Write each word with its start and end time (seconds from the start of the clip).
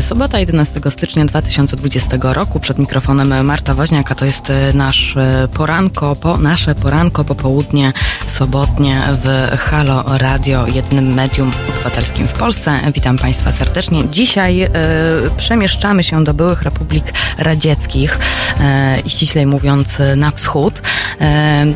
Sobota 0.00 0.38
11 0.38 0.80
stycznia 0.90 1.24
2020 1.24 2.16
roku. 2.22 2.60
Przed 2.60 2.78
mikrofonem 2.78 3.46
Marta 3.46 3.74
Woźniak, 3.74 4.12
a 4.12 4.14
to 4.14 4.24
jest 4.24 4.50
e, 4.50 4.72
nasz 4.72 5.16
e, 5.16 5.48
poranko, 5.54 6.16
po, 6.16 6.36
nasze 6.36 6.74
poranko, 6.74 7.24
popołudnie 7.24 7.92
sobotnie 8.26 9.02
w 9.24 9.56
Halo 9.58 10.04
Radio, 10.06 10.66
jednym 10.66 11.14
medium 11.14 11.52
obywatelskim 11.68 12.28
w 12.28 12.32
Polsce. 12.32 12.80
Witam 12.94 13.18
Państwa 13.18 13.52
serdecznie. 13.52 14.08
Dzisiaj 14.08 14.62
e, 14.62 14.70
przemieszczamy 15.36 16.04
się 16.04 16.24
do 16.24 16.34
byłych 16.34 16.62
republik 16.62 17.04
radzieckich 17.38 18.18
i 19.04 19.10
ściślej 19.10 19.46
mówiąc 19.46 19.98
na 20.16 20.30
wschód. 20.30 20.82
E, 21.20 21.66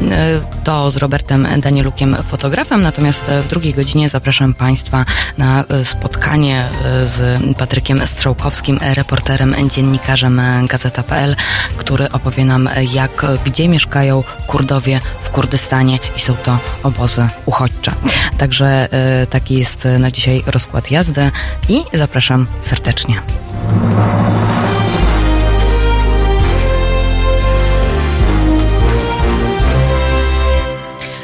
to 0.64 0.90
z 0.90 0.96
Robertem 0.96 1.46
Danielukiem, 1.60 2.16
fotografem, 2.28 2.82
natomiast 2.82 3.26
w 3.44 3.48
drugiej 3.48 3.74
godzinie 3.74 4.08
zapraszam 4.08 4.54
Państwa 4.54 5.04
na 5.38 5.64
spotkanie 5.84 6.68
z 7.04 7.42
Patrykiem 7.56 8.02
Strzałkowskim, 8.06 8.78
reporterem, 8.95 9.55
dziennikarzem 9.69 10.41
Gazeta.pl, 10.69 11.36
który 11.77 12.11
opowie 12.11 12.44
nam, 12.44 12.69
jak, 12.92 13.27
gdzie 13.44 13.69
mieszkają 13.69 14.25
Kurdowie 14.47 15.00
w 15.20 15.31
Kurdystanie 15.31 15.98
i 16.17 16.20
są 16.20 16.34
to 16.34 16.59
obozy 16.83 17.28
uchodźcze. 17.47 17.92
Także 18.39 18.89
e, 18.92 19.27
taki 19.27 19.59
jest 19.59 19.89
na 19.98 20.11
dzisiaj 20.11 20.42
rozkład 20.47 20.91
jazdy 20.91 21.31
i 21.69 21.83
zapraszam 21.94 22.47
serdecznie. 22.61 23.22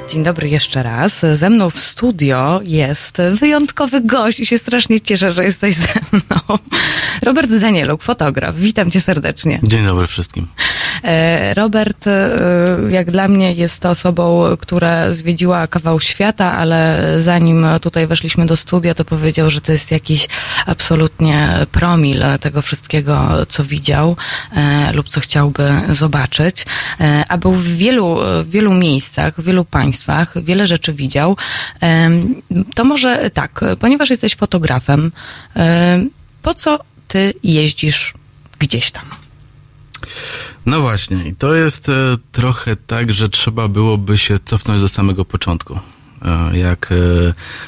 Dzień 0.09 0.25
dobry 0.25 0.49
jeszcze 0.49 0.83
raz. 0.83 1.27
Ze 1.35 1.51
mną 1.51 1.71
w 1.71 1.79
studio 1.79 2.61
jest 2.65 3.17
wyjątkowy 3.35 4.01
gość 4.01 4.41
i 4.41 4.47
się 4.47 4.59
strasznie 4.59 5.01
cieszę, 5.01 5.33
że 5.33 5.45
jesteś 5.45 5.75
ze 5.75 5.95
mną. 6.13 6.59
Robert 7.23 7.51
Danieluk, 7.51 8.03
fotograf. 8.03 8.57
Witam 8.57 8.91
cię 8.91 9.01
serdecznie. 9.01 9.61
Dzień 9.63 9.85
dobry 9.85 10.07
wszystkim. 10.07 10.49
E, 11.05 11.55
Robert, 11.55 12.07
e, 12.07 12.31
jak 12.91 13.11
dla 13.11 13.29
mnie, 13.29 13.53
jest 13.53 13.87
osobą, 13.87 14.45
która 14.61 15.13
zwiedziła 15.13 15.67
kawał 15.67 16.01
świata, 16.01 16.53
ale 16.53 17.05
zanim 17.21 17.67
tutaj 17.81 18.07
weszliśmy 18.07 18.47
do 18.47 18.57
studia, 18.57 18.95
to 18.95 19.05
powiedział, 19.05 19.51
że 19.51 19.61
to 19.61 19.73
jest 19.73 19.91
jakiś 19.91 20.29
absolutnie 20.67 21.49
promil 21.73 22.23
tego 22.41 22.63
wszystkiego, 22.63 23.47
co 23.49 23.65
widział 23.65 24.17
e, 24.57 24.93
lub 24.93 25.09
co 25.09 25.21
chciałby 25.21 25.73
zobaczyć. 25.91 26.67
A 27.29 27.39
był 27.39 27.53
w 27.53 27.65
wielu, 27.65 28.19
wielu 28.45 28.75
miejscach, 28.75 29.35
w 29.39 29.45
wielu 29.45 29.65
państwach, 29.65 29.98
wiele 30.37 30.67
rzeczy 30.67 30.93
widział. 30.93 31.37
To 32.75 32.85
może 32.85 33.31
tak, 33.31 33.61
ponieważ 33.81 34.11
jesteś 34.11 34.37
fotografem, 34.37 35.13
em, 35.55 36.11
po 36.43 36.55
co 36.55 36.79
ty 37.09 37.35
jeździsz 37.43 38.15
gdzieś 38.59 38.91
tam? 38.91 39.05
No 40.67 40.81
właśnie, 40.81 41.29
i 41.29 41.35
to 41.35 41.55
jest 41.55 41.89
e, 41.89 41.93
trochę 42.33 42.77
tak, 42.77 43.13
że 43.13 43.29
trzeba 43.29 43.69
byłoby 43.69 44.19
się 44.19 44.39
cofnąć 44.45 44.81
do 44.81 44.89
samego 44.89 45.25
początku. 45.25 45.79
E, 46.23 46.59
jak 46.59 46.93
e, 46.93 46.95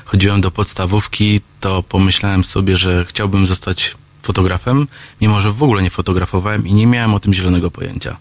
chodziłem 0.04 0.40
do 0.40 0.50
podstawówki, 0.50 1.40
to 1.60 1.82
pomyślałem 1.82 2.44
sobie, 2.44 2.76
że 2.76 3.04
chciałbym 3.08 3.46
zostać 3.46 3.96
fotografem, 4.22 4.86
mimo 5.20 5.40
że 5.40 5.52
w 5.52 5.62
ogóle 5.62 5.82
nie 5.82 5.90
fotografowałem 5.90 6.66
i 6.66 6.74
nie 6.74 6.86
miałem 6.86 7.14
o 7.14 7.20
tym 7.20 7.34
zielonego 7.34 7.70
pojęcia. 7.70 8.16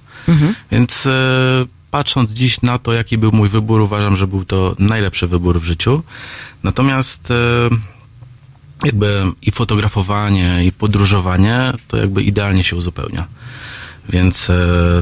Więc 0.71 1.05
e, 1.05 1.11
patrząc 1.91 2.33
dziś 2.33 2.61
na 2.61 2.79
to, 2.79 2.93
jaki 2.93 3.17
był 3.17 3.31
mój 3.31 3.49
wybór, 3.49 3.81
uważam, 3.81 4.15
że 4.15 4.27
był 4.27 4.45
to 4.45 4.75
najlepszy 4.79 5.27
wybór 5.27 5.61
w 5.61 5.63
życiu. 5.63 6.03
Natomiast 6.63 7.31
e, 7.31 7.35
jakby 8.83 9.23
i 9.41 9.51
fotografowanie, 9.51 10.65
i 10.65 10.71
podróżowanie 10.71 11.73
to 11.87 11.97
jakby 11.97 12.23
idealnie 12.23 12.63
się 12.63 12.75
uzupełnia. 12.75 13.27
Więc 14.09 14.49
e, 14.49 14.57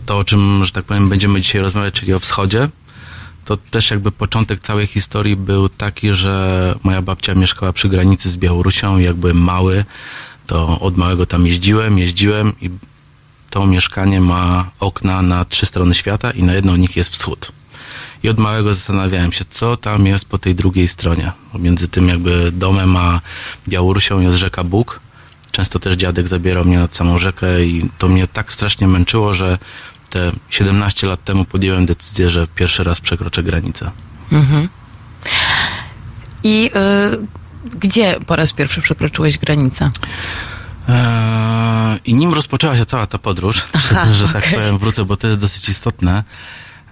to, 0.05 0.17
o 0.17 0.23
czym, 0.23 0.65
że 0.65 0.71
tak 0.71 0.85
powiem, 0.85 1.09
będziemy 1.09 1.41
dzisiaj 1.41 1.61
rozmawiać, 1.61 1.93
czyli 1.93 2.13
o 2.13 2.19
wschodzie, 2.19 2.69
to 3.45 3.57
też 3.57 3.91
jakby 3.91 4.11
początek 4.11 4.59
całej 4.59 4.87
historii 4.87 5.35
był 5.35 5.69
taki, 5.69 6.13
że 6.13 6.75
moja 6.83 7.01
babcia 7.01 7.35
mieszkała 7.35 7.73
przy 7.73 7.89
granicy 7.89 8.29
z 8.29 8.37
Białorusią 8.37 8.97
i 8.97 9.03
jak 9.03 9.15
byłem 9.15 9.37
mały, 9.37 9.85
to 10.47 10.79
od 10.79 10.97
małego 10.97 11.25
tam 11.25 11.47
jeździłem, 11.47 11.99
jeździłem 11.99 12.53
i 12.61 12.69
to 13.57 13.65
mieszkanie 13.65 14.21
ma 14.21 14.65
okna 14.79 15.21
na 15.21 15.45
trzy 15.45 15.65
strony 15.65 15.95
świata 15.95 16.31
i 16.31 16.43
na 16.43 16.53
jedną 16.53 16.75
z 16.75 16.79
nich 16.79 16.97
jest 16.97 17.09
wschód. 17.09 17.51
I 18.23 18.29
od 18.29 18.39
małego 18.39 18.73
zastanawiałem 18.73 19.31
się, 19.31 19.45
co 19.49 19.77
tam 19.77 20.05
jest 20.05 20.25
po 20.25 20.37
tej 20.37 20.55
drugiej 20.55 20.87
stronie. 20.87 21.31
Między 21.59 21.87
tym 21.87 22.09
jakby 22.09 22.51
domem 22.51 22.97
a 22.97 23.21
Białorusią 23.67 24.19
jest 24.19 24.37
rzeka 24.37 24.63
Bóg. 24.63 24.99
Często 25.51 25.79
też 25.79 25.95
dziadek 25.95 26.27
zabierał 26.27 26.65
mnie 26.65 26.79
nad 26.79 26.95
samą 26.95 27.17
rzekę 27.17 27.65
i 27.65 27.89
to 27.97 28.07
mnie 28.07 28.27
tak 28.27 28.51
strasznie 28.51 28.87
męczyło, 28.87 29.33
że 29.33 29.57
te 30.09 30.31
17 30.49 31.07
lat 31.07 31.23
temu 31.23 31.45
podjąłem 31.45 31.85
decyzję, 31.85 32.29
że 32.29 32.47
pierwszy 32.55 32.83
raz 32.83 33.01
przekroczę 33.01 33.43
granicę. 33.43 33.91
I 36.43 36.71
y, 37.65 37.77
gdzie 37.79 38.15
po 38.27 38.35
raz 38.35 38.53
pierwszy 38.53 38.81
przekroczyłeś 38.81 39.37
granicę? 39.37 39.91
Eee, 40.87 41.99
I 42.05 42.13
nim 42.13 42.33
rozpoczęła 42.33 42.77
się 42.77 42.85
cała 42.85 43.07
ta 43.07 43.17
podróż, 43.17 43.63
Aha, 43.73 44.13
że 44.13 44.27
tak 44.27 44.35
okej. 44.35 44.53
powiem, 44.53 44.77
wrócę, 44.77 45.05
bo 45.05 45.17
to 45.17 45.27
jest 45.27 45.39
dosyć 45.39 45.69
istotne. 45.69 46.23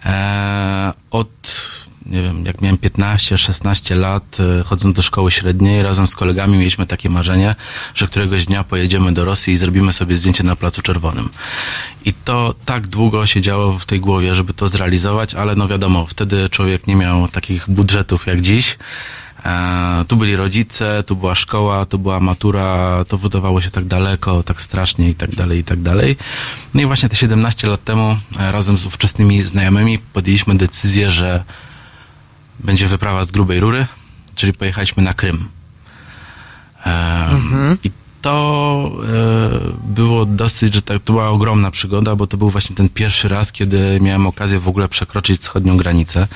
Eee, 0.06 0.92
od, 1.12 1.62
nie 2.06 2.22
wiem, 2.22 2.46
jak 2.46 2.62
miałem 2.62 2.78
15-16 2.78 3.96
lat, 3.98 4.38
e, 4.60 4.64
chodząc 4.64 4.96
do 4.96 5.02
szkoły 5.02 5.32
średniej, 5.32 5.84
razem 5.84 6.08
z 6.08 6.16
kolegami 6.16 6.58
mieliśmy 6.58 6.86
takie 6.86 7.10
marzenie, 7.10 7.56
że 7.96 8.08
któregoś 8.08 8.46
dnia 8.46 8.64
pojedziemy 8.64 9.14
do 9.14 9.26
Rosji 9.26 9.54
i 9.54 9.58
zrobimy 9.58 9.94
sobie 9.94 10.16
zdjęcie 10.16 10.44
na 10.44 10.56
Placu 10.56 10.82
Czerwonym. 10.82 11.30
I 12.06 12.14
to 12.14 12.56
tak 12.66 12.88
długo 12.88 13.26
się 13.26 13.42
działo 13.42 13.80
w 13.80 13.86
tej 13.86 14.00
głowie, 14.00 14.36
żeby 14.36 14.54
to 14.54 14.68
zrealizować, 14.68 15.36
ale 15.36 15.56
no 15.56 15.68
wiadomo, 15.68 16.06
wtedy 16.06 16.50
człowiek 16.50 16.88
nie 16.88 16.96
miał 16.96 17.28
takich 17.28 17.70
budżetów 17.70 18.28
jak 18.28 18.42
dziś. 18.42 18.78
E, 19.46 20.06
tu 20.08 20.18
byli 20.18 20.36
rodzice, 20.36 21.04
tu 21.04 21.16
była 21.16 21.36
szkoła, 21.36 21.86
tu 21.86 22.00
była 22.00 22.20
matura, 22.20 23.06
to 23.08 23.18
wydawało 23.18 23.62
się 23.62 23.72
tak 23.72 23.86
daleko, 23.86 24.44
tak 24.44 24.62
strasznie 24.62 25.10
i 25.10 25.16
tak 25.16 25.36
dalej, 25.36 25.60
i 25.60 25.64
tak 25.64 25.82
dalej. 25.82 26.18
No 26.74 26.82
i 26.82 26.86
właśnie 26.86 27.10
te 27.10 27.16
17 27.16 27.68
lat 27.68 27.84
temu 27.84 28.18
e, 28.40 28.52
razem 28.52 28.78
z 28.78 28.86
ówczesnymi 28.86 29.42
znajomymi 29.42 30.00
podjęliśmy 30.00 30.56
decyzję, 30.56 31.12
że 31.12 31.44
będzie 32.60 32.88
wyprawa 32.88 33.24
z 33.24 33.32
grubej 33.32 33.60
rury, 33.60 33.86
czyli 34.36 34.54
pojechaliśmy 34.54 35.04
na 35.04 35.14
Krym. 35.14 35.50
E, 36.86 37.30
I 37.84 37.92
to 38.26 38.92
e, 39.04 39.94
było 39.96 40.26
dosyć, 40.26 40.74
że 40.74 40.82
tak, 40.82 41.04
to 41.04 41.14
była 41.14 41.30
ogromna 41.30 41.72
przygoda, 41.72 42.16
bo 42.16 42.28
to 42.28 42.38
był 42.38 42.50
właśnie 42.50 42.76
ten 42.76 42.90
pierwszy 42.90 43.28
raz, 43.28 43.52
kiedy 43.52 44.00
miałem 44.02 44.28
okazję 44.28 44.60
w 44.60 44.68
ogóle 44.68 44.90
przekroczyć 44.90 45.42
wschodnią 45.42 45.78
granicę. 45.78 46.28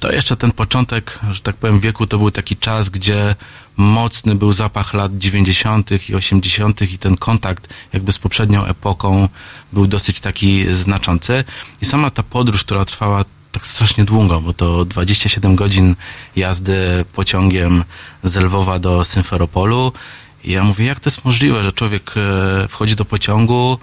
To 0.00 0.12
jeszcze 0.12 0.36
ten 0.36 0.50
początek, 0.50 1.18
że 1.30 1.40
tak 1.40 1.56
powiem, 1.56 1.80
wieku 1.80 2.06
to 2.06 2.18
był 2.18 2.30
taki 2.30 2.56
czas, 2.56 2.88
gdzie 2.88 3.34
mocny 3.76 4.34
był 4.34 4.52
zapach 4.52 4.94
lat 4.94 5.18
90. 5.18 6.10
i 6.10 6.14
80. 6.14 6.82
i 6.82 6.98
ten 6.98 7.16
kontakt 7.16 7.68
jakby 7.92 8.12
z 8.12 8.18
poprzednią 8.18 8.64
epoką 8.64 9.28
był 9.72 9.86
dosyć 9.86 10.20
taki 10.20 10.74
znaczący. 10.74 11.44
I 11.82 11.84
sama 11.84 12.10
ta 12.10 12.22
podróż, 12.22 12.64
która 12.64 12.84
trwała 12.84 13.24
tak 13.52 13.66
strasznie 13.66 14.04
długo, 14.04 14.40
bo 14.40 14.52
to 14.52 14.84
27 14.84 15.56
godzin 15.56 15.94
jazdy 16.36 17.04
pociągiem 17.12 17.84
z 18.24 18.36
Lwowa 18.36 18.78
do 18.78 19.04
Symferopolu. 19.04 19.92
I 20.44 20.52
ja 20.52 20.64
mówię, 20.64 20.84
jak 20.84 21.00
to 21.00 21.10
jest 21.10 21.24
możliwe, 21.24 21.64
że 21.64 21.72
człowiek 21.72 22.14
e, 22.16 22.68
wchodzi 22.68 22.96
do 22.96 23.04
pociągu, 23.04 23.78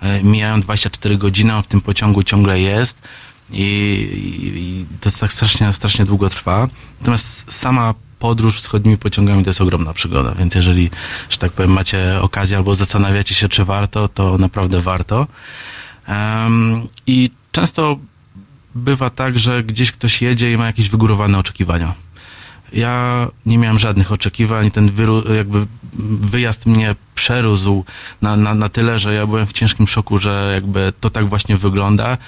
e, 0.00 0.22
mijają 0.22 0.60
24 0.60 1.18
godziny, 1.18 1.54
on 1.56 1.62
w 1.62 1.66
tym 1.66 1.80
pociągu 1.80 2.22
ciągle 2.22 2.60
jest 2.60 3.02
i, 3.50 3.62
i, 3.62 4.58
i 4.58 4.86
to 5.00 5.10
tak 5.20 5.32
strasznie, 5.32 5.72
strasznie 5.72 6.04
długo 6.04 6.30
trwa. 6.30 6.68
Natomiast 7.00 7.52
sama 7.52 7.94
podróż 8.18 8.56
wschodnimi 8.56 8.98
pociągami 8.98 9.44
to 9.44 9.50
jest 9.50 9.60
ogromna 9.60 9.92
przygoda, 9.92 10.34
więc 10.34 10.54
jeżeli, 10.54 10.90
że 11.30 11.38
tak 11.38 11.52
powiem, 11.52 11.72
macie 11.72 12.18
okazję 12.20 12.56
albo 12.56 12.74
zastanawiacie 12.74 13.34
się, 13.34 13.48
czy 13.48 13.64
warto, 13.64 14.08
to 14.08 14.38
naprawdę 14.38 14.80
warto. 14.80 15.26
Em, 16.06 16.88
I 17.06 17.30
często 17.52 17.98
bywa 18.74 19.10
tak, 19.10 19.38
że 19.38 19.62
gdzieś 19.62 19.92
ktoś 19.92 20.22
jedzie 20.22 20.52
i 20.52 20.56
ma 20.56 20.66
jakieś 20.66 20.88
wygórowane 20.88 21.38
oczekiwania. 21.38 21.94
Ja 22.72 23.26
nie 23.46 23.58
miałem 23.58 23.78
żadnych 23.78 24.12
oczekiwań, 24.12 24.70
ten 24.70 24.90
wyru, 24.90 25.34
jakby 25.34 25.66
wyjazd 26.20 26.66
mnie 26.66 26.94
przerósł 27.14 27.84
na, 28.22 28.36
na, 28.36 28.54
na 28.54 28.68
tyle, 28.68 28.98
że 28.98 29.14
ja 29.14 29.26
byłem 29.26 29.46
w 29.46 29.52
ciężkim 29.52 29.86
szoku, 29.86 30.18
że 30.18 30.50
jakby 30.54 30.92
to 31.00 31.10
tak 31.10 31.28
właśnie 31.28 31.56
wygląda. 31.56 32.18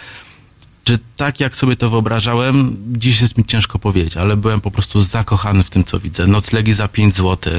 Czy 0.85 0.99
tak 1.17 1.41
jak 1.41 1.56
sobie 1.56 1.77
to 1.77 1.91
wyobrażałem, 1.91 2.77
dziś 2.87 3.21
jest 3.21 3.38
mi 3.38 3.44
ciężko 3.44 3.79
powiedzieć, 3.79 4.17
ale 4.17 4.37
byłem 4.37 4.61
po 4.61 4.71
prostu 4.71 5.00
zakochany 5.00 5.62
w 5.62 5.71
tym, 5.71 5.85
co 5.85 6.00
widzę. 6.00 6.27
Noclegi 6.27 6.73
za 6.73 6.88
5 6.88 7.17
zł, 7.17 7.53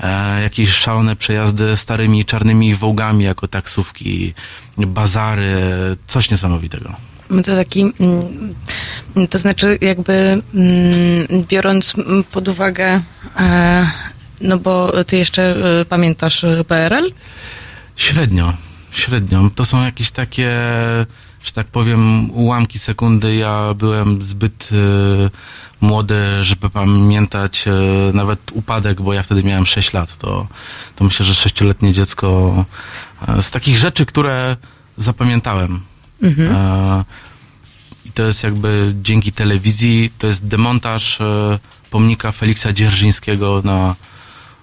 e, 0.00 0.42
jakieś 0.42 0.70
szalone 0.70 1.16
przejazdy 1.16 1.76
starymi 1.76 2.24
czarnymi 2.24 2.74
wołgami 2.74 3.24
jako 3.24 3.48
taksówki, 3.48 4.34
bazary, 4.78 5.62
coś 6.06 6.30
niesamowitego. 6.30 6.94
To 7.28 7.56
taki, 7.56 7.80
mm, 8.00 9.28
to 9.30 9.38
znaczy 9.38 9.78
jakby 9.80 10.42
mm, 10.54 11.44
biorąc 11.48 11.94
pod 12.32 12.48
uwagę 12.48 13.00
e, 13.36 13.86
No 14.40 14.58
bo 14.58 15.04
ty 15.04 15.16
jeszcze 15.16 15.56
y, 15.80 15.84
pamiętasz 15.84 16.44
PRL? 16.68 17.12
Średnio, 17.96 18.52
średnio. 18.90 19.50
To 19.54 19.64
są 19.64 19.84
jakieś 19.84 20.10
takie, 20.10 20.50
że 21.44 21.52
tak 21.54 21.66
powiem, 21.66 22.30
ułamki 22.30 22.78
sekundy. 22.78 23.36
Ja 23.36 23.74
byłem 23.74 24.22
zbyt 24.22 24.68
y, 24.72 25.30
młody, 25.80 26.16
żeby 26.40 26.70
pamiętać 26.70 27.64
nawet 28.12 28.40
upadek, 28.52 29.02
bo 29.02 29.12
ja 29.12 29.22
wtedy 29.22 29.44
miałem 29.44 29.66
6 29.66 29.92
lat. 29.92 30.16
To, 30.18 30.46
to 30.96 31.04
myślę, 31.04 31.26
że 31.26 31.34
sześcioletnie 31.34 31.92
dziecko 31.92 32.64
z 33.40 33.50
takich 33.50 33.78
rzeczy, 33.78 34.06
które 34.06 34.56
zapamiętałem. 34.96 35.80
Mhm. 36.22 36.52
E, 36.52 37.04
I 38.04 38.12
to 38.12 38.24
jest 38.24 38.42
jakby 38.42 38.92
dzięki 39.02 39.32
telewizji, 39.32 40.12
to 40.18 40.26
jest 40.26 40.46
demontaż 40.46 41.20
e, 41.20 41.58
pomnika 41.90 42.32
Feliksa 42.32 42.72
Dzierżyńskiego 42.72 43.60
na 43.64 43.94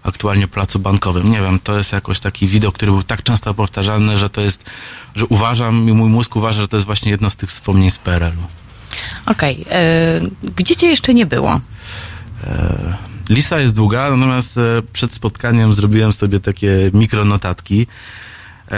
aktualnie 0.03 0.47
placu 0.47 0.79
bankowym. 0.79 1.31
Nie 1.31 1.41
wiem, 1.41 1.59
to 1.63 1.77
jest 1.77 1.91
jakoś 1.93 2.19
taki 2.19 2.47
widok, 2.47 2.75
który 2.75 2.91
był 2.91 3.03
tak 3.03 3.23
często 3.23 3.53
powtarzany, 3.53 4.17
że 4.17 4.29
to 4.29 4.41
jest, 4.41 4.69
że 5.15 5.25
uważam 5.25 5.89
i 5.89 5.93
mój 5.93 6.09
mózg 6.09 6.35
uważa, 6.35 6.61
że 6.61 6.67
to 6.67 6.77
jest 6.77 6.85
właśnie 6.85 7.11
jedno 7.11 7.29
z 7.29 7.35
tych 7.35 7.49
wspomnień 7.49 7.91
z 7.91 7.97
PRL-u. 7.97 8.43
Okej. 9.25 9.65
y, 10.45 10.51
Gdzie 10.55 10.75
cię 10.75 10.87
jeszcze 10.87 11.13
nie 11.13 11.25
było? 11.25 11.61
E, 12.43 12.93
Lista 13.29 13.59
jest 13.59 13.75
długa, 13.75 14.09
natomiast 14.09 14.57
e, 14.57 14.61
przed 14.93 15.13
spotkaniem 15.13 15.73
zrobiłem 15.73 16.13
sobie 16.13 16.39
takie 16.39 16.89
mikronotatki. 16.93 17.87
E, 18.71 18.77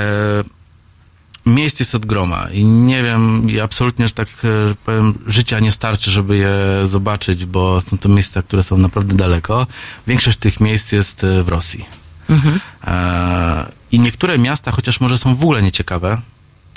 Miejsc 1.46 1.80
jest 1.80 1.96
od 1.96 2.06
groma 2.06 2.48
i 2.52 2.64
nie 2.66 3.04
wiem, 3.04 3.50
i 3.50 3.60
absolutnie, 3.60 4.08
że 4.08 4.14
tak 4.14 4.28
e, 4.44 4.76
powiem, 4.86 5.14
życia 5.28 5.60
nie 5.60 5.72
starczy, 5.72 6.12
żeby 6.12 6.38
je 6.38 6.56
zobaczyć, 6.84 7.46
bo 7.46 7.82
są 7.82 7.98
to 7.98 8.10
miejsca, 8.10 8.42
które 8.44 8.64
są 8.64 8.78
naprawdę 8.78 9.14
daleko. 9.16 9.68
Większość 10.08 10.38
tych 10.38 10.60
miejsc 10.60 10.92
jest 10.92 11.24
e, 11.24 11.44
w 11.44 11.50
Rosji. 11.50 11.86
Mhm. 12.30 12.60
E, 12.88 13.66
I 13.92 14.00
niektóre 14.00 14.38
miasta, 14.38 14.72
chociaż 14.72 15.00
może 15.00 15.18
są 15.18 15.36
w 15.36 15.42
ogóle 15.42 15.62
nieciekawe, 15.64 16.22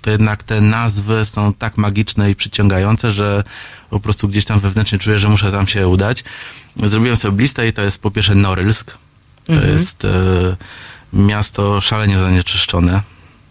to 0.02 0.10
jednak 0.10 0.42
te 0.42 0.60
nazwy 0.60 1.24
są 1.24 1.54
tak 1.54 1.76
magiczne 1.76 2.30
i 2.30 2.34
przyciągające, 2.34 3.10
że 3.10 3.44
po 3.90 4.00
prostu 4.00 4.28
gdzieś 4.28 4.44
tam 4.44 4.60
wewnętrznie 4.60 4.98
czuję, 4.98 5.18
że 5.18 5.28
muszę 5.28 5.52
tam 5.52 5.68
się 5.68 5.88
udać. 5.88 6.24
Zrobiłem 6.84 7.16
sobie 7.16 7.42
listę 7.42 7.68
i 7.68 7.72
to 7.72 7.82
jest 7.82 8.02
po 8.02 8.10
pierwsze 8.10 8.34
Norylsk. 8.34 8.90
To 9.44 9.52
Mhm. 9.52 9.72
jest 9.72 10.04
e, 10.04 10.08
miasto 11.12 11.80
szalenie 11.80 12.18
zanieczyszczone. 12.18 13.02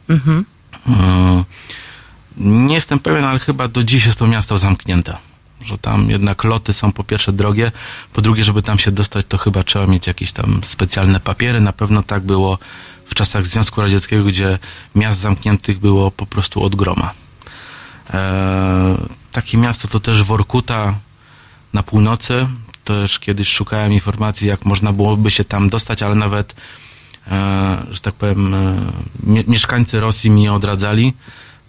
Mhm. 0.10 0.46
E, 0.88 1.44
nie 2.38 2.76
jestem 2.76 3.00
pewien, 3.00 3.26
ale 3.26 3.40
chyba 3.40 3.68
do 3.68 3.84
dziś 3.84 4.06
jest 4.06 4.20
to 4.20 4.28
miasto 4.28 4.58
zamknięte. 4.58 5.18
Że 5.62 5.78
tam 5.78 6.10
jednak 6.10 6.44
loty 6.44 6.74
są 6.74 6.92
po 6.92 7.04
pierwsze 7.04 7.34
drogie, 7.34 7.72
po 8.14 8.22
drugie, 8.22 8.44
żeby 8.44 8.62
tam 8.62 8.80
się 8.80 8.92
dostać, 8.92 9.26
to 9.30 9.38
chyba 9.38 9.64
trzeba 9.64 9.88
mieć 9.88 10.08
jakieś 10.08 10.32
tam 10.32 10.62
specjalne 10.64 11.20
papiery. 11.20 11.62
Na 11.62 11.74
pewno 11.74 12.04
tak 12.04 12.24
było 12.24 12.58
w 13.06 13.16
czasach 13.16 13.46
Związku 13.46 13.82
Radzieckiego, 13.82 14.24
gdzie 14.24 14.60
miast 14.96 15.20
zamkniętych 15.20 15.80
było 15.80 16.12
po 16.12 16.26
prostu 16.26 16.64
od 16.64 16.76
groma. 16.76 17.12
E, 18.14 18.98
takie 19.32 19.58
miasto 19.58 19.88
to 19.88 20.00
też 20.00 20.24
Workuta 20.24 20.96
na 21.74 21.84
północy. 21.84 22.48
Też 22.84 23.20
kiedyś 23.20 23.50
szukałem 23.50 23.94
informacji, 23.94 24.48
jak 24.48 24.66
można 24.66 24.94
byłoby 24.94 25.32
się 25.32 25.44
tam 25.44 25.70
dostać, 25.70 26.04
ale 26.04 26.16
nawet, 26.16 26.56
że 27.92 28.00
tak 28.02 28.14
powiem, 28.14 28.54
e, 28.54 28.76
mie- 29.24 29.44
mieszkańcy 29.48 30.00
Rosji 30.00 30.30
mi 30.30 30.50
odradzali, 30.50 31.14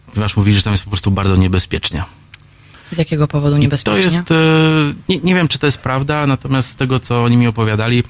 ponieważ 0.07 0.37
mówili, 0.37 0.57
że 0.57 0.63
tam 0.63 0.73
jest 0.73 0.85
po 0.85 0.91
prostu 0.91 1.11
bardzo 1.11 1.37
niebezpiecznie. 1.37 2.05
Z 2.91 2.99
jakiego 2.99 3.29
powodu 3.29 3.57
I 3.57 3.61
niebezpiecznie? 3.61 4.03
To 4.03 4.15
jest, 4.15 4.31
e, 4.31 4.35
nie, 5.09 5.19
nie 5.19 5.35
wiem, 5.35 5.49
czy 5.49 5.59
to 5.59 5.67
jest 5.67 5.79
prawda, 5.79 6.27
natomiast 6.27 6.69
z 6.69 6.77
tego, 6.77 7.01
co 7.01 7.25
oni 7.25 7.37
mi 7.37 7.47
opowiadali, 7.47 8.05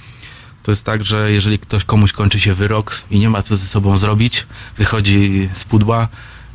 to 0.62 0.72
jest 0.72 0.84
tak, 0.84 1.04
że 1.04 1.32
jeżeli 1.32 1.58
ktoś 1.58 1.84
komuś 1.84 2.12
kończy 2.12 2.40
się 2.40 2.54
wyrok 2.54 3.00
i 3.10 3.18
nie 3.18 3.30
ma 3.30 3.42
co 3.42 3.56
ze 3.56 3.66
sobą 3.66 3.96
zrobić, 3.96 4.46
wychodzi 4.78 5.48
z 5.54 5.64
pudła 5.64 6.08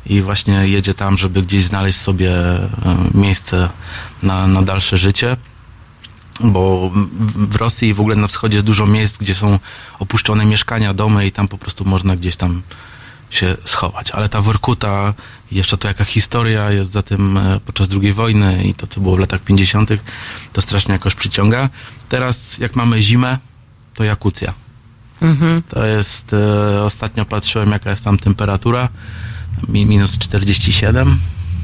i 0.06 0.20
właśnie 0.20 0.54
jedzie 0.68 0.94
tam, 0.94 1.18
żeby 1.18 1.42
gdzieś 1.42 1.62
znaleźć 1.62 1.98
sobie 1.98 2.30
e, 2.32 2.68
miejsce 3.14 3.68
na, 4.22 4.46
na 4.46 4.62
dalsze 4.62 4.96
życie. 4.96 5.36
Bo 6.40 6.90
w- 7.36 7.56
Rosji 7.56 7.88
i 7.88 7.94
w 7.94 8.00
ogóle 8.00 8.16
na 8.16 8.28
wschodzie 8.28 8.54
jest 8.54 8.66
dużo 8.66 8.86
miejsc, 8.86 9.16
gdzie 9.18 9.34
są 9.34 9.58
opuszczone 9.98 10.46
mieszkania, 10.46 10.94
domy 10.94 11.26
i 11.26 11.32
tam 11.32 11.48
po 11.48 11.58
prostu 11.58 11.84
można 11.84 12.16
gdzieś 12.16 12.36
tam 12.36 12.62
się 13.30 13.56
schować. 13.64 14.10
Ale 14.10 14.28
ta 14.28 14.40
Workuta, 14.40 15.14
jeszcze 15.52 15.76
to 15.76 15.88
jaka 15.88 16.04
historia 16.04 16.70
jest 16.70 16.92
za 16.92 17.02
tym 17.02 17.36
e, 17.36 17.60
podczas 17.66 17.88
II 18.02 18.12
wojny 18.12 18.64
i 18.64 18.74
to, 18.74 18.86
co 18.86 19.00
było 19.00 19.16
w 19.16 19.18
latach 19.18 19.40
50., 19.40 19.90
to 20.52 20.62
strasznie 20.62 20.92
jakoś 20.92 21.14
przyciąga. 21.14 21.68
Teraz, 22.08 22.58
jak 22.58 22.76
mamy 22.76 23.00
zimę, 23.02 23.38
to 23.94 24.04
Jakucja. 24.04 24.54
Mhm. 25.20 25.62
To 25.68 25.84
jest, 25.86 26.32
e, 26.32 26.82
ostatnio 26.82 27.24
patrzyłem, 27.24 27.70
jaka 27.70 27.90
jest 27.90 28.04
tam 28.04 28.18
temperatura, 28.18 28.88
mi, 29.68 29.86
minus 29.86 30.18
47. 30.18 31.18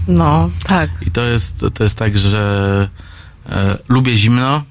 No, 0.09 0.51
tak. 0.65 0.91
I 1.07 1.11
to 1.11 1.21
jest, 1.23 1.65
to 1.75 1.85
jest 1.85 1.97
tak, 1.97 2.19
że 2.19 2.89
lubię 3.89 4.17
zimno, 4.17 4.63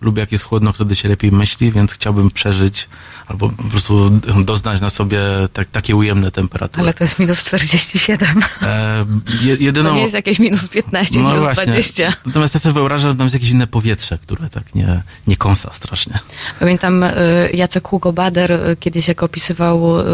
lubię 0.00 0.20
jak 0.20 0.32
jest 0.32 0.44
chłodno, 0.44 0.72
wtedy 0.72 0.96
się 0.96 1.08
lepiej 1.08 1.32
myśli, 1.32 1.72
więc 1.72 1.92
chciałbym 1.92 2.30
przeżyć 2.30 2.88
albo 3.28 3.48
po 3.48 3.62
prostu 3.62 4.10
doznać 4.44 4.80
na 4.80 4.90
sobie 4.90 5.20
tak, 5.52 5.68
takie 5.68 5.96
ujemne 5.96 6.30
temperatury. 6.30 6.82
Ale 6.82 6.94
to 6.94 7.04
jest 7.04 7.18
minus 7.18 7.42
47. 7.42 8.42
E, 8.62 9.06
je, 9.40 9.54
jedyną... 9.54 9.90
To 9.90 9.96
nie 9.96 10.02
jest 10.02 10.14
jakieś 10.14 10.38
minus 10.38 10.68
15, 10.68 11.18
minus 11.18 11.54
20. 11.54 12.12
Natomiast 12.26 12.54
ja 12.54 12.60
sobie 12.60 12.72
wyobrażam, 12.72 13.10
że 13.10 13.16
tam 13.16 13.26
jest 13.26 13.34
jakieś 13.34 13.50
inne 13.50 13.66
powietrze, 13.66 14.18
które 14.18 14.48
tak 14.50 14.74
nie, 14.74 15.02
nie 15.26 15.36
kąsa 15.36 15.72
strasznie. 15.72 16.18
Pamiętam 16.60 17.02
y, 17.02 17.12
Jacek 17.54 17.88
Hugo 17.88 18.12
Bader 18.12 18.52
y, 18.52 18.76
kiedyś 18.80 19.08
jak 19.08 19.22
opisywał 19.22 20.00
y, 20.00 20.04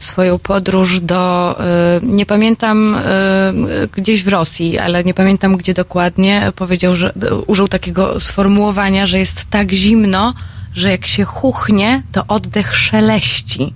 swoją 0.00 0.38
podróż 0.38 1.00
do, 1.00 1.58
nie 2.02 2.26
pamiętam 2.26 2.96
gdzieś 3.96 4.22
w 4.22 4.28
Rosji, 4.28 4.78
ale 4.78 5.04
nie 5.04 5.14
pamiętam 5.14 5.56
gdzie 5.56 5.74
dokładnie, 5.74 6.52
powiedział, 6.56 6.96
że 6.96 7.12
użył 7.46 7.68
takiego 7.68 8.20
sformułowania, 8.20 8.93
że 9.06 9.18
jest 9.18 9.44
tak 9.50 9.72
zimno, 9.72 10.34
że 10.74 10.90
jak 10.90 11.06
się 11.06 11.24
chuchnie, 11.24 12.02
to 12.12 12.26
oddech 12.26 12.76
szeleści. 12.76 13.74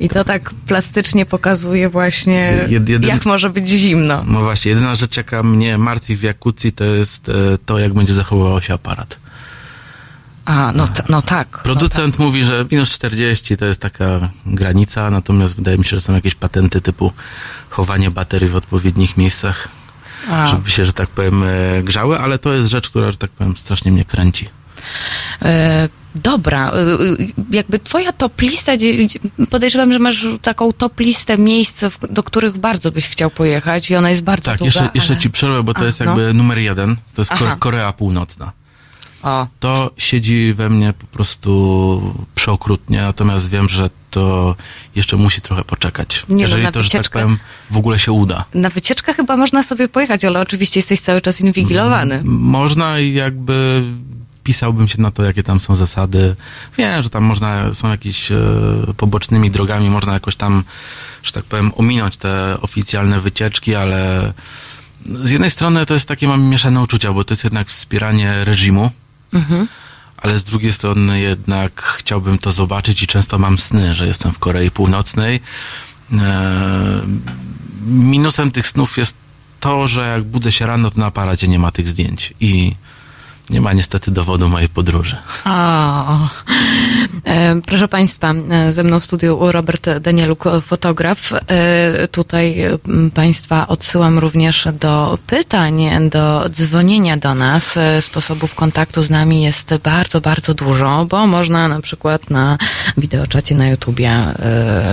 I 0.00 0.08
to 0.08 0.24
tak 0.24 0.50
plastycznie 0.66 1.26
pokazuje 1.26 1.88
właśnie, 1.88 2.64
Jed- 2.68 2.88
jeden- 2.90 3.08
jak 3.10 3.26
może 3.26 3.50
być 3.50 3.68
zimno. 3.68 4.24
No 4.26 4.40
właśnie, 4.42 4.70
jedyna 4.70 4.94
rzecz, 4.94 5.16
jaka 5.16 5.42
mnie 5.42 5.78
martwi 5.78 6.16
w 6.16 6.22
Jakucji, 6.22 6.72
to 6.72 6.84
jest 6.84 7.28
e, 7.28 7.32
to, 7.66 7.78
jak 7.78 7.92
będzie 7.94 8.14
zachowywał 8.14 8.62
się 8.62 8.74
aparat. 8.74 9.18
A, 10.44 10.72
no, 10.74 10.86
t- 10.88 11.02
no 11.08 11.22
tak. 11.22 11.48
Producent 11.62 12.18
mówi, 12.18 12.44
że 12.44 12.64
minus 12.70 12.90
40 12.90 13.56
to 13.56 13.64
jest 13.64 13.80
taka 13.80 14.28
granica, 14.46 15.10
natomiast 15.10 15.56
wydaje 15.56 15.78
mi 15.78 15.84
się, 15.84 15.90
że 15.96 16.00
są 16.00 16.14
jakieś 16.14 16.34
patenty 16.34 16.80
typu 16.80 17.12
chowanie 17.70 18.10
baterii 18.10 18.48
w 18.48 18.56
odpowiednich 18.56 19.16
miejscach, 19.16 19.68
No 20.26 20.30
tak. 20.32 20.40
A. 20.46 20.48
żeby 20.48 20.70
się, 20.70 20.84
że 20.84 20.92
tak 20.92 21.08
powiem, 21.08 21.42
e, 21.42 21.82
grzały, 21.82 22.18
ale 22.18 22.38
to 22.38 22.52
jest 22.52 22.68
rzecz, 22.68 22.90
która, 22.90 23.10
że 23.10 23.16
tak 23.16 23.30
powiem, 23.30 23.56
strasznie 23.56 23.92
mnie 23.92 24.04
kręci. 24.04 24.48
E, 25.42 25.88
dobra, 26.14 26.70
e, 26.70 26.72
e, 26.72 26.96
jakby 27.50 27.78
twoja 27.78 28.12
top 28.12 28.40
lista, 28.40 28.72
podejrzewam, 29.50 29.92
że 29.92 29.98
masz 29.98 30.26
taką 30.42 30.72
top 30.72 31.00
listę 31.00 31.38
miejsc, 31.38 31.84
do 32.10 32.22
których 32.22 32.58
bardzo 32.58 32.92
byś 32.92 33.08
chciał 33.08 33.30
pojechać 33.30 33.90
i 33.90 33.96
ona 33.96 34.10
jest 34.10 34.22
bardzo 34.22 34.50
Tak, 34.50 34.58
długa. 34.58 34.66
jeszcze, 34.66 34.90
jeszcze 34.94 35.12
ale... 35.12 35.22
ci 35.22 35.30
przerwę, 35.30 35.62
bo 35.62 35.74
to 35.74 35.80
A, 35.80 35.84
jest 35.84 36.00
no. 36.00 36.06
jakby 36.06 36.34
numer 36.34 36.58
jeden, 36.58 36.96
to 37.14 37.22
jest 37.22 37.32
Aha. 37.32 37.44
Kore- 37.44 37.58
Korea 37.58 37.92
Północna. 37.92 38.52
O, 39.22 39.46
To 39.60 39.90
siedzi 39.96 40.54
we 40.54 40.70
mnie 40.70 40.92
po 40.92 41.06
prostu 41.06 42.14
przeokrutnie, 42.34 43.00
natomiast 43.00 43.48
wiem, 43.50 43.68
że 43.68 43.90
to 44.10 44.56
jeszcze 44.96 45.16
musi 45.16 45.40
trochę 45.40 45.64
poczekać. 45.64 46.24
Nie 46.28 46.34
no, 46.34 46.40
Jeżeli 46.40 46.62
na 46.62 46.72
to, 46.72 46.82
że 46.82 46.90
tak 46.90 47.08
powiem, 47.08 47.38
w 47.70 47.76
ogóle 47.76 47.98
się 47.98 48.12
uda. 48.12 48.44
na 48.54 48.70
wycieczkę 48.70 49.14
chyba 49.14 49.36
można 49.36 49.62
sobie 49.62 49.88
pojechać, 49.88 50.24
ale 50.24 50.40
oczywiście 50.40 50.80
jesteś 50.80 51.00
cały 51.00 51.20
czas 51.20 51.40
inwigilowany. 51.40 52.20
Można 52.24 52.98
i 52.98 53.12
jakby 53.14 53.82
pisałbym 54.48 54.88
się 54.88 55.00
na 55.02 55.10
to, 55.10 55.22
jakie 55.22 55.42
tam 55.42 55.60
są 55.60 55.74
zasady. 55.74 56.36
Wiem, 56.78 57.02
że 57.02 57.10
tam 57.10 57.24
można, 57.24 57.74
są 57.74 57.90
jakieś 57.90 58.32
e, 58.32 58.36
pobocznymi 58.96 59.50
drogami, 59.50 59.90
można 59.90 60.12
jakoś 60.12 60.36
tam, 60.36 60.64
że 61.22 61.32
tak 61.32 61.44
powiem, 61.44 61.72
ominąć 61.76 62.16
te 62.16 62.56
oficjalne 62.60 63.20
wycieczki, 63.20 63.74
ale 63.74 64.32
z 65.22 65.30
jednej 65.30 65.50
strony 65.50 65.86
to 65.86 65.94
jest 65.94 66.08
takie, 66.08 66.28
mam 66.28 66.42
mieszane 66.42 66.80
uczucia, 66.80 67.12
bo 67.12 67.24
to 67.24 67.32
jest 67.34 67.44
jednak 67.44 67.68
wspieranie 67.68 68.44
reżimu, 68.44 68.90
Mhm. 69.32 69.68
ale 70.16 70.38
z 70.38 70.44
drugiej 70.44 70.72
strony 70.72 71.20
jednak 71.20 71.82
chciałbym 71.82 72.38
to 72.38 72.50
zobaczyć 72.52 73.02
i 73.02 73.06
często 73.06 73.38
mam 73.38 73.58
sny, 73.58 73.94
że 73.94 74.06
jestem 74.06 74.32
w 74.32 74.38
Korei 74.38 74.70
Północnej. 74.70 75.40
E, 76.12 77.00
minusem 77.86 78.50
tych 78.50 78.66
snów 78.66 78.96
jest 78.98 79.14
to, 79.60 79.88
że 79.88 80.08
jak 80.08 80.24
budzę 80.24 80.52
się 80.52 80.66
rano, 80.66 80.90
to 80.90 81.00
na 81.00 81.06
aparacie 81.06 81.48
nie 81.48 81.58
ma 81.58 81.70
tych 81.70 81.88
zdjęć 81.88 82.34
i 82.40 82.74
nie 83.50 83.60
ma 83.60 83.72
niestety 83.72 84.10
dowodu 84.10 84.48
mojej 84.48 84.68
podróży. 84.68 85.16
O. 85.44 86.28
E, 87.24 87.60
proszę 87.66 87.88
Państwa, 87.88 88.34
e, 88.50 88.72
ze 88.72 88.84
mną 88.84 89.00
w 89.00 89.04
studiu 89.04 89.38
Robert 89.40 89.90
Danieluk, 90.00 90.44
fotograf. 90.62 91.32
E, 91.32 92.08
tutaj 92.08 92.64
Państwa 93.14 93.68
odsyłam 93.68 94.18
również 94.18 94.68
do 94.80 95.18
pytań, 95.26 95.82
do 96.10 96.48
dzwonienia 96.48 97.16
do 97.16 97.34
nas. 97.34 97.78
Sposobów 98.00 98.54
kontaktu 98.54 99.02
z 99.02 99.10
nami 99.10 99.42
jest 99.42 99.74
bardzo, 99.82 100.20
bardzo 100.20 100.54
dużo, 100.54 101.06
bo 101.10 101.26
można 101.26 101.68
na 101.68 101.80
przykład 101.80 102.30
na 102.30 102.58
wideoczacie 102.96 103.54
na 103.54 103.68
YouTubie 103.68 104.12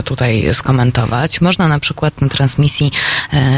tutaj 0.05 0.49
skomentować. 0.53 1.41
Można 1.41 1.67
na 1.67 1.79
przykład 1.79 2.21
na 2.21 2.29
transmisji 2.29 2.91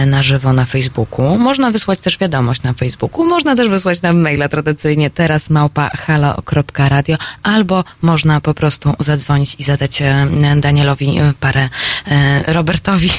na 0.08 0.24
żywo 0.24 0.54
na 0.54 0.66
Facebooku. 0.66 1.38
Można 1.38 1.72
wysłać 1.72 2.00
też 2.00 2.18
wiadomość 2.18 2.64
na 2.64 2.74
Facebooku. 2.74 3.26
Można 3.26 3.56
też 3.56 3.70
wysłać 3.70 4.02
nam 4.02 4.22
maila 4.22 4.50
tradycyjnie 4.88 5.10
teraz 5.10 5.50
małpa 5.50 5.90
halo.radio 5.90 7.18
albo 7.44 7.84
można 8.02 8.42
po 8.42 8.54
prostu 8.54 8.94
zadzwonić 9.00 9.56
i 9.60 9.64
zadać 9.64 10.02
e, 10.02 10.28
Danielowi 10.62 11.20
e, 11.20 11.34
parę, 11.40 11.70
e, 12.08 12.54
Robertowi, 12.54 13.10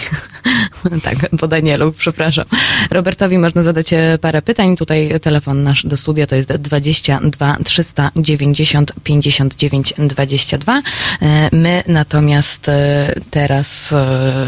tak, 1.04 1.16
po 1.38 1.48
Danielu, 1.48 1.92
przepraszam. 1.92 2.44
Robertowi 2.90 3.38
można 3.38 3.62
zadać 3.62 3.90
parę 4.20 4.42
pytań. 4.42 4.76
Tutaj 4.76 5.20
telefon 5.22 5.62
nasz 5.62 5.86
do 5.86 5.96
studia 5.96 6.26
to 6.26 6.36
jest 6.36 6.52
22 6.52 7.56
390 7.64 8.92
59 9.02 9.94
22. 9.98 10.82
My 11.52 11.82
natomiast 11.86 12.70
teraz 13.30 13.94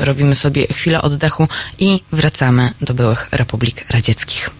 robimy 0.00 0.34
sobie 0.34 0.66
chwilę 0.66 1.02
oddechu 1.02 1.48
i 1.78 2.00
wracamy 2.12 2.70
do 2.80 2.94
byłych 2.94 3.28
republik 3.32 3.84
radzieckich. 3.90 4.59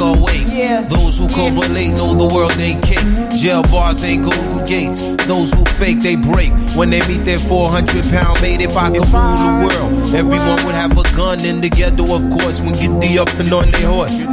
Walk 0.00 0.18
awake. 0.18 0.46
Yeah. 0.48 0.82
Those 0.82 1.18
who 1.18 1.28
correlate 1.28 1.94
know 1.94 2.14
the 2.14 2.26
world 2.32 2.52
ain't 2.58 2.82
kick. 2.82 3.00
Jail 3.38 3.62
bars 3.62 4.02
ain't 4.04 4.24
golden 4.24 4.64
gates. 4.64 5.02
Those 5.26 5.52
who 5.52 5.64
fake, 5.78 6.00
they 6.00 6.16
break. 6.16 6.50
When 6.76 6.90
they 6.90 7.00
meet 7.08 7.24
their 7.24 7.38
400 7.38 8.04
pound 8.10 8.40
mate, 8.42 8.60
if 8.60 8.76
I 8.76 8.88
could 8.88 9.06
rule 9.08 9.36
the 9.36 9.52
world, 9.66 10.14
everyone 10.14 10.58
would 10.66 10.74
have 10.74 10.92
a 10.92 11.02
gun 11.16 11.44
in 11.44 11.60
the 11.60 11.70
ghetto, 11.70 12.04
of 12.14 12.30
course. 12.30 12.60
When 12.60 12.72
get 12.72 12.92
the 13.00 13.18
up 13.20 13.32
and 13.38 13.52
on 13.52 13.70
their 13.70 13.88
horse. 13.88 14.26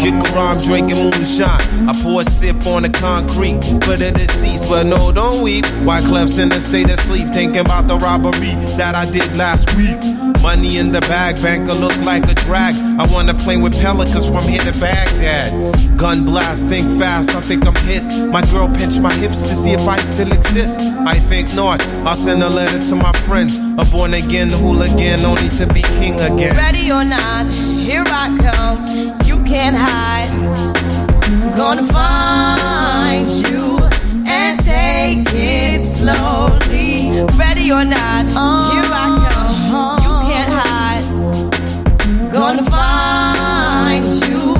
Kick 0.00 0.14
around 0.32 0.62
drinking 0.62 0.96
moonshine. 0.96 1.60
I 1.88 1.92
pour 2.02 2.20
a 2.20 2.24
sip 2.24 2.66
on 2.66 2.82
the 2.82 2.90
concrete 2.90 3.62
for 3.84 3.96
the 3.96 4.12
deceased, 4.14 4.68
but 4.68 4.84
no, 4.84 5.12
don't 5.12 5.42
weep. 5.42 5.66
Why 5.84 6.00
Clef's 6.00 6.38
in 6.38 6.52
a 6.52 6.60
state 6.60 6.90
of 6.90 6.98
sleep, 6.98 7.28
thinking 7.28 7.60
about 7.60 7.88
the 7.88 7.96
robbery 7.96 8.54
that 8.78 8.94
I 8.94 9.10
did 9.10 9.36
last 9.36 9.74
week. 9.76 10.15
Money 10.46 10.78
in 10.78 10.92
the 10.92 11.00
bag, 11.00 11.34
banker 11.42 11.74
look 11.74 11.96
like 12.02 12.22
a 12.30 12.34
drag. 12.34 12.72
I 13.00 13.12
wanna 13.12 13.34
play 13.34 13.56
with 13.56 13.74
pelicans 13.82 14.30
from 14.30 14.44
here 14.44 14.62
to 14.62 14.78
Baghdad. 14.78 15.50
Gun 15.98 16.24
blast, 16.24 16.68
think 16.68 16.86
fast, 17.00 17.34
I 17.34 17.40
think 17.40 17.66
I'm 17.66 17.74
hit. 17.82 18.04
My 18.30 18.42
girl 18.52 18.68
pinched 18.68 19.00
my 19.00 19.12
hips 19.14 19.42
to 19.42 19.48
see 19.48 19.72
if 19.72 19.84
I 19.88 19.98
still 19.98 20.30
exist. 20.30 20.78
I 20.78 21.14
think 21.14 21.52
not. 21.56 21.84
I'll 22.06 22.14
send 22.14 22.44
a 22.44 22.48
letter 22.48 22.78
to 22.78 22.94
my 22.94 23.10
friends. 23.26 23.58
A 23.76 23.84
born 23.90 24.14
again 24.14 24.48
hooligan, 24.48 25.24
only 25.24 25.48
to 25.58 25.66
be 25.74 25.82
king 25.98 26.14
again. 26.14 26.54
Ready 26.54 26.92
or 26.92 27.02
not, 27.02 27.52
here 27.52 28.04
I 28.06 28.26
come. 28.46 28.86
You 29.26 29.42
can't 29.42 29.74
hide. 29.76 30.30
Gonna 31.56 31.86
find 31.86 33.26
you 33.26 33.78
and 34.28 34.60
take 34.60 35.26
it 35.34 35.80
slowly. 35.80 37.26
Ready 37.36 37.72
or 37.72 37.84
not, 37.84 38.26
here 38.70 38.90
I 38.94 39.28
come. 39.28 39.45
Gonna 42.46 42.62
find 42.70 44.04
you 44.04 44.54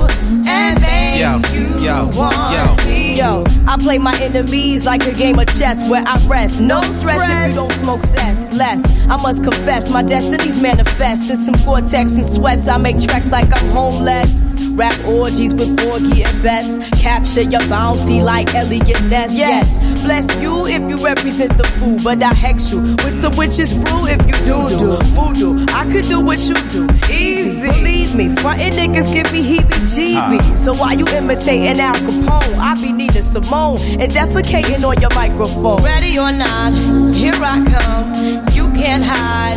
and 0.49 0.83
make 0.83 1.21
yo, 1.21 1.38
you 1.55 1.78
yo, 1.78 2.11
want 2.16 2.35
yo. 2.50 2.85
me. 2.85 3.16
Yo. 3.16 3.45
I 3.69 3.76
play 3.78 3.99
my 3.99 4.16
enemies 4.21 4.85
like 4.87 5.07
a 5.07 5.12
game 5.12 5.38
of 5.38 5.47
chess 5.47 5.88
where 5.88 6.02
I 6.05 6.16
rest. 6.26 6.61
No 6.61 6.81
stress 6.83 7.28
if 7.28 7.50
you 7.50 7.61
don't 7.61 7.73
smoke 7.73 8.00
cess. 8.00 8.57
Less, 8.57 8.83
I 9.07 9.16
must 9.23 9.45
confess, 9.45 9.90
my 9.90 10.02
destinies 10.02 10.61
manifest. 10.61 11.31
In 11.31 11.37
some 11.37 11.55
cortex 11.64 12.16
and 12.16 12.26
sweats, 12.26 12.66
I 12.66 12.76
make 12.78 12.99
tracks 12.99 13.31
like 13.31 13.52
I'm 13.57 13.71
homeless. 13.71 14.45
Rap 14.76 14.92
orgies 15.06 15.54
with 15.54 15.75
Borgie 15.78 16.23
and 16.26 16.42
Best. 16.42 16.92
Capture 17.00 17.40
your 17.40 17.66
bounty 17.68 18.23
like 18.23 18.54
Elliot 18.54 19.02
Ness. 19.04 19.33
Yes, 19.33 20.04
bless 20.04 20.28
you 20.42 20.66
if 20.66 20.83
you 20.90 21.02
represent 21.02 21.56
the 21.56 21.64
fool, 21.64 21.97
but 22.04 22.23
I 22.23 22.35
hex 22.35 22.71
you 22.71 22.80
with 22.80 23.14
some 23.14 23.35
witches 23.37 23.73
brew 23.73 24.06
if 24.06 24.21
you 24.26 24.37
do 24.45 24.68
do 24.78 24.97
voodoo. 25.16 25.64
I 25.73 25.88
could 25.90 26.04
do 26.04 26.21
what 26.21 26.38
you 26.47 26.54
do, 26.68 26.87
easy. 27.11 27.68
Believe 27.68 28.14
me, 28.14 28.28
frontin' 28.37 28.73
niggas 28.73 29.14
give 29.14 29.33
me 29.33 29.40
heebie-jeebies. 29.56 30.56
So 30.59 30.75
why 30.75 30.92
you 30.92 31.06
imitating 31.06 31.80
Al 31.80 31.95
Capone? 31.95 32.59
I 32.59 32.78
be 32.80 32.92
needing 32.92 33.23
Simone 33.23 33.78
and 33.80 34.12
defecating 34.12 34.85
on 34.85 35.00
your 35.00 35.14
microphone. 35.14 35.83
Ready 35.83 36.18
or 36.18 36.33
not, 36.33 36.75
here 37.14 37.33
I 37.35 37.64
come. 37.73 38.45
You 38.52 38.71
can't 38.78 39.02
hide. 39.02 39.56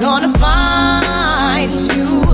Gonna 0.00 0.36
find 0.36 1.72
you 1.96 2.33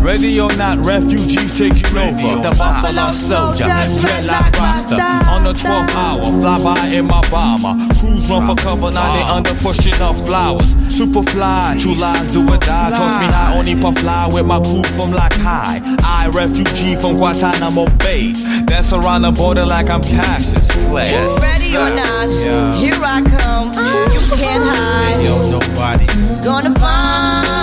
Ready 0.00 0.40
or 0.40 0.48
not, 0.56 0.78
refugees 0.86 1.58
taking 1.58 1.96
over. 1.96 2.42
The 2.42 2.54
Buffalo 2.56 3.10
Soldier, 3.12 3.64
dreadlock 3.98 4.54
roster. 4.56 4.94
On 5.28 5.44
the 5.44 5.52
12th 5.52 5.94
hour, 5.94 6.22
fly 6.22 6.62
by 6.62 6.86
in 6.94 7.06
my 7.06 7.20
bomber. 7.30 7.74
Crews 7.98 8.30
run 8.30 8.46
for 8.46 8.54
cover, 8.62 8.90
now 8.90 9.12
they 9.12 9.22
under 9.26 9.54
pushing 9.62 10.00
up 10.00 10.16
flowers. 10.16 10.76
Super 10.88 11.22
fly, 11.30 11.76
true 11.80 11.94
lies 11.94 12.32
do 12.32 12.42
or 12.42 12.58
die. 12.58 12.90
Toss 12.90 13.20
me 13.20 13.26
high, 13.26 13.58
only 13.58 13.74
puff 13.74 13.98
fly 13.98 14.28
with 14.32 14.46
my 14.46 14.60
crew 14.60 14.82
from 14.96 15.10
like 15.10 15.34
high. 15.34 15.80
I, 16.04 16.30
refugee 16.32 16.96
from 16.96 17.16
Guantanamo 17.16 17.86
Bay. 17.98 18.32
Dance 18.66 18.92
around 18.92 19.22
the 19.22 19.32
border 19.32 19.66
like 19.66 19.90
I'm 19.90 20.02
Cassius 20.02 20.70
Clay. 20.86 21.12
Ready 21.42 21.76
or 21.76 21.90
not, 21.90 22.74
here 22.78 22.94
I 23.02 23.20
come. 23.22 23.68
You 24.14 24.36
can't 24.36 24.64
hide. 24.64 25.24
Yo, 25.24 25.50
nobody. 25.50 26.06
Gonna 26.42 26.74
find 26.78 27.57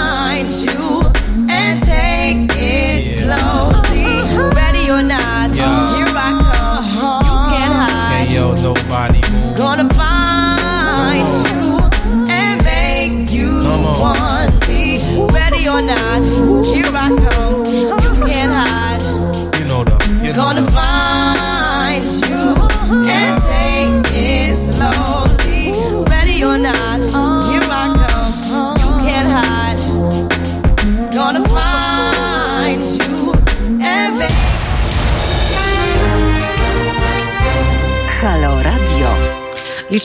yo, 8.35 8.53
nobody 8.55 9.24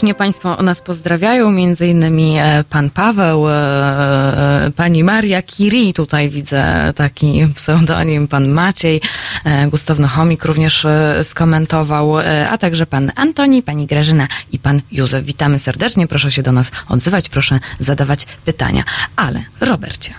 Licznie 0.00 0.14
Państwo 0.14 0.62
nas 0.62 0.82
pozdrawiają, 0.82 1.50
między 1.52 1.86
innymi 1.86 2.36
e, 2.38 2.64
pan 2.70 2.90
Paweł, 2.90 3.48
e, 3.48 3.52
e, 3.52 4.70
pani 4.76 5.04
Maria 5.04 5.42
Kiri, 5.42 5.92
tutaj 5.94 6.30
widzę 6.30 6.92
taki 6.96 7.46
pseudonim, 7.54 8.28
pan 8.28 8.48
Maciej, 8.48 9.00
Gustawno 9.68 10.08
Chomik 10.08 10.44
również 10.44 10.86
skomentował, 11.22 12.18
a 12.50 12.58
także 12.58 12.86
pan 12.86 13.12
Antoni, 13.16 13.62
pani 13.62 13.86
Grażyna 13.86 14.28
i 14.52 14.58
pan 14.58 14.80
Józef. 14.92 15.24
Witamy 15.24 15.58
serdecznie, 15.58 16.06
proszę 16.06 16.32
się 16.32 16.42
do 16.42 16.52
nas 16.52 16.72
odzywać, 16.88 17.28
proszę 17.28 17.60
zadawać 17.80 18.26
pytania. 18.44 18.84
Ale, 19.16 19.44
Robercie, 19.60 20.14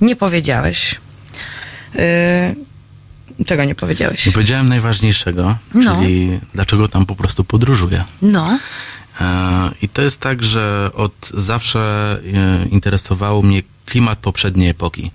nie 0.00 0.16
powiedziałeś, 0.16 1.00
Czego 3.46 3.64
nie 3.64 3.74
powiedziałeś? 3.74 4.26
Nie 4.26 4.32
powiedziałem 4.32 4.68
najważniejszego, 4.68 5.56
no. 5.74 5.96
czyli 5.96 6.40
dlaczego 6.54 6.88
tam 6.88 7.06
po 7.06 7.16
prostu 7.16 7.44
podróżuję. 7.44 8.04
No. 8.22 8.58
E, 9.20 9.70
I 9.82 9.88
to 9.88 10.02
jest 10.02 10.20
tak, 10.20 10.42
że 10.42 10.90
od 10.94 11.30
zawsze 11.34 11.80
e, 12.34 12.66
interesowało 12.68 13.42
mnie 13.42 13.62
klimat 13.86 14.18
poprzedniej 14.18 14.68
epoki, 14.68 15.10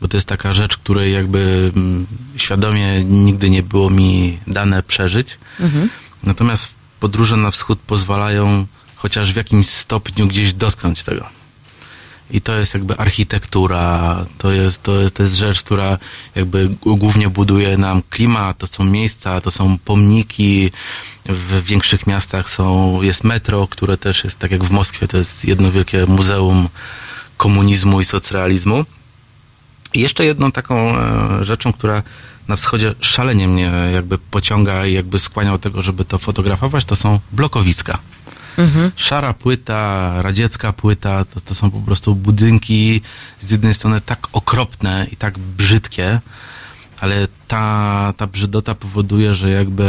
bo 0.00 0.08
to 0.08 0.16
jest 0.16 0.28
taka 0.28 0.52
rzecz, 0.52 0.76
której 0.76 1.12
jakby 1.12 1.72
mm, 1.76 2.06
świadomie 2.36 3.04
nigdy 3.04 3.50
nie 3.50 3.62
było 3.62 3.90
mi 3.90 4.38
dane 4.46 4.82
przeżyć. 4.82 5.38
Mhm. 5.60 5.88
Natomiast 6.22 6.74
podróże 7.00 7.36
na 7.36 7.50
wschód 7.50 7.78
pozwalają 7.78 8.66
chociaż 8.96 9.32
w 9.32 9.36
jakimś 9.36 9.68
stopniu 9.68 10.26
gdzieś 10.26 10.54
dotknąć 10.54 11.02
tego. 11.02 11.43
I 12.30 12.40
to 12.40 12.56
jest 12.56 12.74
jakby 12.74 12.96
architektura, 12.96 14.16
to 14.38 14.50
jest, 14.50 14.82
to 14.82 15.00
jest, 15.00 15.14
to 15.14 15.22
jest 15.22 15.34
rzecz, 15.34 15.62
która 15.62 15.98
jakby 16.34 16.70
głównie 16.82 17.28
buduje 17.28 17.78
nam 17.78 18.02
klimat, 18.10 18.58
to 18.58 18.66
są 18.66 18.84
miejsca, 18.84 19.40
to 19.40 19.50
są 19.50 19.78
pomniki, 19.78 20.70
w 21.26 21.64
większych 21.64 22.06
miastach 22.06 22.50
są, 22.50 23.02
jest 23.02 23.24
metro, 23.24 23.68
które 23.68 23.96
też 23.96 24.24
jest, 24.24 24.38
tak 24.38 24.50
jak 24.50 24.64
w 24.64 24.70
Moskwie, 24.70 25.08
to 25.08 25.16
jest 25.16 25.44
jedno 25.44 25.72
wielkie 25.72 26.06
muzeum 26.06 26.68
komunizmu 27.36 28.00
i 28.00 28.04
socrealizmu. 28.04 28.84
I 29.94 30.00
jeszcze 30.00 30.24
jedną 30.24 30.52
taką 30.52 30.98
e, 30.98 31.44
rzeczą, 31.44 31.72
która 31.72 32.02
na 32.48 32.56
wschodzie 32.56 32.94
szalenie 33.00 33.48
mnie 33.48 33.72
jakby 33.92 34.18
pociąga 34.18 34.86
i 34.86 34.92
jakby 34.92 35.18
skłania 35.18 35.50
do 35.50 35.58
tego, 35.58 35.82
żeby 35.82 36.04
to 36.04 36.18
fotografować, 36.18 36.84
to 36.84 36.96
są 36.96 37.20
blokowiska. 37.32 37.98
Mhm. 38.58 38.90
Szara 38.96 39.32
płyta, 39.32 40.14
radziecka 40.22 40.72
płyta, 40.72 41.24
to, 41.24 41.40
to 41.40 41.54
są 41.54 41.70
po 41.70 41.80
prostu 41.80 42.14
budynki 42.14 43.00
z 43.40 43.50
jednej 43.50 43.74
strony 43.74 44.00
tak 44.00 44.28
okropne 44.32 45.06
i 45.12 45.16
tak 45.16 45.38
brzydkie, 45.38 46.20
ale 47.00 47.28
ta, 47.48 48.12
ta 48.16 48.26
brzydota 48.26 48.74
powoduje, 48.74 49.34
że 49.34 49.50
jakby 49.50 49.84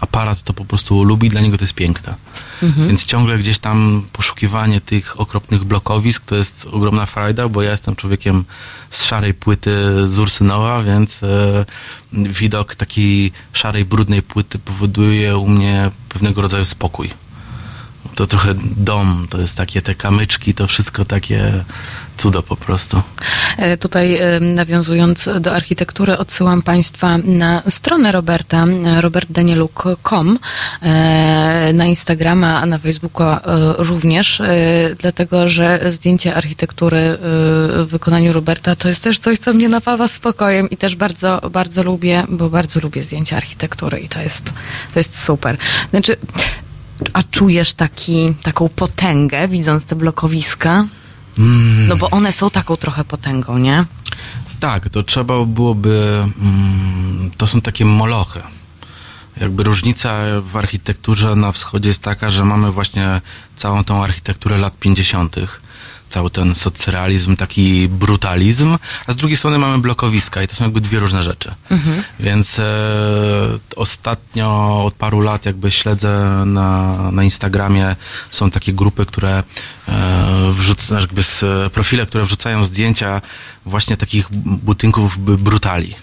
aparat 0.00 0.42
to 0.42 0.52
po 0.52 0.64
prostu 0.64 1.04
lubi, 1.04 1.28
dla 1.28 1.40
niego 1.40 1.58
to 1.58 1.64
jest 1.64 1.74
piękne. 1.74 2.14
Mhm. 2.62 2.88
Więc 2.88 3.04
ciągle 3.04 3.38
gdzieś 3.38 3.58
tam 3.58 4.02
poszukiwanie 4.12 4.80
tych 4.80 5.20
okropnych 5.20 5.64
blokowisk 5.64 6.24
to 6.24 6.36
jest 6.36 6.66
ogromna 6.72 7.06
frajda, 7.06 7.48
bo 7.48 7.62
ja 7.62 7.70
jestem 7.70 7.96
człowiekiem 7.96 8.44
z 8.90 9.04
szarej 9.04 9.34
płyty 9.34 9.76
z 10.08 10.18
Ursynowa, 10.18 10.82
więc 10.82 11.22
e, 11.22 11.64
widok 12.12 12.74
takiej 12.74 13.32
szarej, 13.52 13.84
brudnej 13.84 14.22
płyty 14.22 14.58
powoduje 14.58 15.36
u 15.36 15.48
mnie 15.48 15.90
pewnego 16.08 16.42
rodzaju 16.42 16.64
spokój. 16.64 17.10
To 18.14 18.26
trochę 18.26 18.54
dom, 18.76 19.26
to 19.30 19.40
jest 19.40 19.56
takie 19.56 19.82
te 19.82 19.94
kamyczki, 19.94 20.54
to 20.54 20.66
wszystko 20.66 21.04
takie 21.04 21.64
cudo 22.18 22.42
po 22.42 22.56
prostu. 22.56 23.02
E, 23.56 23.76
tutaj 23.76 24.16
e, 24.16 24.40
nawiązując 24.40 25.28
do 25.40 25.54
architektury, 25.54 26.18
odsyłam 26.18 26.62
Państwa 26.62 27.18
na 27.18 27.62
stronę 27.68 28.12
Roberta, 28.12 28.66
e, 28.66 29.00
robertdanieluk.com, 29.00 30.38
na 31.74 31.86
Instagrama, 31.86 32.60
a 32.60 32.66
na 32.66 32.78
Facebooka 32.78 33.40
również, 33.78 34.42
dlatego 35.00 35.48
że 35.48 35.80
zdjęcie 35.86 36.34
architektury 36.34 37.18
w 37.20 37.86
wykonaniu 37.90 38.32
Roberta 38.32 38.76
to 38.76 38.88
jest 38.88 39.02
też 39.02 39.18
coś, 39.18 39.38
co 39.38 39.52
mnie 39.52 39.68
napawa 39.68 40.08
spokojem 40.08 40.70
i 40.70 40.76
też 40.76 40.96
bardzo, 40.96 41.40
bardzo 41.50 41.82
lubię, 41.82 42.24
bo 42.28 42.50
bardzo 42.50 42.80
lubię 42.80 43.02
zdjęcia 43.02 43.36
architektury 43.36 44.00
i 44.00 44.08
to 44.08 44.20
jest, 44.20 44.42
to 44.94 44.98
jest 45.00 45.24
super. 45.24 45.56
Znaczy, 45.90 46.16
a 47.12 47.22
czujesz 47.22 47.74
taki, 47.74 48.34
taką 48.42 48.68
potęgę, 48.68 49.48
widząc 49.48 49.84
te 49.84 49.96
blokowiska? 49.96 50.86
No 51.88 51.96
bo 51.96 52.10
one 52.10 52.32
są 52.32 52.50
taką 52.50 52.76
trochę 52.76 53.04
potęgą, 53.04 53.58
nie? 53.58 53.84
Tak, 54.60 54.88
to 54.88 55.02
trzeba 55.02 55.44
byłoby. 55.44 56.24
Mm, 56.40 57.30
to 57.36 57.46
są 57.46 57.60
takie 57.60 57.84
molochy. 57.84 58.40
Jakby 59.40 59.62
różnica 59.62 60.18
w 60.42 60.56
architekturze 60.56 61.36
na 61.36 61.52
wschodzie 61.52 61.88
jest 61.88 62.02
taka, 62.02 62.30
że 62.30 62.44
mamy 62.44 62.72
właśnie 62.72 63.20
całą 63.56 63.84
tą 63.84 64.04
architekturę 64.04 64.58
lat 64.58 64.78
50 64.78 65.36
cały 66.10 66.30
ten 66.30 66.54
socrealizm, 66.54 67.36
taki 67.36 67.88
brutalizm, 67.88 68.78
a 69.06 69.12
z 69.12 69.16
drugiej 69.16 69.36
strony 69.36 69.58
mamy 69.58 69.78
blokowiska 69.78 70.42
i 70.42 70.48
to 70.48 70.54
są 70.54 70.64
jakby 70.64 70.80
dwie 70.80 70.98
różne 70.98 71.22
rzeczy. 71.22 71.54
Mhm. 71.70 72.02
Więc 72.20 72.58
e, 72.58 72.64
ostatnio 73.76 74.82
od 74.84 74.94
paru 74.94 75.20
lat 75.20 75.46
jakby 75.46 75.70
śledzę 75.70 76.42
na, 76.46 76.96
na 77.12 77.24
Instagramie 77.24 77.96
są 78.30 78.50
takie 78.50 78.72
grupy, 78.72 79.06
które 79.06 79.42
e, 79.88 80.52
wrzucają, 80.52 81.00
jakby 81.00 81.22
z 81.22 81.44
profile, 81.72 82.06
które 82.06 82.24
wrzucają 82.24 82.64
zdjęcia 82.64 83.22
właśnie 83.66 83.96
takich 83.96 84.28
budynków 84.32 85.18
brutali. 85.42 85.94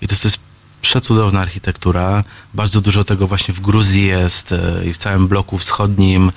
I 0.00 0.08
to 0.08 0.14
jest 0.14 0.51
przecudowna 0.82 1.40
architektura. 1.40 2.24
Bardzo 2.54 2.80
dużo 2.80 3.04
tego 3.04 3.26
właśnie 3.26 3.54
w 3.54 3.60
Gruzji 3.60 4.06
jest 4.06 4.52
e, 4.52 4.84
i 4.86 4.92
w 4.92 4.98
całym 4.98 5.28
bloku 5.28 5.58
wschodnim. 5.58 6.32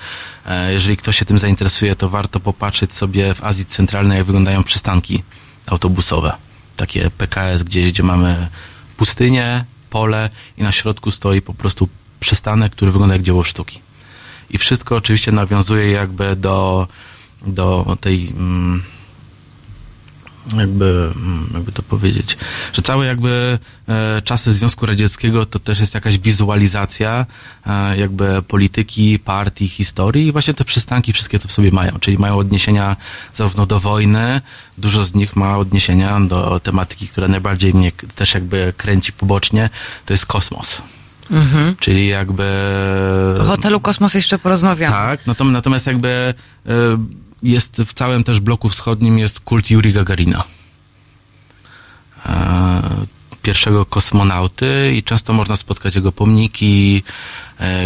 E, 0.46 0.72
jeżeli 0.72 0.96
ktoś 0.96 1.18
się 1.18 1.24
tym 1.24 1.38
zainteresuje, 1.38 1.96
to 1.96 2.08
warto 2.08 2.40
popatrzeć 2.40 2.94
sobie 2.94 3.34
w 3.34 3.44
Azji 3.44 3.64
Centralnej, 3.64 4.18
jak 4.18 4.26
wyglądają 4.26 4.64
przystanki 4.64 5.22
autobusowe. 5.66 6.32
Takie 6.76 7.10
PKS 7.10 7.62
gdzieś, 7.62 7.92
gdzie 7.92 8.02
mamy 8.02 8.48
pustynię, 8.96 9.64
pole 9.90 10.30
i 10.58 10.62
na 10.62 10.72
środku 10.72 11.10
stoi 11.10 11.42
po 11.42 11.54
prostu 11.54 11.88
przystanek, 12.20 12.72
który 12.72 12.92
wygląda 12.92 13.14
jak 13.14 13.22
dzieło 13.22 13.44
sztuki. 13.44 13.80
I 14.50 14.58
wszystko 14.58 14.96
oczywiście 14.96 15.32
nawiązuje 15.32 15.90
jakby 15.90 16.36
do, 16.36 16.88
do 17.46 17.96
tej... 18.00 18.28
Mm, 18.28 18.82
jakby, 20.58 21.12
mm, 21.16 21.50
jakby 21.54 21.72
to 21.72 21.82
powiedzieć, 21.82 22.36
że 22.72 22.82
całe 22.82 23.06
jakby 23.06 23.58
e, 23.88 24.22
czasy 24.22 24.52
Związku 24.52 24.86
Radzieckiego 24.86 25.46
to 25.46 25.58
też 25.58 25.80
jest 25.80 25.94
jakaś 25.94 26.18
wizualizacja 26.18 27.26
e, 27.66 27.96
jakby 27.96 28.42
polityki, 28.42 29.18
partii, 29.18 29.68
historii 29.68 30.26
i 30.26 30.32
właśnie 30.32 30.54
te 30.54 30.64
przystanki 30.64 31.12
wszystkie 31.12 31.38
to 31.38 31.48
w 31.48 31.52
sobie 31.52 31.70
mają, 31.70 31.92
czyli 32.00 32.18
mają 32.18 32.38
odniesienia 32.38 32.96
zarówno 33.34 33.66
do 33.66 33.80
wojny, 33.80 34.40
dużo 34.78 35.04
z 35.04 35.14
nich 35.14 35.36
ma 35.36 35.58
odniesienia 35.58 36.20
do 36.20 36.60
tematyki, 36.60 37.08
która 37.08 37.28
najbardziej 37.28 37.74
mnie 37.74 37.92
też 37.92 38.34
jakby 38.34 38.74
kręci 38.76 39.12
pobocznie, 39.12 39.70
to 40.06 40.14
jest 40.14 40.26
kosmos. 40.26 40.82
Mhm. 41.30 41.76
Czyli 41.80 42.08
jakby... 42.08 42.44
O 43.40 43.44
hotelu 43.44 43.80
Kosmos 43.80 44.14
jeszcze 44.14 44.38
porozmawiamy. 44.38 44.92
Tak, 44.92 45.20
natomiast 45.44 45.86
jakby 45.86 46.34
e, 46.66 46.72
jest 47.50 47.82
w 47.86 47.92
całym 47.92 48.24
też 48.24 48.40
bloku 48.40 48.68
wschodnim 48.68 49.18
jest 49.18 49.40
kult 49.40 49.70
Yuri 49.70 49.92
Gagarina. 49.92 50.44
E, 52.26 52.82
pierwszego 53.42 53.86
kosmonauty 53.86 54.92
i 54.96 55.02
często 55.02 55.32
można 55.32 55.56
spotkać 55.56 55.94
jego 55.94 56.12
pomniki, 56.12 57.02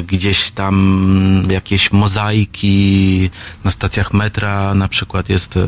gdzieś 0.06 0.50
tam 0.50 1.46
jakieś 1.50 1.92
mozaiki 1.92 3.30
na 3.64 3.70
stacjach 3.70 4.12
metra, 4.12 4.74
na 4.74 4.88
przykład 4.88 5.28
jest, 5.28 5.56
e, 5.56 5.66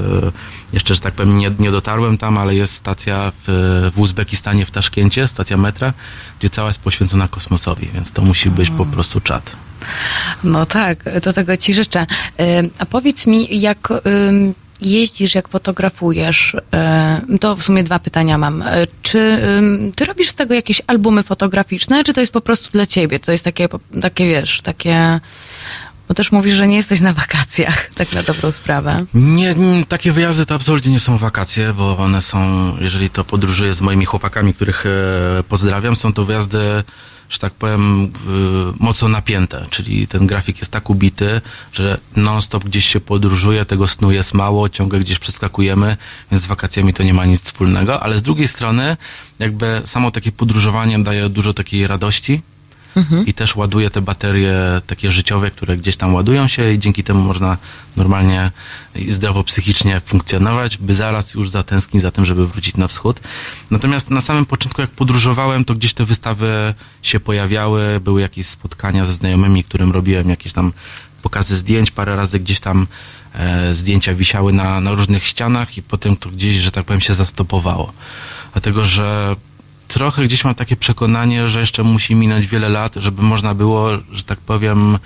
jeszcze, 0.72 0.94
że 0.94 1.00
tak 1.00 1.14
powiem, 1.14 1.38
nie, 1.38 1.50
nie 1.58 1.70
dotarłem 1.70 2.18
tam, 2.18 2.38
ale 2.38 2.54
jest 2.54 2.74
stacja 2.74 3.32
w, 3.46 3.90
w 3.94 3.98
Uzbekistanie, 4.00 4.66
w 4.66 4.70
Taszkencie, 4.70 5.28
stacja 5.28 5.56
metra, 5.56 5.92
gdzie 6.38 6.50
cała 6.50 6.68
jest 6.68 6.80
poświęcona 6.80 7.28
kosmosowi, 7.28 7.88
więc 7.94 8.12
to 8.12 8.22
musi 8.22 8.50
być 8.50 8.70
po 8.70 8.86
prostu 8.86 9.20
czat. 9.20 9.56
No 10.44 10.66
tak, 10.66 11.20
do 11.20 11.32
tego 11.32 11.56
ci 11.56 11.74
życzę. 11.74 12.06
A 12.78 12.86
powiedz 12.86 13.26
mi, 13.26 13.60
jak 13.60 13.88
jeździsz, 14.80 15.34
jak 15.34 15.48
fotografujesz, 15.48 16.56
to 17.40 17.56
w 17.56 17.62
sumie 17.62 17.84
dwa 17.84 17.98
pytania 17.98 18.38
mam. 18.38 18.64
Czy 19.12 19.38
ty 19.96 20.05
robisz 20.05 20.29
z 20.29 20.35
tego 20.35 20.55
jakieś 20.55 20.83
albumy 20.87 21.22
fotograficzne, 21.22 22.05
czy 22.05 22.12
to 22.12 22.20
jest 22.20 22.33
po 22.33 22.40
prostu 22.40 22.70
dla 22.72 22.87
ciebie? 22.87 23.20
To 23.20 23.33
jest 23.33 23.44
takie, 23.44 23.68
takie 24.03 24.27
wiesz, 24.27 24.61
takie... 24.62 25.20
Bo 26.12 26.16
też 26.16 26.33
mówisz, 26.33 26.55
że 26.55 26.68
nie 26.68 26.77
jesteś 26.77 27.01
na 27.01 27.12
wakacjach, 27.12 27.88
tak 27.94 28.12
na 28.12 28.22
dobrą 28.22 28.53
sprawę. 28.53 29.05
Nie, 29.14 29.55
takie 29.88 30.12
wyjazdy 30.12 30.46
to 30.46 30.55
absolutnie 30.55 30.92
nie 30.92 31.01
są 31.01 31.18
wakacje, 31.18 31.72
bo 31.72 31.98
one 31.98 32.22
są, 32.22 32.72
jeżeli 32.81 33.11
to 33.11 33.25
podróżuję 33.25 33.75
z 33.75 33.81
moimi 33.81 34.05
chłopakami, 34.05 34.55
których 34.55 34.87
e, 34.87 35.42
pozdrawiam, 35.42 35.96
są 35.96 36.12
to 36.12 36.25
wyjazdy 36.25 36.85
że 37.29 37.38
tak 37.38 37.53
powiem, 37.53 38.05
y, 38.05 38.09
mocno 38.79 39.09
napięte, 39.09 39.66
czyli 39.70 40.07
ten 40.07 40.27
grafik 40.27 40.59
jest 40.59 40.70
tak 40.70 40.90
ubity, 40.90 41.40
że 41.72 41.98
non-stop 42.16 42.64
gdzieś 42.64 42.87
się 42.87 43.01
podróżuje, 43.01 43.64
tego 43.64 43.88
snu 43.88 44.12
jest 44.12 44.35
mało, 44.35 44.68
ciągle 44.68 45.01
gdzieś 45.01 45.18
przeskakujemy, 45.18 45.96
więc 46.31 46.42
z 46.42 46.46
wakacjami 46.46 46.94
to 46.94 47.03
nie 47.03 47.14
ma 47.14 47.25
nic 47.25 47.42
wspólnego, 47.42 48.03
ale 48.03 48.18
z 48.18 48.22
drugiej 48.22 48.48
strony 48.48 48.96
jakby 49.38 49.83
samo 49.85 50.11
takie 50.11 50.33
podróżowanie 50.33 50.98
daje 50.98 51.29
dużo 51.29 51.53
takiej 51.53 51.87
radości, 51.87 52.42
i 53.26 53.35
też 53.35 53.57
ładuje 53.57 53.90
te 53.90 54.00
baterie 54.00 54.57
takie 54.87 55.11
życiowe, 55.11 55.50
które 55.50 55.76
gdzieś 55.76 55.96
tam 55.96 56.14
ładują 56.14 56.48
się 56.48 56.72
i 56.72 56.78
dzięki 56.78 57.05
temu 57.05 57.20
można 57.20 57.57
normalnie 57.96 58.50
i 58.94 59.12
zdrowo 59.12 59.44
psychicznie 59.44 60.00
funkcjonować, 60.00 60.76
by 60.76 60.94
zaraz 60.94 61.35
już 61.35 61.50
zatęsknić 61.50 62.02
za 62.02 62.11
tym, 62.11 62.24
żeby 62.24 62.46
wrócić 62.46 62.76
na 62.76 62.88
wschód. 62.88 63.20
Natomiast 63.70 64.11
na 64.11 64.20
samym 64.20 64.46
początku, 64.46 64.81
jak 64.81 64.90
podróżowałem, 64.90 65.64
to 65.64 65.74
gdzieś 65.74 65.94
te 65.94 66.05
wystawy 66.05 66.74
się 67.02 67.20
pojawiały, 67.20 68.00
były 68.00 68.20
jakieś 68.20 68.46
spotkania 68.46 69.05
ze 69.05 69.12
znajomymi, 69.12 69.64
którym 69.64 69.92
robiłem 69.92 70.28
jakieś 70.31 70.52
tam 70.52 70.72
pokazy 71.22 71.57
zdjęć, 71.57 71.90
parę 71.90 72.16
razy 72.16 72.38
gdzieś 72.40 72.61
tam 72.61 72.87
e, 73.35 73.74
zdjęcia 73.74 74.14
wisiały 74.14 74.52
na, 74.52 74.81
na 74.81 74.90
różnych 74.90 75.26
ścianach 75.26 75.78
i 75.78 75.83
potem 75.83 76.16
to 76.16 76.31
gdzieś, 76.31 76.57
że 76.57 76.70
tak 76.70 76.85
powiem, 76.85 77.00
się 77.00 77.14
zastopowało. 77.14 77.92
Dlatego, 78.52 78.85
że 78.85 79.37
trochę 79.92 80.24
gdzieś 80.24 80.44
mam 80.44 80.55
takie 80.55 80.76
przekonanie, 80.76 81.48
że 81.48 81.61
jeszcze 81.61 81.83
musi 81.83 82.14
minąć 82.14 82.46
wiele 82.46 82.68
lat, 82.68 82.94
żeby 82.96 83.22
można 83.22 83.55
było, 83.55 83.88
że 84.11 84.24
tak 84.24 84.38
powiem, 84.38 84.98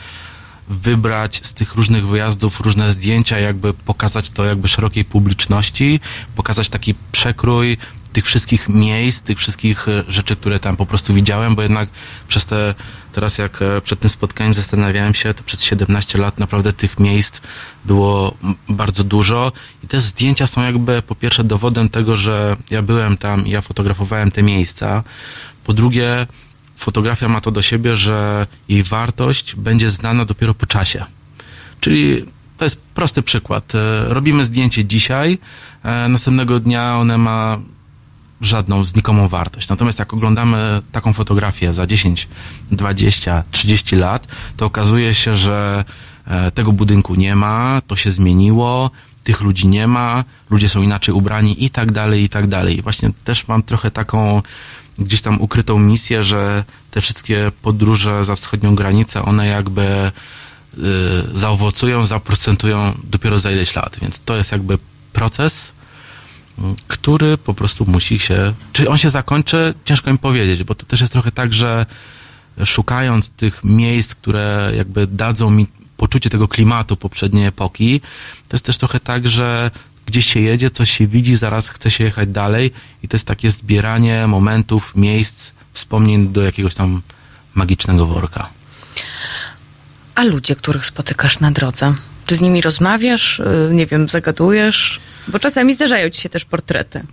wybrać 0.68 1.46
z 1.46 1.53
tych 1.53 1.75
różnych 1.75 2.07
wyjazdów 2.07 2.61
różne 2.61 2.92
zdjęcia, 2.92 3.38
jakby 3.38 3.75
pokazać 3.75 4.31
to 4.31 4.44
jakby 4.44 4.68
szerokiej 4.68 5.05
publiczności, 5.05 6.01
pokazać 6.37 6.68
taki 6.68 6.94
przekrój 7.12 7.77
tych 8.12 8.25
wszystkich 8.25 8.68
miejsc, 8.68 9.22
tych 9.22 9.38
wszystkich 9.38 9.88
e, 9.88 10.05
rzeczy, 10.09 10.37
które 10.37 10.61
tam 10.61 10.77
po 10.77 10.87
prostu 10.87 11.14
widziałem, 11.14 11.55
bo 11.55 11.62
jednak 11.62 11.88
przez 12.29 12.46
te, 12.46 12.75
teraz 13.16 13.38
jak 13.38 13.62
e, 13.62 13.81
przed 13.81 14.00
tym 14.00 14.11
spotkaniem 14.11 14.55
zastanawiałem 14.55 15.14
się, 15.14 15.35
to 15.35 15.42
przez 15.42 15.62
17 15.62 16.18
lat 16.18 16.38
naprawdę 16.38 16.72
tych 16.72 17.00
miejsc 17.00 17.40
było 17.85 18.37
bardzo 18.68 19.05
dużo 19.05 19.52
i 19.85 19.88
te 19.88 20.00
zdjęcia 20.00 20.46
są 20.46 20.62
jakby 20.62 21.02
po 21.02 21.14
pierwsze 21.14 21.44
dowodem 21.44 21.88
tego, 21.88 22.16
że 22.16 22.57
ja 22.70 22.83
byłem 22.83 23.16
tam 23.16 23.46
i 23.46 23.50
ja 23.50 23.61
fotografowałem 23.61 24.31
te 24.31 24.42
miejsca, 24.42 25.02
po 25.64 25.72
drugie 25.72 26.26
fotografia 26.76 27.29
ma 27.29 27.40
to 27.40 27.50
do 27.50 27.62
siebie, 27.62 27.96
że 27.96 28.46
jej 28.68 28.83
wartość 28.83 29.55
będzie 29.55 29.90
znana 29.90 30.24
dopiero 30.24 30.55
po 30.55 30.66
czasie. 30.66 31.05
Czyli 31.81 32.24
to 32.57 32.64
jest 32.64 32.81
prosty 32.83 33.22
przykład. 33.22 33.74
E, 33.74 34.05
Robimy 34.09 34.44
zdjęcie 34.44 34.85
dzisiaj, 34.85 35.38
e, 35.83 36.09
następnego 36.09 36.61
dnia 36.61 36.96
one 36.98 37.18
ma 37.18 37.59
żadną 38.40 38.85
znikomą 38.85 39.29
wartość. 39.29 39.68
Natomiast 39.68 39.99
jak 39.99 40.14
oglądamy 40.14 40.83
taką 40.92 41.12
fotografię 41.12 41.72
za 41.72 41.87
10, 41.87 42.29
20, 42.70 43.44
30 43.51 43.96
lat, 43.96 44.27
to 44.57 44.66
okazuje 44.66 45.14
się, 45.14 45.35
że 45.35 45.85
e, 46.27 46.51
tego 46.51 46.72
budynku 46.72 47.14
nie 47.14 47.37
ma, 47.37 47.83
to 47.87 47.96
się 47.96 48.11
zmieniło, 48.11 48.90
tych 49.25 49.40
ludzi 49.40 49.66
nie 49.66 49.87
ma, 49.87 50.25
ludzie 50.51 50.68
są 50.68 50.83
inaczej 50.83 51.14
ubrani 51.14 51.64
i 51.64 51.70
tak 51.70 51.92
dalej, 51.92 52.22
i 52.22 52.29
tak 52.29 52.46
dalej. 52.46 52.83
Właśnie 52.83 53.11
też 53.25 53.49
mam 53.49 53.62
trochę 53.62 53.90
taką 53.90 54.42
gdzieś 54.99 55.22
tam 55.22 55.40
ukrytą 55.40 55.79
misję, 55.79 56.25
że 56.25 56.64
te 56.90 57.01
wszystkie 57.01 57.53
podróże 57.62 58.25
za 58.25 58.37
wschodnią 58.37 58.75
granicę, 58.75 59.22
one 59.22 59.46
jakby 59.46 59.83
y, 59.83 60.83
zaowocują, 61.35 62.07
zaprocentują 62.07 62.92
dopiero 63.05 63.38
za 63.38 63.53
ileś 63.53 63.77
lat. 63.77 63.96
Więc 64.03 64.20
to 64.20 64.37
jest 64.37 64.53
jakby 64.53 64.79
proces, 65.12 65.72
który 66.88 67.38
po 67.38 67.55
prostu 67.55 67.87
musi 67.87 68.19
się. 68.19 68.55
Czy 68.73 68.88
on 68.88 68.99
się 68.99 69.11
zakończy? 69.11 69.75
Ciężko 69.85 70.12
mi 70.12 70.19
powiedzieć, 70.19 70.64
bo 70.64 70.75
to 70.75 70.87
też 70.87 71.01
jest 71.01 71.12
trochę 71.12 71.33
tak, 71.33 71.53
że 71.53 71.87
szukając 72.64 73.31
tych 73.31 73.64
miejsc, 73.64 74.14
które 74.14 74.73
jakby 74.77 75.07
dadzą 75.07 75.51
mi 75.51 75.66
poczucie 75.97 76.31
tego 76.31 76.49
klimatu 76.49 76.97
poprzedniej 76.97 77.47
epoki, 77.47 78.01
to 78.49 78.55
jest 78.55 78.64
też 78.64 78.79
trochę 78.79 79.01
tak, 79.01 79.29
że 79.29 79.71
gdzieś 80.07 80.33
się 80.33 80.40
jedzie, 80.40 80.71
coś 80.71 80.90
się 80.90 81.07
widzi, 81.07 81.37
zaraz 81.37 81.69
chce 81.69 81.90
się 81.90 82.05
jechać 82.05 82.29
dalej 82.29 82.71
i 83.03 83.09
to 83.09 83.16
jest 83.16 83.27
takie 83.27 83.51
zbieranie 83.51 84.27
momentów, 84.27 84.92
miejsc, 84.97 85.53
wspomnień 85.73 86.29
do 86.29 86.42
jakiegoś 86.42 86.75
tam 86.75 87.03
magicznego 87.55 88.07
worka. 88.07 88.49
A 90.14 90.25
ludzie, 90.25 90.57
których 90.57 90.87
spotykasz 90.87 91.40
na 91.40 91.51
drodze, 91.51 91.95
czy 92.27 92.37
z 92.37 92.40
nimi 92.40 92.61
rozmawiasz, 92.61 93.40
y, 93.40 93.71
nie 93.73 93.87
wiem, 93.87 94.09
zagadujesz? 94.09 95.01
Bo 95.29 95.39
czasami 95.39 95.75
zdarzają 95.75 96.11
ci 96.11 96.21
się 96.21 96.29
też 96.29 96.45
portrety. 96.45 97.07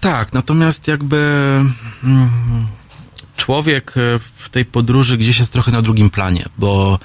Tak, 0.00 0.32
natomiast 0.32 0.88
jakby 0.88 1.16
mm, 2.04 2.28
człowiek 3.36 3.94
e, 3.96 4.18
w 4.34 4.48
tej 4.48 4.64
podróży 4.64 5.18
gdzieś 5.18 5.38
jest 5.38 5.52
trochę 5.52 5.72
na 5.72 5.82
drugim 5.82 6.10
planie, 6.10 6.44
bo, 6.58 6.98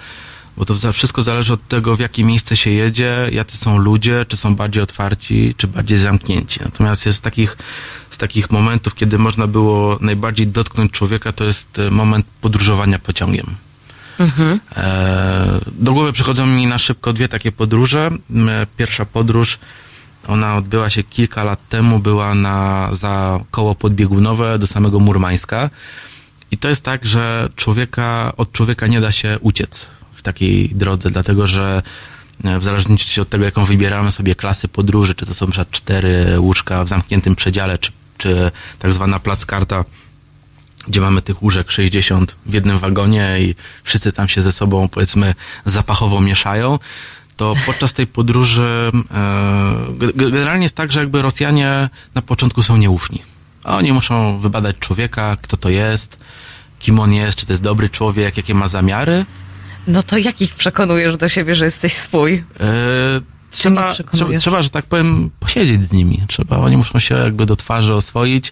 bo 0.58 0.66
to 0.66 0.94
wszystko 0.94 1.22
zależy 1.22 1.54
od 1.54 1.68
tego, 1.68 1.96
w 1.96 2.00
jakie 2.00 2.24
miejsce 2.24 2.58
się 2.58 2.72
jedzie, 2.72 3.30
jacy 3.32 3.58
są 3.58 3.78
ludzie, 3.78 4.26
czy 4.28 4.38
są 4.38 4.56
bardziej 4.56 4.84
otwarci, 4.84 5.56
czy 5.58 5.68
bardziej 5.68 5.98
zamknięci. 5.98 6.60
Natomiast 6.64 7.06
jest 7.06 7.24
takich, 7.24 7.58
z 8.10 8.18
takich 8.18 8.52
momentów, 8.52 8.96
kiedy 8.96 9.20
można 9.20 9.48
było 9.48 9.98
najbardziej 10.02 10.48
dotknąć 10.48 10.92
człowieka, 10.92 11.32
to 11.32 11.44
jest 11.44 11.80
e, 11.80 11.90
moment 11.90 12.26
podróżowania 12.42 13.00
pociągiem. 13.00 13.56
E, 14.76 15.60
do 15.72 15.94
głowy 15.94 16.14
przychodzą 16.14 16.46
mi 16.46 16.68
na 16.68 16.78
szybko 16.78 17.14
dwie 17.14 17.28
takie 17.28 17.52
podróże. 17.52 18.12
Pierwsza 18.78 19.06
podróż, 19.06 19.60
ona 20.28 20.56
odbyła 20.56 20.90
się 20.90 21.04
kilka 21.04 21.44
lat 21.44 21.70
temu, 21.70 22.00
była 22.00 22.36
na, 22.36 22.90
za 22.92 23.40
koło 23.52 23.76
podbiegunowe 23.76 24.60
do 24.60 24.68
samego 24.68 25.00
Murmańska. 25.00 25.70
I 26.52 26.58
to 26.58 26.70
jest 26.70 26.84
tak, 26.84 27.06
że 27.06 27.50
człowieka, 27.56 28.34
od 28.38 28.52
człowieka 28.52 28.88
nie 28.88 29.02
da 29.02 29.12
się 29.12 29.38
uciec 29.42 29.88
w 30.14 30.22
takiej 30.22 30.70
drodze, 30.70 31.12
dlatego 31.12 31.48
że 31.48 31.82
e, 32.44 32.60
w 32.60 32.64
zależności 32.64 33.22
od 33.22 33.30
tego, 33.30 33.46
jaką 33.46 33.66
wybieramy 33.66 34.12
sobie 34.12 34.36
klasy 34.36 34.68
podróży, 34.68 35.16
czy 35.16 35.26
to 35.26 35.34
są 35.34 35.48
przykład 35.48 35.72
cztery 35.72 36.40
łóżka 36.40 36.84
w 36.84 36.90
zamkniętym 36.90 37.36
przedziale, 37.36 37.78
czy, 37.78 37.92
czy 38.18 38.52
tak 38.80 38.94
zwana 38.94 39.20
plackarta, 39.20 39.86
gdzie 40.88 41.02
mamy 41.02 41.22
tych 41.22 41.44
łóżek 41.44 41.72
60 41.72 42.36
w 42.46 42.54
jednym 42.54 42.80
wagonie 42.80 43.38
i 43.40 43.56
wszyscy 43.84 44.12
tam 44.12 44.28
się 44.28 44.42
ze 44.42 44.52
sobą, 44.52 44.88
powiedzmy, 44.88 45.36
zapachowo 45.66 46.22
mieszają, 46.22 46.80
to 47.44 47.54
podczas 47.66 47.94
tej 47.94 48.08
podróży 48.08 48.92
e, 48.94 49.18
ge- 49.98 50.14
ge- 50.14 50.32
generalnie 50.32 50.64
jest 50.64 50.76
tak, 50.76 50.92
że 50.92 51.00
jakby 51.00 51.22
Rosjanie 51.22 51.90
na 52.16 52.22
początku 52.22 52.64
są 52.64 52.78
nieufni. 52.78 53.22
A 53.64 53.78
Oni 53.78 53.92
muszą 53.94 54.40
wybadać 54.40 54.76
człowieka, 54.80 55.38
kto 55.42 55.58
to 55.58 55.70
jest, 55.70 56.18
kim 56.80 57.00
on 57.00 57.14
jest, 57.14 57.38
czy 57.38 57.46
to 57.46 57.54
jest 57.54 57.64
dobry 57.64 57.90
człowiek, 57.90 58.38
jakie 58.38 58.54
ma 58.54 58.68
zamiary. 58.68 59.26
No 59.88 60.04
to 60.04 60.18
jak 60.18 60.42
ich 60.42 60.56
przekonujesz 60.56 61.18
do 61.18 61.30
siebie, 61.30 61.56
że 61.56 61.66
jesteś 61.66 61.94
swój? 61.94 62.34
E, 62.60 63.22
trzeba, 63.52 63.94
trzeba, 64.12 64.38
trzeba, 64.40 64.62
że 64.62 64.70
tak 64.70 64.86
powiem, 64.86 65.30
posiedzieć 65.40 65.84
z 65.84 65.92
nimi. 65.92 66.22
Trzeba, 66.28 66.58
oni 66.58 66.78
muszą 66.78 67.00
się 67.00 67.16
jakby 67.16 67.46
do 67.46 67.56
twarzy 67.56 67.96
oswoić. 67.96 68.52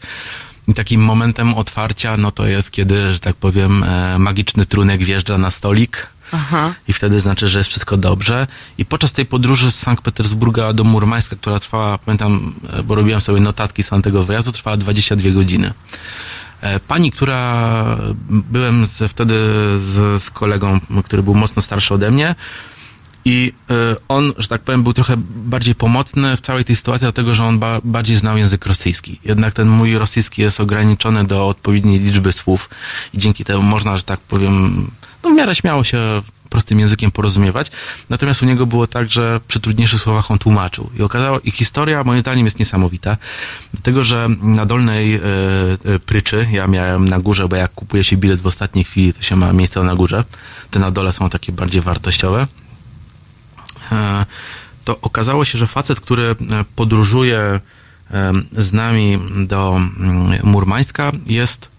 I 0.67 0.73
takim 0.73 1.01
momentem 1.01 1.53
otwarcia, 1.53 2.17
no 2.17 2.31
to 2.31 2.47
jest, 2.47 2.71
kiedy, 2.71 3.13
że 3.13 3.19
tak 3.19 3.35
powiem, 3.35 3.83
e, 3.83 4.19
magiczny 4.19 4.65
trunek 4.65 5.03
wjeżdża 5.03 5.37
na 5.37 5.51
stolik. 5.51 6.07
Aha. 6.31 6.73
I 6.87 6.93
wtedy 6.93 7.19
znaczy, 7.19 7.47
że 7.47 7.59
jest 7.59 7.69
wszystko 7.69 7.97
dobrze. 7.97 8.47
I 8.77 8.85
podczas 8.85 9.11
tej 9.11 9.25
podróży 9.25 9.71
z 9.71 9.79
Sankt 9.79 10.03
Petersburga 10.03 10.73
do 10.73 10.83
Murmańska, 10.83 11.35
która 11.35 11.59
trwała, 11.59 11.97
pamiętam, 11.97 12.53
e, 12.69 12.83
bo 12.83 12.95
robiłem 12.95 13.21
sobie 13.21 13.39
notatki 13.39 13.83
z 13.83 13.89
tamtego 13.89 14.23
wyjazdu, 14.23 14.51
trwała 14.51 14.77
22 14.77 15.31
godziny. 15.31 15.73
E, 16.61 16.79
Pani, 16.79 17.11
która 17.11 17.97
byłem 18.29 18.87
wtedy 19.07 19.35
z, 19.79 20.23
z 20.23 20.29
kolegą, 20.29 20.79
który 21.05 21.23
był 21.23 21.35
mocno 21.35 21.61
starszy 21.61 21.93
ode 21.93 22.11
mnie, 22.11 22.35
i 23.25 23.53
e, 23.69 23.95
on, 24.07 24.33
że 24.37 24.47
tak 24.47 24.61
powiem, 24.61 24.83
był 24.83 24.93
trochę 24.93 25.13
bardziej 25.35 25.75
pomocny 25.75 26.37
w 26.37 26.41
całej 26.41 26.65
tej 26.65 26.75
sytuacji, 26.75 27.05
dlatego 27.05 27.33
że 27.33 27.43
on 27.45 27.59
ba 27.59 27.81
bardziej 27.83 28.17
znał 28.17 28.37
język 28.37 28.65
rosyjski. 28.65 29.19
Jednak 29.25 29.53
ten 29.53 29.69
mój 29.69 29.97
rosyjski 29.97 30.41
jest 30.41 30.59
ograniczony 30.59 31.23
do 31.23 31.47
odpowiedniej 31.47 31.99
liczby 31.99 32.31
słów 32.31 32.69
i 33.13 33.17
dzięki 33.17 33.45
temu 33.45 33.63
można, 33.63 33.97
że 33.97 34.03
tak 34.03 34.19
powiem, 34.19 34.87
no 35.23 35.29
w 35.29 35.33
miarę 35.33 35.55
śmiało 35.55 35.83
się 35.83 36.21
prostym 36.51 36.79
językiem 36.79 37.11
porozumiewać. 37.11 37.71
Natomiast 38.09 38.43
u 38.43 38.45
niego 38.45 38.65
było 38.65 38.87
tak, 38.87 39.11
że 39.11 39.39
przy 39.47 39.59
trudniejszych 39.59 40.01
słowach 40.01 40.31
on 40.31 40.39
tłumaczył. 40.39 40.89
I 40.99 41.01
okazało, 41.01 41.39
i 41.39 41.51
historia 41.51 42.03
moim 42.03 42.19
zdaniem 42.19 42.45
jest 42.45 42.59
niesamowita. 42.59 43.17
Dlatego, 43.73 44.03
że 44.03 44.27
na 44.41 44.65
dolnej 44.65 45.15
e, 45.15 45.19
e, 45.85 45.99
pryczy, 45.99 46.47
ja 46.51 46.67
miałem 46.67 47.09
na 47.09 47.19
górze, 47.19 47.47
bo 47.47 47.55
jak 47.55 47.73
kupuje 47.73 48.03
się 48.03 48.17
bilet 48.17 48.41
w 48.41 48.47
ostatniej 48.47 48.85
chwili, 48.85 49.13
to 49.13 49.21
się 49.21 49.35
ma 49.35 49.53
miejsce 49.53 49.83
na 49.83 49.95
górze. 49.95 50.23
Te 50.71 50.79
na 50.79 50.91
dole 50.91 51.13
są 51.13 51.29
takie 51.29 51.51
bardziej 51.51 51.81
wartościowe 51.81 52.47
e, 53.91 54.25
to 54.85 55.01
okazało 55.01 55.45
się, 55.45 55.57
że 55.57 55.67
facet, 55.67 55.99
który 55.99 56.35
podróżuje 56.75 57.59
z 58.57 58.73
nami 58.73 59.19
do 59.47 59.75
mm, 59.77 60.39
Murmańska, 60.43 61.11
jest 61.27 61.69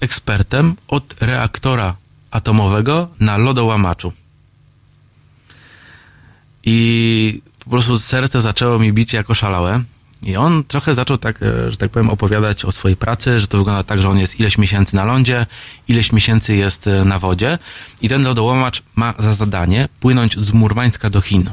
ekspertem 0.00 0.74
od 0.88 1.14
reaktora 1.20 1.96
atomowego 2.30 3.08
na 3.20 3.36
lodołamaczu. 3.36 4.12
I 6.64 7.42
po 7.58 7.70
prostu 7.70 7.98
serce 7.98 8.40
zaczęło 8.40 8.78
mi 8.78 8.92
bić 8.92 9.12
jako 9.12 9.34
szalałe. 9.34 9.82
I 10.22 10.36
on 10.36 10.64
trochę 10.64 10.94
zaczął 10.94 11.18
tak, 11.18 11.42
e, 11.42 11.70
że 11.70 11.76
tak 11.76 11.90
powiem, 11.90 12.10
opowiadać 12.10 12.64
o 12.64 12.72
swojej 12.72 12.96
pracy, 12.96 13.40
że 13.40 13.46
to 13.46 13.58
wygląda 13.58 13.82
tak, 13.82 14.02
że 14.02 14.08
on 14.08 14.18
jest 14.18 14.40
ileś 14.40 14.58
miesięcy 14.58 14.96
na 14.96 15.04
lądzie, 15.04 15.46
ileś 15.88 16.12
miesięcy 16.12 16.54
jest 16.54 16.86
e, 16.86 17.04
na 17.04 17.18
wodzie 17.18 17.58
i 18.02 18.08
ten 18.08 18.22
lodołamacz 18.22 18.82
ma 18.94 19.14
za 19.18 19.34
zadanie 19.34 19.88
płynąć 20.00 20.38
z 20.38 20.52
Murmańska 20.52 21.10
do 21.10 21.20
Chin. 21.20 21.50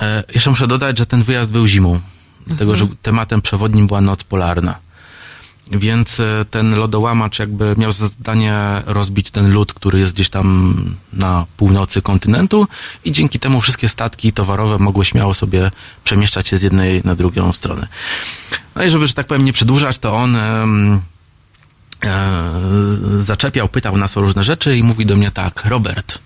E, 0.00 0.24
jeszcze 0.34 0.50
muszę 0.50 0.66
dodać, 0.66 0.98
że 0.98 1.06
ten 1.06 1.22
wyjazd 1.22 1.52
był 1.52 1.66
zimą, 1.66 2.00
dlatego 2.46 2.76
że 2.76 2.86
tematem 3.02 3.42
przewodnim 3.42 3.86
była 3.86 4.00
noc 4.00 4.24
polarna. 4.24 4.87
Więc 5.70 6.20
e, 6.20 6.44
ten 6.50 6.74
lodołamacz 6.74 7.38
jakby 7.38 7.74
miał 7.78 7.92
za 7.92 8.08
zadanie 8.08 8.82
rozbić 8.86 9.30
ten 9.30 9.52
lód, 9.52 9.72
który 9.72 9.98
jest 9.98 10.14
gdzieś 10.14 10.30
tam 10.30 10.74
na 11.12 11.46
północy 11.56 12.02
kontynentu 12.02 12.66
i 13.04 13.12
dzięki 13.12 13.38
temu 13.38 13.60
wszystkie 13.60 13.88
statki 13.88 14.32
towarowe 14.32 14.78
mogły 14.78 15.04
śmiało 15.04 15.34
sobie 15.34 15.70
przemieszczać 16.04 16.48
się 16.48 16.56
z 16.56 16.62
jednej 16.62 17.00
na 17.04 17.14
drugą 17.14 17.52
stronę. 17.52 17.88
No 18.74 18.84
i 18.84 18.90
żeby, 18.90 19.06
że 19.06 19.14
tak 19.14 19.26
powiem, 19.26 19.44
nie 19.44 19.52
przedłużać, 19.52 19.98
to 19.98 20.14
on 20.14 20.36
e, 20.36 20.68
zaczepiał, 23.18 23.68
pytał 23.68 23.96
nas 23.96 24.16
o 24.16 24.20
różne 24.20 24.44
rzeczy 24.44 24.76
i 24.76 24.82
mówi 24.82 25.06
do 25.06 25.16
mnie 25.16 25.30
tak, 25.30 25.64
Robert, 25.64 26.18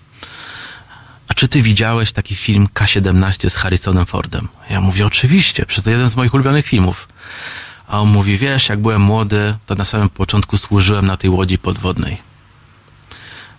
a 1.27 1.33
czy 1.33 1.47
ty 1.47 1.61
widziałeś 1.61 2.11
taki 2.11 2.35
film 2.35 2.67
K-17 2.73 3.49
z 3.49 3.55
Harrisonem 3.55 4.05
Fordem? 4.05 4.47
Ja 4.69 4.81
mówię, 4.81 5.05
oczywiście, 5.05 5.65
przecież 5.65 5.83
to 5.83 5.89
jeden 5.89 6.09
z 6.09 6.15
moich 6.15 6.33
ulubionych 6.33 6.65
filmów. 6.65 7.07
A 7.93 7.99
on 7.99 8.09
mówi, 8.09 8.37
wiesz, 8.37 8.69
jak 8.69 8.79
byłem 8.79 9.01
młody, 9.01 9.55
to 9.65 9.75
na 9.75 9.85
samym 9.85 10.09
początku 10.09 10.57
służyłem 10.57 11.05
na 11.05 11.17
tej 11.17 11.29
łodzi 11.29 11.57
podwodnej. 11.57 12.17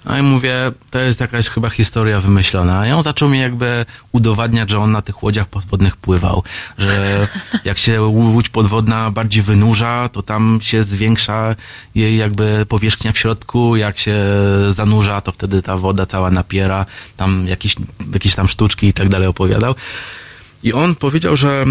No 0.04 0.18
i 0.18 0.22
mówię, 0.22 0.72
to 0.90 0.98
jest 0.98 1.20
jakaś 1.20 1.48
chyba 1.48 1.70
historia 1.70 2.20
wymyślona. 2.20 2.88
I 2.88 2.92
on 2.92 3.02
zaczął 3.02 3.28
mi 3.28 3.40
jakby 3.40 3.86
udowadniać, 4.12 4.70
że 4.70 4.78
on 4.78 4.90
na 4.90 5.02
tych 5.02 5.22
łodziach 5.22 5.46
podwodnych 5.46 5.96
pływał. 5.96 6.42
Że 6.78 7.28
jak 7.64 7.78
się 7.78 8.02
łódź 8.02 8.48
podwodna 8.48 9.10
bardziej 9.10 9.42
wynurza, 9.42 10.08
to 10.12 10.22
tam 10.22 10.58
się 10.62 10.82
zwiększa 10.82 11.56
jej 11.94 12.16
jakby 12.16 12.66
powierzchnia 12.68 13.12
w 13.12 13.18
środku. 13.18 13.76
Jak 13.76 13.98
się 13.98 14.16
zanurza, 14.68 15.20
to 15.20 15.32
wtedy 15.32 15.62
ta 15.62 15.76
woda 15.76 16.06
cała 16.06 16.30
napiera. 16.30 16.86
Tam 17.16 17.46
jakieś, 17.48 17.76
jakieś 18.12 18.34
tam 18.34 18.48
sztuczki 18.48 18.86
i 18.86 18.92
tak 18.92 19.08
dalej 19.08 19.28
opowiadał. 19.28 19.74
I 20.64 20.72
on 20.72 20.94
powiedział, 20.94 21.36
że 21.36 21.64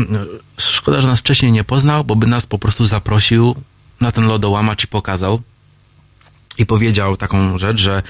szkoda, 0.57 1.01
że 1.01 1.07
nas 1.07 1.19
wcześniej 1.19 1.51
nie 1.51 1.63
poznał, 1.63 2.03
bo 2.03 2.15
by 2.15 2.27
nas 2.27 2.45
po 2.45 2.59
prostu 2.59 2.85
zaprosił 2.85 3.55
na 4.01 4.11
ten 4.11 4.27
lodołamacz 4.27 4.83
i 4.83 4.87
pokazał. 4.87 5.41
I 6.57 6.65
powiedział 6.65 7.17
taką 7.17 7.57
rzecz, 7.57 7.81
że 7.81 8.03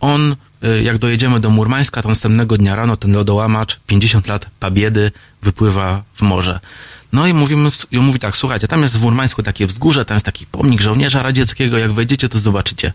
on, 0.00 0.36
y, 0.64 0.82
jak 0.82 0.98
dojedziemy 0.98 1.40
do 1.40 1.50
Murmańska, 1.50 2.02
to 2.02 2.08
następnego 2.08 2.58
dnia 2.58 2.76
rano 2.76 2.96
ten 2.96 3.12
lodołamacz, 3.12 3.80
50 3.86 4.28
lat 4.28 4.46
pabiedy, 4.60 5.12
wypływa 5.42 6.02
w 6.14 6.22
morze. 6.22 6.60
No 7.12 7.26
i 7.26 7.34
mówimy, 7.34 7.68
i 7.90 7.98
on 7.98 8.04
mówi 8.04 8.18
tak, 8.18 8.36
słuchajcie, 8.36 8.68
tam 8.68 8.82
jest 8.82 8.98
w 8.98 9.02
Murmańsku 9.02 9.42
takie 9.42 9.66
wzgórze, 9.66 10.04
tam 10.04 10.14
jest 10.14 10.26
taki 10.26 10.46
pomnik 10.46 10.80
żołnierza 10.80 11.22
radzieckiego, 11.22 11.78
jak 11.78 11.92
wejdziecie, 11.92 12.28
to 12.28 12.38
zobaczycie. 12.38 12.92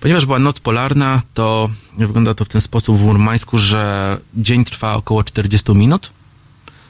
Ponieważ 0.00 0.26
była 0.26 0.38
noc 0.38 0.60
polarna, 0.60 1.22
to 1.34 1.70
wygląda 1.98 2.34
to 2.34 2.44
w 2.44 2.48
ten 2.48 2.60
sposób 2.60 2.98
w 2.98 3.02
Murmańsku, 3.02 3.58
że 3.58 4.16
dzień 4.34 4.64
trwa 4.64 4.94
około 4.94 5.24
40 5.24 5.72
minut, 5.72 6.10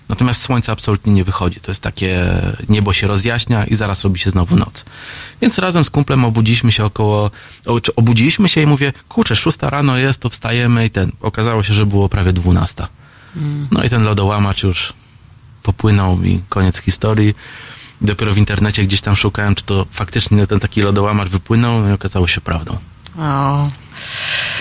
natomiast 0.09 0.43
słońce 0.43 0.73
absolutnie 0.73 1.13
nie 1.13 1.25
wychodzi. 1.25 1.61
To 1.61 1.71
jest 1.71 1.83
takie, 1.83 2.25
niebo 2.69 2.93
się 2.93 3.07
rozjaśnia 3.07 3.67
i 3.67 3.75
zaraz 3.75 4.05
robi 4.05 4.21
się 4.21 4.31
znowu 4.31 4.57
noc. 4.57 4.85
Więc 5.41 5.59
razem 5.59 5.85
z 5.85 5.91
kumplem 5.91 6.25
obudziliśmy 6.25 6.73
się 6.73 6.85
około, 6.85 7.31
obudziliśmy 7.97 8.49
się 8.49 8.63
i 8.63 8.67
mówię, 8.67 8.93
kurczę, 9.09 9.37
szósta 9.37 9.71
rano 9.71 9.99
jest, 9.99 10.21
to 10.21 10.29
wstajemy 10.29 10.87
i 10.87 10.91
ten. 10.91 11.13
Okazało 11.21 11.63
się, 11.63 11.75
że 11.75 11.87
było 11.87 12.09
prawie 12.09 12.33
dwunasta. 12.33 12.89
No 13.71 13.85
i 13.85 13.91
ten 13.91 14.03
lodołamacz 14.03 14.63
już 14.63 14.93
popłynął 15.63 16.23
i 16.23 16.41
koniec 16.49 16.79
historii. 16.79 17.35
Dopiero 18.01 18.35
w 18.35 18.39
internecie 18.39 18.83
gdzieś 18.83 19.01
tam 19.01 19.17
szukałem, 19.17 19.55
czy 19.55 19.65
to 19.65 19.87
faktycznie 19.91 20.47
ten 20.47 20.61
taki 20.61 20.83
lodołamacz 20.83 21.29
wypłynął 21.29 21.81
no 21.81 21.89
i 21.89 21.93
okazało 21.93 22.27
się 22.27 22.41
prawdą. 22.41 22.79
O. 23.19 23.69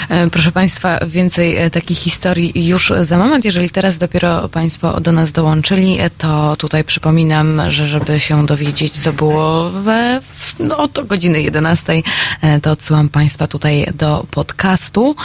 E, 0.10 0.30
Proszę 0.30 0.52
Państwa, 0.52 1.00
więcej 1.08 1.58
e, 1.58 1.70
takich 1.70 1.98
historii 1.98 2.68
już 2.68 2.94
za 3.00 3.18
moment. 3.18 3.46
Jeżeli 3.46 3.70
teraz 3.70 3.98
dopiero 3.98 4.50
Państwo 4.50 5.02
do 5.02 5.12
nas 5.12 5.32
dołączyli, 5.32 6.00
e, 6.00 6.10
to 6.10 6.56
tutaj 6.56 6.84
przypominam, 6.84 7.62
że 7.70 7.88
żeby 7.88 8.20
się 8.20 8.46
dowiedzieć, 8.46 9.04
co 9.04 9.14
było 9.14 9.70
we, 9.70 10.22
no, 10.60 10.78
od 10.78 11.08
godziny 11.08 11.42
11, 11.42 11.94
e, 12.42 12.62
to 12.62 12.72
odsyłam 12.72 13.10
Państwa 13.10 13.48
tutaj 13.48 13.86
do 13.94 14.26
podcastu, 14.32 15.16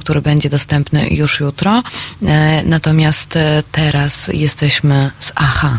który 0.00 0.20
będzie 0.20 0.50
dostępny 0.50 1.08
już 1.08 1.40
jutro. 1.40 1.82
Natomiast 2.64 3.38
teraz 3.72 4.30
jesteśmy 4.32 5.10
z 5.20 5.32
AHA. 5.34 5.78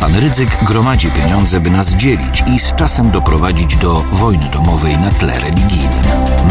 Pan 0.00 0.16
Rydzyk 0.16 0.64
gromadzi 0.64 1.10
pieniądze, 1.10 1.60
by 1.60 1.70
nas 1.70 1.88
dzielić 1.88 2.42
i 2.46 2.58
z 2.58 2.74
czasem 2.74 3.10
doprowadzić 3.10 3.76
do 3.76 3.94
wojny 4.12 4.46
domowej 4.52 4.98
na 4.98 5.10
tle 5.10 5.40
religijnym. 5.40 6.04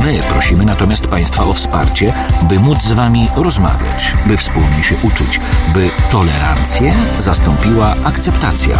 My 0.05 0.19
prosimy 0.29 0.65
natomiast 0.65 1.07
Państwa 1.07 1.43
o 1.43 1.53
wsparcie, 1.53 2.13
by 2.41 2.59
móc 2.59 2.81
z 2.83 2.91
Wami 2.91 3.27
rozmawiać, 3.35 4.13
by 4.27 4.37
wspólnie 4.37 4.83
się 4.83 4.95
uczyć, 5.03 5.39
by 5.73 5.89
tolerancję 6.11 6.93
zastąpiła 7.19 7.95
akceptacja. 8.03 8.77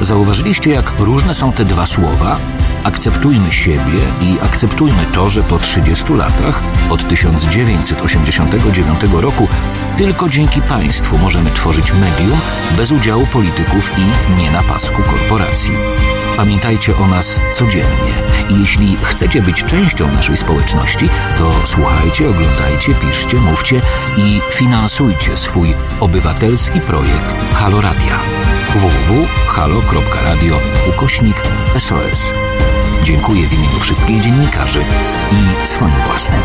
Zauważyliście, 0.00 0.70
jak 0.70 0.92
różne 0.98 1.34
są 1.34 1.52
te 1.52 1.64
dwa 1.64 1.86
słowa? 1.86 2.36
Akceptujmy 2.84 3.52
siebie 3.52 4.00
i 4.20 4.40
akceptujmy 4.40 5.06
to, 5.12 5.28
że 5.28 5.42
po 5.42 5.58
30 5.58 6.14
latach, 6.14 6.62
od 6.90 7.08
1989 7.08 9.00
roku, 9.12 9.48
tylko 9.96 10.28
dzięki 10.28 10.62
państwu 10.62 11.18
możemy 11.18 11.50
tworzyć 11.50 11.92
medium 11.92 12.38
bez 12.76 12.92
udziału 12.92 13.26
polityków 13.26 13.90
i 13.98 14.36
nie 14.40 14.50
na 14.50 14.62
pasku 14.62 15.02
korporacji. 15.02 15.72
Pamiętajcie 16.36 16.96
o 16.96 17.06
nas 17.06 17.40
codziennie 17.54 18.14
i 18.50 18.60
jeśli 18.60 18.96
chcecie 19.02 19.42
być 19.42 19.64
częścią 19.64 20.12
naszej 20.12 20.36
społeczności, 20.36 21.08
to 21.38 21.52
słuchajcie, 21.64 22.30
oglądajcie, 22.30 22.94
piszcie, 22.94 23.36
mówcie 23.36 23.80
i 24.16 24.40
finansujcie 24.50 25.36
swój 25.36 25.74
obywatelski 26.00 26.80
projekt 26.80 27.54
Halo 27.54 27.80
Radia 27.80 28.18
www.halo.radio 28.74 30.60
ukośnik 30.88 31.36
SOS. 31.78 32.32
Dziękuję 33.02 33.48
w 33.48 33.52
imieniu 33.52 33.80
wszystkich 33.80 34.22
dziennikarzy 34.22 34.80
i 35.32 35.66
swoim 35.66 35.94
własnym. 36.06 36.40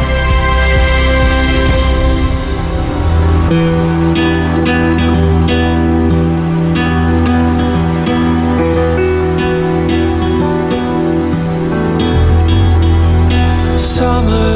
Summer 13.79 14.54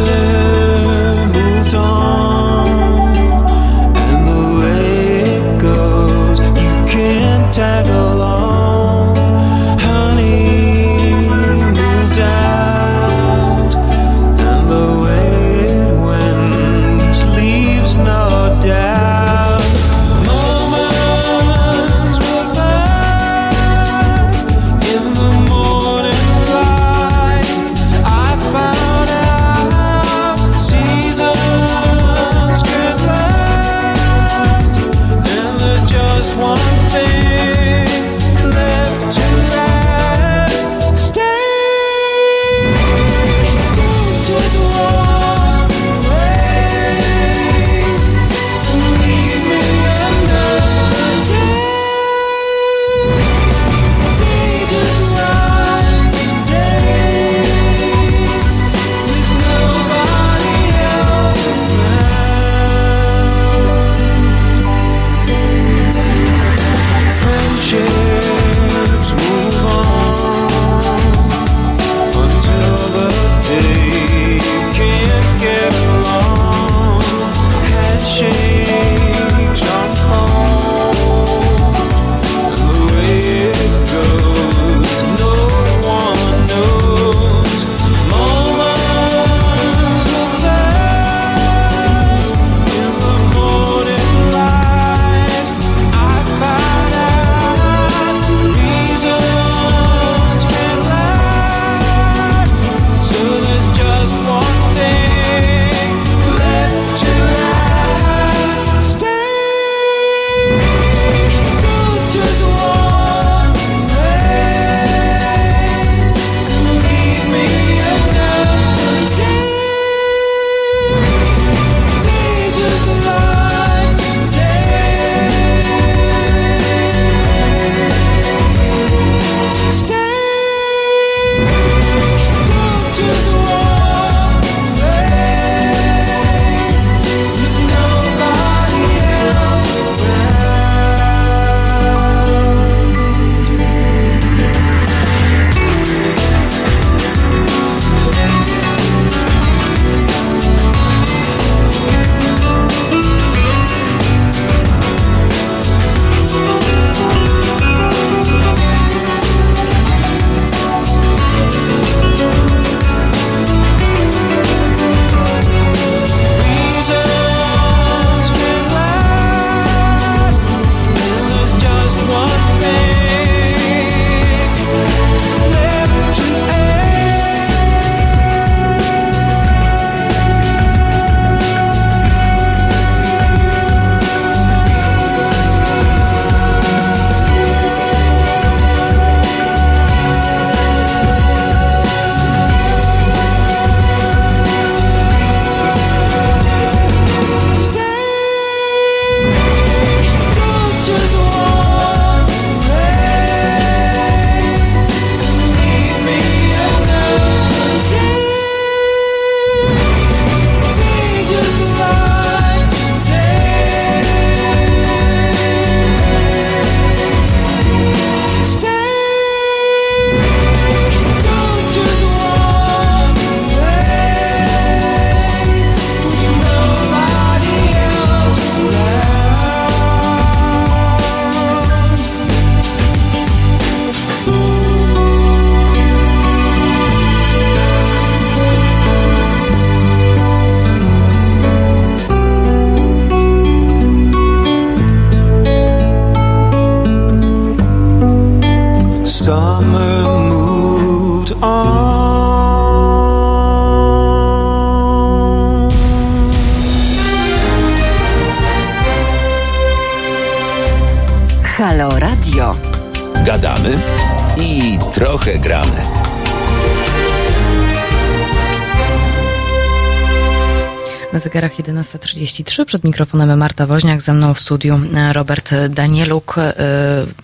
11.33 272.60 272.66
przed 272.66 272.84
mikrofonem 272.84 273.40
Marta 273.40 273.68
Woźniak, 273.68 274.02
ze 274.02 274.14
mną 274.14 274.34
w 274.34 274.40
studiu 274.40 274.80
e, 274.94 275.14
Robert 275.14 275.52
Danieluk. 275.70 276.36
E, 276.38 276.54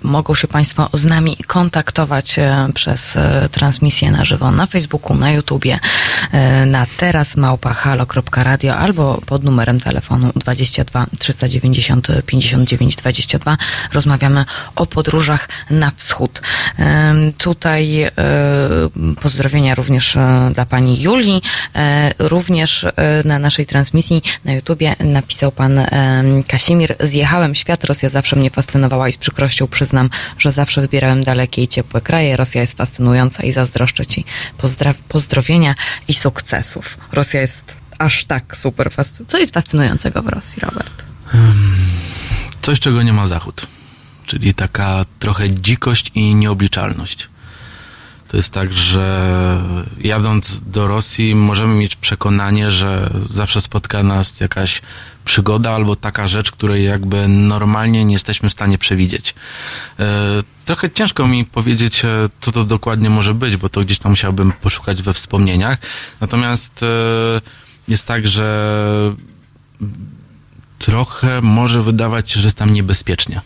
mogą 0.04 0.36
się 0.36 0.48
Państwo 0.48 0.90
z 0.94 1.06
nami 1.06 1.38
kontaktować 1.48 2.40
e, 2.40 2.68
przez 2.74 3.18
transmisję 3.52 4.12
na 4.12 4.26
żywo 4.26 4.52
na 4.52 4.66
Facebooku, 4.66 5.16
na 5.18 5.32
YouTubie, 5.32 5.80
na 6.66 6.86
teraz 6.98 7.38
małpa.halo.radio 7.38 8.76
albo 8.76 9.22
pod 9.26 9.44
numerem 9.44 9.80
telefonu 9.80 10.32
22 10.36 11.06
390 11.20 12.08
59 12.26 12.96
22. 12.96 13.58
Rozmawiamy 13.94 14.46
o 14.76 14.86
podróżach 14.86 15.50
na 15.70 15.92
wschód. 15.96 16.42
Tutaj 17.38 18.12
pozdrowienia 19.22 19.76
również 19.76 20.18
dla 20.54 20.66
Pani 20.66 21.02
Julii, 21.02 21.42
również 22.20 22.86
na 23.26 23.40
naszej 23.40 23.66
transmisji 23.66 24.22
na 24.46 24.54
YouTubie 24.54 24.96
napisał 25.26 25.52
pan 25.52 25.80
Kasimir, 26.48 26.96
zjechałem 27.00 27.56
świat, 27.56 27.84
Rosja 27.84 28.10
zawsze 28.10 28.36
mnie 28.36 28.50
fascynowała 28.50 29.10
i 29.10 29.12
z 29.12 29.18
przykrością 29.18 29.68
przyznam, 29.68 30.10
że 30.38 30.52
zawsze 30.52 30.82
wybierałem 30.82 31.24
dalekie 31.24 31.64
i 31.64 31.68
ciepłe 31.68 32.02
kraje. 32.02 32.38
Rosja 32.38 32.62
jest 32.62 32.78
fascynująca 32.78 33.44
i 33.44 33.52
zazdroszczę 33.52 34.06
ci 34.06 34.26
Pozdra 34.58 34.94
pozdrowienia 35.10 35.76
i 36.08 36.14
sukcesów. 36.14 36.98
Rosja 37.12 37.42
jest 37.42 37.76
aż 38.00 38.26
tak 38.26 38.58
super 38.58 38.92
fascynująca. 38.92 39.32
Co 39.32 39.38
jest 39.38 39.54
fascynującego 39.54 40.22
w 40.22 40.28
Rosji, 40.28 40.60
Robert? 40.62 41.04
Coś, 42.62 42.80
czego 42.80 43.02
nie 43.02 43.14
ma 43.14 43.28
Zachód. 43.28 43.68
Czyli 44.26 44.54
taka 44.54 45.06
trochę 45.20 45.52
dzikość 45.52 46.12
i 46.16 46.36
nieobliczalność. 46.36 47.30
To 48.28 48.38
jest 48.38 48.54
tak, 48.54 48.74
że 48.74 49.62
jadąc 50.00 50.62
do 50.66 50.88
Rosji 50.88 51.36
możemy 51.36 51.76
mieć 51.76 51.96
przekonanie, 51.96 52.72
że 52.72 53.10
zawsze 53.30 53.62
spotka 53.62 54.04
nas 54.04 54.40
jakaś 54.40 54.82
przygoda 55.26 55.72
albo 55.72 55.96
taka 55.96 56.28
rzecz, 56.28 56.52
której 56.52 56.86
jakby 56.86 57.28
normalnie 57.28 58.06
nie 58.06 58.14
jesteśmy 58.14 58.50
w 58.50 58.54
stanie 58.54 58.78
przewidzieć. 58.78 59.36
E, 60.00 60.06
trochę 60.66 60.90
ciężko 60.90 61.28
mi 61.28 61.46
powiedzieć, 61.46 62.06
e, 62.06 62.30
co 62.42 62.52
to 62.52 62.64
dokładnie 62.64 63.10
może 63.10 63.34
być, 63.34 63.58
bo 63.58 63.70
to 63.70 63.82
gdzieś 63.82 64.00
tam 64.00 64.12
musiałbym 64.12 64.52
poszukać 64.52 65.02
we 65.02 65.14
wspomnieniach. 65.14 65.78
Natomiast 66.22 66.84
e, 66.84 66.88
jest 67.88 68.06
tak, 68.06 68.28
że 68.28 69.16
trochę 70.80 71.42
może 71.42 71.82
wydawać 71.82 72.32
się, 72.32 72.40
że 72.40 72.48
jest 72.48 72.58
tam 72.58 72.74
niebezpiecznie 72.74 73.42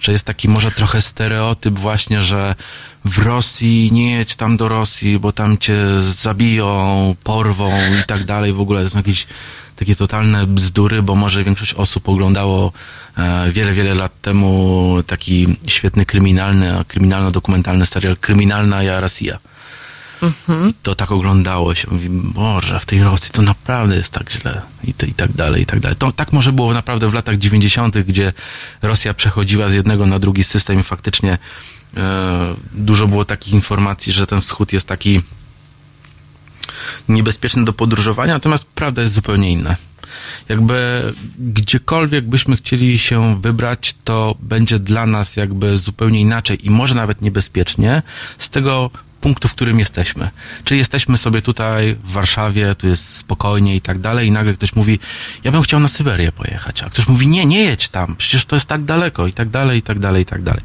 że 0.00 0.12
jest 0.12 0.24
taki 0.24 0.48
może 0.48 0.70
trochę 0.70 1.02
stereotyp 1.02 1.74
właśnie, 1.74 2.22
że 2.22 2.54
w 3.04 3.18
Rosji 3.18 3.92
nie 3.92 4.12
jedź 4.12 4.36
tam 4.36 4.56
do 4.56 4.68
Rosji, 4.68 5.18
bo 5.18 5.32
tam 5.32 5.58
cię 5.58 5.76
zabiją, 6.00 7.16
porwą 7.24 7.72
i 8.00 8.04
tak 8.06 8.24
dalej. 8.24 8.52
W 8.52 8.60
ogóle 8.60 8.84
to 8.84 8.90
są 8.90 8.96
jakieś 8.98 9.26
takie 9.80 9.96
totalne 9.96 10.46
bzdury, 10.46 11.02
bo 11.02 11.14
może 11.14 11.44
większość 11.44 11.74
osób 11.74 12.08
oglądało 12.08 12.72
e, 13.16 13.52
wiele, 13.52 13.72
wiele 13.72 13.94
lat 13.94 14.20
temu 14.20 14.96
taki 15.06 15.56
świetny 15.66 16.06
kryminalny, 16.06 16.72
kryminalno-dokumentalny 16.88 17.86
serial 17.86 18.16
Kryminalna 18.16 18.82
ja 18.82 19.00
Rosja. 19.00 19.38
Mhm. 20.22 20.72
To 20.82 20.94
tak 20.94 21.10
oglądało 21.10 21.74
się. 21.74 21.88
Mówi, 21.90 22.08
Boże, 22.10 22.80
w 22.80 22.86
tej 22.86 23.02
Rosji 23.02 23.30
to 23.32 23.42
naprawdę 23.42 23.96
jest 23.96 24.12
tak 24.12 24.30
źle. 24.30 24.62
I, 24.84 24.94
to, 24.94 25.06
i 25.06 25.12
tak 25.12 25.32
dalej, 25.32 25.62
i 25.62 25.66
tak 25.66 25.80
dalej. 25.80 25.96
To 25.96 26.12
tak 26.12 26.32
może 26.32 26.52
było 26.52 26.74
naprawdę 26.74 27.10
w 27.10 27.14
latach 27.14 27.38
90., 27.38 27.98
gdzie 27.98 28.32
Rosja 28.82 29.14
przechodziła 29.14 29.68
z 29.68 29.74
jednego 29.74 30.06
na 30.06 30.18
drugi 30.18 30.44
system 30.44 30.80
i 30.80 30.82
faktycznie 30.82 31.38
e, 31.96 32.54
dużo 32.72 33.06
było 33.06 33.24
takich 33.24 33.54
informacji, 33.54 34.12
że 34.12 34.26
ten 34.26 34.40
wschód 34.40 34.72
jest 34.72 34.86
taki 34.86 35.20
niebezpieczny 37.08 37.64
do 37.64 37.72
podróżowania, 37.72 38.34
natomiast 38.34 38.64
prawda 38.64 39.02
jest 39.02 39.14
zupełnie 39.14 39.52
inna. 39.52 39.76
Jakby 40.48 41.02
gdziekolwiek 41.38 42.24
byśmy 42.24 42.56
chcieli 42.56 42.98
się 42.98 43.40
wybrać, 43.40 43.94
to 44.04 44.34
będzie 44.40 44.78
dla 44.78 45.06
nas 45.06 45.36
jakby 45.36 45.78
zupełnie 45.78 46.20
inaczej 46.20 46.66
i 46.66 46.70
może 46.70 46.94
nawet 46.94 47.22
niebezpiecznie 47.22 48.02
z 48.38 48.50
tego 48.50 48.90
punktu, 49.20 49.48
w 49.48 49.54
którym 49.54 49.78
jesteśmy. 49.78 50.30
Czyli 50.64 50.78
jesteśmy 50.78 51.18
sobie 51.18 51.42
tutaj 51.42 51.94
w 51.94 52.12
Warszawie, 52.12 52.74
tu 52.74 52.88
jest 52.88 53.16
spokojnie 53.16 53.76
i 53.76 53.80
tak 53.80 53.98
dalej 53.98 54.28
i 54.28 54.30
nagle 54.30 54.54
ktoś 54.54 54.76
mówi, 54.76 54.98
ja 55.44 55.52
bym 55.52 55.62
chciał 55.62 55.80
na 55.80 55.88
Syberię 55.88 56.32
pojechać, 56.32 56.82
a 56.82 56.90
ktoś 56.90 57.08
mówi, 57.08 57.26
nie, 57.26 57.46
nie 57.46 57.64
jedź 57.64 57.88
tam, 57.88 58.16
przecież 58.16 58.44
to 58.44 58.56
jest 58.56 58.66
tak 58.66 58.84
daleko 58.84 59.26
i 59.26 59.32
tak 59.32 59.48
dalej, 59.48 59.78
i 59.78 59.82
tak 59.82 59.98
dalej, 59.98 60.22
i 60.22 60.26
tak 60.26 60.42
dalej. 60.42 60.62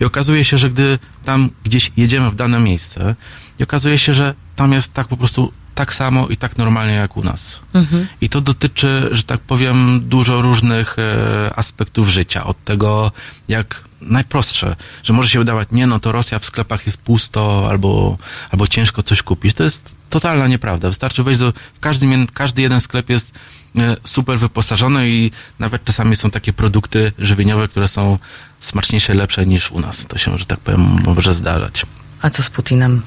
I 0.00 0.04
okazuje 0.04 0.44
się, 0.44 0.58
że 0.58 0.70
gdy 0.70 0.98
tam 1.24 1.50
gdzieś 1.64 1.92
jedziemy 1.96 2.30
w 2.30 2.34
dane 2.34 2.60
miejsce 2.60 3.14
i 3.58 3.62
okazuje 3.62 3.98
się, 3.98 4.14
że 4.14 4.34
tam 4.56 4.72
jest 4.72 4.92
tak 4.92 5.08
po 5.08 5.16
prostu 5.16 5.52
tak 5.74 5.94
samo 5.94 6.28
i 6.28 6.36
tak 6.36 6.58
normalnie 6.58 6.94
jak 6.94 7.16
u 7.16 7.22
nas. 7.22 7.60
Mhm. 7.74 8.06
I 8.20 8.28
to 8.28 8.40
dotyczy, 8.40 9.08
że 9.12 9.22
tak 9.22 9.40
powiem, 9.40 10.00
dużo 10.08 10.40
różnych 10.40 10.96
e, 10.98 11.50
aspektów 11.56 12.08
życia. 12.08 12.44
Od 12.44 12.64
tego, 12.64 13.12
jak 13.48 13.84
najprostsze, 14.00 14.76
że 15.02 15.12
może 15.12 15.28
się 15.28 15.38
wydawać, 15.38 15.68
nie 15.72 15.86
no, 15.86 16.00
to 16.00 16.12
Rosja 16.12 16.38
w 16.38 16.44
sklepach 16.44 16.86
jest 16.86 16.98
pusto 16.98 17.66
albo, 17.70 18.18
albo 18.50 18.66
ciężko 18.66 19.02
coś 19.02 19.22
kupić. 19.22 19.54
To 19.54 19.64
jest 19.64 19.96
totalna 20.10 20.46
nieprawda. 20.46 20.88
Wystarczy 20.88 21.22
wejść 21.22 21.40
do, 21.40 21.52
każdy, 21.80 22.26
każdy 22.32 22.62
jeden 22.62 22.80
sklep 22.80 23.10
jest 23.10 23.32
e, 23.76 23.96
super 24.04 24.38
wyposażony 24.38 25.10
i 25.10 25.30
nawet 25.58 25.84
czasami 25.84 26.16
są 26.16 26.30
takie 26.30 26.52
produkty 26.52 27.12
żywieniowe, 27.18 27.68
które 27.68 27.88
są 27.88 28.18
smaczniejsze, 28.60 29.14
lepsze 29.14 29.46
niż 29.46 29.70
u 29.70 29.80
nas. 29.80 30.06
To 30.06 30.18
się, 30.18 30.38
że 30.38 30.46
tak 30.46 30.60
powiem, 30.60 31.02
może 31.06 31.34
zdarzać. 31.34 31.86
A 32.22 32.30
co 32.30 32.42
z 32.42 32.50
Putinem? 32.50 33.02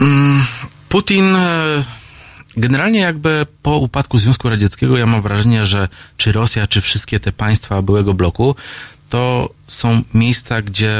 Mm, 0.00 0.44
Putin 0.88 1.36
e, 1.36 1.84
generalnie 2.56 3.00
jakby 3.00 3.46
po 3.62 3.76
upadku 3.76 4.18
Związku 4.18 4.48
Radzieckiego 4.48 4.98
ja 4.98 5.06
mam 5.06 5.22
wrażenie, 5.22 5.66
że 5.66 5.88
czy 6.16 6.32
Rosja, 6.32 6.66
czy 6.66 6.80
wszystkie 6.80 7.20
te 7.20 7.32
państwa 7.32 7.82
byłego 7.82 8.14
bloku, 8.14 8.56
to 9.08 9.50
są 9.68 10.02
miejsca, 10.14 10.62
gdzie, 10.62 10.96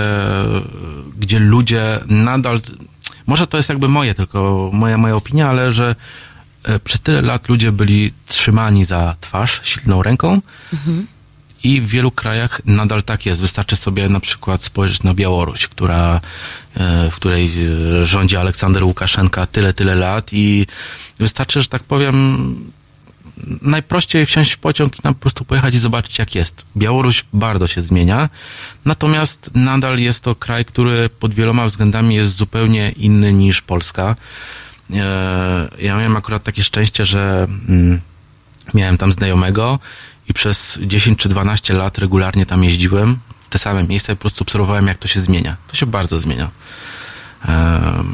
gdzie 1.18 1.38
ludzie 1.38 2.00
nadal, 2.06 2.60
może 3.26 3.46
to 3.46 3.56
jest 3.56 3.68
jakby 3.68 3.88
moje 3.88 4.14
tylko, 4.14 4.70
moja, 4.72 4.98
moja 4.98 5.16
opinia, 5.16 5.48
ale 5.48 5.72
że 5.72 5.94
e, 6.64 6.78
przez 6.78 7.00
tyle 7.00 7.22
lat 7.22 7.48
ludzie 7.48 7.72
byli 7.72 8.12
trzymani 8.26 8.84
za 8.84 9.14
twarz 9.20 9.60
silną 9.64 10.02
ręką 10.02 10.40
mhm. 10.72 11.06
I 11.64 11.80
w 11.80 11.88
wielu 11.88 12.10
krajach 12.10 12.60
nadal 12.64 13.02
tak 13.02 13.26
jest. 13.26 13.40
Wystarczy 13.40 13.76
sobie 13.76 14.08
na 14.08 14.20
przykład 14.20 14.64
spojrzeć 14.64 15.02
na 15.02 15.14
Białoruś, 15.14 15.68
która, 15.68 16.20
e, 16.76 17.10
w 17.10 17.14
której 17.14 17.50
e, 18.02 18.06
rządzi 18.06 18.36
Aleksander 18.36 18.84
Łukaszenka 18.84 19.46
tyle, 19.46 19.72
tyle 19.72 19.94
lat 19.94 20.32
i 20.32 20.66
wystarczy, 21.18 21.62
że 21.62 21.68
tak 21.68 21.82
powiem, 21.82 22.56
najprościej 23.62 24.26
wsiąść 24.26 24.52
w 24.52 24.58
pociąg 24.58 24.98
i 24.98 25.02
po 25.02 25.14
prostu 25.14 25.44
pojechać 25.44 25.74
i 25.74 25.78
zobaczyć, 25.78 26.18
jak 26.18 26.34
jest. 26.34 26.66
Białoruś 26.76 27.24
bardzo 27.32 27.66
się 27.66 27.82
zmienia, 27.82 28.28
natomiast 28.84 29.50
nadal 29.54 29.98
jest 29.98 30.24
to 30.24 30.34
kraj, 30.34 30.64
który 30.64 31.08
pod 31.08 31.34
wieloma 31.34 31.66
względami 31.66 32.14
jest 32.14 32.36
zupełnie 32.36 32.92
inny 32.96 33.32
niż 33.32 33.62
Polska. 33.62 34.16
E, 34.94 35.68
ja 35.78 35.96
miałem 35.96 36.16
akurat 36.16 36.42
takie 36.42 36.64
szczęście, 36.64 37.04
że 37.04 37.46
mm, 37.68 38.00
miałem 38.74 38.98
tam 38.98 39.12
znajomego 39.12 39.78
i 40.28 40.34
przez 40.34 40.78
10 40.82 41.18
czy 41.18 41.28
12 41.28 41.74
lat 41.74 41.98
regularnie 41.98 42.46
tam 42.46 42.64
jeździłem. 42.64 43.18
Te 43.50 43.58
same 43.58 43.84
miejsca 43.84 44.12
i 44.12 44.16
po 44.16 44.20
prostu 44.20 44.44
obserwowałem, 44.44 44.86
jak 44.86 44.98
to 44.98 45.08
się 45.08 45.20
zmienia. 45.20 45.56
To 45.68 45.76
się 45.76 45.86
bardzo 45.86 46.20
zmienia. 46.20 46.50
E, 47.48 48.04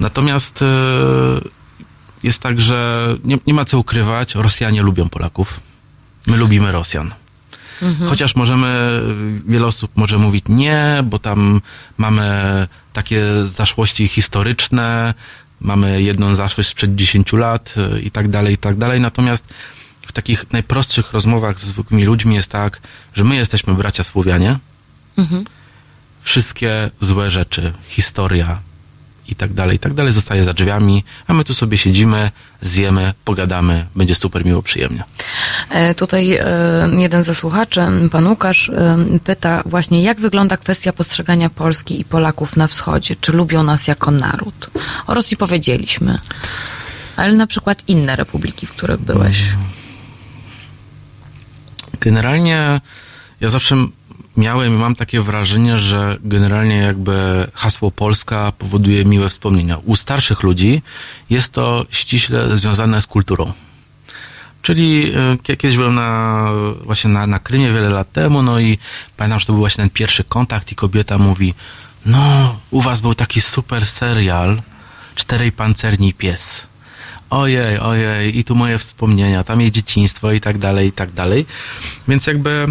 natomiast 0.00 0.62
e, 0.62 0.66
jest 2.22 2.42
tak, 2.42 2.60
że 2.60 3.08
nie, 3.24 3.38
nie 3.46 3.54
ma 3.54 3.64
co 3.64 3.78
ukrywać, 3.78 4.34
Rosjanie 4.34 4.82
lubią 4.82 5.08
Polaków. 5.08 5.60
My 6.26 6.36
lubimy 6.36 6.72
Rosjan. 6.72 7.14
Mhm. 7.82 8.10
Chociaż 8.10 8.36
możemy, 8.36 9.00
wiele 9.46 9.66
osób 9.66 9.96
może 9.96 10.18
mówić 10.18 10.44
nie, 10.48 11.02
bo 11.04 11.18
tam 11.18 11.60
mamy 11.98 12.32
takie 12.92 13.26
zaszłości 13.44 14.08
historyczne, 14.08 15.14
mamy 15.60 16.02
jedną 16.02 16.34
zaszłość 16.34 16.68
sprzed 16.68 16.94
10 16.94 17.32
lat 17.32 17.74
y, 17.96 18.00
i 18.00 18.10
tak 18.10 18.28
dalej, 18.28 18.54
i 18.54 18.58
tak 18.58 18.76
dalej. 18.76 19.00
Natomiast 19.00 19.54
w 20.06 20.12
takich 20.12 20.52
najprostszych 20.52 21.12
rozmowach 21.12 21.60
z 21.60 21.64
zwykłymi 21.64 22.04
ludźmi 22.04 22.34
jest 22.34 22.50
tak, 22.50 22.80
że 23.14 23.24
my 23.24 23.36
jesteśmy 23.36 23.74
bracia 23.74 24.04
Słowianie. 24.04 24.58
Mhm. 25.18 25.44
Wszystkie 26.22 26.90
złe 27.00 27.30
rzeczy, 27.30 27.72
historia, 27.86 28.58
i 29.28 29.34
tak 29.34 29.52
dalej, 29.52 29.76
i 29.76 29.78
tak 29.78 29.94
dalej, 29.94 30.12
zostaje 30.12 30.44
za 30.44 30.52
drzwiami, 30.52 31.04
a 31.26 31.34
my 31.34 31.44
tu 31.44 31.54
sobie 31.54 31.78
siedzimy, 31.78 32.30
zjemy, 32.62 33.14
pogadamy, 33.24 33.86
będzie 33.96 34.14
super 34.14 34.46
miło, 34.46 34.62
przyjemnie. 34.62 35.04
E, 35.70 35.94
tutaj 35.94 36.32
e, 36.32 36.44
jeden 36.98 37.24
ze 37.24 37.34
słuchaczy, 37.34 37.80
pan 38.12 38.26
Łukasz, 38.26 38.68
e, 38.68 38.96
pyta 39.24 39.62
właśnie, 39.66 40.02
jak 40.02 40.20
wygląda 40.20 40.56
kwestia 40.56 40.92
postrzegania 40.92 41.50
Polski 41.50 42.00
i 42.00 42.04
Polaków 42.04 42.56
na 42.56 42.66
wschodzie? 42.66 43.16
Czy 43.20 43.32
lubią 43.32 43.62
nas 43.62 43.86
jako 43.86 44.10
naród? 44.10 44.70
O 45.06 45.14
Rosji 45.14 45.36
powiedzieliśmy, 45.36 46.18
ale 47.16 47.32
na 47.32 47.46
przykład 47.46 47.82
inne 47.88 48.16
republiki, 48.16 48.66
w 48.66 48.72
których 48.72 49.00
byłeś. 49.00 49.42
Generalnie 52.02 52.80
ja 53.40 53.48
zawsze 53.48 53.76
miałem 54.36 54.74
i 54.74 54.78
mam 54.78 54.94
takie 54.94 55.20
wrażenie, 55.20 55.78
że 55.78 56.16
generalnie 56.20 56.76
jakby 56.76 57.46
hasło 57.54 57.90
Polska 57.90 58.52
powoduje 58.58 59.04
miłe 59.04 59.28
wspomnienia. 59.28 59.78
U 59.84 59.96
starszych 59.96 60.42
ludzi 60.42 60.82
jest 61.30 61.52
to 61.52 61.86
ściśle 61.90 62.56
związane 62.56 63.02
z 63.02 63.06
kulturą. 63.06 63.52
Czyli 64.62 65.12
e, 65.14 65.36
kiedyś 65.42 65.76
byłem 65.76 65.94
na, 65.94 66.48
właśnie 66.84 67.10
na, 67.10 67.26
na 67.26 67.38
Krymie 67.38 67.72
wiele 67.72 67.88
lat 67.88 68.12
temu, 68.12 68.42
no 68.42 68.60
i 68.60 68.78
pamiętam, 69.16 69.40
że 69.40 69.46
to 69.46 69.52
był 69.52 69.60
właśnie 69.60 69.82
ten 69.82 69.90
pierwszy 69.90 70.24
kontakt 70.24 70.72
i 70.72 70.74
kobieta 70.74 71.18
mówi, 71.18 71.54
no, 72.06 72.56
u 72.70 72.80
was 72.80 73.00
był 73.00 73.14
taki 73.14 73.40
super 73.40 73.86
serial, 73.86 74.62
Czterej 75.14 75.52
Pancerni 75.52 76.14
Pies. 76.14 76.66
Ojej, 77.32 77.78
ojej, 77.78 78.38
i 78.38 78.44
tu 78.44 78.54
moje 78.54 78.78
wspomnienia, 78.78 79.44
tam 79.44 79.60
jej 79.60 79.72
dzieciństwo 79.72 80.32
i 80.32 80.40
tak 80.40 80.58
dalej, 80.58 80.88
i 80.88 80.92
tak 80.92 81.12
dalej. 81.12 81.46
Więc 82.08 82.26
jakby 82.26 82.66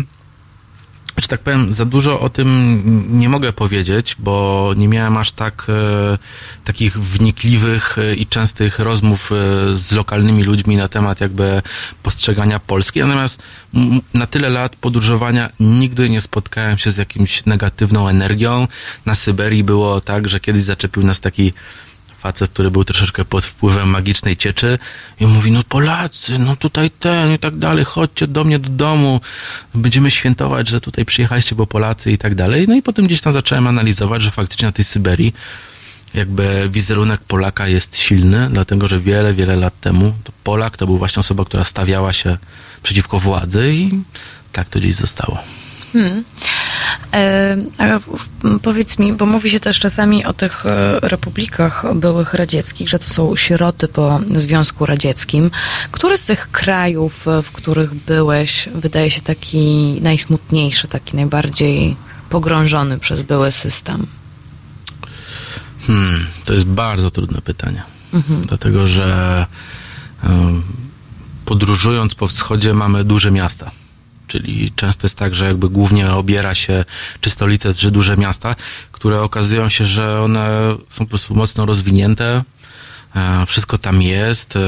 że 1.17 1.27
tak 1.27 1.41
powiem, 1.41 1.73
za 1.73 1.85
dużo 1.85 2.19
o 2.19 2.29
tym 2.29 2.81
nie 3.19 3.29
mogę 3.29 3.53
powiedzieć, 3.53 4.15
bo 4.19 4.73
nie 4.77 4.87
miałem 4.87 5.17
aż 5.17 5.31
tak 5.31 5.67
e, 5.69 6.17
takich 6.63 6.99
wnikliwych 6.99 7.97
e, 7.97 8.15
i 8.15 8.25
częstych 8.25 8.79
rozmów 8.79 9.31
e, 9.31 9.35
z 9.75 9.91
lokalnymi 9.91 10.43
ludźmi 10.43 10.77
na 10.77 10.87
temat 10.87 11.21
jakby 11.21 11.61
postrzegania 12.03 12.59
Polski. 12.59 12.99
Natomiast 12.99 13.43
na 14.13 14.27
tyle 14.27 14.49
lat 14.49 14.75
podróżowania 14.75 15.49
nigdy 15.59 16.09
nie 16.09 16.21
spotkałem 16.21 16.77
się 16.77 16.91
z 16.91 16.97
jakimś 16.97 17.45
negatywną 17.45 18.07
energią. 18.07 18.67
Na 19.05 19.15
Syberii 19.15 19.63
było 19.63 20.01
tak, 20.01 20.29
że 20.29 20.39
kiedyś 20.39 20.63
zaczepił 20.63 21.03
nas 21.03 21.19
taki 21.19 21.53
facet, 22.21 22.51
który 22.51 22.71
był 22.71 22.83
troszeczkę 22.83 23.25
pod 23.25 23.45
wpływem 23.45 23.89
magicznej 23.89 24.37
cieczy 24.37 24.79
i 25.19 25.25
mówi, 25.27 25.51
no 25.51 25.63
Polacy, 25.63 26.39
no 26.39 26.55
tutaj 26.55 26.91
ten 26.91 27.33
i 27.33 27.39
tak 27.39 27.55
dalej, 27.55 27.85
chodźcie 27.85 28.27
do 28.27 28.43
mnie 28.43 28.59
do 28.59 28.69
domu, 28.69 29.21
będziemy 29.75 30.11
świętować, 30.11 30.67
że 30.67 30.81
tutaj 30.81 31.05
przyjechaliście, 31.05 31.55
bo 31.55 31.67
Polacy 31.67 32.11
i 32.11 32.17
tak 32.17 32.35
dalej. 32.35 32.67
No 32.67 32.75
i 32.75 32.81
potem 32.81 33.05
gdzieś 33.05 33.21
tam 33.21 33.33
zacząłem 33.33 33.67
analizować, 33.67 34.21
że 34.21 34.31
faktycznie 34.31 34.65
na 34.65 34.71
tej 34.71 34.85
Syberii 34.85 35.33
jakby 36.13 36.69
wizerunek 36.69 37.21
Polaka 37.21 37.67
jest 37.67 37.97
silny, 37.97 38.49
dlatego 38.51 38.87
że 38.87 38.99
wiele, 38.99 39.33
wiele 39.33 39.55
lat 39.55 39.79
temu 39.79 40.13
to 40.23 40.31
Polak 40.43 40.77
to 40.77 40.85
był 40.85 40.97
właśnie 40.97 41.19
osoba, 41.19 41.45
która 41.45 41.63
stawiała 41.63 42.13
się 42.13 42.37
przeciwko 42.83 43.19
władzy 43.19 43.73
i 43.73 43.91
tak 44.51 44.69
to 44.69 44.79
gdzieś 44.79 44.95
zostało. 44.95 45.37
Hmm. 45.93 46.23
E, 47.13 47.57
powiedz 48.61 48.99
mi, 48.99 49.13
bo 49.13 49.25
mówi 49.25 49.49
się 49.49 49.59
też 49.59 49.79
czasami 49.79 50.25
o 50.25 50.33
tych 50.33 50.65
e, 50.65 50.99
republikach 50.99 51.85
byłych 51.95 52.33
radzieckich, 52.33 52.89
że 52.89 52.99
to 52.99 53.05
są 53.05 53.35
sieroty 53.35 53.87
po 53.87 54.19
Związku 54.35 54.85
Radzieckim. 54.85 55.51
Który 55.91 56.17
z 56.17 56.25
tych 56.25 56.51
krajów, 56.51 57.27
e, 57.27 57.43
w 57.43 57.51
których 57.51 57.93
byłeś, 57.93 58.69
wydaje 58.75 59.09
się 59.09 59.21
taki 59.21 59.97
najsmutniejszy, 60.01 60.87
taki 60.87 61.15
najbardziej 61.15 61.95
pogrążony 62.29 62.99
przez 62.99 63.21
były 63.21 63.51
system? 63.51 64.07
Hmm, 65.87 66.25
to 66.45 66.53
jest 66.53 66.65
bardzo 66.65 67.11
trudne 67.11 67.41
pytanie. 67.41 67.83
Mhm. 68.13 68.45
Dlatego, 68.45 68.87
że 68.87 69.45
podróżując 71.45 72.15
po 72.15 72.27
wschodzie 72.27 72.73
mamy 72.73 73.03
duże 73.03 73.31
miasta. 73.31 73.71
Czyli 74.31 74.71
często 74.75 75.05
jest 75.07 75.17
tak, 75.17 75.35
że 75.35 75.45
jakby 75.45 75.69
głównie 75.69 76.11
obiera 76.11 76.55
się 76.55 76.85
czy 77.21 77.29
stolice, 77.29 77.73
czy 77.73 77.91
duże 77.91 78.17
miasta, 78.17 78.55
które 78.91 79.21
okazują 79.21 79.69
się, 79.69 79.85
że 79.85 80.21
one 80.21 80.75
są 80.89 81.05
po 81.05 81.09
prostu 81.09 81.35
mocno 81.35 81.65
rozwinięte, 81.65 82.43
e, 83.15 83.45
wszystko 83.45 83.77
tam 83.77 84.01
jest, 84.01 84.55
e, 84.55 84.59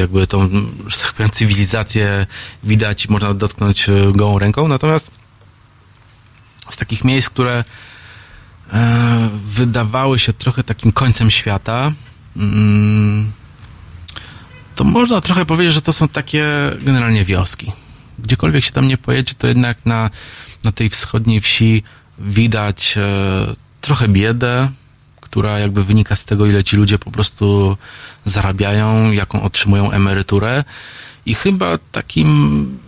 jakby 0.00 0.26
tą, 0.26 0.50
że 0.86 0.96
tak 0.98 1.12
powiem, 1.12 1.30
cywilizację 1.30 2.26
widać 2.62 3.04
i 3.04 3.12
można 3.12 3.34
dotknąć 3.34 3.88
e, 3.88 3.92
gołą 4.12 4.38
ręką, 4.38 4.68
natomiast 4.68 5.10
z 6.70 6.76
takich 6.76 7.04
miejsc, 7.04 7.30
które 7.30 7.64
wydawały 9.46 10.18
się 10.18 10.32
trochę 10.32 10.64
takim 10.64 10.92
końcem 10.92 11.30
świata, 11.30 11.92
mm, 12.36 13.32
to 14.74 14.84
można 14.84 15.20
trochę 15.20 15.46
powiedzieć, 15.46 15.74
że 15.74 15.82
to 15.82 15.92
są 15.92 16.08
takie 16.08 16.46
generalnie 16.80 17.24
wioski. 17.24 17.72
Gdziekolwiek 18.18 18.64
się 18.64 18.72
tam 18.72 18.88
nie 18.88 18.98
pojedzie, 18.98 19.34
to 19.34 19.46
jednak 19.46 19.78
na, 19.84 20.10
na 20.64 20.72
tej 20.72 20.90
wschodniej 20.90 21.40
wsi 21.40 21.82
widać 22.18 22.94
e, 22.96 23.54
trochę 23.80 24.08
biedę, 24.08 24.68
która 25.20 25.58
jakby 25.58 25.84
wynika 25.84 26.16
z 26.16 26.24
tego, 26.24 26.46
ile 26.46 26.64
ci 26.64 26.76
ludzie 26.76 26.98
po 26.98 27.10
prostu 27.10 27.76
zarabiają, 28.24 29.10
jaką 29.10 29.42
otrzymują 29.42 29.90
emeryturę. 29.90 30.64
I 31.26 31.34
chyba 31.34 31.78
takim 31.78 32.78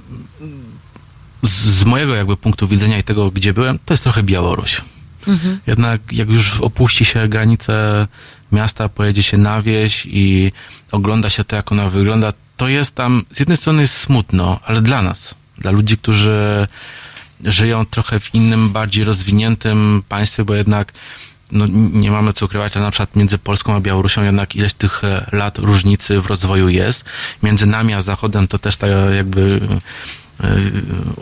z, 1.43 1.51
z 1.51 1.85
mojego 1.85 2.15
jakby 2.15 2.37
punktu 2.37 2.69
widzenia 2.69 2.99
i 2.99 3.03
tego, 3.03 3.31
gdzie 3.31 3.53
byłem, 3.53 3.79
to 3.85 3.95
jest 3.95 4.03
trochę 4.03 4.23
Białoruś. 4.23 4.81
Mhm. 5.27 5.59
Jednak 5.67 6.01
jak 6.13 6.29
już 6.29 6.61
opuści 6.61 7.05
się 7.05 7.29
granice 7.29 8.07
miasta, 8.53 8.89
pojedzie 8.89 9.23
się 9.23 9.39
na 9.39 9.63
wieś 9.63 10.07
i 10.11 10.53
ogląda 10.93 11.31
się 11.31 11.45
to, 11.45 11.57
jak 11.57 11.73
ona 11.73 11.91
wygląda, 11.91 12.33
to 12.57 12.69
jest 12.69 12.95
tam, 12.95 13.25
z 13.33 13.41
jednej 13.41 13.57
strony 13.57 13.83
jest 13.83 13.95
smutno, 13.95 14.61
ale 14.65 14.83
dla 14.83 15.03
nas, 15.03 15.35
dla 15.59 15.71
ludzi, 15.71 15.99
którzy 15.99 16.69
żyją 17.45 17.87
trochę 17.87 18.21
w 18.21 18.35
innym, 18.35 18.71
bardziej 18.71 19.05
rozwiniętym 19.05 20.03
państwie, 20.09 20.45
bo 20.45 20.55
jednak 20.55 20.93
no, 21.53 21.67
nie 21.93 22.11
mamy 22.11 22.33
co 22.33 22.47
ukrywać, 22.47 22.77
ale 22.77 22.85
na 22.85 22.91
przykład 22.91 23.17
między 23.17 23.39
Polską 23.39 23.75
a 23.75 23.81
Białorusią 23.81 24.25
jednak 24.25 24.57
ileś 24.57 24.75
tych 24.75 25.05
e, 25.05 25.27
lat 25.33 25.59
różnicy 25.59 26.21
w 26.21 26.27
rozwoju 26.27 26.69
jest. 26.69 27.05
Między 27.43 27.67
nami 27.67 27.95
a 27.95 28.01
Zachodem 28.01 28.49
to 28.49 28.59
też 28.59 28.77
ta 28.77 28.87
jakby 28.87 29.61
e, 30.41 30.57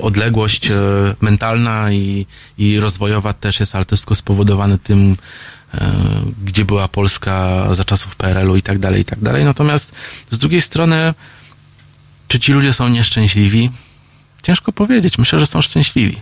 odległość 0.01 0.71
e, 0.71 0.75
mentalna 1.21 1.93
i, 1.93 2.27
i 2.59 2.81
rozwojowa 2.81 3.33
też 3.33 3.61
jest, 3.61 3.75
ale 3.75 3.85
to 3.85 3.97
wszystko 3.97 4.15
spowodowane 4.15 4.79
tym, 4.79 5.17
gdzie 6.45 6.65
była 6.65 6.89
Polska 6.89 7.67
za 7.75 7.85
czasów 7.85 8.17
PRL-u 8.17 8.57
i 8.57 8.63
tak 8.63 8.79
dalej, 8.79 9.01
i 9.01 9.05
tak 9.05 9.21
dalej. 9.21 9.45
Natomiast 9.45 9.93
z 10.31 10.39
drugiej 10.39 10.61
strony, 10.61 11.15
czy 12.29 12.41
ci 12.41 12.53
ludzie 12.53 12.73
są 12.73 12.89
nieszczęśliwi? 12.89 13.71
Ciężko 14.43 14.73
powiedzieć. 14.73 15.19
Myślę, 15.19 15.39
że 15.39 15.47
są 15.47 15.63
szczęśliwi. 15.63 16.21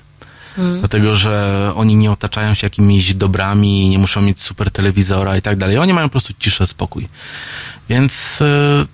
Hmm. 0.57 0.79
Dlatego, 0.79 1.15
że 1.15 1.73
oni 1.75 1.97
nie 1.97 2.11
otaczają 2.11 2.55
się 2.55 2.67
jakimiś 2.67 3.15
dobrami, 3.15 3.89
nie 3.89 3.99
muszą 3.99 4.23
mieć 4.23 4.41
super 4.41 4.71
telewizora 4.71 5.37
i 5.37 5.43
tak 5.43 5.57
dalej. 5.57 5.79
Oni 5.79 5.93
mają 5.93 6.09
po 6.09 6.13
prostu 6.13 6.33
ciszę, 6.39 6.67
spokój. 6.67 7.09
Więc 7.89 8.41
yy, 8.41 8.87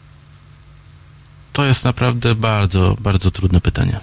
to 1.52 1.64
jest 1.64 1.84
naprawdę 1.84 2.34
bardzo, 2.34 2.96
bardzo 3.00 3.30
trudne 3.30 3.60
pytanie. 3.60 4.00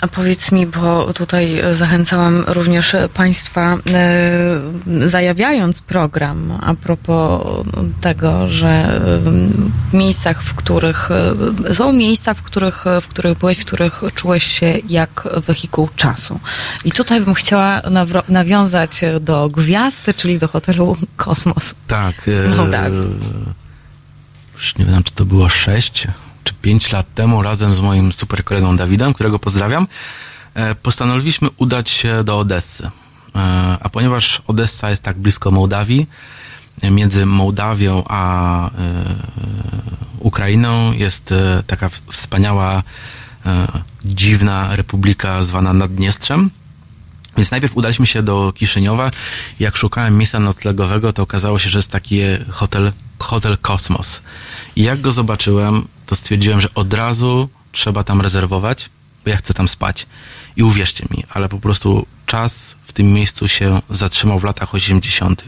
A 0.00 0.08
powiedz 0.08 0.52
mi, 0.52 0.66
bo 0.66 1.12
tutaj 1.12 1.62
zachęcałam 1.72 2.44
również 2.46 2.96
Państwa, 3.14 3.76
e, 3.92 5.08
zajawiając 5.08 5.80
program 5.80 6.58
a 6.62 6.74
propos 6.74 7.42
tego, 8.00 8.48
że 8.48 9.00
w 9.90 9.94
miejscach, 9.94 10.42
w 10.42 10.54
których 10.54 11.10
e, 11.70 11.74
są 11.74 11.92
miejsca, 11.92 12.34
w 12.34 12.42
których, 12.42 12.84
w 13.02 13.08
których 13.08 13.38
byłeś, 13.38 13.58
w 13.58 13.64
których 13.64 14.02
czułeś 14.14 14.44
się 14.44 14.78
jak 14.88 15.28
wehikuł 15.46 15.88
czasu. 15.96 16.40
I 16.84 16.92
tutaj 16.92 17.20
bym 17.20 17.34
chciała 17.34 17.82
nawiązać 18.28 19.00
do 19.20 19.48
gwiazdy, 19.48 20.14
czyli 20.14 20.38
do 20.38 20.48
hotelu 20.48 20.96
Kosmos. 21.16 21.74
Tak. 21.86 22.28
E, 22.28 22.90
już 24.54 24.76
nie 24.78 24.84
wiem, 24.84 25.02
czy 25.04 25.12
to 25.12 25.24
było 25.24 25.48
sześć 25.48 26.06
czy 26.44 26.54
pięć 26.54 26.92
lat 26.92 27.14
temu 27.14 27.42
razem 27.42 27.74
z 27.74 27.80
moim 27.80 28.12
super 28.12 28.44
kolegą 28.44 28.76
Dawidem, 28.76 29.14
którego 29.14 29.38
pozdrawiam, 29.38 29.86
e, 30.54 30.74
postanowiliśmy 30.74 31.48
udać 31.56 31.90
się 31.90 32.24
do 32.24 32.38
Odessy. 32.38 32.84
E, 32.84 32.90
a 33.80 33.88
ponieważ 33.88 34.42
Odessa 34.46 34.90
jest 34.90 35.02
tak 35.02 35.18
blisko 35.18 35.50
Mołdawii, 35.50 36.06
e, 36.82 36.90
między 36.90 37.26
Mołdawią 37.26 38.04
a 38.08 38.70
Ukrainą 40.18 40.92
jest 40.92 41.34
taka 41.66 41.88
wspaniała, 41.88 42.82
dziwna 44.04 44.76
republika 44.76 45.42
zwana 45.42 45.72
Naddniestrzem. 45.72 46.50
Więc 47.40 47.50
najpierw 47.50 47.76
udaliśmy 47.76 48.06
się 48.06 48.22
do 48.22 48.52
Kiszyniowa. 48.52 49.10
Jak 49.60 49.76
szukałem 49.76 50.18
miejsca 50.18 50.40
noclegowego, 50.40 51.12
to 51.12 51.22
okazało 51.22 51.58
się, 51.58 51.70
że 51.70 51.78
jest 51.78 51.90
taki 51.90 52.20
hotel, 52.50 52.92
hotel 53.18 53.58
Kosmos. 53.58 54.20
I 54.76 54.82
jak 54.82 55.00
go 55.00 55.12
zobaczyłem, 55.12 55.88
to 56.06 56.16
stwierdziłem, 56.16 56.60
że 56.60 56.68
od 56.74 56.94
razu 56.94 57.48
trzeba 57.72 58.04
tam 58.04 58.20
rezerwować, 58.20 58.90
bo 59.24 59.30
ja 59.30 59.36
chcę 59.36 59.54
tam 59.54 59.68
spać. 59.68 60.06
I 60.56 60.62
uwierzcie 60.62 61.06
mi, 61.10 61.24
ale 61.30 61.48
po 61.48 61.58
prostu 61.58 62.06
czas 62.26 62.76
w 62.84 62.92
tym 62.92 63.12
miejscu 63.12 63.48
się 63.48 63.82
zatrzymał 63.90 64.38
w 64.38 64.44
latach 64.44 64.74
80. 64.74 65.44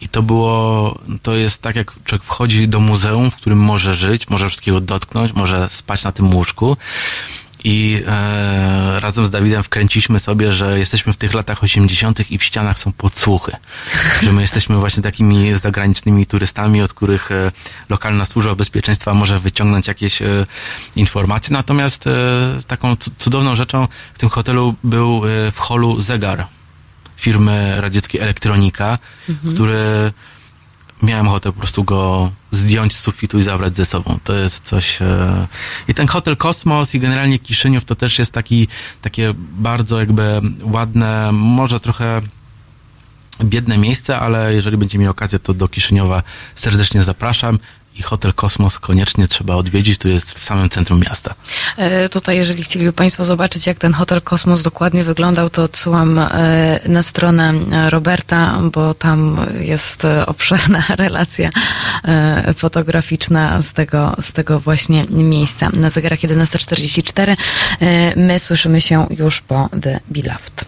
I 0.00 0.08
to 0.08 0.22
było, 0.22 0.98
to 1.22 1.34
jest 1.34 1.62
tak, 1.62 1.76
jak 1.76 1.92
człowiek 2.04 2.24
wchodzi 2.24 2.68
do 2.68 2.80
muzeum, 2.80 3.30
w 3.30 3.36
którym 3.36 3.58
może 3.58 3.94
żyć, 3.94 4.28
może 4.28 4.48
wszystkiego 4.48 4.80
dotknąć, 4.80 5.32
może 5.32 5.68
spać 5.68 6.04
na 6.04 6.12
tym 6.12 6.34
łóżku. 6.34 6.76
I 7.64 8.02
e, 8.06 9.00
razem 9.00 9.26
z 9.26 9.30
Dawidem 9.30 9.62
wkręciliśmy 9.62 10.20
sobie, 10.20 10.52
że 10.52 10.78
jesteśmy 10.78 11.12
w 11.12 11.16
tych 11.16 11.34
latach 11.34 11.62
80. 11.64 12.30
i 12.30 12.38
w 12.38 12.44
ścianach 12.44 12.78
są 12.78 12.92
podsłuchy. 12.92 13.52
że 14.22 14.32
my 14.32 14.42
jesteśmy 14.42 14.76
właśnie 14.76 15.02
takimi 15.02 15.56
zagranicznymi 15.56 16.26
turystami, 16.26 16.82
od 16.82 16.94
których 16.94 17.32
e, 17.32 17.52
lokalna 17.88 18.26
służba 18.26 18.54
bezpieczeństwa 18.54 19.14
może 19.14 19.40
wyciągnąć 19.40 19.88
jakieś 19.88 20.22
e, 20.22 20.46
informacje. 20.96 21.52
Natomiast 21.52 22.06
e, 22.06 22.10
taką 22.66 22.96
cu- 22.96 23.10
cudowną 23.18 23.54
rzeczą 23.54 23.88
w 24.14 24.18
tym 24.18 24.28
hotelu 24.28 24.74
był 24.84 25.22
e, 25.24 25.52
w 25.52 25.58
holu 25.58 26.00
zegar 26.00 26.46
firmy 27.16 27.80
radzieckiej 27.80 28.20
Elektronika, 28.20 28.98
który 29.54 30.12
miałem 31.02 31.28
ochotę 31.28 31.52
po 31.52 31.58
prostu 31.58 31.84
go 31.84 32.30
zdjąć 32.50 32.96
z 32.96 33.00
sufitu 33.00 33.38
i 33.38 33.42
zabrać 33.42 33.76
ze 33.76 33.84
sobą. 33.84 34.18
To 34.24 34.34
jest 34.34 34.64
coś... 34.64 35.02
E... 35.02 35.46
I 35.88 35.94
ten 35.94 36.06
hotel 36.06 36.36
Kosmos 36.36 36.94
i 36.94 37.00
generalnie 37.00 37.38
Kiszyniów 37.38 37.84
to 37.84 37.94
też 37.94 38.18
jest 38.18 38.32
taki, 38.32 38.68
takie 39.02 39.34
bardzo 39.36 40.00
jakby 40.00 40.40
ładne, 40.62 41.30
może 41.32 41.80
trochę 41.80 42.20
biedne 43.44 43.78
miejsce, 43.78 44.18
ale 44.18 44.54
jeżeli 44.54 44.76
będzie 44.76 44.98
miał 44.98 45.10
okazję, 45.10 45.38
to 45.38 45.54
do 45.54 45.68
Kiszyniowa 45.68 46.22
serdecznie 46.54 47.02
zapraszam 47.02 47.58
i 47.96 48.02
hotel 48.02 48.34
Kosmos 48.34 48.78
koniecznie 48.78 49.28
trzeba 49.28 49.54
odwiedzić, 49.54 49.98
który 49.98 50.14
jest 50.14 50.38
w 50.38 50.44
samym 50.44 50.70
centrum 50.70 51.00
miasta. 51.00 51.34
E, 51.76 52.08
Tutaj, 52.08 52.36
jeżeli 52.36 52.62
chcieliby 52.62 52.92
Państwo 52.92 53.24
zobaczyć, 53.24 53.66
jak 53.66 53.78
ten 53.78 53.92
hotel 53.92 54.22
Kosmos 54.22 54.62
dokładnie 54.62 55.04
wyglądał, 55.04 55.50
to 55.50 55.62
odsyłam 55.62 56.18
e, 56.18 56.80
na 56.88 57.02
stronę 57.02 57.52
e, 57.72 57.90
Roberta, 57.90 58.58
bo 58.72 58.94
tam 58.94 59.36
jest 59.60 60.04
e, 60.04 60.26
obszerna 60.26 60.84
relacja 61.04 61.50
e, 62.04 62.54
fotograficzna 62.54 63.62
z 63.62 63.72
tego, 63.72 64.16
z 64.20 64.32
tego 64.32 64.60
właśnie 64.60 65.04
miejsca. 65.10 65.70
Na 65.72 65.90
zegarach 65.90 66.18
11.44 66.18 67.36
e, 67.80 68.16
my 68.20 68.38
słyszymy 68.38 68.80
się 68.80 69.06
już 69.18 69.40
po 69.40 69.68
The 69.82 70.00
Beloved. 70.10 70.64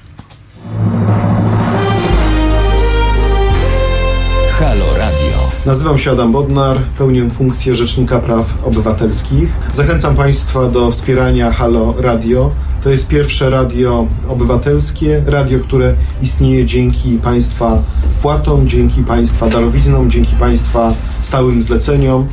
Nazywam 5.67 5.99
się 5.99 6.11
Adam 6.11 6.33
Bodnar, 6.33 6.89
pełnię 6.99 7.31
funkcję 7.31 7.75
Rzecznika 7.75 8.19
Praw 8.19 8.67
Obywatelskich. 8.67 9.49
Zachęcam 9.73 10.17
Państwa 10.17 10.69
do 10.69 10.91
wspierania 10.91 11.53
Halo 11.53 11.95
Radio. 11.99 12.51
To 12.85 12.91
jest 12.91 13.09
pierwsze 13.09 13.51
radio 13.51 14.07
obywatelskie, 14.29 15.23
radio, 15.27 15.59
które 15.59 15.95
istnieje 16.23 16.67
dzięki 16.67 17.19
Państwa 17.19 17.79
wpłatom, 18.19 18.69
dzięki 18.69 19.05
Państwa 19.05 19.49
darowiznom, 19.49 20.11
dzięki 20.11 20.37
Państwa 20.37 20.93
stałym 21.21 21.63
zleceniom. 21.63 22.27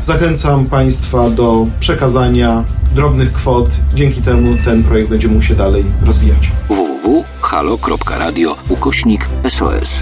Zachęcam 0.00 0.66
Państwa 0.66 1.30
do 1.30 1.66
przekazania 1.80 2.64
drobnych 2.94 3.32
kwot. 3.32 3.70
Dzięki 3.94 4.22
temu 4.22 4.56
ten 4.64 4.84
projekt 4.84 5.10
będzie 5.10 5.28
mógł 5.28 5.42
się 5.42 5.54
dalej 5.54 5.84
rozwijać. 6.06 6.50
www.halo.radio 6.68 8.56
ukośnik 8.68 9.28
SOS. 9.48 10.00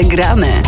Trochę 0.00 0.16
gramy. 0.16 0.62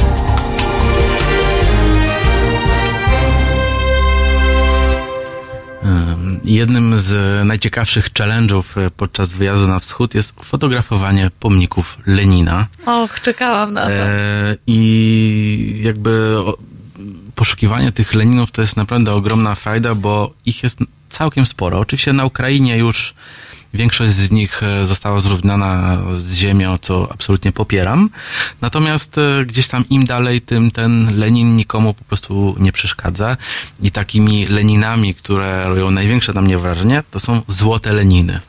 Ym, 5.84 6.40
Jednym 6.44 6.98
z 6.98 7.46
najciekawszych 7.46 8.12
challenge'ów 8.12 8.62
e, 8.80 8.90
podczas 8.90 9.32
wyjazdu 9.34 9.68
na 9.68 9.78
wschód 9.78 10.14
jest 10.14 10.44
fotografowanie 10.44 11.30
pomników 11.40 11.98
Lenina. 12.06 12.66
Och, 12.86 13.20
czekałam 13.20 13.72
na 13.72 13.82
to. 13.82 13.90
E, 13.90 14.56
I 14.66 15.80
jakby 15.82 16.36
poszukiwanie 17.34 17.92
tych 17.92 18.14
Leninów 18.14 18.50
to 18.50 18.62
jest 18.62 18.76
naprawdę 18.76 19.12
ogromna 19.12 19.54
frajda, 19.54 19.94
bo 19.94 20.34
ich 20.46 20.62
jest 20.62 20.78
całkiem 21.08 21.46
sporo. 21.46 21.78
Oczywiście 21.78 22.12
na 22.12 22.24
Ukrainie 22.24 22.76
już 22.78 23.14
większość 23.74 24.12
z 24.12 24.30
nich 24.30 24.62
e, 24.62 24.86
została 24.86 25.20
zrównana 25.20 25.98
z 26.16 26.34
ziemią, 26.34 26.78
co 26.78 27.12
absolutnie 27.12 27.52
popieram. 27.52 28.10
Natomiast 28.60 29.18
e, 29.18 29.46
gdzieś 29.46 29.68
tam 29.68 29.84
im 29.90 30.04
dalej, 30.04 30.40
tym 30.40 30.70
ten 30.70 31.18
Lenin 31.18 31.56
nikomu 31.56 31.94
po 31.94 32.04
prostu 32.04 32.56
nie 32.58 32.72
przeszkadza. 32.72 33.36
I 33.82 33.90
takimi 33.90 34.46
Leninami, 34.46 35.14
które 35.14 35.68
robią 35.68 35.90
największe 35.90 36.32
na 36.32 36.40
mnie 36.40 36.58
wrażenie, 36.58 37.02
to 37.10 37.20
są 37.20 37.42
złote 37.48 37.92
Leniny. 37.92 38.40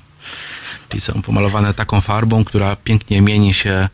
Czyli 0.90 1.02
są 1.02 1.22
pomalowane 1.22 1.74
taką 1.74 2.02
farbą, 2.02 2.44
która 2.44 2.76
pięknie 2.76 3.22
mieni 3.22 3.54
się 3.54 3.90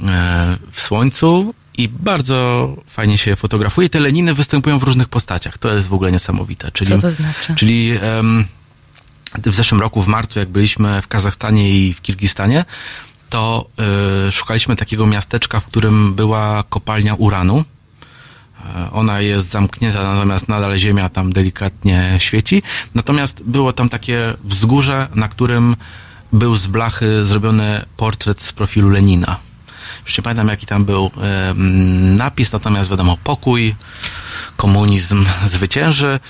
e, 0.00 0.56
w 0.72 0.80
słońcu 0.80 1.54
i 1.78 1.88
bardzo 1.88 2.68
fajnie 2.86 3.18
się 3.18 3.30
je 3.30 3.36
fotografuje. 3.36 3.88
Te 3.88 4.00
Leniny 4.00 4.34
występują 4.34 4.78
w 4.78 4.82
różnych 4.82 5.08
postaciach. 5.08 5.58
To 5.58 5.74
jest 5.74 5.88
w 5.88 5.94
ogóle 5.94 6.12
niesamowite. 6.12 6.72
Czyli, 6.72 6.90
Co 6.90 7.00
to 7.00 7.10
znaczy? 7.10 7.54
Czyli 7.54 7.98
em, 8.00 8.44
w 9.34 9.54
zeszłym 9.54 9.80
roku, 9.80 10.02
w 10.02 10.06
marcu, 10.06 10.38
jak 10.38 10.48
byliśmy 10.48 11.02
w 11.02 11.08
Kazachstanie 11.08 11.70
i 11.70 11.92
w 11.94 12.02
Kirgistanie, 12.02 12.64
to 13.30 13.66
y, 14.28 14.32
szukaliśmy 14.32 14.76
takiego 14.76 15.06
miasteczka, 15.06 15.60
w 15.60 15.64
którym 15.64 16.14
była 16.14 16.64
kopalnia 16.68 17.14
uranu. 17.14 17.64
E, 18.76 18.90
Ona 18.92 19.20
jest 19.20 19.50
zamknięta, 19.50 20.14
natomiast 20.14 20.48
nadal 20.48 20.78
ziemia 20.78 21.08
tam 21.08 21.32
delikatnie 21.32 22.16
świeci. 22.18 22.62
Natomiast 22.94 23.42
było 23.42 23.72
tam 23.72 23.88
takie 23.88 24.34
wzgórze, 24.44 25.08
na 25.14 25.28
którym 25.28 25.76
był 26.32 26.56
z 26.56 26.66
blachy 26.66 27.24
zrobiony 27.24 27.84
portret 27.96 28.42
z 28.42 28.52
profilu 28.52 28.90
Lenina. 28.90 29.36
Już 30.06 30.18
nie 30.18 30.22
pamiętam, 30.22 30.48
jaki 30.48 30.66
tam 30.66 30.84
był 30.84 31.10
e, 31.16 31.50
mm, 31.50 32.16
napis, 32.16 32.52
natomiast 32.52 32.90
wiadomo, 32.90 33.16
pokój, 33.24 33.74
komunizm 34.56 35.26
zwycięży. 35.44 36.20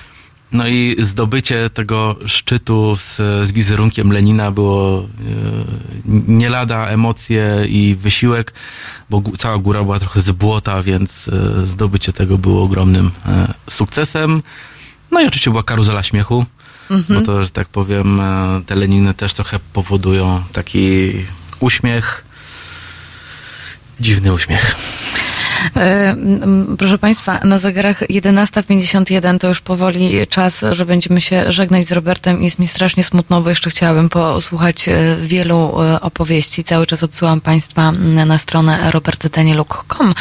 No 0.52 0.68
i 0.68 0.96
zdobycie 0.98 1.70
tego 1.70 2.16
szczytu 2.26 2.96
z, 2.96 3.16
z 3.48 3.52
wizerunkiem 3.52 4.12
Lenina 4.12 4.50
było 4.50 4.98
e, 5.00 5.04
nie 6.28 6.48
lada 6.48 6.86
emocje 6.88 7.64
i 7.68 7.96
wysiłek, 8.00 8.52
bo 9.10 9.22
cała 9.38 9.58
góra 9.58 9.82
była 9.82 9.98
trochę 9.98 10.20
z 10.20 10.30
błota, 10.30 10.82
więc 10.82 11.28
e, 11.28 11.66
zdobycie 11.66 12.12
tego 12.12 12.38
było 12.38 12.62
ogromnym 12.62 13.10
e, 13.26 13.54
sukcesem. 13.70 14.42
No 15.10 15.20
i 15.20 15.26
oczywiście 15.26 15.50
była 15.50 15.62
karuzela 15.62 16.02
śmiechu, 16.02 16.46
Mhm. 16.90 17.20
bo 17.20 17.26
to, 17.26 17.42
że 17.42 17.50
tak 17.50 17.68
powiem, 17.68 18.20
e, 18.20 18.60
te 18.66 18.74
Leniny 18.74 19.14
też 19.14 19.34
trochę 19.34 19.58
powodują 19.72 20.42
taki 20.52 21.12
uśmiech, 21.60 22.24
dziwny 24.00 24.32
uśmiech. 24.32 24.76
E, 25.76 26.16
Proszę 26.78 26.98
Państwa, 26.98 27.40
na 27.44 27.58
zegarach 27.58 28.00
11.51 28.00 29.38
to 29.38 29.48
już 29.48 29.60
powoli 29.60 30.26
czas, 30.26 30.64
że 30.72 30.86
będziemy 30.86 31.20
się 31.20 31.52
żegnać 31.52 31.86
z 31.86 31.92
Robertem 31.92 32.40
i 32.40 32.44
jest 32.44 32.58
mi 32.58 32.68
strasznie 32.68 33.04
smutno, 33.04 33.42
bo 33.42 33.50
jeszcze 33.50 33.70
chciałabym 33.70 34.08
posłuchać 34.08 34.88
e, 34.88 35.16
wielu 35.20 35.82
e, 35.82 36.00
opowieści. 36.00 36.64
Cały 36.64 36.86
czas 36.86 37.02
odsyłam 37.02 37.40
Państwa 37.40 37.92
na 38.26 38.38
stronę 38.38 38.90
robertdanieluk.com, 38.90 40.14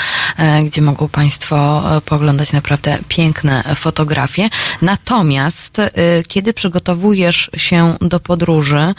gdzie 0.66 0.82
mogą 0.82 1.08
Państwo 1.08 1.84
pooglądać 2.06 2.54
naprawdę 2.54 2.98
piękne 3.08 3.64
fotografie. 3.76 4.50
Natomiast, 4.82 5.82
kiedy 6.28 6.54
przygotowujesz 6.54 7.50
się 7.58 7.98
do 8.02 8.20
podróży, 8.20 8.94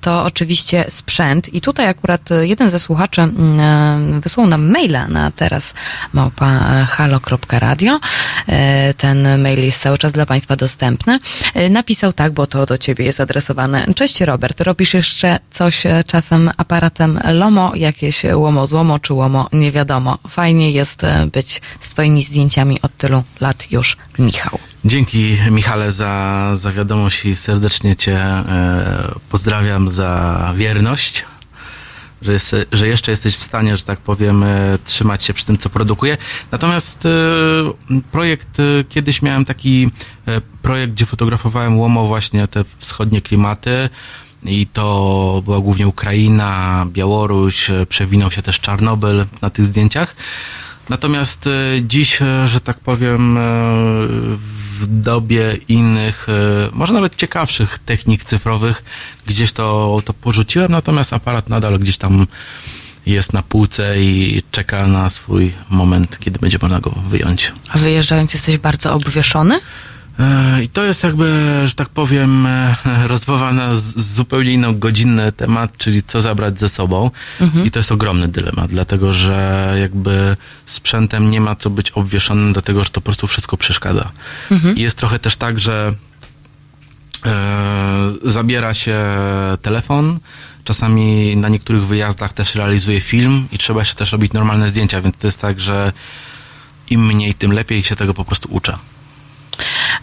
to 0.00 0.24
oczywiście 0.24 0.84
sprzęt. 0.88 1.54
I 1.54 1.60
tutaj 1.60 1.88
akurat 1.88 2.32
e, 2.32 2.46
jeden 2.46 2.68
ze 2.68 2.78
słuchaczy 2.78 3.20
mm, 3.22 3.60
e, 3.60 4.20
wysłał 4.20 4.46
nam 4.46 4.70
maila 4.70 5.08
na 5.08 5.30
teraz 5.30 5.74
małpa 6.12 6.46
halo.radio. 6.84 8.00
E, 8.48 8.94
Ten 8.94 9.42
mail 9.42 9.64
jest 9.64 9.80
cały 9.80 9.98
czas 9.98 10.12
dla 10.12 10.26
Państwa 10.26 10.56
dostępny. 10.56 11.18
Napisał 11.70 12.12
tak, 12.12 12.32
bo 12.32 12.46
to 12.46 12.66
do 12.66 12.78
Ciebie 12.78 13.04
jest 13.04 13.20
adresowane. 13.20 13.86
Cześć 13.94 14.20
Robert, 14.20 14.60
robisz 14.60 14.94
jeszcze 14.94 15.38
coś 15.50 15.86
e, 15.86 16.04
czasem 16.06 16.50
aparatem 16.56 17.20
LOMO, 17.32 17.72
jakieś 17.74 18.22
łomo 18.34 18.66
złomo 18.66 18.98
czy 18.98 19.14
łomo, 19.14 19.48
nie 19.52 19.72
wiadomo. 19.72 20.18
Fajnie 20.28 20.70
jest 20.70 21.04
e, 21.04 21.26
być 21.32 21.60
z 21.80 21.88
Twoimi 21.88 22.22
zdjęciami 22.22 22.82
od 22.82 22.96
tylu 22.96 23.22
lat 23.40 23.72
już, 23.72 23.96
Michał. 24.18 24.58
Dzięki 24.88 25.38
Michale 25.50 25.92
za, 25.92 26.50
za 26.54 26.72
wiadomość 26.72 27.24
i 27.24 27.36
serdecznie 27.36 27.96
Cię 27.96 28.16
e, 28.16 29.14
pozdrawiam 29.30 29.88
za 29.88 30.52
wierność, 30.56 31.24
że, 32.22 32.32
jest, 32.32 32.56
że 32.72 32.88
jeszcze 32.88 33.10
jesteś 33.10 33.36
w 33.36 33.42
stanie, 33.42 33.76
że 33.76 33.82
tak 33.82 33.98
powiem, 33.98 34.42
e, 34.42 34.78
trzymać 34.84 35.24
się 35.24 35.34
przy 35.34 35.44
tym, 35.44 35.58
co 35.58 35.70
produkuję. 35.70 36.16
Natomiast 36.52 37.06
e, 37.06 37.10
projekt, 38.12 38.60
e, 38.60 38.84
kiedyś 38.84 39.22
miałem 39.22 39.44
taki 39.44 39.90
e, 40.26 40.40
projekt, 40.62 40.92
gdzie 40.92 41.06
fotografowałem 41.06 41.78
łomo 41.78 42.06
właśnie 42.06 42.48
te 42.48 42.64
wschodnie 42.78 43.20
klimaty 43.20 43.88
i 44.44 44.66
to 44.66 45.42
była 45.44 45.60
głównie 45.60 45.88
Ukraina, 45.88 46.86
Białoruś, 46.92 47.70
e, 47.70 47.86
przewinął 47.86 48.30
się 48.30 48.42
też 48.42 48.60
Czarnobyl 48.60 49.26
na 49.42 49.50
tych 49.50 49.64
zdjęciach. 49.64 50.16
Natomiast 50.88 51.48
dziś, 51.82 52.18
że 52.44 52.60
tak 52.60 52.80
powiem, 52.80 53.38
w 54.78 55.00
dobie 55.00 55.56
innych, 55.68 56.26
e, 56.28 56.32
może 56.72 56.92
nawet 56.92 57.16
ciekawszych 57.16 57.78
technik 57.78 58.24
cyfrowych, 58.24 58.84
gdzieś 59.26 59.52
to, 59.52 59.98
to 60.04 60.14
porzuciłem, 60.14 60.72
natomiast 60.72 61.12
aparat 61.12 61.48
nadal 61.48 61.78
gdzieś 61.78 61.98
tam 61.98 62.26
jest 63.06 63.32
na 63.32 63.42
półce 63.42 64.00
i 64.00 64.42
czeka 64.50 64.86
na 64.86 65.10
swój 65.10 65.54
moment, 65.70 66.18
kiedy 66.18 66.38
będzie 66.38 66.58
można 66.62 66.80
go 66.80 66.90
wyjąć. 66.90 67.52
A 67.68 67.78
wyjeżdżając 67.78 68.34
jesteś 68.34 68.58
bardzo 68.58 68.94
obwieszony? 68.94 69.60
E, 70.18 70.62
I 70.62 70.68
to 70.68 70.84
jest 70.84 71.04
jakby, 71.04 71.60
że 71.64 71.74
tak 71.74 71.88
powiem, 71.88 72.46
e, 72.46 72.76
rozmowa 73.06 73.52
na 73.52 73.74
zupełnie 73.96 74.52
inny, 74.52 74.74
godzinny 74.74 75.32
temat, 75.32 75.76
czyli 75.76 76.02
co 76.02 76.20
zabrać 76.20 76.58
ze 76.58 76.68
sobą. 76.68 77.10
Mhm. 77.40 77.66
I 77.66 77.70
to 77.70 77.78
jest 77.78 77.92
ogromny 77.92 78.28
dylemat, 78.28 78.70
dlatego 78.70 79.12
że 79.12 79.74
jakby 79.80 80.36
sprzętem 80.66 81.30
nie 81.30 81.40
ma 81.40 81.56
co 81.56 81.70
być 81.70 81.90
obwieszonym, 81.90 82.52
dlatego 82.52 82.84
że 82.84 82.90
to 82.90 83.00
po 83.00 83.04
prostu 83.04 83.26
wszystko 83.26 83.56
przeszkadza. 83.56 84.10
Mhm. 84.50 84.76
I 84.76 84.80
jest 84.80 84.98
trochę 84.98 85.18
też 85.18 85.36
tak, 85.36 85.58
że 85.58 85.94
e, 87.26 88.12
zabiera 88.24 88.74
się 88.74 88.98
telefon, 89.62 90.18
czasami 90.64 91.36
na 91.36 91.48
niektórych 91.48 91.86
wyjazdach 91.86 92.32
też 92.32 92.54
realizuje 92.54 93.00
film 93.00 93.48
i 93.52 93.58
trzeba 93.58 93.84
się 93.84 93.94
też 93.94 94.12
robić 94.12 94.32
normalne 94.32 94.68
zdjęcia, 94.68 95.00
więc 95.00 95.16
to 95.16 95.26
jest 95.26 95.38
tak, 95.38 95.60
że 95.60 95.92
im 96.90 97.06
mniej, 97.06 97.34
tym 97.34 97.52
lepiej 97.52 97.82
się 97.82 97.96
tego 97.96 98.14
po 98.14 98.24
prostu 98.24 98.48
uczę. 98.52 98.78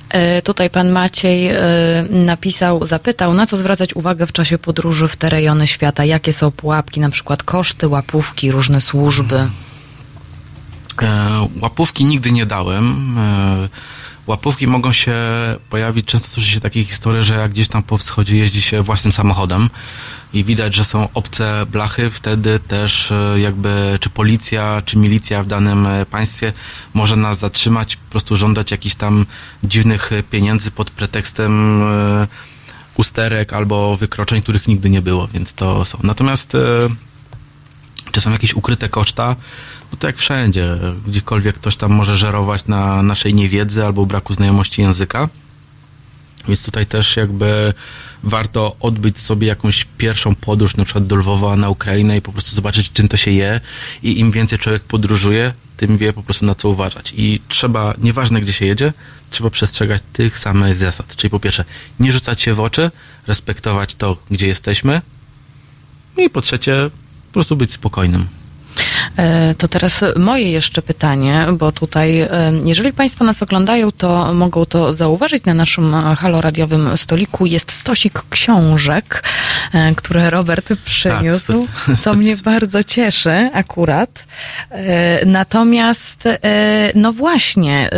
E, 0.09 0.41
Tutaj 0.41 0.69
pan 0.69 0.89
Maciej 0.89 1.47
e, 1.47 1.57
napisał, 2.09 2.85
zapytał, 2.85 3.33
na 3.33 3.45
co 3.45 3.57
zwracać 3.57 3.95
uwagę 3.95 4.27
w 4.27 4.31
czasie 4.31 4.57
podróży 4.57 5.07
w 5.07 5.15
te 5.15 5.29
rejony 5.29 5.67
świata? 5.67 6.05
Jakie 6.05 6.33
są 6.33 6.51
pułapki, 6.51 6.99
na 6.99 7.09
przykład 7.09 7.43
koszty, 7.43 7.87
łapówki, 7.87 8.51
różne 8.51 8.81
służby? 8.81 9.47
E, 11.01 11.47
łapówki 11.61 12.05
nigdy 12.05 12.31
nie 12.31 12.45
dałem. 12.45 13.15
Łapówki 14.27 14.67
mogą 14.67 14.93
się 14.93 15.15
pojawić, 15.69 16.05
często 16.05 16.29
słyszy 16.29 16.51
się 16.51 16.61
takie 16.61 16.83
historie, 16.83 17.23
że 17.23 17.35
jak 17.35 17.51
gdzieś 17.51 17.67
tam 17.67 17.83
po 17.83 17.97
wschodzie 17.97 18.37
jeździ 18.37 18.61
się 18.61 18.81
własnym 18.81 19.11
samochodem 19.11 19.69
i 20.35 20.43
widać, 20.43 20.75
że 20.75 20.85
są 20.85 21.09
obce 21.13 21.65
blachy, 21.71 22.09
wtedy 22.09 22.59
też 22.59 23.11
e, 23.11 23.39
jakby 23.39 23.97
czy 24.01 24.09
policja, 24.09 24.81
czy 24.85 24.97
milicja 24.97 25.43
w 25.43 25.47
danym 25.47 25.85
e, 25.87 26.05
państwie 26.05 26.53
może 26.93 27.15
nas 27.15 27.39
zatrzymać, 27.39 27.95
po 27.95 28.11
prostu 28.11 28.35
żądać 28.35 28.71
jakichś 28.71 28.95
tam 28.95 29.25
dziwnych 29.63 30.11
e, 30.11 30.23
pieniędzy 30.23 30.71
pod 30.71 30.91
pretekstem 30.91 31.83
usterek 32.97 33.53
albo 33.53 33.97
wykroczeń, 33.97 34.41
których 34.41 34.67
nigdy 34.67 34.89
nie 34.89 35.01
było, 35.01 35.27
więc 35.27 35.53
to 35.53 35.85
są. 35.85 35.99
Natomiast 36.03 36.57
czy 38.11 38.21
są 38.21 38.31
jakieś 38.31 38.53
ukryte 38.53 38.89
koszta, 38.89 39.35
no 39.91 39.97
to 39.97 40.07
jak 40.07 40.17
wszędzie, 40.17 40.77
gdziekolwiek 41.07 41.55
ktoś 41.55 41.77
tam 41.77 41.91
może 41.91 42.15
żerować 42.15 42.65
na 42.65 43.03
naszej 43.03 43.33
niewiedzy 43.33 43.85
albo 43.85 44.05
braku 44.05 44.33
znajomości 44.33 44.81
języka. 44.81 45.29
Więc 46.47 46.63
tutaj 46.63 46.85
też 46.85 47.17
jakby 47.17 47.73
warto 48.23 48.75
odbyć 48.79 49.19
sobie 49.19 49.47
jakąś 49.47 49.85
pierwszą 49.97 50.35
podróż, 50.35 50.75
na 50.75 50.85
przykład 50.85 51.07
do 51.07 51.15
Lwowa 51.15 51.55
na 51.55 51.69
Ukrainę 51.69 52.17
i 52.17 52.21
po 52.21 52.31
prostu 52.31 52.55
zobaczyć, 52.55 52.91
czym 52.91 53.07
to 53.07 53.17
się 53.17 53.31
je. 53.31 53.61
I 54.03 54.19
im 54.19 54.31
więcej 54.31 54.59
człowiek 54.59 54.83
podróżuje, 54.83 55.53
tym 55.77 55.97
wie 55.97 56.13
po 56.13 56.23
prostu 56.23 56.45
na 56.45 56.55
co 56.55 56.69
uważać. 56.69 57.13
I 57.17 57.39
trzeba, 57.47 57.93
nieważne 57.97 58.41
gdzie 58.41 58.53
się 58.53 58.65
jedzie, 58.65 58.93
trzeba 59.29 59.49
przestrzegać 59.49 60.01
tych 60.13 60.39
samych 60.39 60.77
zasad. 60.77 61.15
Czyli 61.15 61.31
po 61.31 61.39
pierwsze, 61.39 61.65
nie 61.99 62.11
rzucać 62.11 62.41
się 62.41 62.53
w 62.53 62.59
oczy, 62.59 62.91
respektować 63.27 63.95
to, 63.95 64.17
gdzie 64.31 64.47
jesteśmy, 64.47 65.01
I 66.17 66.29
po 66.29 66.41
trzecie, 66.41 66.89
po 67.27 67.33
prostu 67.33 67.55
być 67.55 67.71
spokojnym. 67.71 68.27
E, 69.17 69.55
To 69.57 69.67
teraz 69.67 70.03
moje 70.15 70.51
jeszcze 70.51 70.81
pytanie, 70.81 71.45
bo 71.53 71.71
tutaj, 71.71 72.27
jeżeli 72.65 72.93
Państwo 72.93 73.23
nas 73.25 73.43
oglądają, 73.43 73.91
to 73.91 74.33
mogą 74.33 74.65
to 74.65 74.93
zauważyć 74.93 75.45
na 75.45 75.53
naszym 75.53 75.95
e, 75.95 76.15
haloradiowym 76.15 76.97
stoliku. 76.97 77.45
Jest 77.45 77.71
stosik 77.71 78.23
książek, 78.29 79.23
e, 79.73 79.95
które 79.95 80.29
Robert 80.29 80.73
przyniósł. 80.85 81.67
Tak, 81.87 81.97
To 82.03 82.13
mnie 82.13 82.35
bardzo 82.43 82.83
cieszy 82.83 83.49
akurat. 83.53 84.25
Natomiast, 85.25 86.23
no 86.95 87.13
właśnie, 87.13 87.89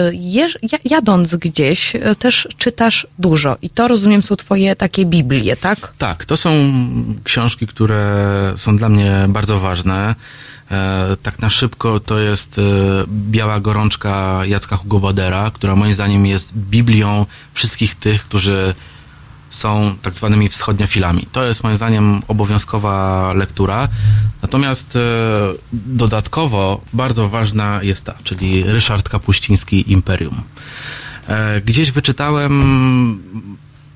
jadąc 0.83 1.35
gdzieś, 1.35 1.93
też 2.19 2.47
czytasz 2.57 3.07
dużo. 3.19 3.57
I 3.61 3.69
to, 3.69 3.87
rozumiem, 3.87 4.23
są 4.23 4.35
Twoje 4.35 4.75
takie 4.75 5.05
Biblie, 5.05 5.55
tak? 5.55 5.93
Tak, 5.97 6.25
to 6.25 6.37
są 6.37 6.73
książki, 7.23 7.67
które 7.67 8.53
są 8.57 8.77
dla 8.77 8.89
mnie 8.89 9.25
bardzo 9.29 9.59
ważne. 9.59 10.15
E, 10.71 11.17
tak 11.23 11.39
na 11.39 11.49
szybko 11.49 11.99
to 11.99 12.19
jest 12.19 12.59
e, 12.59 12.61
Biała 13.07 13.59
gorączka 13.59 14.41
Jacka 14.45 14.77
Hugo 14.77 14.99
Badera, 14.99 15.51
która 15.51 15.75
moim 15.75 15.93
zdaniem 15.93 16.25
jest 16.25 16.57
Biblią 16.57 17.25
wszystkich 17.53 17.95
tych, 17.95 18.23
którzy 18.23 18.75
są 19.49 19.95
tak 20.01 20.13
zwanymi 20.13 20.49
wschodniofilami. 20.49 21.27
To 21.31 21.43
jest 21.43 21.63
moim 21.63 21.75
zdaniem 21.75 22.21
obowiązkowa 22.27 23.33
lektura. 23.33 23.87
Natomiast 24.41 24.95
e, 24.95 24.99
dodatkowo 25.73 26.81
bardzo 26.93 27.29
ważna 27.29 27.83
jest 27.83 28.05
ta, 28.05 28.13
czyli 28.23 28.63
Ryszard 28.63 29.09
Kapuściński 29.09 29.91
Imperium. 29.91 30.41
Gdzieś 31.65 31.91
wyczytałem, 31.91 32.53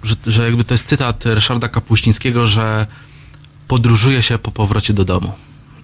że, 0.04 0.16
że 0.28 0.46
jakby 0.46 0.64
to 0.64 0.74
jest 0.74 0.86
cytat 0.86 1.26
Ryszarda 1.26 1.68
Kapuścińskiego, 1.68 2.48
że 2.48 2.88
podróżuje 3.68 4.22
się 4.22 4.38
po 4.38 4.52
powrocie 4.52 4.94
do 4.94 5.06
domu. 5.06 5.32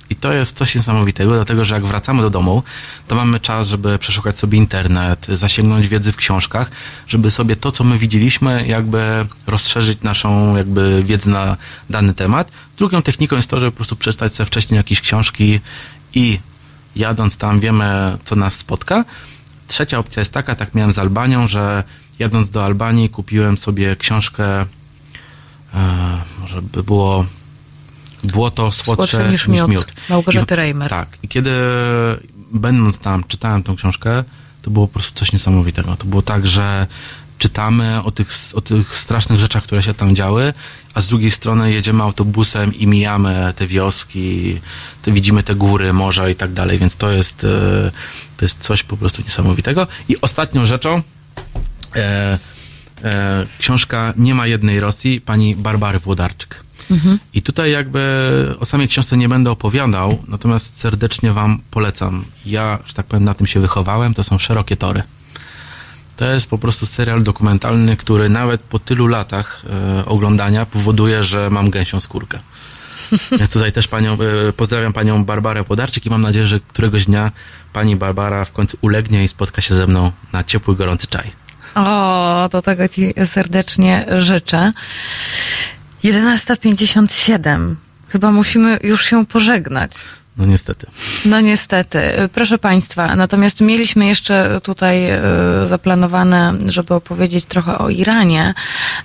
I 0.10 0.16
to 0.16 0.34
jest 0.34 0.58
coś 0.58 0.76
niesamowitego, 0.76 1.34
dlatego 1.34 1.66
że 1.66 1.76
jak 1.76 1.86
wracamy 1.86 2.22
do 2.22 2.30
domu, 2.30 2.64
to 3.08 3.16
mamy 3.16 3.40
czas, 3.40 3.68
żeby 3.68 3.98
przeszukać 3.98 4.38
sobie 4.38 4.58
internet, 4.58 5.28
zasięgnąć 5.34 5.88
wiedzy 5.88 6.12
w 6.12 6.16
książkach, 6.16 6.72
żeby 7.08 7.32
sobie 7.32 7.56
to, 7.56 7.72
co 7.72 7.84
my 7.84 7.98
widzieliśmy, 7.98 8.68
jakby 8.68 9.26
rozszerzyć 9.48 10.02
naszą 10.02 10.56
jakby 10.56 11.04
wiedzę 11.04 11.30
na 11.30 11.58
dany 11.90 12.14
temat. 12.14 12.52
Drugą 12.78 13.02
techniką 13.02 13.36
jest 13.36 13.50
to, 13.50 13.60
żeby 13.60 13.72
po 13.72 13.76
prostu 13.76 13.96
przeczytać 13.96 14.36
sobie 14.36 14.48
wcześniej 14.48 14.78
jakieś 14.78 15.02
książki 15.02 15.60
i 16.14 16.40
jadąc 16.96 17.38
tam 17.38 17.60
wiemy, 17.60 18.18
co 18.26 18.36
nas 18.36 18.56
spotka. 18.56 19.06
Trzecia 19.68 20.00
opcja 20.00 20.22
jest 20.22 20.34
taka, 20.34 20.56
tak 20.56 20.76
miałem 20.76 20.92
z 20.92 21.00
Albanią, 21.00 21.48
że 21.48 21.84
jadąc 22.20 22.50
do 22.50 22.66
Albanii 22.66 23.10
kupiłem 23.10 23.58
sobie 23.58 23.96
książkę, 23.96 24.62
e, 24.62 24.66
może 26.40 26.62
by 26.62 26.84
było 26.84 27.26
Błoto 28.32 28.72
słodsze, 28.72 29.18
Słodsze 29.18 29.32
niż 29.32 29.48
miód. 29.48 29.94
Małgorzaty 30.10 30.54
I- 30.54 30.58
Reimer. 30.58 30.90
Tak. 30.90 31.18
I 31.24 31.28
kiedy 31.28 31.52
będąc 32.52 33.00
tam, 33.00 33.24
czytałem 33.28 33.64
tą 33.64 33.76
książkę, 33.76 34.24
to 34.62 34.72
było 34.72 34.88
po 34.88 34.94
prostu 34.94 35.20
coś 35.20 35.32
niesamowitego. 35.32 35.96
To 35.96 36.06
było 36.06 36.22
tak, 36.22 36.48
że 36.48 36.88
czytamy 37.38 38.04
o 38.04 38.12
tych, 38.12 38.28
o 38.54 38.62
tych 38.62 38.96
strasznych 38.96 39.40
rzeczach, 39.40 39.64
które 39.64 39.84
się 39.84 39.94
tam 39.94 40.16
działy, 40.16 40.54
a 40.94 41.02
z 41.02 41.08
drugiej 41.08 41.32
strony 41.32 41.72
jedziemy 41.72 42.04
autobusem 42.04 42.76
i 42.76 42.88
mijamy 42.88 43.54
te 43.56 43.68
wioski, 43.68 44.60
widzimy 45.08 45.44
te 45.44 45.56
góry, 45.56 45.94
morza 45.94 46.30
i 46.30 46.36
tak 46.36 46.54
dalej, 46.54 46.80
więc 46.80 46.96
to 46.96 47.12
jest, 47.12 47.44
e, 47.44 47.92
to 48.38 48.46
jest 48.46 48.60
coś 48.60 48.84
po 48.84 48.98
prostu 48.98 49.22
niesamowitego. 49.22 49.88
I 50.10 50.22
ostatnią 50.22 50.66
rzeczą, 50.66 51.02
e, 51.96 52.40
e, 53.04 53.46
książka 53.60 54.14
Nie 54.18 54.36
ma 54.36 54.48
jednej 54.48 54.80
Rosji, 54.80 55.22
pani 55.22 55.56
Barbary 55.56 56.00
Włodarczyk. 56.00 56.67
Mhm. 56.92 57.20
I 57.34 57.42
tutaj 57.42 57.72
jakby 57.72 58.56
o 58.60 58.66
samej 58.66 58.88
książce 58.88 59.18
nie 59.18 59.30
będę 59.30 59.52
opowiadał, 59.52 60.24
natomiast 60.28 60.80
serdecznie 60.80 61.32
wam 61.32 61.60
polecam. 61.72 62.26
Ja, 62.46 62.80
że 62.86 62.94
tak 62.94 63.06
powiem, 63.06 63.24
na 63.24 63.34
tym 63.34 63.48
się 63.48 63.60
wychowałem, 63.60 64.14
to 64.14 64.24
są 64.24 64.38
Szerokie 64.38 64.78
Tory. 64.78 65.04
To 66.18 66.26
jest 66.26 66.50
po 66.50 66.58
prostu 66.58 66.86
serial 66.86 67.24
dokumentalny, 67.24 67.98
który 67.98 68.30
nawet 68.30 68.62
po 68.62 68.80
tylu 68.80 69.08
latach 69.08 69.62
e, 69.70 70.06
oglądania 70.06 70.66
powoduje, 70.66 71.24
że 71.24 71.50
mam 71.50 71.70
gęsią 71.70 72.00
skórkę. 72.00 72.40
Więc 73.40 73.54
tutaj 73.54 73.72
też 73.72 73.88
panią, 73.88 74.18
e, 74.50 74.54
pozdrawiam 74.54 74.94
panią 74.94 75.26
Barbarę 75.26 75.64
Podarczyk 75.64 76.06
i 76.06 76.10
mam 76.10 76.22
nadzieję, 76.22 76.48
że 76.48 76.60
któregoś 76.60 77.06
dnia 77.06 77.32
pani 77.74 77.96
Barbara 77.96 78.46
w 78.46 78.52
końcu 78.52 78.78
ulegnie 78.82 79.24
i 79.24 79.28
spotka 79.28 79.62
się 79.62 79.76
ze 79.76 79.88
mną 79.88 80.12
na 80.34 80.44
ciepły, 80.44 80.76
gorący 80.76 81.08
czaj. 81.08 81.32
O, 81.76 82.50
to 82.52 82.62
tego 82.62 82.88
Ci 82.88 83.14
serdecznie 83.26 84.06
życzę. 84.20 84.74
11.57. 86.04 87.76
Chyba 88.10 88.32
musimy 88.32 88.80
już 88.84 89.06
się 89.06 89.26
pożegnać. 89.26 89.92
No 90.38 90.46
niestety. 90.46 90.88
No 91.26 91.42
niestety. 91.42 92.00
Proszę 92.34 92.58
Państwa, 92.58 93.16
natomiast 93.16 93.62
mieliśmy 93.62 94.06
jeszcze 94.06 94.60
tutaj 94.64 95.10
e, 95.10 95.20
zaplanowane, 95.64 96.54
żeby 96.66 96.94
opowiedzieć 96.94 97.46
trochę 97.46 97.78
o 97.78 97.90
Iranie, 97.90 98.54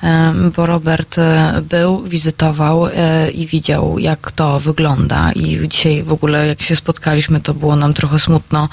e, 0.02 0.32
bo 0.56 0.66
Robert 0.66 1.18
e, 1.18 1.62
był, 1.70 2.02
wizytował 2.02 2.86
i 3.34 3.46
widział, 3.46 3.98
jak 3.98 4.32
to 4.32 4.60
wygląda. 4.60 5.32
I 5.32 5.68
dzisiaj 5.68 6.02
w 6.02 6.12
ogóle, 6.12 6.46
jak 6.46 6.62
się 6.62 6.76
spotkaliśmy, 6.76 7.40
to 7.40 7.54
było 7.54 7.76
nam 7.76 7.94
trochę 7.94 8.18
smutno, 8.18 8.68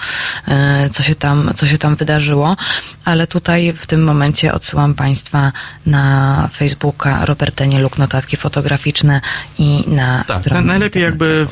co 0.92 1.04
się 1.04 1.16
tam, 1.16 1.52
co 1.56 1.66
się 1.66 1.78
tam 1.78 1.96
wydarzyło. 1.96 2.58
Ale 3.06 3.28
tutaj 3.28 3.74
w 3.74 3.88
tym 3.88 4.04
momencie 4.04 4.54
odsyłam 4.54 4.94
Państwa 4.94 5.52
na 5.86 6.50
Facebooka 6.54 7.26
Robert 7.26 7.56
Danieluk, 7.56 7.98
notatki 7.98 8.38
fotograficzne 8.38 9.22
i 9.60 9.84
na 9.88 10.24
Tak, 10.28 10.42
stronę 10.42 10.62
na, 10.62 10.68
najlepiej 10.68 11.04
jakby 11.04 11.48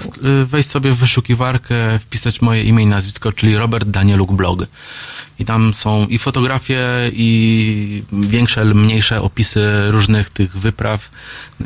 wejść 0.45 0.69
sobie 0.69 0.91
w 0.91 0.96
wyszukiwarkę, 0.97 1.99
wpisać 1.99 2.41
moje 2.41 2.63
imię 2.63 2.83
i 2.83 2.87
nazwisko, 2.87 3.31
czyli 3.31 3.57
Robert 3.57 3.87
Danieluk 3.87 4.31
Blog. 4.31 4.59
I 5.39 5.45
tam 5.45 5.73
są 5.73 6.07
i 6.07 6.17
fotografie, 6.17 6.81
i 7.13 8.03
większe, 8.11 8.63
lub 8.63 8.77
mniejsze 8.77 9.21
opisy 9.21 9.91
różnych 9.91 10.29
tych 10.29 10.57
wypraw. 10.57 11.09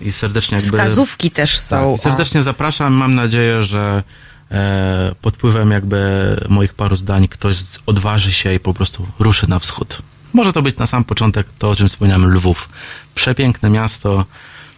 I 0.01 0.11
serdecznie 0.11 0.55
jakby... 0.57 0.77
Wskazówki 0.77 1.31
też 1.31 1.59
są. 1.59 1.93
Tak, 1.95 2.03
serdecznie 2.03 2.43
zapraszam. 2.43 2.93
Mam 2.93 3.15
nadzieję, 3.15 3.63
że 3.63 4.03
e, 4.51 5.15
pod 5.21 5.35
wpływem 5.35 5.71
jakby 5.71 6.35
moich 6.49 6.73
paru 6.73 6.95
zdań 6.95 7.27
ktoś 7.27 7.55
odważy 7.85 8.33
się 8.33 8.53
i 8.53 8.59
po 8.59 8.73
prostu 8.73 9.07
ruszy 9.19 9.49
na 9.49 9.59
wschód. 9.59 10.01
Może 10.33 10.53
to 10.53 10.61
być 10.61 10.77
na 10.77 10.85
sam 10.85 11.03
początek 11.03 11.47
to, 11.59 11.69
o 11.69 11.75
czym 11.75 11.87
wspomniałem, 11.87 12.33
Lwów. 12.33 12.69
Przepiękne 13.15 13.69
miasto, 13.69 14.25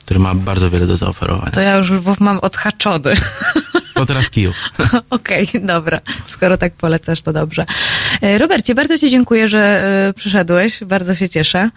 które 0.06 0.20
ma 0.20 0.36
bardzo 0.36 0.70
wiele 0.70 0.88
do 0.88 0.97
zaoferowania. 0.97 1.51
To 1.51 1.62
ja 1.62 1.76
już 1.78 1.89
Lwów 1.89 2.20
mam 2.20 2.39
odhaczony. 2.39 3.14
To 4.04 4.08
teraz 4.08 4.30
Kijów. 4.30 4.56
Okej, 5.10 5.49
dobra. 5.62 6.01
Skoro 6.28 6.58
tak 6.58 6.74
polecasz, 6.74 7.22
to 7.22 7.34
dobrze. 7.34 7.66
E, 8.22 8.38
Robercie, 8.38 8.76
bardzo 8.76 8.97
Ci 8.97 9.10
dziękuję, 9.10 9.47
że 9.47 9.60
e, 10.10 10.14
przyszedłeś. 10.14 10.84
Bardzo 10.84 11.16
się 11.16 11.30
cieszę. 11.30 11.70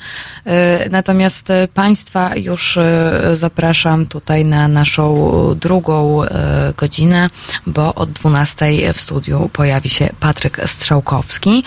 E, 0.46 0.88
Natomiast 0.88 1.48
Państwa 1.74 2.36
już 2.36 2.78
zapraszam 3.32 4.06
tutaj 4.06 4.44
na 4.44 4.68
naszą 4.68 5.30
drugą 5.60 6.22
godzinę, 6.76 7.30
bo 7.66 7.94
od 7.94 8.10
12 8.12 8.92
w 8.92 9.00
studiu 9.00 9.50
pojawi 9.52 9.88
się 9.88 10.08
Patryk 10.20 10.60
Strzałkowski 10.66 11.64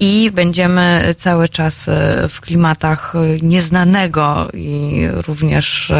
i 0.00 0.30
będziemy 0.34 1.14
cały 1.16 1.48
czas 1.48 1.90
w 2.28 2.40
klimatach 2.40 3.14
nieznanego 3.42 4.48
i 4.54 5.02
również 5.26 5.92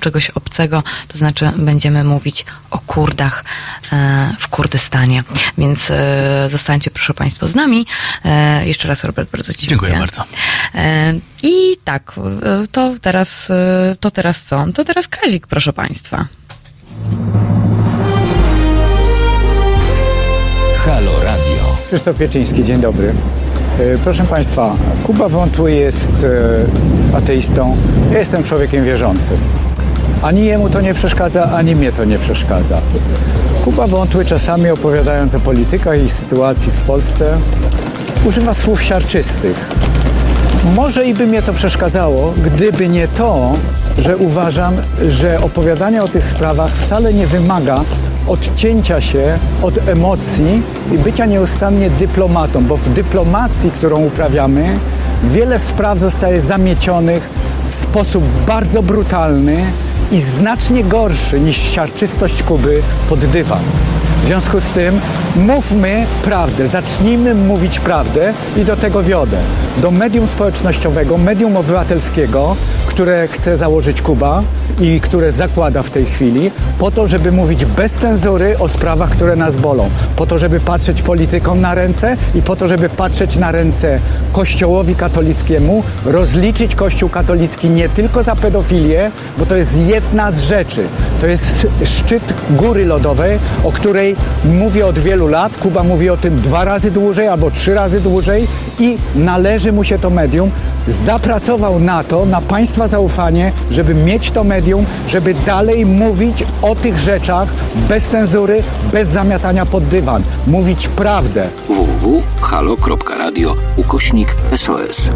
czegoś 0.00 0.30
obcego, 0.30 0.82
to 1.08 1.18
znaczy 1.18 1.50
będziemy 1.56 2.04
mówić 2.04 2.44
o 2.70 2.78
Kurdach 2.78 3.44
e, 3.92 4.34
w 4.38 4.48
Kurdystanie. 4.48 5.22
Więc 5.58 5.90
e, 5.90 6.48
zostańcie 6.48 6.90
proszę 6.90 7.14
Państwa 7.14 7.46
z 7.46 7.54
nami. 7.54 7.86
E, 8.24 8.66
Jeszcze 8.66 8.88
raz 8.88 9.04
Robert, 9.04 9.30
bardzo 9.30 9.52
Ci 9.52 9.66
dziękuję. 9.66 9.92
Dziękuję 9.92 10.00
bardzo. 10.00 10.24
I 11.42 11.76
tak, 11.84 12.12
to 12.72 12.94
teraz, 13.02 13.52
to 14.00 14.10
teraz 14.10 14.42
co? 14.42 14.64
To 14.74 14.84
teraz 14.84 15.08
Kazik, 15.08 15.46
proszę 15.46 15.72
Państwa. 15.72 16.24
Halo 20.84 21.12
Radio. 21.22 21.76
Krzysztof 21.86 22.16
Pieczyński, 22.18 22.64
dzień 22.64 22.80
dobry. 22.80 23.14
Proszę 24.04 24.24
Państwa, 24.24 24.76
Kuba 25.02 25.28
Wątły 25.28 25.72
jest 25.72 26.12
ateistą, 27.14 27.76
ja 28.12 28.18
jestem 28.18 28.44
człowiekiem 28.44 28.84
wierzącym. 28.84 29.67
Ani 30.22 30.44
jemu 30.44 30.70
to 30.70 30.80
nie 30.80 30.94
przeszkadza, 30.94 31.52
ani 31.52 31.76
mnie 31.76 31.92
to 31.92 32.04
nie 32.04 32.18
przeszkadza. 32.18 32.80
Kuba 33.64 33.86
Wątły 33.86 34.24
czasami 34.24 34.70
opowiadając 34.70 35.34
o 35.34 35.40
politykach 35.40 36.04
i 36.06 36.10
sytuacji 36.10 36.72
w 36.72 36.82
Polsce 36.82 37.38
używa 38.24 38.54
słów 38.54 38.82
siarczystych. 38.82 39.68
Może 40.76 41.06
i 41.06 41.14
by 41.14 41.26
mnie 41.26 41.42
to 41.42 41.52
przeszkadzało, 41.52 42.34
gdyby 42.44 42.88
nie 42.88 43.08
to, 43.08 43.52
że 43.98 44.16
uważam, 44.16 44.74
że 45.08 45.40
opowiadanie 45.40 46.02
o 46.02 46.08
tych 46.08 46.26
sprawach 46.26 46.70
wcale 46.70 47.14
nie 47.14 47.26
wymaga 47.26 47.80
odcięcia 48.28 49.00
się 49.00 49.38
od 49.62 49.88
emocji 49.88 50.62
i 50.94 50.98
bycia 50.98 51.26
nieustannie 51.26 51.90
dyplomatą, 51.90 52.64
bo 52.64 52.76
w 52.76 52.88
dyplomacji, 52.88 53.70
którą 53.70 54.04
uprawiamy, 54.04 54.78
wiele 55.24 55.58
spraw 55.58 55.98
zostaje 55.98 56.40
zamiecionych 56.40 57.28
w 57.68 57.74
sposób 57.74 58.24
bardzo 58.46 58.82
brutalny 58.82 59.56
i 60.12 60.20
znacznie 60.20 60.84
gorszy 60.84 61.40
niż 61.40 61.56
siarczystość 61.56 62.42
Kuby 62.42 62.82
pod 63.08 63.20
dywan. 63.20 63.62
W 64.22 64.26
związku 64.26 64.60
z 64.60 64.64
tym 64.64 65.00
mówmy 65.36 66.06
prawdę, 66.22 66.68
zacznijmy 66.68 67.34
mówić 67.34 67.80
prawdę 67.80 68.32
i 68.56 68.64
do 68.64 68.76
tego 68.76 69.02
wiodę. 69.02 69.38
Do 69.76 69.90
medium 69.90 70.28
społecznościowego, 70.28 71.16
medium 71.16 71.56
obywatelskiego, 71.56 72.56
które 72.98 73.28
chce 73.28 73.56
założyć 73.56 74.02
Kuba 74.02 74.42
i 74.80 75.00
które 75.00 75.32
zakłada 75.32 75.82
w 75.82 75.90
tej 75.90 76.04
chwili, 76.04 76.50
po 76.78 76.90
to, 76.90 77.06
żeby 77.06 77.32
mówić 77.32 77.64
bez 77.64 77.92
cenzury 77.92 78.58
o 78.58 78.68
sprawach, 78.68 79.10
które 79.10 79.36
nas 79.36 79.56
bolą. 79.56 79.90
Po 80.16 80.26
to, 80.26 80.38
żeby 80.38 80.60
patrzeć 80.60 81.02
politykom 81.02 81.60
na 81.60 81.74
ręce 81.74 82.16
i 82.34 82.42
po 82.42 82.56
to, 82.56 82.68
żeby 82.68 82.88
patrzeć 82.88 83.36
na 83.36 83.52
ręce 83.52 83.98
Kościołowi 84.32 84.94
katolickiemu, 84.94 85.82
rozliczyć 86.06 86.74
Kościół 86.74 87.08
katolicki 87.08 87.70
nie 87.70 87.88
tylko 87.88 88.22
za 88.22 88.36
pedofilię, 88.36 89.10
bo 89.38 89.46
to 89.46 89.56
jest 89.56 89.76
jedna 89.76 90.32
z 90.32 90.40
rzeczy. 90.40 90.86
To 91.20 91.26
jest 91.26 91.66
szczyt 91.84 92.22
góry 92.50 92.86
lodowej, 92.86 93.38
o 93.64 93.72
której 93.72 94.16
mówię 94.44 94.86
od 94.86 94.98
wielu 94.98 95.28
lat. 95.28 95.58
Kuba 95.58 95.82
mówi 95.82 96.10
o 96.10 96.16
tym 96.16 96.40
dwa 96.40 96.64
razy 96.64 96.90
dłużej 96.90 97.28
albo 97.28 97.50
trzy 97.50 97.74
razy 97.74 98.00
dłużej 98.00 98.46
i 98.78 98.98
należy 99.14 99.72
mu 99.72 99.84
się 99.84 99.98
to 99.98 100.10
medium. 100.10 100.50
Zapracował 100.88 101.80
na 101.80 102.04
to, 102.04 102.26
na 102.26 102.40
państwa 102.40 102.88
zaufanie, 102.88 103.52
żeby 103.70 103.94
mieć 103.94 104.30
to 104.30 104.44
medium, 104.44 104.86
żeby 105.08 105.34
dalej 105.34 105.86
mówić 105.86 106.44
o 106.62 106.74
tych 106.74 106.98
rzeczach 106.98 107.48
bez 107.88 108.04
cenzury, 108.04 108.62
bez 108.92 109.08
zamiatania 109.08 109.66
pod 109.66 109.84
dywan. 109.84 110.22
Mówić 110.46 110.88
prawdę. 110.88 111.48
www.halo.radio 111.68 113.54
ukośnik 113.76 114.34
SOS. 114.56 115.10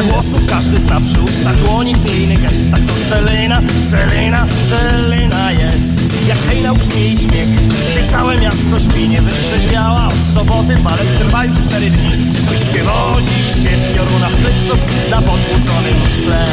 Buszę 0.00 0.12
włosów 0.12 0.46
każdy 0.46 0.80
zna 0.80 1.00
przy 1.00 1.20
ustach 1.20 1.56
dłoni 1.56 1.94
chwiejny 1.94 2.36
gest 2.36 2.60
Tak 2.70 2.80
to 2.80 2.92
Celina, 3.08 3.62
Celina, 3.90 4.46
Celina 4.68 5.52
jest. 5.52 5.94
Jak 6.28 6.38
hejna 6.38 6.74
brzmi 6.74 7.12
i 7.12 7.18
śmiech 7.18 7.48
Gdy 7.68 8.10
całe 8.10 8.40
miasto 8.40 8.80
śpi 8.80 9.08
nie 9.08 9.22
wytrzeźwiała 9.22 10.06
Od 10.06 10.34
soboty 10.34 10.76
balet 10.76 11.18
trwa 11.18 11.44
już 11.44 11.58
cztery 11.58 11.90
dni. 11.90 12.10
Ktoś 12.46 12.82
wozi 12.82 13.62
się 13.62 13.76
w 13.76 13.94
piorunach 13.94 14.32
pleców 14.32 15.10
Na 15.10 15.22
potłuczonym 15.22 16.08
szkle. 16.16 16.46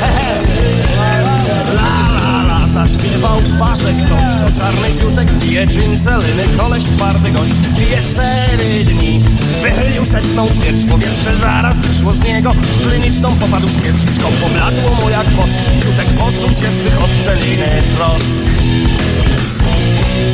Hehe 0.00 0.38
La 0.96 1.18
la 1.18 2.12
la 2.12 2.17
zaśpiewał 2.78 3.40
w 3.40 3.58
parze 3.58 3.92
ktoś 3.92 4.28
To 4.42 4.60
czarny 4.60 4.92
siutek 4.98 5.28
pije 5.40 5.66
czyn 5.66 6.00
celiny 6.00 6.44
Koleś 6.58 6.84
twardy 6.84 7.30
gość 7.30 7.54
pije 7.78 8.02
cztery 8.02 8.84
dni. 8.84 9.24
Wychylił 9.62 10.04
setną 10.04 10.48
ćwierć 10.48 10.84
powietrze 10.90 11.36
zaraz 11.36 11.80
wyszło 11.80 12.14
z 12.14 12.22
niego. 12.22 12.52
Kliniczną 12.82 13.28
popadł 13.36 13.68
śmierciczką 13.68 14.28
Pobladło 14.42 14.90
mu 14.94 15.10
jak 15.10 15.26
wosk. 15.26 15.58
Siutek 15.82 16.08
pozbył 16.18 16.48
się 16.48 16.70
swych 16.78 17.02
od 17.04 17.10
celiny 17.24 17.82
trosk 17.96 18.44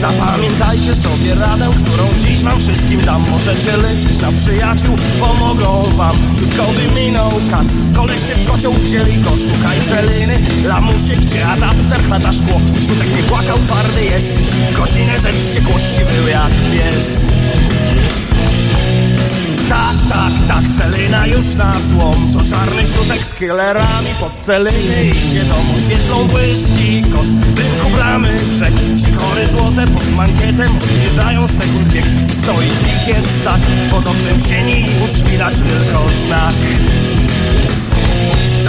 Zapamiętajcie 0.00 0.96
sobie 0.96 1.34
radę, 1.34 1.70
którą 1.84 2.18
dziś 2.18 2.42
wam 2.42 2.58
wszystkim 2.60 3.00
dam. 3.00 3.24
Możecie 3.30 3.72
liczyć 3.76 4.20
na 4.20 4.32
przyjaciół, 4.32 4.96
pomogą 5.20 5.96
wam. 5.96 6.16
Ciutkowy 6.38 6.82
minął 6.96 7.30
kac, 7.50 7.66
kolesie 7.96 8.34
w 8.34 8.46
kocioł 8.50 8.72
wzięli 8.72 9.16
go 9.16 9.30
Szukaj 9.30 9.80
celiny, 9.80 10.38
lamusie, 10.64 11.16
gdzie 11.16 11.46
adapter 11.46 12.02
chata 12.10 12.32
szkło. 12.32 12.60
Siutek 12.86 13.16
nie 13.16 13.22
płakał, 13.22 13.58
twardy 13.58 14.04
jest. 14.04 14.34
Godzinę 14.76 15.20
ze 15.20 15.32
wściekłości 15.32 16.00
był 16.00 16.28
jak 16.28 16.52
pies 16.72 17.18
tak, 19.68 19.96
tak, 20.08 20.32
tak, 20.48 20.64
Celina 20.78 21.26
już 21.26 21.54
na 21.54 21.74
złom. 21.74 22.32
To 22.32 22.50
czarny 22.50 22.86
środek 22.86 23.26
z 23.26 23.34
killerami 23.34 24.10
pod 24.20 24.32
Celiny 24.36 25.04
Idzie. 25.04 25.44
Domu 25.44 25.74
świetlą 25.84 26.24
błyski 26.24 27.02
kos. 27.12 27.26
Rynku 27.56 27.90
bramy 27.96 28.36
brzeg 28.50 28.74
Sikory 28.96 29.46
złote 29.46 29.86
pod 29.86 30.16
mankietem. 30.16 30.78
Odjeżdżają 30.82 31.48
sekund 31.48 31.88
bieg 31.92 32.04
Stoi 32.32 32.68
pikiet 32.68 33.26
sak 33.44 33.60
Pod 33.90 34.04
sieni 34.48 34.80
i 34.80 35.04
u 35.04 35.12
drzwi 35.12 35.34
widać 35.34 35.54
tylko 35.54 36.04
znak 36.26 36.54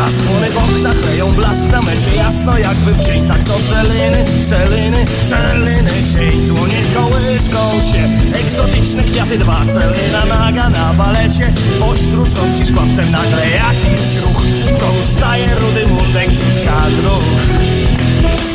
Zasłony 0.06 0.50
w 0.50 0.58
oknach 0.58 1.06
leją 1.06 1.32
blask 1.32 1.66
na 1.72 1.82
mecie 1.82 2.16
Jasno 2.16 2.58
jakby 2.58 2.94
w 2.94 3.00
dzień 3.00 3.28
Tak 3.28 3.44
to 3.44 3.54
celiny, 3.54 4.26
celiny, 4.50 5.06
celiny. 5.30 5.90
Cień 6.14 6.48
dłonie 6.48 6.82
kołyszą 6.96 7.82
się. 7.92 8.10
Egzotyczne 8.40 9.04
kwiaty 9.04 9.38
dwa 9.38 9.66
Celina 9.66 10.26
naga 10.26 10.70
na 10.70 10.94
balecie. 10.94 11.54
Pośród 11.80 12.30
rządzi 12.30 12.66
szkła 12.66 12.84
wtem 12.86 13.12
nagle 13.12 13.50
jakiś 13.50 14.16
ruch. 14.22 14.42
W 15.04 15.18
staje 15.18 15.56
rudy 15.56 15.88
mundek 15.88 16.30
Sitka 16.32 16.86
druh 17.02 18.55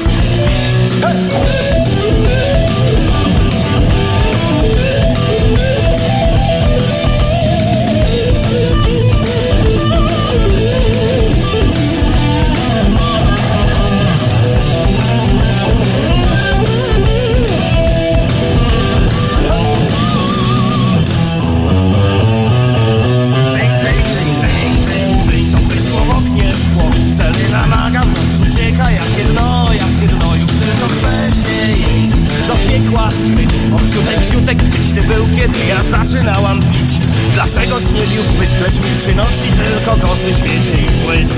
piekła 32.90 33.10
skryć 33.10 33.50
O 33.74 34.32
siutek, 34.32 34.58
gdzieś 34.58 34.92
ty 34.92 35.02
był, 35.02 35.26
kiedy 35.36 35.66
ja 35.66 35.82
zaczynałam 35.90 36.62
pić. 36.62 36.90
Dlaczegoś 37.34 37.82
nie 37.92 38.02
w 38.02 38.38
pysk, 38.38 38.60
lecz 38.60 38.74
milczy 38.74 39.14
noc 39.14 39.30
i 39.48 39.52
tylko 39.52 40.06
kosy 40.06 40.32
świeci 40.32 40.86
błysk? 41.04 41.34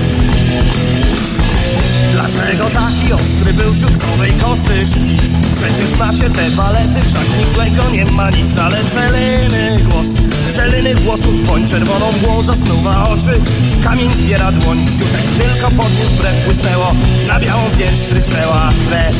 Dlaczego 2.13 2.63
taki 2.63 3.13
ostry 3.13 3.53
był 3.53 3.75
siutkowej 3.75 4.33
kosy 4.33 4.87
szpic? 4.87 5.31
Przecież 5.55 5.89
znacie 5.89 6.29
te 6.29 6.51
balety, 6.51 7.01
wszak 7.05 7.27
nic 7.39 7.55
złego 7.55 7.89
nie 7.91 8.05
ma 8.05 8.29
nic 8.29 8.57
Ale 8.57 8.77
celiny 8.83 9.83
głos, 9.83 10.07
celiny 10.55 10.95
włosów 10.95 11.45
Woń 11.45 11.67
czerwoną 11.67 12.11
mgłą 12.11 12.43
zasnuwa 12.43 13.09
oczy. 13.09 13.39
W 13.71 13.83
kamień 13.83 14.11
zbiera 14.13 14.51
dłoń 14.51 14.79
siutek 14.79 15.47
Tylko 15.47 15.67
podniósł 15.67 16.15
brew 16.21 16.45
błysnęło. 16.45 16.95
Na 17.27 17.39
białą 17.39 17.61
pierś 17.77 17.99
trysnęła 17.99 18.69
krew 18.89 19.15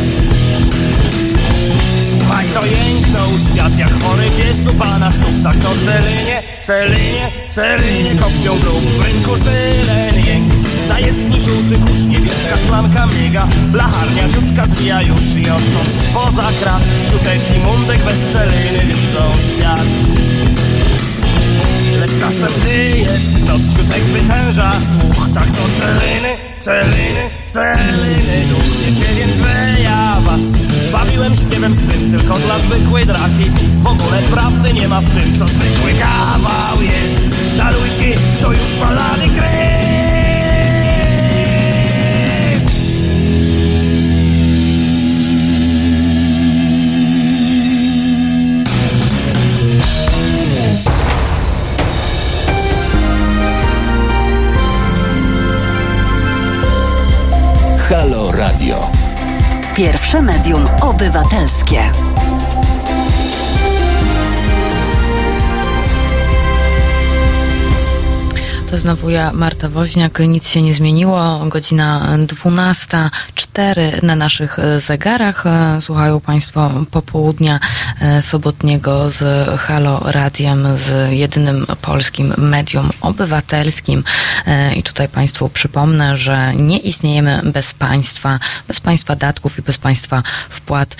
Słuchaj, 2.20 2.46
to 2.54 2.66
jęknął 2.66 3.30
świat 3.52 3.78
jak 3.78 4.04
chory 4.04 4.32
pies 4.38 4.58
u 4.72 4.74
pana 4.74 5.12
stóp. 5.12 5.44
Tak 5.44 5.58
to 5.58 5.70
celinie, 5.70 6.42
celinie, 6.62 7.26
celinie 7.48 8.12
kopią 8.16 8.60
grób 8.60 8.84
W 8.84 9.02
rynku 9.02 9.44
syren 9.44 10.26
jęk 10.26 10.54
Na 10.90 11.00
jezdni 11.00 11.42
żółty 11.42 11.76
kurz, 11.88 12.06
niebieska 12.06 12.58
szklanka 12.58 13.06
miga 13.06 13.48
Blacharnia 13.72 14.30
ziutka 14.30 14.68
zwija 14.68 15.02
już 15.02 15.36
i 15.36 15.42
odtąd 15.42 15.90
spoza 16.10 16.50
krat. 16.62 16.82
Ciutek 17.12 17.56
i 17.56 17.60
mundek 17.60 18.04
bez 18.04 18.20
celiny 18.34 18.86
widzą 18.86 19.24
świat 19.50 19.88
czasem 22.24 22.62
gdy 22.62 22.98
jest 22.98 23.48
noc, 23.48 23.62
siutek 23.76 24.04
wytęża 24.04 24.72
słuch 24.74 25.28
Tak 25.34 25.46
to 25.46 25.64
celiny, 25.80 26.30
celiny, 26.60 27.24
celiny. 27.48 28.48
Duch 28.50 28.78
wiecie 28.86 29.14
więc, 29.16 29.38
że 29.38 29.82
ja 29.84 30.18
was 30.22 30.42
Bawiłem 30.92 31.36
śpiewem 31.36 31.76
swym 31.76 32.12
tylko 32.12 32.34
dla 32.34 32.60
zwykłej 32.60 33.06
draki. 33.06 33.52
W 33.80 33.88
ogóle 33.88 34.22
prawdy 34.32 34.74
nie 34.74 34.88
ma 34.88 35.02
w 35.02 35.10
tym, 35.10 35.40
to 35.40 35.48
zwykły 35.48 35.94
kawał 35.94 36.82
jest. 36.82 37.20
Dla 37.56 37.72
ludzi 37.72 38.14
to 38.42 38.52
już 38.52 38.72
palany 38.72 39.30
kres 39.36 40.03
Pierwsze 59.76 60.22
medium 60.22 60.68
obywatelskie. 60.82 61.92
To 68.70 68.78
znowu 68.78 69.10
ja, 69.10 69.32
Marta 69.34 69.70
Woźniak. 69.70 70.20
Nic 70.20 70.50
się 70.50 70.62
nie 70.62 70.74
zmieniło. 70.74 71.40
Godzina 71.46 72.18
12.04 73.54 74.04
na 74.04 74.16
naszych 74.16 74.60
e, 74.60 74.80
zegarach. 74.80 75.46
E, 75.46 75.82
słuchają 75.82 76.20
Państwo 76.20 76.72
popołudnia 76.92 77.60
e, 78.02 78.22
sobotniego 78.22 79.10
z 79.10 79.50
Halo 79.60 80.00
Radiem, 80.06 80.78
z 80.78 81.12
jedynym 81.12 81.66
polskim 81.82 82.34
medium 82.38 82.90
obywatelskim. 83.02 84.04
I 84.76 84.84
tutaj 84.84 85.08
Państwu 85.08 85.50
przypomnę, 85.50 86.18
że 86.18 86.54
nie 86.56 86.78
istniejemy 86.78 87.42
bez 87.44 87.74
Państwa, 87.74 88.40
bez 88.68 88.80
Państwa 88.80 89.16
datków 89.16 89.60
i 89.60 89.62
bez 89.62 89.78
Państwa 89.78 90.24
wpłat. 90.50 90.96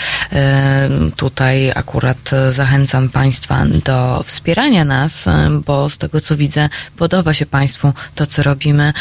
Tutaj 1.16 1.72
akurat 1.72 2.32
zachęcam 2.50 3.10
Państwa 3.10 3.66
do 3.86 4.24
wspierania 4.26 4.86
nas, 4.86 5.26
bo 5.66 5.90
z 5.90 5.98
tego 5.98 6.22
co 6.22 6.36
widzę, 6.36 6.70
podoba 6.98 7.34
się 7.34 7.46
Państwu 7.46 7.94
to, 8.16 8.26
co 8.26 8.44
robimy. 8.44 8.94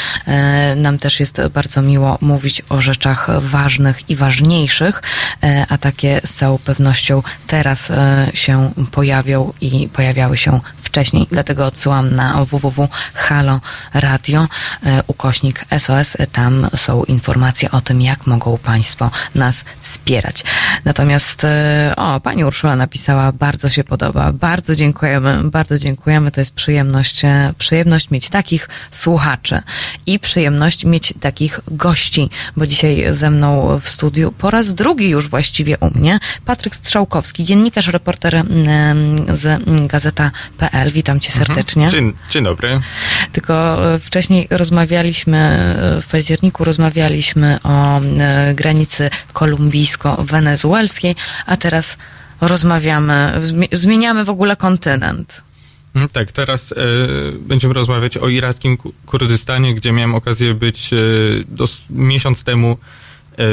Nam 0.76 0.98
też 0.98 1.20
jest 1.20 1.40
bardzo 1.54 1.82
miło 1.82 2.18
mówić 2.20 2.62
o 2.68 2.80
rzeczach 2.80 3.28
ważnych 3.42 4.10
i 4.10 4.16
ważniejszych, 4.16 5.02
e, 5.42 5.66
a 5.68 5.78
takie 5.78 6.20
z 6.24 6.34
całą 6.34 6.58
pewnością 6.58 7.22
teraz 7.46 7.90
e, 7.90 8.30
się 8.34 8.72
pojawią 8.90 9.52
i 9.60 9.88
pojawiały 9.88 10.36
się 10.36 10.60
wcześniej. 10.82 11.26
Dlatego 11.30 11.66
odsyłam 11.66 12.14
na 12.14 12.44
www.halo 12.44 13.60
radio 13.94 14.48
ukośnik 15.06 15.64
SOS. 15.78 16.16
Tam 16.32 16.68
są 16.76 17.04
informacje 17.04 17.70
o 17.70 17.80
tym, 17.80 18.00
jak 18.02 18.26
mogą 18.26 18.58
Państwo 18.58 19.10
nas 19.34 19.64
wspierać. 19.80 20.44
Natomiast, 20.84 21.46
o, 21.96 22.20
Pani 22.20 22.44
Urszula 22.44 22.76
napisała, 22.76 23.32
bardzo 23.32 23.68
się 23.68 23.84
podoba, 23.84 24.32
bardzo 24.32 24.74
dziękujemy, 24.74 25.38
bardzo 25.44 25.78
dziękujemy. 25.78 26.30
To 26.30 26.40
jest 26.40 26.54
przyjemność, 26.54 27.22
przyjemność 27.58 28.10
mieć 28.10 28.28
takich 28.28 28.68
słuchaczy 28.90 29.62
i 30.06 30.18
przyjemność 30.18 30.84
mieć 30.84 31.14
takich 31.20 31.60
gości, 31.68 32.30
bo 32.56 32.66
dzisiaj 32.66 33.04
ze 33.10 33.30
mną 33.32 33.80
w 33.80 33.88
studiu 33.88 34.32
po 34.38 34.50
raz 34.50 34.74
drugi 34.74 35.08
już 35.08 35.28
właściwie 35.28 35.78
u 35.78 35.98
mnie 35.98 36.20
Patryk 36.44 36.76
Strzałkowski, 36.76 37.44
dziennikarz, 37.44 37.88
reporter 37.88 38.44
z 39.34 39.62
gazeta.pl. 39.86 40.90
Witam 40.90 41.20
cię 41.20 41.32
mhm. 41.32 41.46
serdecznie. 41.46 41.88
Dzień, 41.88 42.12
dzień 42.30 42.44
dobry. 42.44 42.80
Tylko 43.32 43.54
e, 43.94 43.98
wcześniej 43.98 44.46
rozmawialiśmy, 44.50 45.38
e, 45.38 46.00
w 46.00 46.06
październiku 46.06 46.64
rozmawialiśmy 46.64 47.58
o 47.62 48.00
e, 48.00 48.54
granicy 48.54 49.10
kolumbijsko-wenezuelskiej, 49.32 51.14
a 51.46 51.56
teraz 51.56 51.96
rozmawiamy, 52.40 53.40
zmieniamy 53.72 54.24
w 54.24 54.30
ogóle 54.30 54.56
kontynent. 54.56 55.42
Mhm, 55.94 56.08
tak, 56.08 56.32
teraz 56.32 56.72
e, 56.72 56.76
będziemy 57.40 57.74
rozmawiać 57.74 58.16
o 58.16 58.28
irackim 58.28 58.78
Kurdystanie, 59.06 59.74
gdzie 59.74 59.92
miałem 59.92 60.14
okazję 60.14 60.54
być 60.54 60.92
e, 60.92 60.96
dos, 61.48 61.80
miesiąc 61.90 62.44
temu 62.44 62.76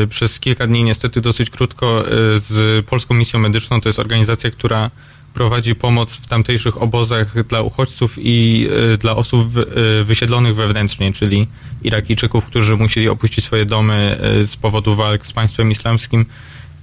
przez 0.10 0.40
kilka 0.40 0.68
dni, 0.68 0.84
niestety 0.84 1.22
dosyć 1.22 1.50
krótko, 1.50 2.08
e, 2.08 2.12
z 2.40 2.86
Polską 2.86 3.16
Misją 3.16 3.40
Medyczną. 3.40 3.82
To 3.82 3.90
jest 3.90 4.00
organizacja, 4.00 4.52
która 4.52 4.92
prowadzi 5.34 5.76
pomoc 5.76 6.14
w 6.14 6.28
tamtejszych 6.28 6.82
obozach 6.82 7.48
dla 7.48 7.62
uchodźców 7.62 8.16
i 8.18 8.68
e, 8.94 8.98
dla 8.98 9.16
osób 9.16 9.48
e, 9.58 10.04
wysiedlonych 10.04 10.56
wewnętrznie, 10.56 11.14
czyli 11.14 11.48
Irakijczyków, 11.84 12.46
którzy 12.46 12.78
musieli 12.78 13.10
opuścić 13.10 13.46
swoje 13.46 13.66
domy 13.66 14.18
z 14.46 14.56
powodu 14.56 14.96
walk 14.96 15.26
z 15.26 15.34
państwem 15.34 15.72
islamskim 15.72 16.26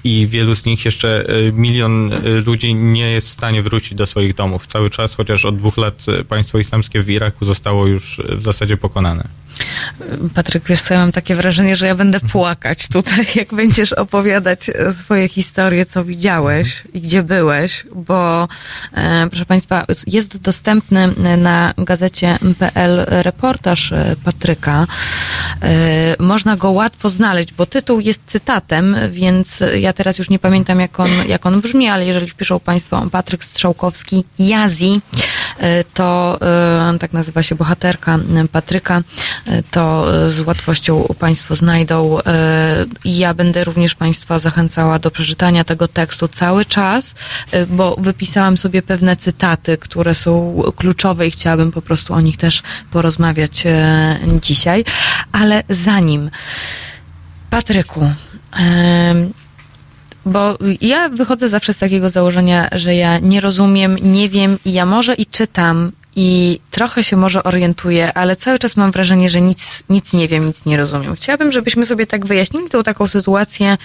i 0.06 0.26
wielu 0.26 0.54
z 0.54 0.64
nich 0.64 0.84
jeszcze 0.84 1.26
e, 1.28 1.52
milion 1.52 2.12
e, 2.12 2.18
ludzi 2.46 2.74
nie 2.74 3.10
jest 3.10 3.26
w 3.26 3.30
stanie 3.30 3.62
wrócić 3.62 3.94
do 3.94 4.06
swoich 4.06 4.34
domów 4.34 4.66
cały 4.66 4.90
czas, 4.90 5.14
chociaż 5.14 5.44
od 5.44 5.56
dwóch 5.56 5.76
lat 5.76 5.94
e, 6.08 6.24
państwo 6.24 6.58
islamskie 6.58 7.02
w 7.02 7.10
Iraku 7.10 7.44
zostało 7.44 7.86
już 7.86 8.20
w 8.28 8.42
zasadzie 8.42 8.76
pokonane. 8.76 9.28
Patryk, 10.34 10.64
wiesz 10.64 10.82
co, 10.82 10.94
ja 10.94 11.00
mam 11.00 11.12
takie 11.12 11.34
wrażenie, 11.34 11.76
że 11.76 11.86
ja 11.86 11.94
będę 11.94 12.20
płakać 12.20 12.88
tutaj, 12.88 13.26
jak 13.34 13.54
będziesz 13.54 13.92
opowiadać 13.92 14.70
swoje 14.90 15.28
historie, 15.28 15.86
co 15.86 16.04
widziałeś 16.04 16.82
i 16.94 17.00
gdzie 17.00 17.22
byłeś, 17.22 17.84
bo 17.94 18.48
e, 18.92 19.26
proszę 19.30 19.46
Państwa, 19.46 19.84
jest 20.06 20.36
dostępny 20.36 21.08
na 21.36 21.74
gazecie 21.78 22.38
PL 22.58 23.06
reportaż 23.08 23.92
e, 23.92 24.16
Patryka. 24.24 24.86
E, 25.62 26.22
można 26.22 26.56
go 26.56 26.70
łatwo 26.70 27.08
znaleźć, 27.08 27.52
bo 27.52 27.66
tytuł 27.66 28.00
jest 28.00 28.22
cytatem, 28.26 28.96
więc 29.10 29.64
ja 29.78 29.92
teraz 29.92 30.18
już 30.18 30.30
nie 30.30 30.38
pamiętam, 30.38 30.80
jak 30.80 31.00
on, 31.00 31.10
jak 31.28 31.46
on 31.46 31.60
brzmi, 31.60 31.88
ale 31.88 32.06
jeżeli 32.06 32.30
wpiszą 32.30 32.60
Państwo 32.60 33.06
Patryk 33.12 33.44
Strzałkowski, 33.44 34.24
Jazi, 34.38 35.00
e, 35.14 35.20
to 35.94 36.38
e, 36.94 36.98
tak 36.98 37.12
nazywa 37.12 37.42
się 37.42 37.54
bohaterka 37.54 38.18
Patryka, 38.52 39.02
to 39.70 40.14
e, 40.14 40.30
z 40.30 40.40
łatwością 40.40 41.14
Państwo 41.18 41.54
znajdą. 41.54 42.18
E, 42.20 42.86
ja 43.04 43.34
będę 43.34 43.64
również 43.64 43.94
Państwa 43.94 44.38
zachęcała 44.38 44.98
do 44.98 45.10
przeczytania 45.10 45.64
tego 45.64 45.88
tekstu 45.88 46.28
cały 46.28 46.64
czas, 46.64 47.14
e, 47.52 47.66
bo 47.66 47.96
wypisałam 47.98 48.56
sobie 48.56 48.82
pewne 48.82 49.16
cytaty, 49.16 49.78
które 49.78 50.14
są 50.14 50.62
kluczowe 50.76 51.26
i 51.26 51.30
chciałabym 51.30 51.72
po 51.72 51.82
prostu 51.82 52.14
o 52.14 52.20
nich 52.20 52.36
też 52.36 52.62
porozmawiać 52.90 53.64
dzisiaj. 54.40 54.84
Ale 55.32 55.62
zanim, 55.68 56.30
Patryku, 57.50 58.10
bo 60.26 60.58
ja 60.80 61.08
wychodzę 61.08 61.48
zawsze 61.48 61.72
z 61.72 61.78
takiego 61.78 62.08
założenia, 62.08 62.68
że 62.72 62.94
ja 62.94 63.18
nie 63.18 63.40
rozumiem, 63.40 63.98
nie 64.02 64.28
wiem 64.28 64.58
i 64.64 64.72
ja 64.72 64.86
może 64.86 65.14
i 65.14 65.26
czytam 65.26 65.92
i 66.16 66.60
trochę 66.70 67.04
się 67.04 67.16
może 67.16 67.42
orientuję, 67.42 68.12
ale 68.12 68.36
cały 68.36 68.58
czas 68.58 68.76
mam 68.76 68.92
wrażenie, 68.92 69.30
że 69.30 69.40
nic, 69.40 69.82
nic 69.88 70.12
nie 70.12 70.28
wiem, 70.28 70.46
nic 70.46 70.64
nie 70.64 70.76
rozumiem. 70.76 71.16
Chciałabym, 71.16 71.52
żebyśmy 71.52 71.86
sobie 71.86 72.06
tak 72.06 72.26
wyjaśnili 72.26 72.68
tą 72.68 72.82
taką 72.82 73.06
sytuację 73.06 73.78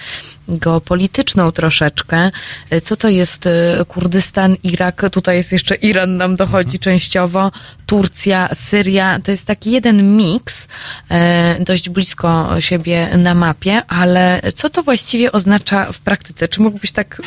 geopolityczną 0.48 1.52
troszeczkę. 1.52 2.30
Co 2.84 2.96
to 2.96 3.08
jest 3.08 3.46
e, 3.46 3.84
Kurdystan, 3.88 4.56
Irak, 4.62 5.02
tutaj 5.10 5.36
jest 5.36 5.52
jeszcze 5.52 5.74
Iran 5.74 6.16
nam 6.16 6.36
dochodzi 6.36 6.76
mhm. 6.76 6.78
częściowo, 6.78 7.52
Turcja, 7.86 8.48
Syria. 8.54 9.20
To 9.24 9.30
jest 9.30 9.46
taki 9.46 9.70
jeden 9.70 10.16
miks, 10.16 10.68
e, 11.10 11.64
dość 11.64 11.88
blisko 11.88 12.60
siebie 12.60 13.18
na 13.18 13.34
mapie, 13.34 13.82
ale 13.88 14.42
co 14.54 14.70
to 14.70 14.82
właściwie 14.82 15.32
oznacza 15.32 15.92
w 15.92 15.98
praktyce? 15.98 16.48
Czy 16.48 16.60
mógłbyś 16.60 16.92
tak 16.92 17.22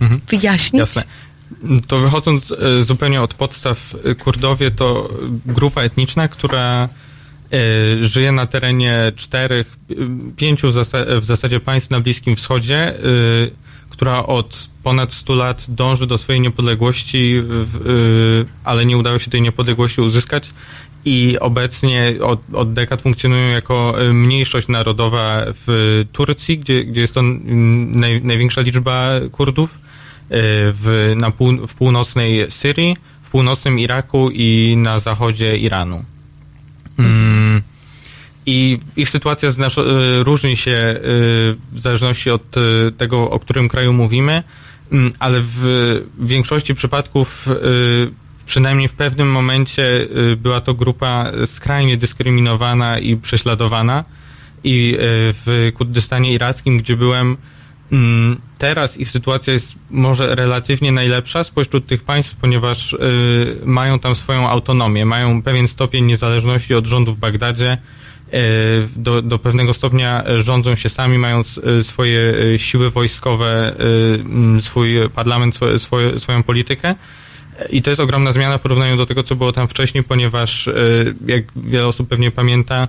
mhm. 0.00 0.20
wyjaśnić? 0.28 0.80
Jasne 0.80 1.21
to 1.86 2.00
wychodząc 2.00 2.52
e, 2.52 2.82
zupełnie 2.82 3.22
od 3.22 3.34
podstaw, 3.34 3.94
e, 4.04 4.14
Kurdowie 4.14 4.70
to 4.70 5.08
grupa 5.46 5.82
etniczna, 5.82 6.28
która 6.28 6.88
e, 7.52 8.06
żyje 8.06 8.32
na 8.32 8.46
terenie 8.46 9.12
czterech, 9.16 9.76
pięciu 10.36 10.68
w 11.20 11.24
zasadzie 11.24 11.60
państw 11.60 11.90
na 11.90 12.00
Bliskim 12.00 12.36
Wschodzie, 12.36 12.94
która 13.90 14.26
od 14.26 14.68
ponad 14.82 15.12
100 15.12 15.34
lat 15.34 15.66
dąży 15.68 16.06
do 16.06 16.18
swojej 16.18 16.40
niepodległości, 16.40 17.42
ale 18.64 18.86
nie 18.86 18.96
udało 18.96 19.18
się 19.18 19.30
tej 19.30 19.42
niepodległości 19.42 20.00
uzyskać 20.00 20.50
i 21.04 21.38
obecnie 21.40 22.14
od, 22.22 22.40
od 22.52 22.72
dekad 22.72 23.02
funkcjonują 23.02 23.48
jako 23.48 23.94
mniejszość 24.12 24.68
narodowa 24.68 25.42
w 25.46 26.04
Turcji, 26.12 26.58
gdzie, 26.58 26.84
gdzie 26.84 27.00
jest 27.00 27.14
to 27.14 27.22
naj, 27.22 28.22
największa 28.24 28.60
liczba 28.60 29.10
Kurdów 29.32 29.82
w, 30.34 31.14
na 31.16 31.30
pół, 31.30 31.66
w 31.66 31.74
północnej 31.74 32.50
Syrii, 32.50 32.96
w 33.22 33.30
północnym 33.30 33.78
Iraku 33.78 34.30
i 34.32 34.74
na 34.76 34.98
zachodzie 34.98 35.56
Iranu. 35.56 36.04
Mm. 36.98 37.62
I 38.46 38.78
ich 38.96 39.10
sytuacja 39.10 39.48
e, 39.48 39.52
różni 40.24 40.56
się 40.56 40.72
e, 40.72 41.00
w 41.72 41.80
zależności 41.80 42.30
od 42.30 42.42
tego, 42.98 43.30
o 43.30 43.38
którym 43.38 43.68
kraju 43.68 43.92
mówimy, 43.92 44.42
mm, 44.92 45.12
ale 45.18 45.40
w 45.40 45.64
większości 46.18 46.74
przypadków, 46.74 47.48
przynajmniej 48.46 48.88
w 48.88 48.92
pewnym 48.92 49.30
momencie, 49.30 50.08
była 50.36 50.60
to 50.60 50.74
grupa 50.74 51.32
skrajnie 51.46 51.96
dyskryminowana 51.96 52.98
i 52.98 53.16
prześladowana. 53.16 54.04
I 54.64 54.96
w 55.44 55.70
Kurdystanie 55.74 56.32
irackim, 56.32 56.78
gdzie 56.78 56.96
byłem, 56.96 57.36
Mm, 57.92 58.40
teraz 58.62 58.96
ich 58.96 59.10
sytuacja 59.10 59.52
jest 59.52 59.72
może 59.90 60.34
relatywnie 60.34 60.92
najlepsza 60.92 61.44
spośród 61.44 61.86
tych 61.86 62.04
państw, 62.04 62.36
ponieważ 62.36 62.92
y, 62.92 62.98
mają 63.64 63.98
tam 63.98 64.14
swoją 64.14 64.48
autonomię, 64.48 65.06
mają 65.06 65.42
pewien 65.42 65.68
stopień 65.68 66.04
niezależności 66.04 66.74
od 66.74 66.86
rządu 66.86 67.14
w 67.14 67.18
Bagdadzie, 67.18 67.78
y, 68.34 68.38
do, 68.96 69.22
do 69.22 69.38
pewnego 69.38 69.74
stopnia 69.74 70.24
rządzą 70.38 70.76
się 70.76 70.88
sami, 70.88 71.18
mają 71.18 71.42
y, 71.80 71.84
swoje 71.84 72.34
y, 72.54 72.58
siły 72.58 72.90
wojskowe, 72.90 73.74
swój 74.60 75.08
parlament, 75.14 75.60
swoją 76.18 76.42
politykę. 76.42 76.94
I 77.70 77.82
to 77.82 77.90
jest 77.90 78.00
ogromna 78.00 78.32
zmiana 78.32 78.58
w 78.58 78.60
porównaniu 78.60 78.96
do 78.96 79.06
tego, 79.06 79.22
co 79.22 79.36
było 79.36 79.52
tam 79.52 79.68
wcześniej, 79.68 80.04
ponieważ, 80.04 80.70
jak 81.26 81.44
wiele 81.56 81.86
osób 81.86 82.08
pewnie 82.08 82.30
pamięta, 82.30 82.88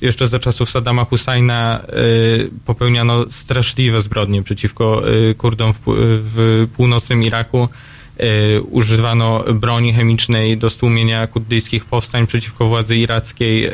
jeszcze 0.00 0.28
za 0.28 0.38
czasów 0.38 0.70
Saddama 0.70 1.04
Husajna 1.04 1.80
y, 1.88 2.50
popełniano 2.66 3.24
straszliwe 3.30 4.02
zbrodnie 4.02 4.42
przeciwko 4.42 5.08
y, 5.08 5.34
Kurdom 5.34 5.74
w, 5.86 6.68
północnym 6.76 7.22
Iraku 7.22 7.68
używano 8.70 9.44
broni 9.54 9.92
chemicznej 9.92 10.58
do 10.58 10.70
stłumienia 10.70 11.26
kurdyjskich 11.26 11.84
powstań 11.84 12.26
przeciwko 12.26 12.68
władzy 12.68 12.96
irackiej. 12.96 13.70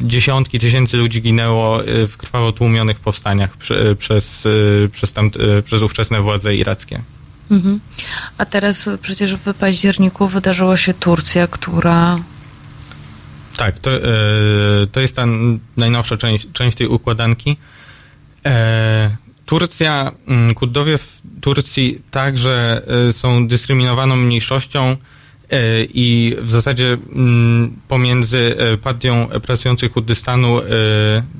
Dziesiątki 0.00 0.58
tysięcy 0.58 0.96
ludzi 0.96 1.22
ginęło 1.22 1.80
w 2.08 2.16
krwawo 2.16 2.52
tłumionych 2.52 3.00
powstaniach 3.00 3.56
prze, 3.56 3.96
przez, 3.96 4.48
przez, 4.92 5.12
tam, 5.12 5.30
przez 5.64 5.82
ówczesne 5.82 6.20
władze 6.20 6.56
irackie. 6.56 7.00
Mhm. 7.50 7.80
A 8.38 8.44
teraz 8.44 8.88
przecież 9.02 9.34
w 9.34 9.54
październiku 9.54 10.28
wydarzyła 10.28 10.76
się 10.76 10.94
Turcja, 10.94 11.46
która 11.46 12.18
Tak, 13.60 13.78
to, 13.78 13.90
e, 13.90 14.00
to 14.92 15.00
jest 15.00 15.16
ta 15.16 15.26
najnowsza 15.76 16.16
część, 16.16 16.46
część 16.52 16.76
tej 16.76 16.86
układanki. 16.86 17.56
E, 18.46 19.16
Turcja, 19.46 20.12
mm, 20.28 20.54
Kurdowie 20.54 20.98
w 20.98 21.20
Turcji 21.40 22.02
także 22.10 22.82
e, 23.08 23.12
są 23.12 23.48
dyskryminowaną 23.48 24.16
mniejszością 24.16 24.96
i 25.94 26.36
w 26.40 26.50
zasadzie 26.50 26.96
mm, 27.12 27.76
pomiędzy 27.88 28.56
partią 28.82 29.28
pracujących 29.42 29.92
Kurdystanu, 29.92 30.60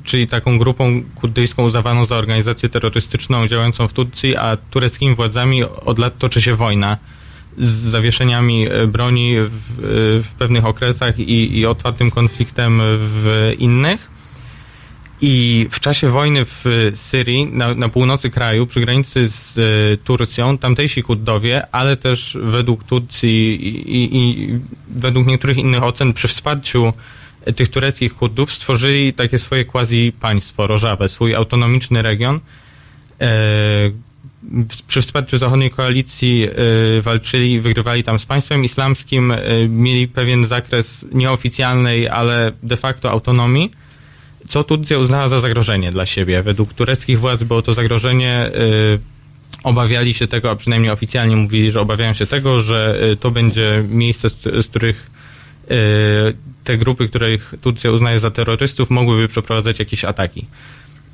czyli 0.04 0.26
taką 0.26 0.58
grupą 0.58 1.02
kurdyjską 1.14 1.64
uznawaną 1.64 2.04
za 2.04 2.16
organizację 2.16 2.68
terrorystyczną 2.68 3.46
działającą 3.48 3.88
w 3.88 3.92
Turcji, 3.92 4.36
a 4.36 4.56
tureckimi 4.56 5.14
władzami 5.14 5.64
od 5.64 5.98
lat 5.98 6.18
toczy 6.18 6.42
się 6.42 6.54
wojna 6.54 6.96
z 7.58 7.68
zawieszeniami 7.68 8.68
e, 8.68 8.86
broni 8.86 9.36
w, 9.40 10.22
w 10.24 10.38
pewnych 10.38 10.66
okresach 10.66 11.18
i, 11.18 11.58
i 11.58 11.66
otwartym 11.66 12.10
konfliktem 12.10 12.80
w 12.84 13.54
innych. 13.58 14.10
I 15.22 15.66
w 15.70 15.80
czasie 15.80 16.08
wojny 16.08 16.44
w 16.44 16.64
Syrii, 16.94 17.46
na, 17.46 17.74
na 17.74 17.88
północy 17.88 18.30
kraju, 18.30 18.66
przy 18.66 18.80
granicy 18.80 19.28
z 19.28 19.58
e, 19.58 19.96
Turcją, 19.96 20.58
tamtejsi 20.58 21.02
Kurdowie, 21.02 21.66
ale 21.72 21.96
też 21.96 22.38
według 22.42 22.84
Turcji 22.84 23.68
i, 23.68 23.96
i, 23.96 24.18
i 24.18 24.58
według 24.88 25.26
niektórych 25.26 25.58
innych 25.58 25.82
ocen, 25.82 26.12
przy 26.12 26.28
wsparciu 26.28 26.92
e, 27.44 27.52
tych 27.52 27.68
tureckich 27.68 28.14
Kurdów, 28.14 28.52
stworzyli 28.52 29.12
takie 29.12 29.38
swoje 29.38 29.64
quasi-państwo, 29.64 30.66
Rożawę, 30.66 31.08
swój 31.08 31.34
autonomiczny 31.34 32.02
region. 32.02 32.40
Przy 34.86 35.02
wsparciu 35.02 35.38
zachodniej 35.38 35.70
koalicji 35.70 36.48
e, 36.98 37.02
walczyli, 37.02 37.60
wygrywali 37.60 38.04
tam 38.04 38.18
z 38.18 38.26
państwem 38.26 38.64
islamskim, 38.64 39.32
e, 39.32 39.38
mieli 39.68 40.08
pewien 40.08 40.46
zakres 40.46 41.06
nieoficjalnej, 41.12 42.08
ale 42.08 42.52
de 42.62 42.76
facto 42.76 43.10
autonomii 43.10 43.70
co 44.48 44.64
Turcja 44.64 44.98
uznała 44.98 45.28
za 45.28 45.40
zagrożenie 45.40 45.92
dla 45.92 46.06
siebie. 46.06 46.42
Według 46.42 46.74
tureckich 46.74 47.20
władz 47.20 47.42
było 47.42 47.62
to 47.62 47.72
zagrożenie. 47.72 48.50
y, 48.54 48.98
Obawiali 49.64 50.14
się 50.14 50.28
tego, 50.28 50.50
a 50.50 50.56
przynajmniej 50.56 50.92
oficjalnie 50.92 51.36
mówili, 51.36 51.70
że 51.70 51.80
obawiają 51.80 52.14
się 52.14 52.26
tego, 52.26 52.60
że 52.60 53.00
y, 53.12 53.16
to 53.16 53.30
będzie 53.30 53.84
miejsce, 53.88 54.28
z, 54.28 54.66
których 54.66 55.10
y, 55.64 55.74
te 56.64 56.78
grupy, 56.78 57.08
których 57.08 57.54
Turcja 57.62 57.90
uznaje 57.90 58.18
za 58.18 58.30
terrorystów, 58.30 58.90
mogłyby 58.90 59.28
przeprowadzać 59.28 59.78
jakieś 59.78 60.04
ataki. 60.04 60.46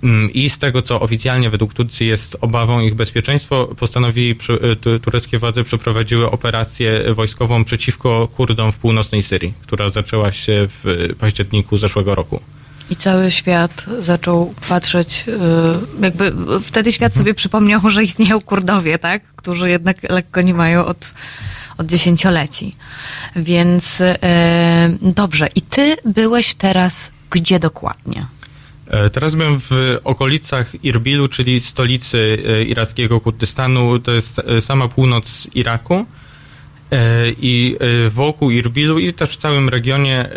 Mm, 0.02 0.32
I 0.32 0.50
z 0.50 0.58
tego, 0.58 0.82
co 0.82 1.00
oficjalnie 1.00 1.50
według 1.50 1.74
Turcji 1.74 2.06
jest 2.06 2.36
obawą 2.40 2.80
ich 2.80 2.94
bezpieczeństwo, 2.94 3.68
postanowili, 3.78 4.34
przy- 4.34 4.52
y, 4.72 4.76
tu- 4.76 5.00
tureckie 5.00 5.38
władze 5.38 5.64
przeprowadziły 5.64 6.30
operację 6.30 7.14
wojskową 7.14 7.64
przeciwko 7.64 8.28
Kurdom 8.36 8.72
w 8.72 8.76
północnej 8.76 9.22
Syrii, 9.22 9.52
która 9.62 9.88
zaczęła 9.90 10.32
się 10.32 10.68
w 10.84 11.08
październiku 11.20 11.76
zeszłego 11.78 12.14
roku. 12.14 12.40
i 12.90 12.96
cały 12.96 13.30
świat 13.30 13.86
zaczął 14.00 14.54
patrzeć, 14.68 15.24
y, 15.28 16.02
jakby 16.04 16.32
wtedy 16.62 16.92
świat 16.92 17.14
sobie 17.14 17.34
przypomniał, 17.34 17.90
że 17.90 18.02
istnieją 18.04 18.40
Kurdowie, 18.40 18.98
tak? 18.98 19.22
Którzy 19.36 19.70
jednak 19.70 19.96
lekko 20.10 20.42
nie 20.42 20.54
mają 20.54 20.84
od, 20.86 21.10
od 21.78 21.86
dziesięcioleci. 21.86 22.76
Więc 23.36 24.00
y, 24.00 24.14
dobrze. 25.02 25.48
I 25.54 25.62
ty 25.62 25.96
byłeś 26.04 26.54
teraz 26.54 27.10
gdzie 27.30 27.58
dokładnie? 27.58 28.26
E, 28.90 29.10
Teraz 29.10 29.34
byłem 29.34 29.60
w 29.60 29.98
okolicach 30.04 30.84
Irbilu, 30.84 31.28
czyli 31.28 31.60
stolicy 31.60 32.38
e, 32.48 32.64
irackiego 32.64 33.20
Kurdystanu. 33.20 33.98
To 33.98 34.12
jest 34.12 34.38
e, 34.38 34.60
sama 34.60 34.88
północ 34.88 35.48
Iraku. 35.54 36.06
I 37.40 37.76
wokół 38.10 38.50
Irbilu 38.50 38.98
i 38.98 39.12
też 39.12 39.30
w 39.30 39.36
całym 39.36 39.68
regionie 39.68 40.30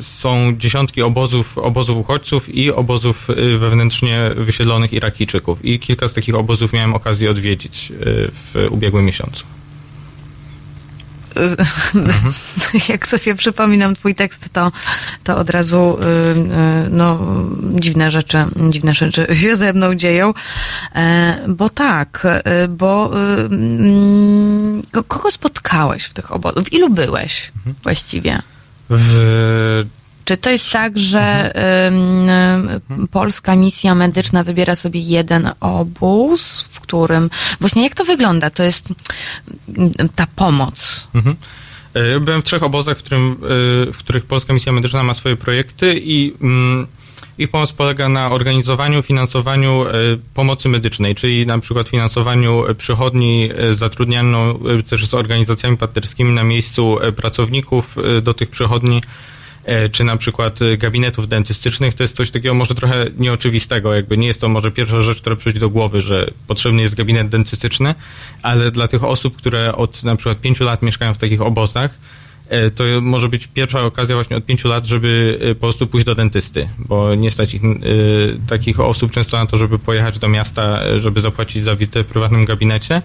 są 0.00 0.56
dziesiątki 0.56 1.02
obozów, 1.02 1.58
obozów 1.58 1.98
uchodźców 1.98 2.54
i 2.54 2.70
obozów 2.72 3.28
wewnętrznie 3.58 4.30
wysiedlonych 4.36 4.92
Irakijczyków. 4.92 5.64
I 5.64 5.78
kilka 5.78 6.08
z 6.08 6.14
takich 6.14 6.34
obozów 6.34 6.72
miałem 6.72 6.94
okazję 6.94 7.30
odwiedzić 7.30 7.92
w 8.32 8.66
ubiegłym 8.70 9.04
miesiącu. 9.04 9.44
Jak 12.88 13.08
sobie 13.08 13.34
przypominam 13.34 13.94
twój 13.94 14.14
tekst, 14.14 14.48
to, 14.52 14.72
to 15.24 15.36
od 15.38 15.50
razu 15.50 15.98
y, 15.98 16.04
y, 16.86 16.90
no, 16.90 17.18
dziwne 17.74 18.10
rzeczy, 18.10 18.38
dziwne 18.70 18.94
rzeczy 18.94 19.26
się 19.36 19.56
ze 19.56 19.72
mną 19.72 19.94
dzieją. 19.94 20.34
E, 20.94 21.36
bo 21.48 21.68
tak, 21.68 22.26
y, 22.64 22.68
bo 22.68 23.10
mm, 23.50 24.82
ko- 24.92 25.04
kogo 25.04 25.30
spotkałeś 25.30 26.04
w 26.04 26.14
tych 26.14 26.32
obozach? 26.32 26.64
W 26.64 26.72
ilu 26.72 26.90
byłeś 26.90 27.52
właściwie? 27.82 28.42
W 28.90 29.84
Czy 30.24 30.36
to 30.36 30.50
jest 30.50 30.70
tak, 30.70 30.98
że 30.98 31.52
ym, 31.88 33.08
polska 33.10 33.56
misja 33.56 33.94
medyczna 33.94 34.44
wybiera 34.44 34.76
sobie 34.76 35.00
jeden 35.00 35.50
obóz, 35.60 36.68
w 36.70 36.80
którym. 36.80 37.30
Właśnie 37.60 37.82
jak 37.82 37.94
to 37.94 38.04
wygląda? 38.04 38.50
To 38.50 38.62
jest 38.62 38.88
ta 40.14 40.26
pomoc. 40.36 41.06
Mhm. 41.14 41.36
E, 41.94 42.20
byłem 42.20 42.40
w 42.40 42.44
trzech 42.44 42.62
obozach, 42.62 42.98
w, 42.98 43.02
którym, 43.02 43.32
e, 43.32 43.92
w 43.92 43.96
których 43.98 44.24
Polska 44.24 44.52
Misja 44.52 44.72
Medyczna 44.72 45.02
ma 45.02 45.14
swoje 45.14 45.36
projekty 45.36 46.00
i 46.04 46.34
mm, 46.40 46.86
ich 47.38 47.50
pomoc 47.50 47.72
polega 47.72 48.08
na 48.08 48.30
organizowaniu, 48.30 49.02
finansowaniu 49.02 49.84
e, 49.84 49.92
pomocy 50.34 50.68
medycznej, 50.68 51.14
czyli 51.14 51.46
na 51.46 51.58
przykład 51.58 51.88
finansowaniu 51.88 52.64
przychodni, 52.78 53.50
zatrudnianiu 53.70 54.60
e, 54.78 54.82
też 54.82 55.06
z 55.06 55.14
organizacjami 55.14 55.76
partnerskimi 55.76 56.32
na 56.32 56.44
miejscu 56.44 56.98
pracowników 57.16 57.96
do 58.22 58.34
tych 58.34 58.50
przychodni, 58.50 59.02
czy 59.92 60.04
na 60.04 60.16
przykład 60.16 60.62
e, 60.62 60.76
gabinetów 60.76 61.28
dentystycznych. 61.28 61.94
To 61.94 62.02
jest 62.02 62.16
coś 62.16 62.30
takiego 62.30 62.54
może 62.54 62.74
trochę 62.74 63.06
nieoczywistego, 63.18 63.94
jakby 63.94 64.18
nie 64.18 64.26
jest 64.26 64.40
to 64.40 64.48
może 64.48 64.70
pierwsza 64.70 65.00
rzecz, 65.00 65.20
która 65.20 65.36
przychodzi 65.36 65.60
do 65.60 65.70
głowy, 65.70 66.00
że 66.00 66.30
potrzebny 66.46 66.82
jest 66.82 66.94
gabinet 66.94 67.28
dentystyczny, 67.28 67.94
ale 68.42 68.70
dla 68.70 68.88
tych 68.88 69.04
osób, 69.04 69.36
które 69.36 69.74
od 69.74 70.02
na 70.02 70.16
przykład 70.16 70.40
pięciu 70.40 70.64
lat 70.64 70.82
mieszkają 70.82 71.14
w 71.14 71.18
takich 71.18 71.42
obozach, 71.42 71.90
e, 72.48 72.70
to 72.70 72.84
może 73.02 73.28
być 73.28 73.46
pierwsza 73.46 73.82
okazja 73.82 74.14
właśnie 74.14 74.36
od 74.36 74.44
pięciu 74.44 74.68
lat, 74.68 74.84
żeby 74.84 75.38
e, 75.40 75.54
po 75.54 75.60
prostu 75.60 75.86
pójść 75.86 76.06
do 76.06 76.14
dentysty, 76.14 76.68
bo 76.78 77.14
nie 77.14 77.30
stać 77.30 77.54
ich, 77.54 77.64
e, 77.64 77.68
takich 78.48 78.80
osób 78.80 79.12
często 79.12 79.36
na 79.36 79.46
to, 79.46 79.56
żeby 79.56 79.78
pojechać 79.78 80.18
do 80.18 80.28
miasta, 80.28 80.82
e, 80.84 81.00
żeby 81.00 81.20
zapłacić 81.20 81.62
za 81.62 81.76
wizytę 81.76 82.02
w 82.02 82.06
prywatnym 82.06 82.44
gabinecie. 82.44 83.02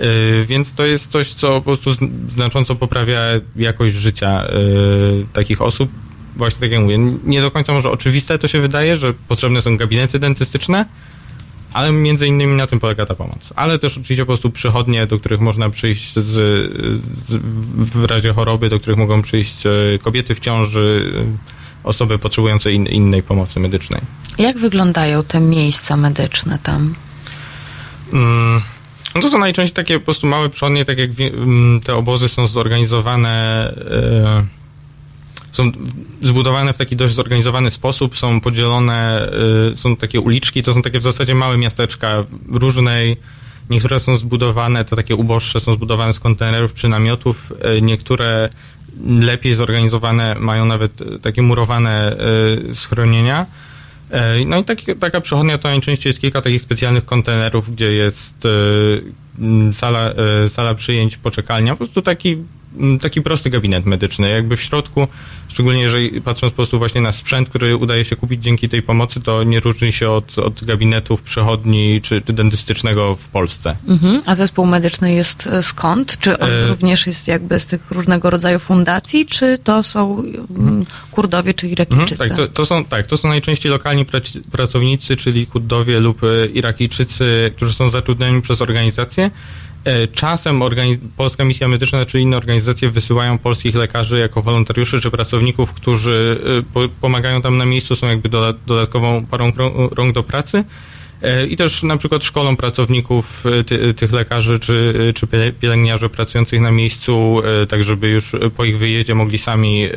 E, 0.00 0.44
Więc 0.44 0.72
to 0.74 0.86
jest 0.86 1.06
coś, 1.08 1.28
co 1.34 1.48
po 1.48 1.62
prostu 1.62 1.90
zn- 1.94 2.10
znacząco 2.32 2.74
poprawia 2.76 3.20
jakość 3.56 3.94
życia 3.94 4.44
e, 4.44 4.50
takich 5.32 5.62
osób. 5.62 5.90
Właśnie 6.36 6.60
tak 6.60 6.70
jak 6.70 6.80
mówię, 6.80 6.98
nie 7.24 7.40
do 7.40 7.50
końca 7.50 7.72
może 7.72 7.90
oczywiste 7.90 8.38
to 8.38 8.48
się 8.48 8.60
wydaje, 8.60 8.96
że 8.96 9.14
potrzebne 9.28 9.62
są 9.62 9.76
gabinety 9.76 10.18
dentystyczne, 10.18 10.84
ale 11.72 11.92
między 11.92 12.26
innymi 12.26 12.56
na 12.56 12.66
tym 12.66 12.80
polega 12.80 13.06
ta 13.06 13.14
pomoc. 13.14 13.52
Ale 13.56 13.78
też 13.78 13.92
oczywiście 13.92 14.22
po 14.22 14.26
prostu 14.26 14.50
przychodnie, 14.50 15.06
do 15.06 15.18
których 15.18 15.40
można 15.40 15.70
przyjść 15.70 16.14
z, 16.14 16.22
z, 17.28 17.42
w 17.94 18.04
razie 18.04 18.32
choroby, 18.32 18.68
do 18.68 18.80
których 18.80 18.98
mogą 18.98 19.22
przyjść 19.22 19.66
e, 19.66 19.70
kobiety 20.02 20.34
w 20.34 20.40
ciąży, 20.40 21.12
osoby 21.84 22.18
potrzebujące 22.18 22.72
in, 22.72 22.86
innej 22.86 23.22
pomocy 23.22 23.60
medycznej. 23.60 24.00
Jak 24.38 24.58
wyglądają 24.58 25.22
te 25.24 25.40
miejsca 25.40 25.96
medyczne 25.96 26.58
tam? 26.62 26.94
Mm, 28.12 28.60
No 29.14 29.20
to 29.20 29.30
są 29.30 29.38
najczęściej 29.38 29.74
takie 29.74 29.98
po 29.98 30.04
prostu 30.04 30.26
małe 30.26 30.48
przychodnie, 30.48 30.84
tak 30.84 30.98
jak 30.98 31.10
mm, 31.20 31.80
te 31.80 31.94
obozy 31.94 32.28
są 32.28 32.48
zorganizowane, 32.48 33.64
e, 33.90 34.46
są 35.52 35.72
zbudowane 36.22 36.72
w 36.72 36.76
taki 36.76 36.96
dość 36.96 37.14
zorganizowany 37.14 37.70
sposób, 37.70 38.18
są 38.18 38.40
podzielone, 38.40 39.28
e, 39.72 39.76
są 39.76 39.96
takie 39.96 40.20
uliczki, 40.20 40.62
to 40.62 40.74
są 40.74 40.82
takie 40.82 41.00
w 41.00 41.02
zasadzie 41.02 41.34
małe 41.34 41.58
miasteczka 41.58 42.24
różnej, 42.48 43.16
niektóre 43.70 44.00
są 44.00 44.16
zbudowane, 44.16 44.84
to 44.84 44.96
takie 44.96 45.16
uboższe 45.16 45.60
są 45.60 45.72
zbudowane 45.72 46.12
z 46.12 46.20
kontenerów 46.20 46.74
czy 46.74 46.88
namiotów, 46.88 47.52
e, 47.60 47.80
niektóre 47.80 48.48
lepiej 49.06 49.54
zorganizowane 49.54 50.36
mają 50.38 50.64
nawet 50.64 51.22
takie 51.22 51.42
murowane 51.42 52.16
schronienia. 52.74 53.46
E, 54.10 54.44
No 54.46 54.58
i 54.58 54.64
taki, 54.64 54.96
taka 54.96 55.20
przechodnia 55.20 55.58
to 55.58 55.68
najczęściej 55.68 56.10
jest 56.10 56.20
kilka 56.20 56.40
takich 56.42 56.62
specjalnych 56.62 57.04
kontenerów, 57.04 57.74
gdzie 57.74 57.92
jest 57.92 58.46
e, 58.46 58.48
sala, 59.72 60.12
e, 60.44 60.48
sala 60.48 60.74
przyjęć, 60.74 61.16
poczekalnia. 61.16 61.72
Po 61.72 61.76
prostu 61.76 62.02
taki 62.02 62.36
mm, 62.78 62.98
taki 62.98 63.22
prosty 63.22 63.50
gabinet 63.50 63.86
medyczny. 63.86 64.30
Jakby 64.30 64.56
w 64.56 64.62
środku, 64.62 65.08
szczególnie 65.48 65.82
jeżeli 65.82 66.20
patrząc 66.20 66.52
po 66.52 66.56
prostu 66.56 66.78
właśnie 66.78 67.00
na 67.00 67.12
sprzęt, 67.12 67.48
który 67.48 67.76
udaje 67.76 68.04
się 68.04 68.16
kupić 68.16 68.42
dzięki 68.42 68.68
tej 68.68 68.82
pomocy, 68.82 69.20
to 69.20 69.42
nie 69.42 69.60
różni 69.60 69.92
się 69.92 70.10
od, 70.10 70.38
od 70.38 70.64
gabinetów 70.64 71.22
przychodni 71.22 72.00
czy, 72.02 72.22
czy 72.22 72.32
dentystycznego 72.32 73.16
w 73.16 73.28
Polsce. 73.28 73.76
Mhm. 73.88 74.22
A 74.26 74.34
zespół 74.34 74.66
medyczny 74.66 75.12
jest 75.14 75.46
e, 75.46 75.62
skąd? 75.62 76.18
Czy 76.18 76.38
on 76.38 76.50
E, 76.50 76.66
również 76.68 77.06
jest 77.06 77.28
jakby 77.28 77.58
z 77.58 77.66
tych 77.66 77.90
różnego 77.90 78.30
rodzaju 78.30 78.58
fundacji, 78.58 79.26
czy 79.26 79.58
to 79.58 79.82
są 79.82 80.22
mm, 80.58 80.84
Kurdowie 81.10 81.54
czy 81.54 81.66
Mhm, 81.66 81.88
Irakijczycy? 81.88 82.28
tak, 82.28 82.36
to, 82.36 82.48
to 82.48 82.64
są, 82.66 82.84
tak, 82.84 83.06
to 83.06 83.16
są 83.16 83.28
najczęściej 83.28 83.72
lokalni 83.72 84.04
prac- 84.06 84.40
pracownicy, 84.52 85.16
czyli 85.16 85.46
Kurdowie 85.46 86.00
lub 86.00 86.24
e, 86.24 86.46
Irakijczycy, 86.46 87.52
którzy 87.56 87.72
są 87.72 87.90
zatrudnieni 87.90 88.42
przez 88.42 88.62
organizację. 88.62 89.19
E, 89.84 90.08
Czasem 90.08 90.60
Polska 91.16 91.44
Misja 91.44 91.68
Medyczna 91.68 92.06
czy 92.06 92.20
inne 92.20 92.36
organizacje 92.36 92.90
wysyłają 92.90 93.38
polskich 93.38 93.74
lekarzy 93.74 94.18
jako 94.18 94.42
wolontariuszy 94.42 95.00
czy 95.00 95.10
pracowników, 95.10 95.72
którzy 95.72 96.38
e, 96.58 96.62
po- 96.74 96.88
pomagają 97.00 97.42
tam 97.42 97.58
na 97.58 97.64
miejscu, 97.64 97.96
są 97.96 98.08
jakby 98.08 98.28
doda- 98.28 98.58
dodatkową 98.66 99.26
parą 99.26 99.52
rąk 99.90 100.14
do 100.14 100.22
pracy. 100.22 100.64
E, 101.22 101.46
I 101.46 101.56
też 101.56 101.82
na 101.82 101.96
przykład 101.96 102.24
szkolą 102.24 102.56
pracowników 102.56 103.44
ty, 103.66 103.94
tych 103.94 104.12
lekarzy 104.12 104.58
czy, 104.58 104.94
czy 105.14 105.26
pielęgniarzy 105.60 106.08
pracujących 106.08 106.60
na 106.60 106.70
miejscu, 106.70 107.42
tak 107.68 107.84
żeby 107.84 108.08
już 108.08 108.32
po 108.56 108.64
ich 108.64 108.78
wyjeździe 108.78 109.14
mogli 109.14 109.38
sami 109.38 109.88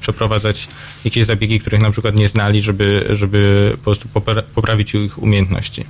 przeprowadzać 0.00 0.68
jakieś 1.04 1.24
zabiegi, 1.24 1.60
których 1.60 1.80
na 1.80 1.90
przykład 1.90 2.14
nie 2.14 2.28
znali, 2.28 2.60
żeby, 2.60 3.06
żeby 3.10 3.72
po 3.76 3.82
prostu 3.84 4.08
popra- 4.14 4.42
poprawić 4.54 4.94
ich 4.94 5.22
umiejętności. 5.22 5.84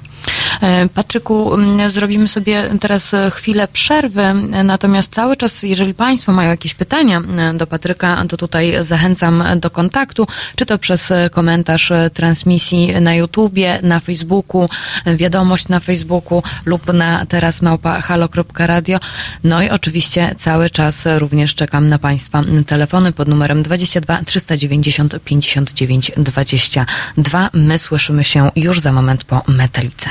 E, 0.63 0.89
Patryku, 0.89 1.55
mm, 1.55 1.91
zrobimy 1.91 2.29
sobie 2.29 2.65
teraz 2.81 3.15
e, 3.15 3.31
chwilę 3.31 3.69
przerwy, 3.69 4.23
e, 4.23 4.35
natomiast 4.65 5.15
cały 5.15 5.37
czas, 5.37 5.63
jeżeli 5.63 5.95
Państwo 5.95 6.33
mają 6.33 6.51
jakieś 6.51 6.75
pytania 6.75 7.23
do 7.55 7.67
Patryka, 7.67 8.25
to 8.29 8.37
tutaj 8.37 8.77
zachęcam 8.81 9.45
do 9.57 9.71
kontaktu, 9.71 10.27
czy 10.57 10.67
to 10.67 10.79
przez 10.79 11.13
komentarz 11.31 11.93
transmisji 12.15 13.01
na 13.01 13.15
YouTubie, 13.15 13.79
na 13.83 14.01
Facebooku, 14.01 14.69
wiadomość 15.07 15.69
na 15.69 15.81
Facebooku 15.81 16.43
lub 16.65 16.93
na 16.93 17.27
teraz 17.27 17.63
małpa 17.63 18.01
halo.radio. 18.01 18.99
No 19.45 19.63
i 19.63 19.71
oczywiście 19.71 20.35
cały 20.37 20.71
czas 20.71 21.05
również 21.19 21.55
czekam 21.55 21.89
na 21.89 21.99
Państwa 21.99 22.43
telefony 22.67 23.13
pod 23.13 23.29
numerem 23.29 23.63
22 23.63 24.21
390 24.25 25.25
59 25.25 26.13
22. 26.17 27.51
My 27.53 27.79
słyszymy 27.79 28.25
się 28.25 28.51
już 28.57 28.81
za 28.81 28.93
moment 28.93 29.25
po 29.25 29.43
Metalice. 29.49 30.11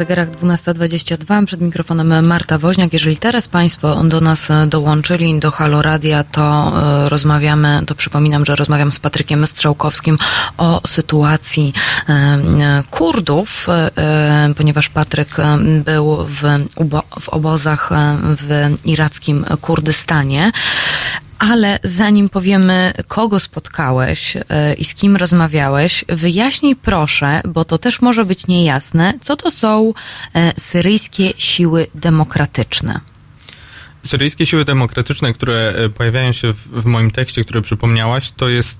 Zegarach 0.00 0.30
12.22 0.30 1.46
przed 1.46 1.60
mikrofonem 1.60 2.26
Marta 2.26 2.58
Woźniak. 2.58 2.92
Jeżeli 2.92 3.16
teraz 3.16 3.48
Państwo 3.48 4.04
do 4.04 4.20
nas 4.20 4.48
dołączyli 4.66 5.38
do 5.38 5.50
Halo 5.50 5.82
Radia, 5.82 6.24
to 6.24 6.72
e, 7.04 7.08
rozmawiamy, 7.08 7.82
to 7.86 7.94
przypominam, 7.94 8.46
że 8.46 8.56
rozmawiam 8.56 8.92
z 8.92 9.00
Patrykiem 9.00 9.46
Strzałkowskim 9.46 10.18
o 10.58 10.80
sytuacji 10.86 11.72
e, 12.08 12.12
e, 12.12 12.82
Kurdów, 12.90 13.66
e, 13.68 13.90
e, 13.96 14.54
ponieważ 14.56 14.88
Patryk 14.88 15.38
e, 15.38 15.58
był 15.58 16.16
w, 16.16 16.42
w 17.20 17.28
obozach 17.28 17.92
e, 17.92 18.16
w 18.22 18.76
irackim 18.84 19.44
Kurdystanie. 19.60 20.52
Ale 21.40 21.78
zanim 21.82 22.28
powiemy, 22.28 22.92
kogo 23.08 23.40
spotkałeś 23.40 24.36
e, 24.36 24.74
i 24.74 24.84
z 24.84 24.94
kim 24.94 25.16
rozmawiałeś, 25.16 26.04
wyjaśnij 26.08 26.76
proszę, 26.76 27.40
bo 27.48 27.64
to 27.64 27.78
też 27.78 28.00
może 28.00 28.24
być 28.24 28.46
niejasne, 28.46 29.14
co 29.20 29.36
to 29.36 29.50
są 29.50 29.94
e, 30.34 30.52
syryjskie 30.60 31.32
siły 31.36 31.86
demokratyczne. 31.94 33.00
Syryjskie 34.04 34.46
siły 34.46 34.64
demokratyczne, 34.64 35.32
które 35.32 35.74
e, 35.76 35.88
pojawiają 35.88 36.32
się 36.32 36.52
w, 36.52 36.84
moim 36.84 37.10
tekście, 37.10 37.44
który 37.44 37.62
przypomniałaś, 37.62 38.30
to 38.30 38.48
jest 38.48 38.78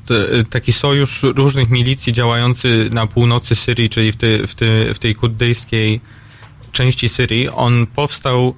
taki 0.51 0.73
sojusz 0.73 1.23
różnych 1.23 1.71
milicji 1.71 2.13
działający 2.13 2.89
na 2.93 3.07
północy 3.07 3.55
Syrii, 3.55 3.89
czyli 3.89 4.13
w, 4.13 4.17
w, 4.21 4.55
w 4.95 4.99
tej 4.99 5.15
kurdyjskiej 5.15 6.01
części 6.73 7.09
Syrii. 7.09 7.49
On 7.49 7.87
powstał 7.87 8.55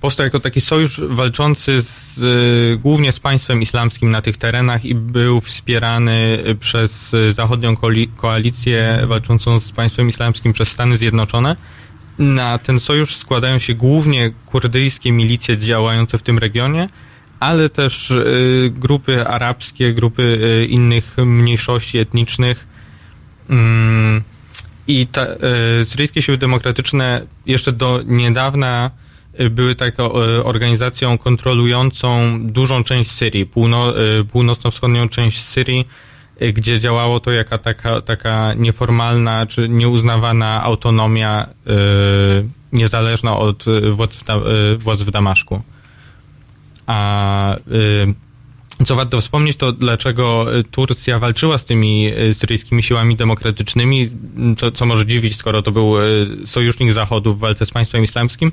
powstał 0.00 0.24
jako 0.24 0.40
taki 0.40 0.60
sojusz 0.60 1.00
walczący 1.00 1.82
z, 1.82 2.18
e, 2.18 2.76
głównie 2.76 3.12
z 3.12 3.20
państwem 3.20 3.62
islamskim 3.62 4.10
na 4.10 4.22
tych 4.22 4.36
terenach 4.36 4.84
i 4.84 4.94
był 4.94 5.40
wspierany 5.40 6.44
przez 6.60 7.16
zachodnią 7.32 7.74
koali- 7.74 8.08
koalicję 8.16 9.00
walczącą 9.06 9.60
z 9.60 9.72
państwem 9.72 10.08
islamskim 10.08 10.52
przez 10.52 10.68
Stany 10.68 10.96
Zjednoczone. 10.96 11.56
Na 12.18 12.58
ten 12.58 12.80
sojusz 12.80 13.16
składają 13.16 13.58
się 13.58 13.74
głównie 13.74 14.32
kurdyjskie 14.46 15.12
milicje 15.12 15.58
działające 15.58 16.18
w 16.18 16.22
tym 16.22 16.38
regionie, 16.38 16.88
ale 17.40 17.68
też 17.68 18.10
y, 18.10 18.72
grupy 18.76 19.26
arabskie, 19.26 19.94
grupy 19.94 20.22
y, 20.22 20.66
innych 20.66 21.16
mniejszości 21.16 21.98
etnicznych. 21.98 22.66
Mm, 23.50 24.22
I 24.88 25.06
y, 25.80 25.84
syryjskie 25.84 26.22
siły 26.22 26.38
demokratyczne 26.38 27.26
jeszcze 27.46 27.72
do 27.72 28.02
niedawna 28.06 28.90
y, 28.90 29.05
były 29.50 29.74
taką 29.74 30.22
y, 30.22 30.44
organizacją 30.44 31.18
kontrolującą 31.18 32.38
dużą 32.42 32.84
część 32.84 33.10
Syrii, 33.10 33.42
y, 33.42 34.24
północno-wschodnią 34.24 35.08
część 35.08 35.44
Syrii, 35.44 35.88
y, 36.42 36.52
gdzie 36.52 36.80
działało 36.80 37.20
to 37.20 37.32
jaka 37.32 37.58
taka, 37.58 38.00
taka 38.00 38.54
nieformalna 38.54 39.46
czy 39.46 39.68
nieuznawana 39.68 40.62
autonomia 40.62 41.46
niezależna 42.72 43.36
od 43.36 43.64
władz 43.92 44.24
władz 44.78 45.02
w 45.02 45.10
Damaszku. 45.10 45.62
A 46.86 47.56
co 48.84 48.96
warto 48.96 49.20
wspomnieć, 49.20 49.56
to 49.56 49.72
dlaczego 49.72 50.56
y, 50.58 50.64
Turcja 50.64 51.18
walczyła 51.18 51.58
z 51.58 51.64
tymi 51.64 52.12
y, 52.18 52.34
syryjskimi 52.34 52.82
siłami 52.82 53.16
demokratycznymi, 53.16 54.10
co, 54.58 54.70
co 54.72 54.86
może 54.86 55.06
dziwić, 55.06 55.36
skoro 55.36 55.62
to 55.62 55.72
był 55.72 56.00
y, 56.00 56.26
sojusznik 56.46 56.92
Zachodu 56.92 57.34
w 57.34 57.38
walce 57.38 57.66
z 57.66 57.70
państwem 57.70 58.04
islamskim. 58.04 58.52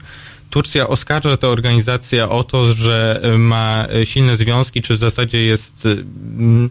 Turcja 0.50 0.88
oskarża 0.88 1.38
tę 1.38 1.48
organizację 1.48 2.30
o 2.30 2.44
to, 2.44 2.74
że 2.74 3.22
ma 3.38 3.88
silne 4.04 4.38
związki, 4.38 4.82
czy 4.82 4.96
w 4.96 5.00
zasadzie 5.00 5.46
jest 5.46 5.86
mm, 5.86 6.70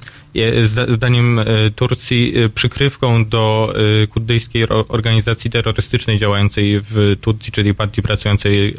zdaniem 0.88 1.40
Turcji 1.76 2.34
przykrywką 2.54 3.24
do 3.24 3.74
kurdyjskiej 4.10 4.68
organizacji 4.68 5.50
terrorystycznej 5.50 6.18
działającej 6.18 6.80
w 6.80 7.16
Turcji, 7.20 7.52
czyli 7.52 7.74
partii 7.74 8.02
pracującej, 8.02 8.74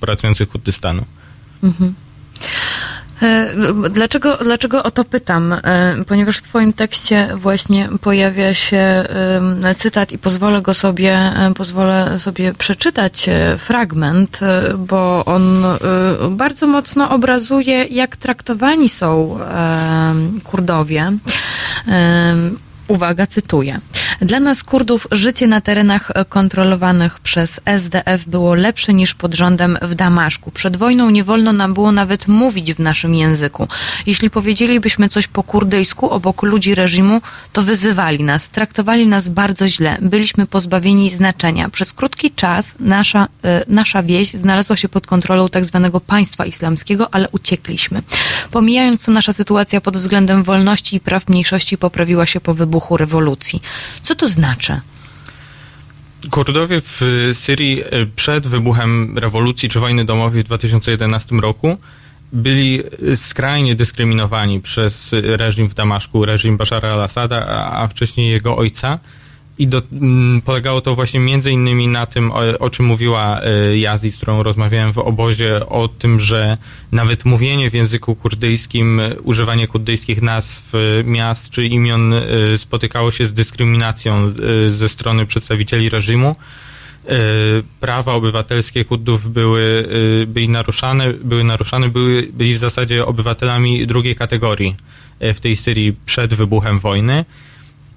pracujących 0.00 0.48
Kurdystanu. 0.48 1.04
Mhm. 1.62 1.94
E, 3.22 3.48
Dlaczego, 3.90 4.36
dlaczego 4.36 4.82
o 4.82 4.90
to 4.90 5.04
pytam? 5.04 5.52
E, 5.52 5.58
Ponieważ 6.08 6.38
w 6.38 6.42
Twoim 6.42 6.72
tekście 6.72 7.28
właśnie 7.36 7.88
pojawia 8.00 8.54
się 8.54 8.76
em, 8.76 9.64
cytat 9.76 10.12
i 10.12 10.18
pozwolę 10.18 10.62
go 10.62 10.74
sobie, 10.74 11.12
e, 11.14 11.52
pozwolę 11.54 12.18
sobie 12.18 12.54
przeczytać 12.54 13.28
e, 13.28 13.58
fragment, 13.58 14.40
e, 14.42 14.74
bo 14.78 15.24
on 15.24 15.64
e, 15.64 15.78
bardzo 16.30 16.66
mocno 16.66 17.10
obrazuje, 17.10 17.84
jak 17.84 18.16
traktowani 18.16 18.88
są 18.88 19.38
Kurdowie. 20.44 21.12
Uwaga, 22.88 23.26
cytuję. 23.26 23.80
Dla 24.22 24.40
nas 24.40 24.62
Kurdów 24.64 25.06
życie 25.10 25.46
na 25.46 25.60
terenach 25.60 26.10
e, 26.14 26.24
kontrolowanych 26.24 27.20
przez 27.20 27.60
SDF 27.64 28.24
było 28.26 28.54
lepsze 28.54 28.94
niż 28.94 29.14
pod 29.14 29.34
rządem 29.34 29.78
w 29.82 29.94
Damaszku. 29.94 30.50
Przed 30.50 30.76
wojną 30.76 31.10
nie 31.10 31.24
wolno 31.24 31.52
nam 31.52 31.74
było 31.74 31.92
nawet 31.92 32.28
mówić 32.28 32.74
w 32.74 32.78
naszym 32.78 33.14
języku. 33.14 33.68
Jeśli 34.06 34.30
powiedzielibyśmy 34.30 35.08
coś 35.08 35.26
po 35.26 35.42
kurdyjsku 35.42 36.10
obok 36.10 36.42
ludzi 36.42 36.74
reżimu, 36.74 37.20
to 37.52 37.62
wyzywali 37.62 38.24
nas, 38.24 38.48
traktowali 38.48 39.06
nas 39.06 39.28
bardzo 39.28 39.68
źle. 39.68 39.96
Byliśmy 40.00 40.46
pozbawieni 40.46 41.10
znaczenia. 41.10 41.68
Przez 41.68 41.92
krótki 41.92 42.30
czas 42.30 42.74
nasza, 42.80 43.28
e, 43.44 43.64
nasza 43.68 44.02
wieś 44.02 44.30
znalazła 44.30 44.76
się 44.76 44.88
pod 44.88 45.06
kontrolą 45.06 45.48
tak 45.48 45.64
zwanego 45.64 46.00
państwa 46.00 46.46
islamskiego, 46.46 47.08
ale 47.14 47.28
uciekliśmy. 47.28 48.02
Pomijając 48.50 49.02
to, 49.02 49.12
nasza 49.12 49.32
sytuacja 49.32 49.80
pod 49.80 49.96
względem 49.96 50.42
wolności 50.42 50.96
i 50.96 51.00
praw 51.00 51.28
mniejszości 51.28 51.78
poprawiła 51.78 52.26
się 52.26 52.40
po 52.40 52.54
wybuchu 52.54 52.96
rewolucji. 52.96 53.62
Co 54.08 54.14
to 54.14 54.28
znaczy? 54.28 54.80
Kurdowie 56.30 56.80
w 56.80 57.02
Syrii 57.34 57.82
e, 57.82 58.06
przed 58.16 58.46
wybuchem 58.46 59.18
rewolucji 59.18 59.68
czy 59.68 59.80
wojny 59.80 60.04
domowej 60.04 60.42
w 60.42 60.46
2011 60.46 61.36
roku 61.36 61.76
byli 62.32 62.82
e, 63.12 63.16
skrajnie 63.16 63.74
dyskryminowani 63.74 64.60
przez 64.60 65.10
reżim 65.12 65.68
w 65.68 65.74
Damaszku, 65.74 66.24
reżim 66.24 66.56
Bashara 66.56 66.92
al-Assada, 66.92 67.46
a, 67.46 67.82
a 67.82 67.86
wcześniej 67.86 68.30
jego 68.30 68.56
ojca. 68.56 68.98
I 69.58 69.66
do, 69.66 69.82
m, 69.92 70.42
polegało 70.44 70.80
to 70.80 70.94
właśnie 70.94 71.20
między 71.20 71.50
innymi 71.50 71.88
na 71.88 72.06
tym, 72.06 72.32
o, 72.32 72.40
o 72.58 72.70
czym 72.70 72.86
mówiła 72.86 73.40
e, 73.40 73.78
Jazi, 73.78 74.12
z 74.12 74.16
którą 74.16 74.42
rozmawiałem 74.42 74.92
w 74.92 74.98
obozie, 74.98 75.66
o 75.66 75.88
tym, 75.88 76.20
że 76.20 76.58
nawet 76.92 77.24
mówienie 77.24 77.70
w 77.70 77.74
języku 77.74 78.14
kurdyjskim, 78.14 79.00
e, 79.00 79.14
używanie 79.20 79.68
kurdyjskich 79.68 80.22
nazw 80.22 80.74
e, 80.74 81.04
miast 81.04 81.50
czy 81.50 81.66
imion 81.66 82.14
spotykało 82.56 83.10
się 83.10 83.26
z 83.26 83.32
dyskryminacją 83.32 84.32
ze 84.68 84.88
strony 84.88 85.26
przedstawicieli 85.26 85.88
reżimu. 85.88 86.36
Prawa 87.80 88.14
obywatelskie 88.14 88.84
Kurdów 88.84 89.32
były, 89.32 89.88
byli 90.26 90.48
naruszane, 90.48 91.12
były 91.12 91.44
naruszane, 91.44 91.88
były, 91.88 92.28
byli 92.32 92.54
w 92.54 92.58
zasadzie 92.58 93.06
obywatelami 93.06 93.86
drugiej 93.86 94.16
kategorii 94.16 94.76
w 95.20 95.40
tej 95.40 95.56
Syrii 95.56 95.96
przed 96.06 96.34
wybuchem 96.34 96.78
wojny. 96.78 97.24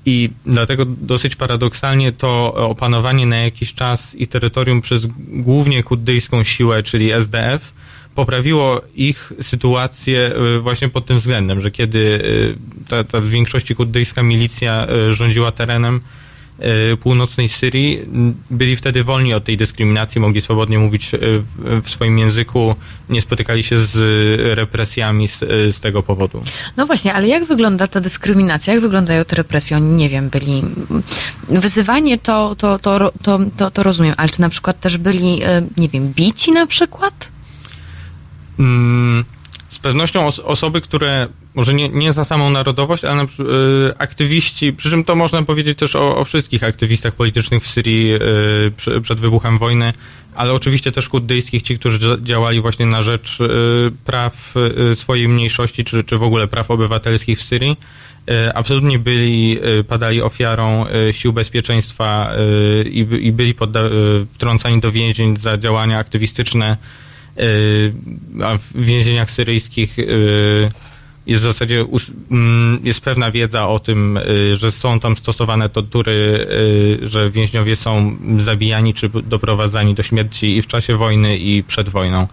I 0.06 0.30
dlatego 0.46 0.86
dosyć 0.86 1.36
paradoksalnie 1.36 2.12
to 2.12 2.54
opanowanie 2.54 3.26
na 3.26 3.38
jakiś 3.38 3.74
czas 3.74 4.16
ich 4.16 4.30
terytorium 4.30 4.82
przez 4.82 5.06
głównie 5.18 5.84
kurdyjską 5.84 6.44
siłę, 6.44 6.84
czyli 6.84 7.12
SDF, 7.12 7.74
poprawiło 8.16 8.82
ich 8.96 9.34
sytuację 9.42 10.34
y, 10.58 10.60
właśnie 10.60 10.90
pod 10.90 11.06
tym 11.06 11.20
względem, 11.20 11.62
że 11.62 11.72
kiedy 11.72 12.00
y, 12.00 12.56
ta, 12.88 13.04
ta 13.04 13.22
w 13.22 13.28
większości 13.28 13.76
kurdyjska 13.76 14.24
milicja 14.24 14.88
y, 15.10 15.14
rządziła 15.14 15.52
terenem, 15.52 15.96
e, 15.96 16.21
północnej 17.02 17.50
Syrii 17.50 18.00
byli 18.52 18.76
wtedy 18.76 19.04
wolni 19.04 19.34
od 19.34 19.44
tej 19.44 19.58
dyskryminacji, 19.58 20.22
mogli 20.22 20.42
swobodnie 20.42 20.80
mówić 20.80 21.14
e, 21.14 21.18
w- 21.82 21.90
swoim 21.90 22.20
języku, 22.20 22.76
nie 23.10 23.22
spotykali 23.22 23.64
się 23.64 23.80
z 23.80 23.96
represjami 24.58 25.28
z, 25.28 25.40
z 25.76 25.80
tego 25.80 26.04
powodu. 26.04 26.44
No 26.78 26.86
właśnie, 26.86 27.14
ale 27.14 27.28
jak 27.28 27.46
wygląda 27.46 27.88
ta 27.88 28.02
dyskryminacja? 28.02 28.74
Jak 28.74 28.82
wyglądają 28.82 29.26
te 29.26 29.36
represje? 29.36 29.78
Oni, 29.78 29.96
nie 29.96 30.10
wiem, 30.10 30.30
byli... 30.30 30.64
Wyzywanie 31.50 32.18
to, 32.18 32.56
to, 32.56 32.80
to, 32.80 33.12
to, 33.24 33.40
to, 33.58 33.72
to 33.72 33.84
rozumiem, 33.84 34.14
ale 34.18 34.30
czy 34.30 34.42
na 34.42 34.50
przykład 34.50 34.80
też 34.80 34.98
byli, 34.98 35.44
e, 35.44 35.62
nie 35.78 35.90
wiem, 35.90 36.14
bici 36.14 36.52
na 36.52 36.68
przykład? 36.68 37.30
Mm, 38.60 39.26
Z 39.72 39.80
pewnością 39.80 40.28
os- 40.28 40.40
osoby, 40.40 40.82
które 40.82 41.28
może 41.56 41.74
nie, 41.74 41.90
nie 41.90 42.14
za 42.14 42.24
samą 42.24 42.50
narodowość, 42.50 43.06
ale 43.06 43.16
na, 43.16 43.24
y, 43.24 43.28
aktywiści, 43.98 44.74
przy 44.74 44.90
czym 44.90 45.04
to 45.04 45.16
można 45.16 45.44
powiedzieć 45.44 45.78
też 45.78 45.96
o, 45.96 46.18
o 46.18 46.26
wszystkich 46.26 46.64
aktywistach 46.64 47.14
politycznych 47.16 47.64
w 47.64 47.70
Syrii 47.72 48.14
y, 48.16 48.20
przy, 48.78 49.02
przed 49.02 49.20
wybuchem 49.20 49.58
wojny, 49.58 49.94
ale 50.36 50.54
oczywiście 50.54 50.92
też 50.92 51.10
kurdyjskich, 51.10 51.62
ci, 51.62 51.80
którzy 51.80 52.00
dzia- 52.00 52.24
działali 52.24 52.62
właśnie 52.62 52.86
na 52.86 53.02
rzecz 53.02 53.40
y, 53.40 53.48
praw 54.06 54.54
swojej 54.96 55.28
mniejszości, 55.28 55.84
czy, 55.84 56.04
czy 56.04 56.18
w 56.18 56.24
ogóle 56.24 56.48
praw 56.48 56.72
obywatelskich 56.72 57.40
w 57.40 57.44
Syrii. 57.44 57.78
Absolutnie 58.54 59.00
byli, 59.00 59.60
padali 59.88 60.22
ofiarą 60.22 60.86
sił 61.12 61.34
bezpieczeństwa 61.34 62.32
i, 62.86 63.08
i 63.22 63.32
byli 63.32 63.56
wtrącani 64.34 64.80
do 64.80 64.92
więzień 64.92 65.38
za 65.38 65.58
działania 65.58 65.98
aktywistyczne 65.98 66.78
a 68.44 68.58
w 68.58 68.74
więzieniach 68.76 69.32
syryjskich 69.32 70.00
y, 70.00 70.72
jest 71.28 71.42
w 71.42 71.46
zasadzie 71.46 71.86
mm, 72.32 72.80
jest 72.84 73.02
pewna 73.02 73.32
wiedza 73.32 73.68
o 73.68 73.80
tym, 73.80 74.18
y, 74.18 74.56
że 74.56 74.72
są 74.72 75.00
tam 75.00 75.18
stosowane 75.18 75.70
tortury, 75.70 76.48
y, 77.02 77.08
że 77.08 77.30
więźniowie 77.30 77.76
są 77.76 78.18
zabijani 78.38 78.94
czy 78.94 79.10
doprowadzani 79.10 79.96
do 79.96 80.04
śmierci 80.04 80.58
i 80.58 80.62
w 80.62 80.68
czasie 80.68 80.96
wojny 80.96 81.38
i 81.38 81.64
przed 81.64 81.90
wojną. 81.90 82.28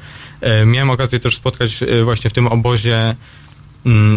Y, 0.63 0.67
Miałem 0.67 0.91
okazję 0.91 1.21
też 1.21 1.37
spotkać 1.37 1.83
y, 1.83 2.05
właśnie 2.05 2.31
w 2.31 2.33
tym 2.33 2.47
obozie 2.47 3.15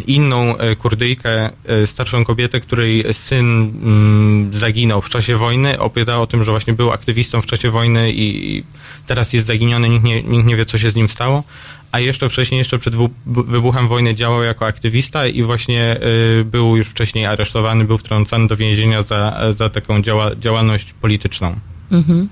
inną 0.08 0.58
e, 0.58 0.76
Kurdyjkę, 0.76 1.50
e, 1.66 1.88
starszą 1.88 2.26
kobietę, 2.26 2.60
której 2.60 3.06
syn 3.14 3.46
mm, 3.84 4.54
zaginął 4.54 5.02
w 5.02 5.10
czasie 5.10 5.36
wojny. 5.36 5.80
Opowiadała 5.80 6.22
o 6.22 6.28
tym, 6.28 6.44
że 6.44 6.52
właśnie 6.52 6.74
był 6.74 6.92
aktywistą 6.92 7.42
w 7.42 7.46
czasie 7.46 7.72
wojny 7.72 8.12
i 8.12 8.64
teraz 9.08 9.34
jest 9.34 9.48
zaginiony, 9.48 9.90
nikt 9.90 10.04
nie, 10.04 10.24
nikt 10.24 10.46
nie 10.46 10.56
wie, 10.56 10.66
co 10.66 10.78
się 10.78 10.90
z 10.90 10.96
nim 10.96 11.10
stało. 11.10 11.44
A 11.92 12.00
jeszcze 12.00 12.30
wcześniej, 12.30 12.58
jeszcze 12.58 12.80
przed 12.80 12.96
wybuchem 13.26 13.88
wojny 13.88 14.16
działał 14.16 14.44
jako 14.44 14.66
aktywista 14.66 15.28
i 15.28 15.44
właśnie 15.44 16.00
y, 16.42 16.46
był 16.46 16.78
już 16.78 16.88
wcześniej 16.88 17.26
aresztowany, 17.26 17.86
był 17.86 17.98
wtrącany 17.98 18.48
do 18.48 18.58
więzienia 18.58 19.02
za, 19.02 19.42
za 19.52 19.70
taką 19.70 20.02
działa, 20.02 20.36
działalność 20.36 20.94
polityczną. 20.94 21.56
Mhm. 21.92 22.30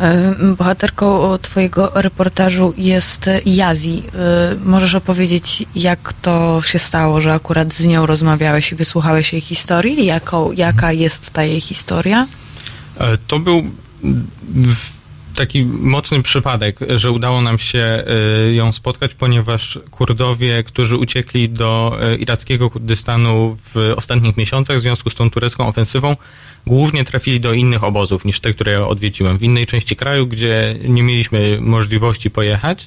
E, 0.00 0.34
Bohaterką 0.58 1.38
twojego 1.38 1.92
reportażu 1.94 2.74
jest 2.76 3.30
Jazi. 3.46 4.02
E, 4.14 4.56
Możesz 4.64 4.94
opowiedzieć, 4.94 5.64
jak 5.76 6.12
to 6.12 6.62
się 6.62 6.78
stało, 6.78 7.20
że 7.20 7.32
akurat 7.34 7.74
z 7.74 7.84
nią 7.86 8.06
rozmawiałeś 8.06 8.72
i 8.72 8.74
wysłuchałeś 8.74 9.32
jej 9.32 9.42
historii? 9.42 10.06
Jaką, 10.06 10.52
jaka 10.52 10.92
jest 10.92 11.30
ta 11.30 11.42
jej 11.44 11.60
historia? 11.60 12.26
E, 13.00 13.18
To 13.26 13.38
był 13.38 13.62
taki 15.36 15.64
mocny 15.64 16.22
przypadek, 16.22 16.78
że 16.94 17.10
udało 17.10 17.42
nam 17.42 17.58
się 17.58 18.04
ją 18.52 18.72
spotkać, 18.72 19.14
ponieważ 19.14 19.78
Kurdowie, 19.90 20.64
którzy 20.64 20.96
uciekli 20.96 21.48
do 21.48 21.98
irackiego 22.18 22.70
Kurdystanu 22.70 23.56
w 23.74 23.92
ostatnich 23.96 24.36
miesiącach 24.36 24.78
w 24.78 24.80
związku 24.80 25.10
z 25.10 25.14
tą 25.14 25.30
turecką 25.30 25.68
ofensywą, 25.68 26.16
głównie 26.66 27.04
trafili 27.04 27.40
do 27.40 27.52
innych 27.52 27.84
obozów 27.84 28.24
niż 28.24 28.40
te, 28.40 28.52
które 28.52 28.72
ja 28.72 28.86
odwiedziłem. 28.86 29.38
W 29.38 29.42
innej 29.42 29.66
części 29.66 29.96
kraju, 29.96 30.26
gdzie 30.26 30.76
nie 30.88 31.02
mieliśmy 31.02 31.58
możliwości 31.60 32.30
pojechać. 32.30 32.86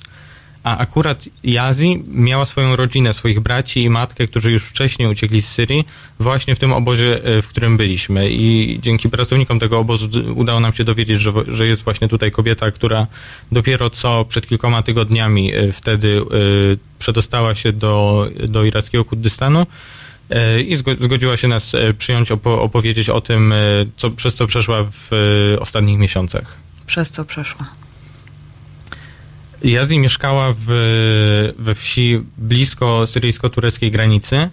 A 0.64 0.78
akurat 0.78 1.26
Jazi 1.44 2.04
miała 2.08 2.46
swoją 2.46 2.76
rodzinę, 2.76 3.14
swoich 3.14 3.40
braci 3.40 3.84
i 3.84 3.90
matkę, 3.90 4.28
którzy 4.28 4.52
już 4.52 4.64
wcześniej 4.64 5.08
uciekli 5.08 5.42
z 5.42 5.48
Syrii, 5.48 5.86
właśnie 6.20 6.56
w 6.56 6.60
tym 6.60 6.74
obozie, 6.74 7.24
e, 7.24 7.42
w 7.42 7.48
którym 7.48 7.78
byliśmy. 7.78 8.30
I 8.32 8.80
dzięki 8.82 9.10
pracownikom 9.10 9.60
tego 9.60 9.80
obozu 9.80 10.10
udało 10.36 10.60
nam 10.60 10.74
się 10.74 10.84
dowiedzieć, 10.84 11.20
że, 11.20 11.32
że 11.48 11.68
jest 11.68 11.84
właśnie 11.84 12.08
tutaj 12.08 12.32
kobieta, 12.32 12.72
która 12.72 13.08
dopiero 13.52 13.90
co 13.90 14.26
przed 14.26 14.48
kilkoma 14.48 14.84
tygodniami 14.84 15.54
e, 15.56 15.72
wtedy 15.72 16.22
e, 16.22 16.24
przedostała 17.00 17.56
się 17.56 17.74
do, 17.74 18.28
do 18.48 18.64
irackiego 18.64 19.06
Kurdystanu. 19.06 19.66
E, 20.30 20.62
I 20.62 20.78
zgo- 20.78 21.04
zgodziła 21.04 21.38
się 21.38 21.48
nas 21.48 21.76
e, 21.76 21.94
przyjąć, 21.94 22.32
opo- 22.32 22.60
opowiedzieć 22.60 23.10
o 23.10 23.22
tym, 23.22 23.52
e, 23.54 23.56
co, 23.96 24.10
przez 24.10 24.36
co 24.36 24.48
przeszła 24.48 24.84
w 24.84 25.10
ostatnich 25.60 26.00
miesiącach. 26.00 26.56
Przez 26.86 27.12
co 27.12 27.26
przeszła? 27.26 27.66
Jazdi 29.64 30.00
mieszkała 30.00 30.54
w, 30.68 31.54
we 31.60 31.76
wsi 31.76 32.22
blisko 32.38 33.08
syryjsko-tureckiej 33.08 33.92
granicy. 33.92 34.50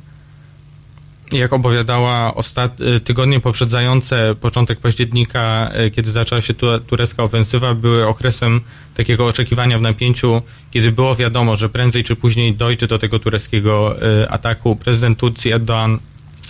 Jak 1.32 1.52
opowiadała, 1.52 2.34
ostat, 2.34 2.80
y, 2.80 3.00
tygodnie 3.00 3.40
poprzedzające 3.40 4.34
początek 4.40 4.80
października, 4.80 5.70
y, 5.86 5.90
kiedy 5.90 6.10
zaczęła 6.10 6.40
się 6.40 6.54
tu, 6.54 6.80
turecka 6.80 7.22
ofensywa, 7.22 7.74
były 7.74 8.06
okresem 8.06 8.60
takiego 8.94 9.26
oczekiwania 9.26 9.78
w 9.78 9.82
napięciu, 9.82 10.42
kiedy 10.70 10.92
było 10.92 11.16
wiadomo, 11.16 11.56
że 11.56 11.68
prędzej 11.68 12.04
czy 12.04 12.16
później 12.16 12.54
dojdzie 12.54 12.86
do 12.86 12.98
tego 12.98 13.18
tureckiego 13.18 13.96
y, 14.22 14.30
ataku. 14.30 14.76
Prezydent 14.76 15.18
Turcji 15.18 15.54
Erdoğan 15.54 15.98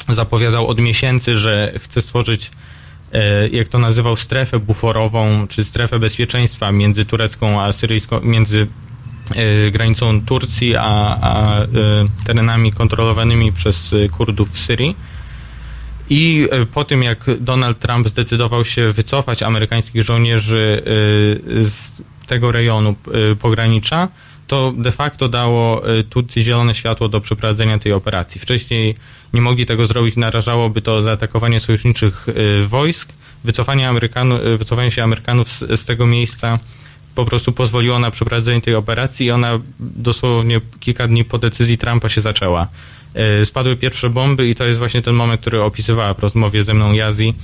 zapowiadał 0.09 0.67
od 0.67 0.79
miesięcy, 0.79 1.37
że 1.37 1.73
chce 1.79 2.03
stworzyć 2.03 2.51
jak 3.53 3.69
to 3.69 3.79
nazywał, 3.79 4.17
strefę 4.17 4.59
buforową, 4.59 5.47
czy 5.49 5.65
strefę 5.65 5.99
bezpieczeństwa 5.99 6.73
między 6.73 7.05
turecką 7.05 7.63
a 7.63 7.73
syryjską, 7.73 8.21
między 8.21 8.67
granicą 9.71 10.21
Turcji 10.27 10.77
a, 10.77 11.19
a 11.21 11.63
e, 11.63 11.67
terenami 12.25 12.73
kontrolowanymi 12.73 13.53
przez 13.53 13.93
e, 13.93 14.09
Kurdów 14.09 14.53
w 14.53 14.61
Syrii. 14.61 14.97
I 16.11 16.49
e, 16.51 16.67
po 16.67 16.85
tym, 16.85 17.03
jak 17.03 17.25
Donald 17.41 17.79
Trump 17.79 18.09
zdecydował 18.09 18.65
się 18.65 18.93
wycofać 18.93 19.43
amerykańskich 19.43 20.03
żołnierzy 20.03 20.83
e, 20.83 20.85
z 21.65 21.93
tego 22.27 22.53
rejonu 22.53 22.91
e, 22.91 23.37
pogranicza, 23.37 24.09
to 24.51 24.73
de 24.77 24.93
facto 24.93 25.29
dało 25.29 25.89
e, 25.99 26.03
Turcji 26.03 26.43
zielone 26.43 26.75
światło 26.75 27.09
do 27.09 27.21
przeprowadzenia 27.21 27.79
tej 27.79 27.93
operacji. 27.93 28.41
Wcześniej 28.41 28.95
nie 29.33 29.41
mogli 29.41 29.67
tego 29.67 29.87
zrobić, 29.87 30.17
narażałoby 30.17 30.83
to 30.83 31.03
zaatakowanie 31.03 31.61
sojuszniczych 31.61 32.27
e, 32.29 32.67
wojsk. 32.67 33.13
Wycofanie, 33.45 33.89
Amerykanu, 33.89 34.35
e, 34.35 34.57
wycofanie 34.57 34.91
się 34.91 35.03
Amerykanów 35.03 35.49
z, 35.49 35.81
z 35.81 35.85
tego 35.85 36.07
miejsca 36.07 36.59
po 37.15 37.25
prostu 37.25 37.53
pozwoliło 37.53 37.99
na 37.99 38.11
przeprowadzenie 38.11 38.61
tej 38.61 38.75
operacji 38.75 39.27
i 39.27 39.31
ona 39.31 39.59
dosłownie 39.81 40.61
kilka 40.81 41.09
dni 41.09 41.25
po 41.25 41.39
decyzji 41.39 41.79
Trumpa 41.79 42.09
się 42.09 42.21
zaczęła. 42.21 42.67
E, 43.15 43.47
Spadły 43.47 43.77
pierwsze 43.77 44.11
bomby 44.11 44.49
i 44.49 44.55
to 44.55 44.65
jest 44.65 44.79
właśnie 44.79 45.03
ten 45.03 45.15
moment, 45.15 45.41
który 45.41 45.63
opisywała 45.63 46.15
w 46.15 46.19
rozmowie 46.19 46.63
ze 46.63 46.75
mną 46.75 46.93
Jazi, 46.93 47.35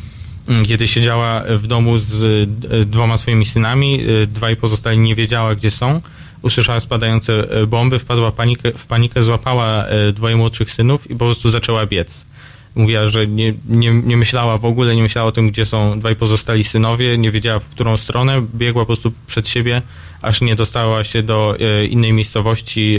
m, 0.48 0.66
kiedy 0.66 0.88
siedziała 0.88 1.42
w 1.48 1.66
domu 1.66 1.98
z 1.98 2.22
e, 2.70 2.84
dwoma 2.84 3.18
swoimi 3.18 3.46
synami, 3.46 4.00
e, 4.22 4.26
dwaj 4.26 4.56
pozostali 4.56 4.98
nie 4.98 5.14
wiedziała, 5.14 5.54
gdzie 5.54 5.70
są. 5.70 6.00
Usłyszała 6.42 6.80
spadające 6.80 7.48
bomby, 7.66 7.98
wpadła 7.98 8.32
panikę, 8.32 8.72
w 8.72 8.86
panikę, 8.86 9.22
złapała 9.22 9.84
dwoje 10.12 10.36
młodszych 10.36 10.70
synów 10.70 11.10
i 11.10 11.14
po 11.14 11.18
prostu 11.24 11.50
zaczęła 11.50 11.86
biec. 11.86 12.24
Mówiła, 12.76 13.06
że 13.06 13.26
nie, 13.26 13.52
nie, 13.68 13.90
nie 13.90 14.16
myślała 14.16 14.58
w 14.58 14.64
ogóle, 14.64 14.96
nie 14.96 15.02
myślała 15.02 15.28
o 15.28 15.32
tym, 15.32 15.50
gdzie 15.50 15.66
są 15.66 16.00
dwaj 16.00 16.16
pozostali 16.16 16.64
synowie, 16.64 17.18
nie 17.18 17.30
wiedziała 17.30 17.58
w 17.58 17.68
którą 17.68 17.96
stronę, 17.96 18.42
biegła 18.54 18.82
po 18.82 18.86
prostu 18.86 19.12
przed 19.26 19.48
siebie, 19.48 19.82
aż 20.22 20.40
nie 20.40 20.56
dostała 20.56 21.04
się 21.04 21.22
do 21.22 21.56
e, 21.60 21.86
innej 21.86 22.12
miejscowości, 22.12 22.98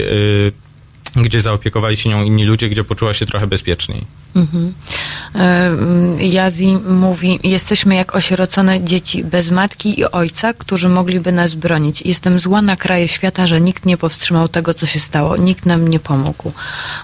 e, 1.16 1.22
gdzie 1.22 1.40
zaopiekowali 1.40 1.96
się 1.96 2.10
nią 2.10 2.22
inni 2.22 2.44
ludzie, 2.44 2.68
gdzie 2.68 2.84
poczuła 2.84 3.14
się 3.14 3.26
trochę 3.26 3.46
bezpieczniej. 3.46 4.04
Mhm. 4.36 4.74
E, 5.34 5.70
Jazi 6.24 6.78
mówi, 6.88 7.40
jesteśmy 7.42 7.94
jak 7.94 8.16
osierocone 8.16 8.84
dzieci 8.84 9.24
bez 9.24 9.50
matki 9.50 10.00
i 10.00 10.04
ojca, 10.04 10.52
którzy 10.52 10.88
mogliby 10.88 11.32
nas 11.32 11.54
bronić. 11.54 12.02
Jestem 12.02 12.38
zła 12.38 12.62
na 12.62 12.76
kraje 12.76 13.08
świata, 13.08 13.46
że 13.46 13.60
nikt 13.60 13.86
nie 13.86 13.96
powstrzymał 13.96 14.48
tego, 14.48 14.74
co 14.74 14.86
się 14.86 15.00
stało. 15.00 15.36
Nikt 15.36 15.66
nam 15.66 15.88
nie 15.88 15.98
pomógł. 15.98 16.52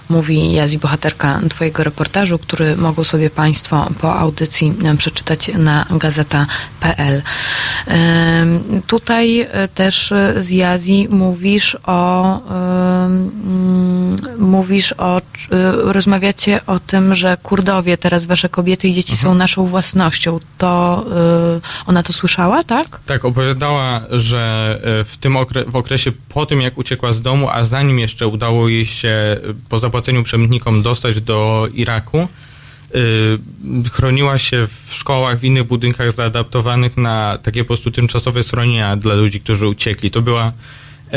Mówi 0.09 0.53
Jazi, 0.53 0.77
bohaterka 0.77 1.39
twojego 1.49 1.83
reportażu, 1.83 2.39
który 2.39 2.77
mogą 2.77 3.03
sobie 3.03 3.29
państwo 3.29 3.87
po 4.01 4.15
audycji 4.19 4.73
przeczytać 4.97 5.51
na 5.57 5.85
gazeta.pl. 5.91 7.21
E, 7.87 8.45
Tutaj 8.87 9.39
e, 9.39 9.67
też 9.67 10.13
z 10.37 10.49
Jazi 10.49 11.07
mówisz 11.09 11.77
o 11.83 12.39
mm, 12.49 14.15
mówisz 14.39 14.93
o, 14.97 15.21
rozmawiacie 15.83 16.65
o 16.65 16.79
tym, 16.79 17.14
że 17.15 17.37
Kurdowie, 17.43 17.97
teraz 17.97 18.25
wasze 18.25 18.49
kobiety 18.49 18.87
i 18.87 18.93
dzieci 18.93 19.17
są 19.17 19.35
naszą 19.35 19.67
własnością. 19.67 20.39
To 20.57 21.05
y, 21.57 21.61
ona 21.85 22.03
to 22.03 22.13
słyszała, 22.13 22.63
tak? 22.63 22.99
Tak, 23.05 23.25
opowiadała, 23.25 24.01
że 24.11 24.75
e, 24.83 25.03
w 25.03 25.17
tym 25.17 25.33
okre- 25.33 25.71
w 25.71 25.75
okresie 25.75 26.11
po 26.29 26.45
tym, 26.45 26.61
jak 26.61 26.77
uciekła 26.77 27.13
z 27.13 27.21
domu, 27.21 27.49
a 27.49 27.63
zanim 27.63 27.99
jeszcze 27.99 28.27
udało 28.27 28.69
jej 28.69 28.85
się 28.85 29.09
e, 29.09 29.39
po 29.69 29.79
zapłaceniu 29.79 30.23
przemytnikom 30.23 30.81
dostać 30.81 31.21
do 31.21 31.67
Iraku, 31.73 32.27
y, 32.95 33.89
chroniła 33.89 34.37
się 34.37 34.67
w 34.85 34.93
szkołach, 34.93 35.39
w 35.39 35.43
innych 35.43 35.63
budynkach 35.63 36.11
zaadaptowanych 36.11 36.97
na 36.97 37.37
takie 37.43 37.63
po 37.63 37.67
prostu 37.67 37.91
tymczasowe 37.91 38.43
schronienia 38.43 38.97
dla 38.97 39.15
ludzi, 39.15 39.39
którzy 39.39 39.67
uciekli. 39.67 40.11
To 40.11 40.21
była 40.21 40.47
y, 40.47 41.11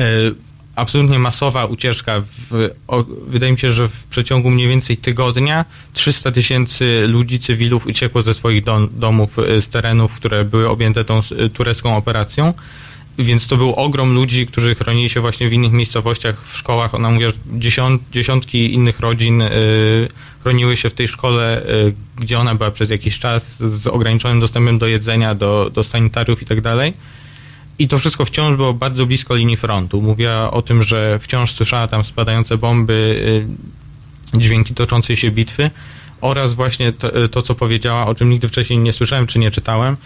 absolutnie 0.79 1.19
masowa 1.19 1.65
ucieczka. 1.67 2.23
W, 2.51 2.71
o, 2.89 3.05
wydaje 3.27 3.53
mi 3.53 3.59
się, 3.59 3.73
że 3.73 3.89
w 3.89 4.05
przeciągu 4.05 4.51
mniej 4.51 4.69
więcej 4.69 4.97
tygodnia 4.97 5.65
300 5.93 6.33
tysięcy 6.33 7.07
ludzi, 7.07 7.41
cywilów 7.41 7.87
uciekło 7.87 8.23
ze 8.23 8.35
swoich 8.35 8.65
dom, 8.65 8.89
domów, 8.93 9.39
y, 9.39 9.63
z 9.63 9.69
terenów, 9.69 10.15
które 10.15 10.45
były 10.45 10.69
objęte 10.69 11.05
tą 11.05 11.21
y, 11.33 11.51
turecką 11.51 11.97
operacją. 11.97 12.55
Więc 13.19 13.49
to 13.49 13.57
był 13.57 13.75
ogrom 13.75 14.15
ludzi, 14.15 14.47
którzy 14.47 14.75
chronili 14.75 15.09
się 15.09 15.21
właśnie 15.21 15.49
w 15.49 15.53
innych 15.53 15.73
miejscowościach, 15.73 16.43
w 16.45 16.57
szkołach. 16.57 16.95
Ona 16.95 17.11
mówi, 17.11 17.25
że 17.25 17.33
dziesiąt, 17.47 18.03
dziesiątki 18.13 18.75
innych 18.75 19.01
rodzin 19.01 19.43
y, 19.43 20.09
chroniły 20.43 20.77
się 20.77 20.91
w 20.91 20.95
tej 20.95 21.09
szkole, 21.09 21.63
y, 21.63 21.95
gdzie 22.17 22.39
ona 22.39 22.55
była 22.55 22.71
przez 22.71 22.91
jakiś 22.91 23.19
czas, 23.19 23.59
z 23.59 23.87
ograniczonym 23.87 24.41
dostępem 24.41 24.79
do 24.79 24.87
jedzenia, 24.87 25.35
do, 25.35 25.71
do 25.75 25.85
sanitariów 25.85 26.43
i 26.43 26.47
tak 26.47 26.61
dalej. 26.61 26.93
I 27.79 27.89
to 27.89 27.99
wszystko 27.99 28.25
wciąż 28.25 28.57
było 28.57 28.75
bardzo 28.75 29.07
blisko 29.07 29.37
linii 29.37 29.57
frontu. 29.57 30.03
Mówiła 30.03 30.51
o 30.51 30.63
tym, 30.63 30.83
że 30.83 31.19
wciąż 31.19 31.53
słyszała 31.53 31.89
tam 31.89 32.05
spadające 32.05 32.59
bomby, 32.59 32.93
y, 34.35 34.39
dźwięki 34.39 34.75
toczącej 34.75 35.17
się 35.17 35.31
bitwy 35.31 35.71
oraz 36.21 36.55
właśnie 36.55 36.93
to, 36.93 37.29
to, 37.29 37.43
co 37.43 37.55
powiedziała, 37.55 38.07
o 38.07 38.15
czym 38.15 38.31
nigdy 38.31 38.49
wcześniej 38.49 38.79
nie 38.79 38.93
słyszałem 38.93 39.27
czy 39.27 39.39
nie 39.39 39.51
czytałem, 39.51 39.97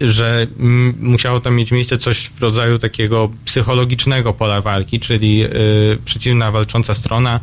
że 0.00 0.46
mm, 0.58 0.94
musiało 1.00 1.40
tam 1.40 1.54
mieć 1.54 1.72
miejsce 1.72 1.98
coś 1.98 2.30
w 2.30 2.42
rodzaju 2.42 2.78
takiego 2.78 3.30
psychologicznego 3.44 4.32
pola 4.32 4.60
walki, 4.60 5.00
czyli 5.00 5.44
y, 5.44 5.98
przeciwna 6.04 6.50
walcząca 6.50 6.94
strona. 6.94 7.40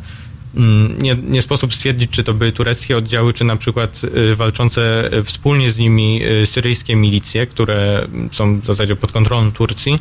Mm, 0.56 1.02
nie, 1.02 1.14
nie 1.14 1.42
sposób 1.42 1.74
stwierdzić, 1.74 2.10
czy 2.10 2.24
to 2.24 2.34
były 2.34 2.52
tureckie 2.52 2.96
oddziały, 2.96 3.32
czy 3.32 3.44
na 3.44 3.56
przykład 3.56 4.00
y, 4.04 4.36
walczące 4.36 5.10
wspólnie 5.24 5.70
z 5.70 5.78
nimi 5.78 6.22
y, 6.24 6.46
syryjskie 6.46 6.96
milicje, 6.96 7.46
które 7.46 8.06
są 8.32 8.60
w 8.60 8.66
zasadzie 8.66 8.96
pod 8.96 9.12
kontrolą 9.12 9.52
Turcji 9.52 9.98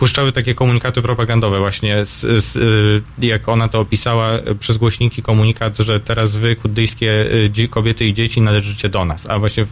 puszczały 0.00 0.32
takie 0.32 0.54
komunikaty 0.54 1.02
propagandowe 1.02 1.58
właśnie, 1.58 2.06
z, 2.06 2.44
z, 2.44 2.58
jak 3.18 3.48
ona 3.48 3.68
to 3.68 3.80
opisała, 3.80 4.38
przez 4.60 4.76
głośniki 4.76 5.22
komunikat, 5.22 5.78
że 5.78 6.00
teraz 6.00 6.36
wy, 6.36 6.56
kurdyjskie 6.56 7.26
kobiety 7.70 8.06
i 8.06 8.14
dzieci 8.14 8.40
należycie 8.40 8.88
do 8.88 9.04
nas, 9.04 9.30
a 9.30 9.38
właśnie 9.38 9.64
w, 9.64 9.68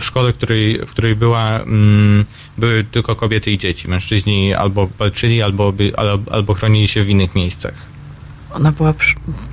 w 0.00 0.04
szkole, 0.04 0.32
w 0.32 0.36
której, 0.36 0.78
w 0.78 0.90
której 0.90 1.16
była, 1.16 1.60
mm, 1.60 2.24
były 2.58 2.84
tylko 2.84 3.16
kobiety 3.16 3.50
i 3.50 3.58
dzieci. 3.58 3.88
Mężczyźni 3.88 4.54
albo 4.54 4.86
walczyli, 4.98 5.42
albo, 5.42 5.72
albo, 5.96 6.32
albo 6.32 6.54
chronili 6.54 6.88
się 6.88 7.02
w 7.02 7.08
innych 7.08 7.34
miejscach. 7.34 7.93
Ona 8.54 8.72
była 8.72 8.94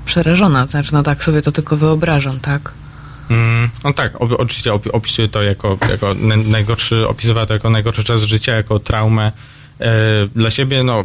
przerażona, 0.06 0.68
znaczy 0.68 0.94
no 0.94 1.04
tak 1.04 1.24
sobie 1.24 1.42
to 1.42 1.52
tylko 1.52 1.78
wyobrażam, 1.78 2.40
tak? 2.40 2.74
Mm, 3.30 3.70
no 3.84 3.94
tak, 3.94 4.22
oczywiście 4.22 4.74
opisuje 4.74 5.28
to 5.28 5.42
jako, 5.42 5.78
jako 5.90 6.16
najgorszy, 6.46 7.08
opisywała 7.08 7.46
to 7.46 7.54
jako 7.54 7.70
najgorszy 7.70 8.04
czas 8.04 8.22
życia, 8.22 8.56
jako 8.56 8.80
traumę 8.80 9.32
e, 9.80 9.92
dla 10.36 10.50
siebie, 10.50 10.84
no 10.84 11.04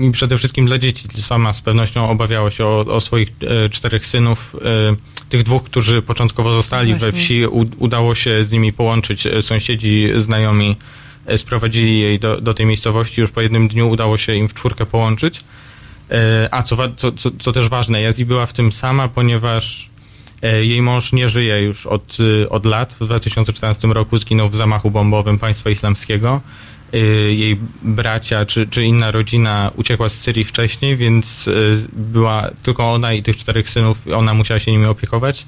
i 0.00 0.10
przede 0.12 0.38
wszystkim 0.38 0.66
dla 0.66 0.78
dzieci. 0.78 1.08
Sama 1.22 1.52
z 1.52 1.60
pewnością 1.60 2.10
obawiała 2.10 2.50
się 2.50 2.66
o, 2.66 2.80
o 2.80 3.00
swoich 3.00 3.28
e, 3.64 3.70
czterech 3.70 4.06
synów. 4.06 4.56
E, 4.64 5.22
tych 5.32 5.42
dwóch, 5.42 5.64
którzy 5.64 6.02
początkowo 6.02 6.52
zostali 6.52 6.94
Właśnie. 6.94 7.12
we 7.12 7.18
wsi, 7.18 7.46
udało 7.78 8.14
się 8.14 8.44
z 8.44 8.52
nimi 8.52 8.72
połączyć. 8.72 9.26
E, 9.26 9.42
sąsiedzi, 9.42 10.08
znajomi 10.18 10.76
e, 11.26 11.38
sprowadzili 11.38 12.00
jej 12.00 12.18
do, 12.18 12.40
do 12.40 12.54
tej 12.54 12.66
miejscowości. 12.66 13.20
Już 13.20 13.30
po 13.30 13.40
jednym 13.40 13.68
dniu 13.68 13.90
udało 13.90 14.18
się 14.18 14.34
im 14.34 14.48
w 14.48 14.54
czwórkę 14.54 14.86
połączyć. 14.86 15.44
E, 16.12 16.48
a 16.50 16.62
co, 16.62 16.76
co, 16.96 17.30
co, 17.38 17.52
też 17.52 17.68
ważne, 17.68 18.02
Jazdi 18.02 18.24
była 18.24 18.46
w 18.46 18.52
tym 18.52 18.72
sama, 18.72 19.08
ponieważ 19.08 19.90
jej 20.62 20.82
mąż 20.82 21.12
nie 21.12 21.28
żyje 21.28 21.62
już 21.62 21.86
od, 21.86 22.16
od 22.50 22.66
lat. 22.66 22.96
W 23.00 23.04
2014 23.04 23.88
roku 23.88 24.18
zginął 24.18 24.48
w 24.48 24.56
zamachu 24.56 24.90
bombowym 24.90 25.38
państwa 25.38 25.70
islamskiego. 25.70 26.40
Y, 26.94 27.34
jej 27.34 27.56
bracia 27.82 28.46
czy, 28.46 28.66
czy 28.66 28.84
inna 28.84 29.10
rodzina 29.10 29.70
uciekła 29.76 30.08
z 30.08 30.12
Syrii 30.12 30.44
wcześniej, 30.44 30.96
więc 30.96 31.48
y, 31.48 31.86
była 31.92 32.50
tylko 32.62 32.92
ona 32.92 33.12
i 33.12 33.22
tych 33.22 33.36
czterech 33.36 33.68
synów, 33.68 33.98
ona 34.14 34.34
musiała 34.34 34.60
się 34.60 34.72
nimi 34.72 34.86
opiekować. 34.86 35.46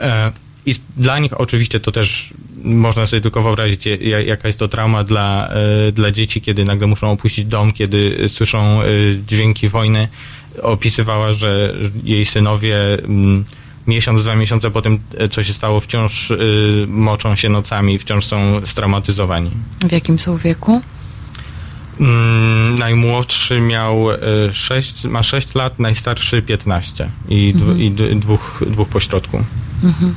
E, 0.00 0.32
I 0.66 0.74
dla 0.96 1.18
nich 1.18 1.40
oczywiście 1.40 1.80
to 1.80 1.92
też 1.92 2.34
można 2.64 3.06
sobie 3.06 3.20
tylko 3.22 3.42
wyobrazić, 3.42 3.88
jaka 4.26 4.48
jest 4.48 4.58
to 4.58 4.68
trauma 4.68 5.04
dla, 5.04 5.48
e, 5.88 5.92
dla 5.92 6.10
dzieci, 6.10 6.40
kiedy 6.40 6.64
nagle 6.64 6.86
muszą 6.86 7.10
opuścić 7.10 7.46
dom, 7.46 7.72
kiedy 7.72 8.28
słyszą 8.28 8.82
e, 8.82 8.84
dźwięki 9.26 9.68
wojny. 9.68 10.08
Opisywała, 10.62 11.32
że 11.32 11.74
jej 12.04 12.26
synowie 12.26 12.76
mm, 12.94 13.44
miesiąc, 13.86 14.22
dwa 14.22 14.36
miesiące 14.36 14.70
po 14.70 14.82
tym, 14.82 14.98
e, 15.18 15.28
co 15.28 15.42
się 15.42 15.52
stało, 15.52 15.80
wciąż 15.80 16.32
moczą 16.88 17.34
się 17.34 17.48
nocami, 17.48 17.98
wciąż 17.98 18.24
są 18.24 18.60
straumatyzowani. 18.66 19.50
W 19.88 19.92
jakim 19.92 20.18
są 20.18 20.36
wieku? 20.36 20.80
Mm, 22.00 22.78
najmłodszy 22.78 23.60
miał 23.60 24.06
6, 24.52 25.04
ma 25.04 25.22
6 25.22 25.54
lat, 25.54 25.78
najstarszy 25.78 26.42
15 26.42 27.10
i, 27.28 27.52
mhm. 27.56 27.80
i 27.80 27.90
dwóch, 28.16 28.64
dwóch 28.66 28.88
pośrodku. 28.88 29.44
Mhm. 29.84 30.14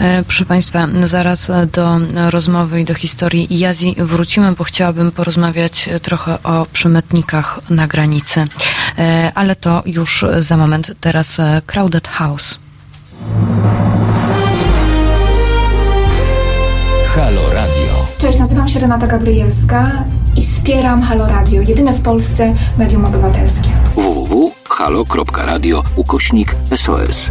E, 0.00 0.22
proszę 0.22 0.44
Państwa, 0.44 0.88
zaraz 1.04 1.50
do 1.72 2.00
rozmowy 2.30 2.80
i 2.80 2.84
do 2.84 2.94
historii 2.94 3.58
Jazji 3.58 3.96
wrócimy, 3.98 4.52
bo 4.52 4.64
chciałabym 4.64 5.12
porozmawiać 5.12 5.88
trochę 6.02 6.42
o 6.42 6.66
przemytnikach 6.72 7.60
na 7.70 7.86
granicy. 7.86 8.46
E, 8.98 9.32
ale 9.34 9.56
to 9.56 9.82
już 9.86 10.24
za 10.38 10.56
moment. 10.56 10.92
Teraz 11.00 11.40
e, 11.40 11.62
Crowded 11.66 12.08
House. 12.08 12.58
Halo 17.14 17.40
Radio. 17.54 18.06
Cześć, 18.18 18.38
nazywam 18.38 18.68
się 18.68 18.80
Renata 18.80 19.06
Gabrielska 19.06 20.04
i 20.36 20.42
wspieram 20.42 21.02
Halo 21.02 21.26
Radio, 21.26 21.62
jedyne 21.62 21.92
w 21.92 22.02
Polsce 22.02 22.54
medium 22.78 23.04
obywatelskie. 23.04 23.68
www.halo.radio 23.94 25.82
ukośnik 25.96 26.56
SOS. 26.76 27.28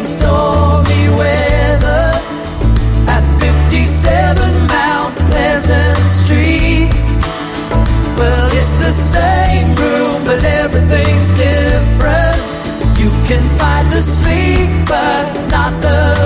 in 0.00 0.06
stormy 0.06 1.08
weather 1.20 2.06
at 3.06 3.22
57 3.38 4.66
Mount 4.66 5.14
Pleasant 5.28 6.08
Street. 6.08 6.88
Well, 8.16 8.48
it's 8.60 8.78
the 8.78 8.92
same 8.92 9.68
room, 9.74 10.24
but 10.24 10.42
everything's 10.62 11.30
different. 11.30 12.58
You 12.98 13.10
can 13.28 13.44
find 13.58 13.90
the 13.90 14.02
sleep, 14.02 14.70
but 14.86 15.26
not 15.50 15.72
the 15.82 16.19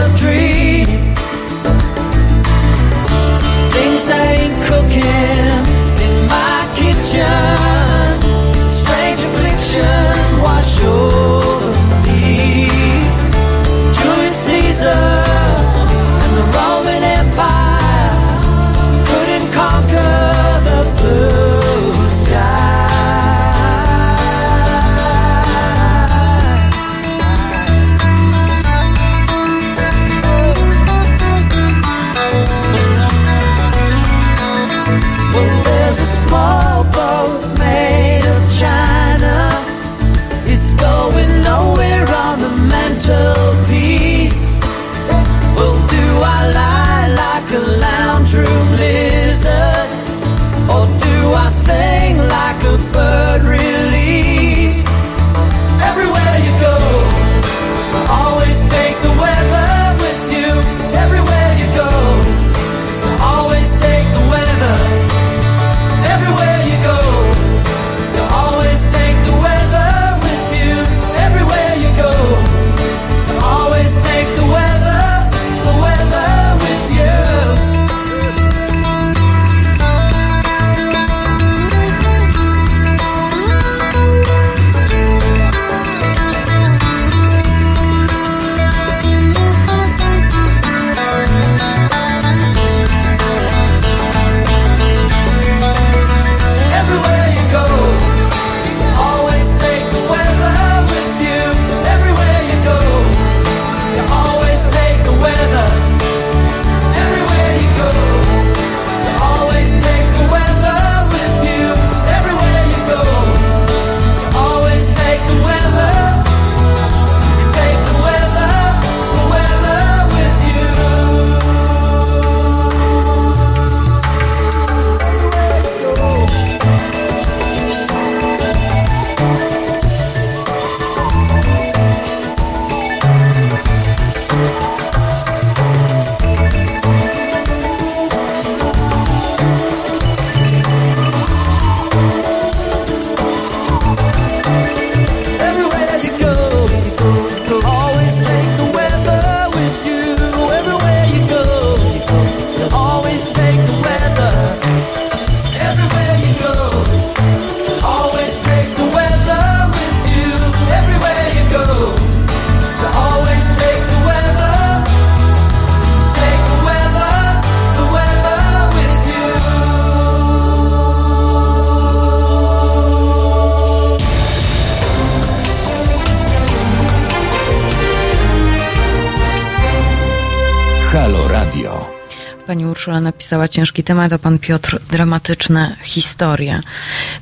napisała 183.05 183.48
ciężki 183.48 183.82
temat, 183.85 184.12
a 184.12 184.18
pan 184.18 184.39
Piotr 184.39 184.78
dramatyczne 184.90 185.76
historie. 185.82 186.60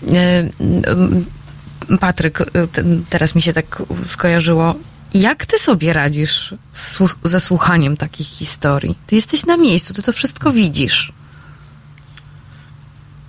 Y, 0.03 0.17
y, 1.93 1.99
Patryk, 2.01 2.41
y, 2.41 2.45
te- 2.73 2.85
teraz 3.11 3.35
mi 3.35 3.43
się 3.43 3.53
tak 3.53 3.83
skojarzyło. 4.07 4.75
Jak 5.15 5.47
ty 5.47 5.59
sobie 5.59 5.93
radzisz 5.93 6.55
ze 7.25 7.41
słuchaniem 7.41 7.97
takich 7.97 8.27
historii? 8.27 8.99
Ty 9.07 9.15
jesteś 9.15 9.47
na 9.47 9.57
miejscu, 9.57 9.95
ty 9.95 10.03
to 10.03 10.13
wszystko 10.13 10.53
widzisz. 10.53 11.13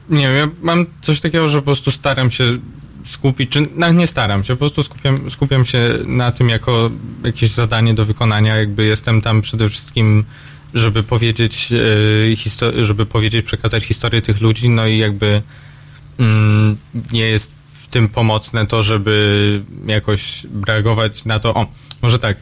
Nie 0.09 0.27
wiem, 0.27 0.35
ja 0.38 0.49
mam 0.61 0.85
coś 1.01 1.21
takiego, 1.21 1.47
że 1.47 1.57
po 1.57 1.65
prostu 1.65 1.91
staram 1.91 2.31
się 2.31 2.57
skupić, 3.07 3.51
czy 3.51 3.61
nawet 3.75 3.97
nie 3.97 4.07
staram 4.07 4.43
się, 4.43 4.53
po 4.53 4.59
prostu 4.59 4.84
skupiam, 4.84 5.31
skupiam 5.31 5.65
się 5.65 5.89
na 6.05 6.31
tym 6.31 6.49
jako 6.49 6.91
jakieś 7.23 7.51
zadanie 7.51 7.93
do 7.93 8.05
wykonania, 8.05 8.55
jakby 8.55 8.85
jestem 8.85 9.21
tam 9.21 9.41
przede 9.41 9.69
wszystkim, 9.69 10.23
żeby 10.73 11.03
powiedzieć, 11.03 11.69
e, 12.61 12.85
żeby 12.85 13.05
powiedzieć, 13.05 13.45
przekazać 13.45 13.83
historię 13.83 14.21
tych 14.21 14.41
ludzi, 14.41 14.69
no 14.69 14.87
i 14.87 14.97
jakby 14.97 15.41
mm, 16.19 16.77
nie 17.11 17.25
jest 17.25 17.51
w 17.73 17.87
tym 17.87 18.09
pomocne 18.09 18.67
to, 18.67 18.83
żeby 18.83 19.63
jakoś 19.85 20.45
reagować 20.67 21.25
na 21.25 21.39
to, 21.39 21.53
o, 21.53 21.67
może 22.01 22.19
tak, 22.19 22.37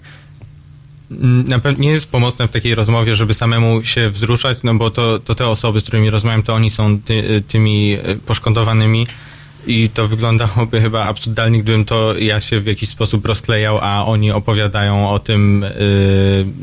Mm, 1.11 1.47
na 1.47 1.59
pewno 1.59 1.83
nie 1.83 1.89
jest 1.89 2.11
pomocne 2.11 2.47
w 2.47 2.51
takiej 2.51 2.75
rozmowie, 2.75 3.15
żeby 3.15 3.33
samemu 3.33 3.83
się 3.83 4.09
wzruszać, 4.09 4.57
no 4.63 4.75
bo 4.75 4.91
to, 4.91 5.19
to 5.19 5.35
te 5.35 5.47
osoby, 5.47 5.81
z 5.81 5.83
którymi 5.83 6.09
rozmawiam, 6.09 6.43
to 6.43 6.53
oni 6.53 6.69
są 6.69 6.99
ty, 6.99 7.43
tymi 7.47 7.93
e, 7.93 8.15
poszkodowanymi 8.15 9.07
i 9.67 9.89
to 9.89 10.07
wyglądałoby 10.07 10.81
chyba 10.81 11.03
absurdalnie, 11.03 11.63
gdybym 11.63 11.85
to 11.85 12.17
ja 12.17 12.41
się 12.41 12.59
w 12.59 12.65
jakiś 12.65 12.89
sposób 12.89 13.25
rozklejał, 13.25 13.79
a 13.81 14.05
oni 14.05 14.31
opowiadają 14.31 15.09
o 15.09 15.19
tym 15.19 15.65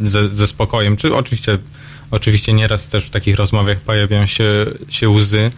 yy, 0.02 0.08
ze, 0.08 0.28
ze 0.28 0.46
spokojem. 0.46 0.96
Czy 0.96 1.14
oczywiście, 1.14 1.58
oczywiście 2.10 2.52
nieraz 2.52 2.88
też 2.88 3.04
w 3.04 3.10
takich 3.10 3.36
rozmowach 3.36 3.80
pojawiają 3.80 4.26
się, 4.26 4.66
się 4.88 5.08
łzy, 5.08 5.50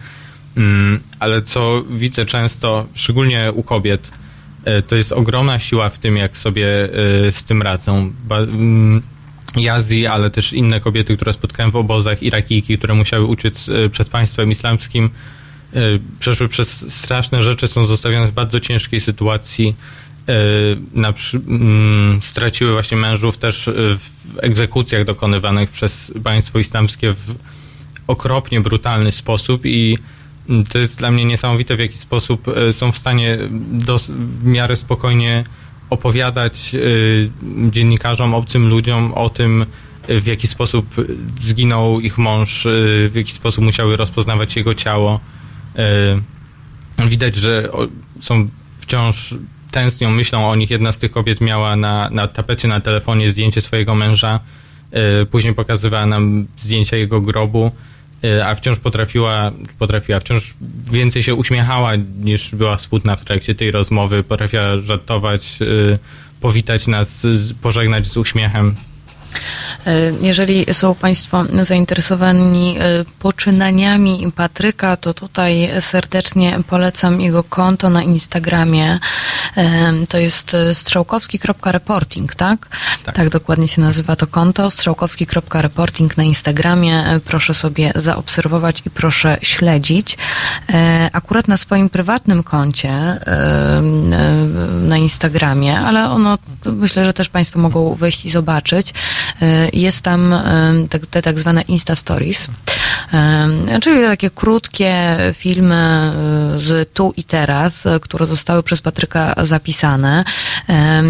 mm, 0.57 0.99
ale 1.19 1.41
co 1.41 1.83
widzę 1.89 2.25
często, 2.25 2.85
szczególnie 2.95 3.51
u 3.55 3.63
kobiet, 3.63 4.11
E, 4.65 4.81
to 4.81 4.95
jest 4.95 5.11
ogromna 5.11 5.59
siła 5.59 5.89
w 5.89 5.97
tym, 5.97 6.17
jak 6.17 6.37
sobie 6.37 6.67
e, 6.83 6.89
z 7.31 7.43
tym 7.43 7.61
radzą. 7.61 8.11
Ba, 8.23 8.37
mm, 8.37 9.01
Jazji, 9.55 10.07
ale 10.07 10.29
też 10.29 10.53
inne 10.53 10.79
kobiety, 10.79 11.15
które 11.15 11.33
spotkałem 11.33 11.71
w 11.71 11.75
obozach, 11.75 12.23
Irakijki, 12.23 12.77
które 12.77 12.93
musiały 12.93 13.25
uciec 13.25 13.69
e, 13.69 13.89
przed 13.89 14.09
państwem 14.09 14.51
islamskim, 14.51 15.09
przeszły 16.19 16.47
przez 16.49 16.93
straszne 16.93 17.43
rzeczy, 17.43 17.67
są 17.67 17.85
zostawione 17.85 18.27
w 18.27 18.33
bardzo 18.33 18.59
ciężkiej 18.59 18.99
sytuacji. 18.99 19.75
E, 20.27 20.33
Na, 20.93 21.13
mm, 21.47 22.19
straciły 22.23 22.71
właśnie 22.71 22.97
mężów 22.97 23.37
też 23.37 23.67
e, 23.67 23.71
w 23.73 23.99
egzekucjach 24.41 25.05
dokonywanych 25.05 25.69
przez 25.69 26.13
państwo 26.23 26.59
islamskie 26.59 27.13
w 27.13 27.35
okropnie 28.07 28.61
brutalny 28.61 29.11
sposób 29.11 29.65
i 29.65 29.97
mm, 30.49 30.65
to 30.65 30.77
jest 30.77 30.97
dla 30.97 31.11
mnie 31.11 31.25
niesamowite, 31.25 31.75
w 31.75 31.79
jaki 31.79 31.97
sposób 31.97 32.47
e, 32.47 32.73
są 32.73 32.91
w 32.91 32.97
stanie 32.97 33.37
w 34.09 34.45
miarę 34.45 34.75
spokojnie 34.75 35.43
opowiadać 35.91 36.75
e, 36.75 36.79
dziennikarzom, 37.71 38.33
obcym 38.33 38.69
ludziom 38.69 39.13
o 39.13 39.29
tym, 39.29 39.65
e, 40.07 40.19
w 40.19 40.25
jaki 40.25 40.47
sposób 40.47 40.85
zginął 41.43 41.99
ich 41.99 42.17
mąż, 42.17 42.65
e, 42.65 42.69
w 43.09 43.11
jaki 43.15 43.31
sposób 43.31 43.63
musiały 43.63 43.97
rozpoznawać 43.97 44.55
jego 44.55 44.75
ciało. 44.75 45.19
E, 45.77 47.07
Widać, 47.07 47.35
że 47.35 47.69
są 48.21 48.47
wciąż 48.79 49.35
tęsknią, 49.71 50.11
myślą 50.11 50.49
o 50.49 50.55
nich. 50.55 50.69
Jedna 50.69 50.91
z 50.91 50.97
tych 50.97 51.11
kobiet 51.11 51.41
miała 51.41 51.75
na, 51.75 52.09
na 52.09 52.27
tapecie 52.27 52.67
na 52.67 52.81
telefonie 52.81 53.29
zdjęcie 53.29 53.61
swojego 53.61 53.95
męża. 53.95 54.39
E, 54.91 55.25
Później 55.25 55.53
pokazywała 55.53 56.05
nam 56.05 56.47
zdjęcia 56.61 56.97
jego 56.97 57.21
grobu, 57.21 57.71
e, 58.23 58.45
a 58.47 58.55
wciąż 58.55 58.79
potrafiła, 58.79 59.51
potrafiła, 59.79 60.19
wciąż 60.19 60.53
więcej 60.91 61.23
się 61.23 61.35
uśmiechała 61.35 61.91
niż 61.95 62.55
była 62.55 62.77
smutna 62.77 63.15
w 63.15 63.25
trakcie 63.25 63.55
tej 63.55 63.71
rozmowy. 63.71 64.23
Potrafiła 64.23 64.77
żartować, 64.77 65.59
powitać 66.41 66.87
nas, 66.87 67.27
pożegnać 67.61 68.07
z 68.07 68.17
uśmiechem. 68.17 68.75
E, 69.87 70.11
Jeżeli 70.21 70.65
są 70.73 70.95
Państwo 70.95 71.43
zainteresowani 71.61 72.77
e, 72.79 73.05
poczynaniami 73.19 74.31
Patryka, 74.35 74.97
to 74.97 75.13
tutaj 75.13 75.69
serdecznie 75.79 76.59
polecam 76.67 77.21
jego 77.21 77.43
konto 77.43 77.89
na 77.89 78.03
Instagramie. 78.03 78.99
E, 79.57 79.93
To 80.09 80.17
jest 80.17 80.55
strzałkowski.reporting, 80.73 82.35
tak? 82.35 82.67
tak? 83.13 83.29
dokładnie 83.29 83.67
się 83.67 83.81
nazywa 83.81 84.15
to 84.15 84.27
konto. 84.27 84.71
Strzałkowski.reporting 84.71 86.17
na 86.17 86.23
Instagramie. 86.23 87.03
Proszę 87.25 87.53
sobie 87.53 87.91
zaobserwować 87.95 88.81
i 88.85 88.89
proszę 88.89 89.37
śledzić. 89.41 90.17
Akurat 91.13 91.47
na 91.47 91.57
swoim 91.57 91.89
prywatnym 91.89 92.43
koncie 92.43 93.19
na 94.81 94.97
Instagramie, 94.97 95.79
ale 95.79 96.09
ono 96.09 96.37
myślę, 96.65 97.05
że 97.05 97.13
też 97.13 97.29
Państwo 97.29 97.59
mogą 97.59 97.95
wejść 97.95 98.25
i 98.25 98.29
zobaczyć. 98.29 98.93
E, 99.41 99.69
Jest 99.73 100.01
tam 100.01 100.35
tak- 100.89 101.05
te 101.05 101.21
tak 101.21 101.39
zwane 101.39 101.61
Insta 101.61 101.95
Stories, 101.95 102.47
czyli 103.81 104.01
takie 104.01 104.29
krótkie 104.29 105.17
filmy 105.33 105.75
e, 105.75 106.59
z 106.59 106.93
tu 106.93 107.13
i 107.17 107.23
teraz, 107.23 107.85
e, 107.85 107.99
które 107.99 108.25
zostały 108.25 108.63
przez 108.63 108.81
Patryka 108.81 109.33
zapisane. 109.43 110.23
E, 110.69 111.03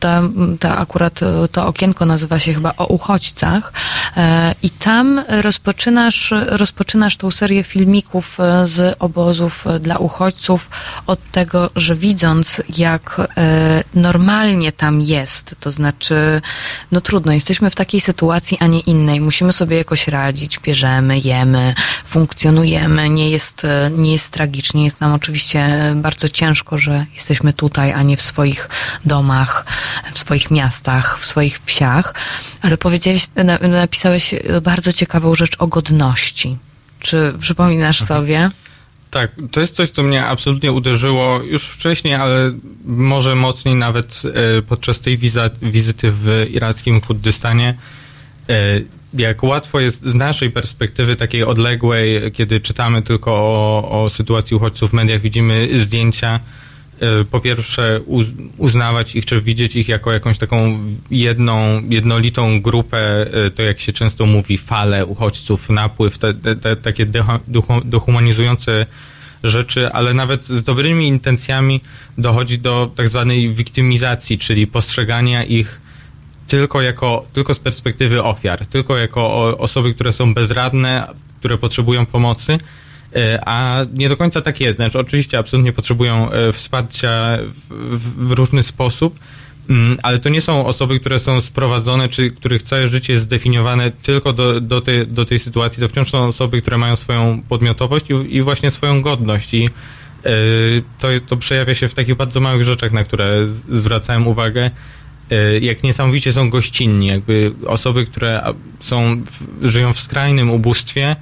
Ta, 0.00 0.22
ta 0.60 0.78
akurat 0.78 1.20
to 1.52 1.66
okienko 1.66 2.06
nazywa 2.06 2.38
się 2.38 2.54
chyba 2.54 2.72
o 2.76 2.86
uchodźcach. 2.86 3.72
I 4.62 4.70
tam 4.70 5.24
rozpoczynasz, 5.28 6.34
rozpoczynasz 6.46 7.16
tą 7.16 7.30
serię 7.30 7.62
filmików 7.62 8.38
z 8.64 8.96
obozów 8.98 9.64
dla 9.80 9.98
uchodźców 9.98 10.70
od 11.06 11.30
tego, 11.30 11.70
że 11.76 11.94
widząc 11.94 12.62
jak 12.76 13.28
normalnie 13.94 14.72
tam 14.72 15.00
jest, 15.00 15.56
to 15.60 15.70
znaczy 15.70 16.40
no 16.92 17.00
trudno, 17.00 17.32
jesteśmy 17.32 17.70
w 17.70 17.74
takiej 17.74 18.00
sytuacji, 18.00 18.58
a 18.60 18.66
nie 18.66 18.80
innej, 18.80 19.20
musimy 19.20 19.52
sobie 19.52 19.76
jakoś 19.76 20.08
radzić, 20.08 20.25
bierzemy, 20.62 21.18
jemy, 21.18 21.74
funkcjonujemy, 22.06 23.08
nie 23.08 23.30
jest, 23.30 23.64
e, 23.64 23.90
nie 23.96 24.12
jest 24.12 24.30
tragicznie, 24.30 24.84
jest 24.84 25.00
nam 25.00 25.12
oczywiście 25.12 25.92
bardzo 25.96 26.28
ciężko, 26.28 26.78
że 26.78 27.06
jesteśmy 27.14 27.52
tutaj, 27.52 27.92
a 27.92 28.02
nie 28.02 28.16
w 28.16 28.22
swoich 28.22 28.68
domach, 29.04 29.66
w 30.14 30.18
swoich 30.18 30.50
miastach, 30.50 31.18
w 31.20 31.24
swoich 31.26 31.60
wsiach, 31.64 32.14
ale 32.62 32.76
powiedziałeś, 32.76 33.26
na, 33.34 33.58
napisałeś 33.58 34.34
bardzo 34.62 34.92
ciekawą 34.92 35.34
rzecz 35.34 35.56
o 35.58 35.66
godności. 35.66 36.58
Czy 37.00 37.34
przypominasz 37.40 38.02
sobie? 38.02 38.50
Tak, 39.10 39.30
to 39.50 39.60
jest 39.60 39.74
coś, 39.74 39.90
co 39.90 40.02
mnie 40.02 40.26
absolutnie 40.26 40.72
uderzyło 40.72 41.42
już 41.42 41.64
wcześniej, 41.68 42.14
ale 42.14 42.52
może 42.84 43.34
mocniej 43.34 43.74
nawet 43.74 44.22
e, 44.58 44.62
podczas 44.62 45.00
tej 45.00 45.18
wizyty 45.62 46.12
w 46.12 46.46
irackim 46.50 47.00
Kurdystanie. 47.00 47.76
Jak 49.16 49.42
łatwo 49.42 49.80
jest 49.80 50.02
z 50.02 50.14
naszej 50.14 50.50
perspektywy 50.50 51.16
takiej 51.16 51.44
odległej, 51.44 52.32
kiedy 52.32 52.60
czytamy 52.60 53.02
tylko 53.02 53.32
o, 53.32 54.02
o 54.04 54.10
sytuacji 54.10 54.56
uchodźców 54.56 54.90
w 54.90 54.92
mediach, 54.92 55.20
widzimy 55.20 55.68
zdjęcia, 55.80 56.40
e, 57.00 57.24
po 57.24 57.40
pierwsze 57.40 58.00
uz, 58.06 58.26
uznawać 58.56 59.16
ich, 59.16 59.26
czy 59.26 59.40
widzieć 59.40 59.76
ich 59.76 59.88
jako 59.88 60.12
jakąś 60.12 60.38
taką 60.38 60.78
jedną, 61.10 61.82
jednolitą 61.88 62.60
grupę, 62.60 63.26
e, 63.46 63.50
to 63.50 63.62
jak 63.62 63.80
się 63.80 63.92
często 63.92 64.26
mówi, 64.26 64.58
falę 64.58 65.06
uchodźców, 65.06 65.70
napływ, 65.70 66.18
te, 66.18 66.34
te, 66.34 66.76
takie 66.76 67.06
dehumanizujące 67.84 68.86
rzeczy, 69.44 69.92
ale 69.92 70.14
nawet 70.14 70.46
z 70.46 70.62
dobrymi 70.62 71.08
intencjami 71.08 71.80
dochodzi 72.18 72.58
do 72.58 72.90
tak 72.96 73.08
zwanej 73.08 73.50
wiktymizacji, 73.50 74.38
czyli 74.38 74.66
postrzegania 74.66 75.44
ich 75.44 75.85
tylko 76.46 76.82
jako, 76.82 77.26
tylko 77.32 77.54
z 77.54 77.58
perspektywy 77.58 78.22
ofiar, 78.22 78.66
tylko 78.66 78.96
jako 78.96 79.34
osoby, 79.58 79.94
które 79.94 80.12
są 80.12 80.34
bezradne, 80.34 81.06
które 81.38 81.58
potrzebują 81.58 82.06
pomocy, 82.06 82.58
e, 83.16 83.48
a 83.48 83.84
nie 83.92 84.08
do 84.08 84.16
końca 84.16 84.40
tak 84.40 84.60
jest. 84.60 84.76
Znaczy, 84.76 84.98
oczywiście 84.98 85.38
absolutnie 85.38 85.72
potrzebują 85.72 86.30
e, 86.30 86.52
wsparcia 86.52 87.38
w, 87.70 88.28
w, 88.28 88.32
różny 88.32 88.62
sposób, 88.62 89.18
mm, 89.70 89.98
ale 90.02 90.18
to 90.18 90.28
nie 90.28 90.40
są 90.40 90.66
osoby, 90.66 91.00
które 91.00 91.18
są 91.18 91.40
sprowadzone, 91.40 92.08
czy 92.08 92.30
których 92.30 92.62
całe 92.62 92.88
życie 92.88 93.12
jest 93.12 93.24
zdefiniowane 93.24 93.90
tylko 93.90 94.32
do, 94.32 94.60
do, 94.60 94.80
tej, 94.80 95.06
do 95.06 95.24
tej 95.24 95.38
sytuacji. 95.38 95.80
To 95.80 95.88
wciąż 95.88 96.10
są 96.10 96.18
osoby, 96.26 96.62
które 96.62 96.78
mają 96.78 96.96
swoją 96.96 97.42
podmiotowość 97.48 98.10
i, 98.10 98.36
i 98.36 98.42
właśnie 98.42 98.70
swoją 98.70 99.02
godność. 99.02 99.54
I 99.54 99.64
e, 99.64 100.30
to, 100.98 101.08
to 101.28 101.36
przejawia 101.36 101.74
się 101.74 101.88
w 101.88 101.94
takich 101.94 102.14
bardzo 102.14 102.40
małych 102.40 102.64
rzeczach, 102.64 102.92
na 102.92 103.04
które 103.04 103.46
zwracałem 103.68 104.26
uwagę. 104.26 104.70
E, 105.30 105.58
Jak 105.58 105.82
niesamowicie 105.82 106.32
są 106.32 106.50
gościnni, 106.50 107.06
jakby 107.06 107.52
osoby, 107.66 108.06
które 108.06 108.42
są, 108.80 109.22
żyją 109.62 109.92
w 109.92 110.00
skrajnym 110.00 110.50
ubóstwie, 110.50 111.16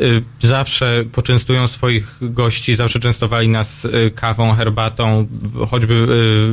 y, 0.00 0.22
zawsze 0.42 1.04
poczęstują 1.12 1.68
swoich 1.68 2.16
gości, 2.20 2.74
zawsze 2.74 3.00
częstowali 3.00 3.48
nas 3.48 3.84
y, 3.84 4.10
kawą, 4.14 4.54
herbatą, 4.54 5.26
choćby 5.70 6.06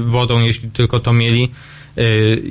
wodą, 0.06 0.42
jeśli 0.42 0.72
tylko 0.72 1.00
to 1.00 1.14
mieli. 1.14 1.52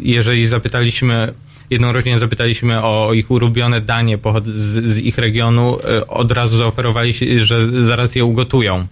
Jeżeli 0.03 0.47
zapytaliśmy 0.47 1.33
jedną 1.71 1.93
rodzinę 1.93 2.19
zapytaliśmy 2.19 2.83
o, 2.83 3.13
ich 3.13 3.31
ulubione 3.31 3.81
danie 3.81 4.19
z, 4.45 4.85
z 4.85 4.99
ich 4.99 5.19
regionu, 5.19 5.79
e, 5.89 6.07
od 6.07 6.33
razu 6.33 6.57
zaoferowali, 6.57 7.15
że 7.45 7.85
zaraz 7.85 8.15
je 8.15 8.25
ugotują. 8.25 8.87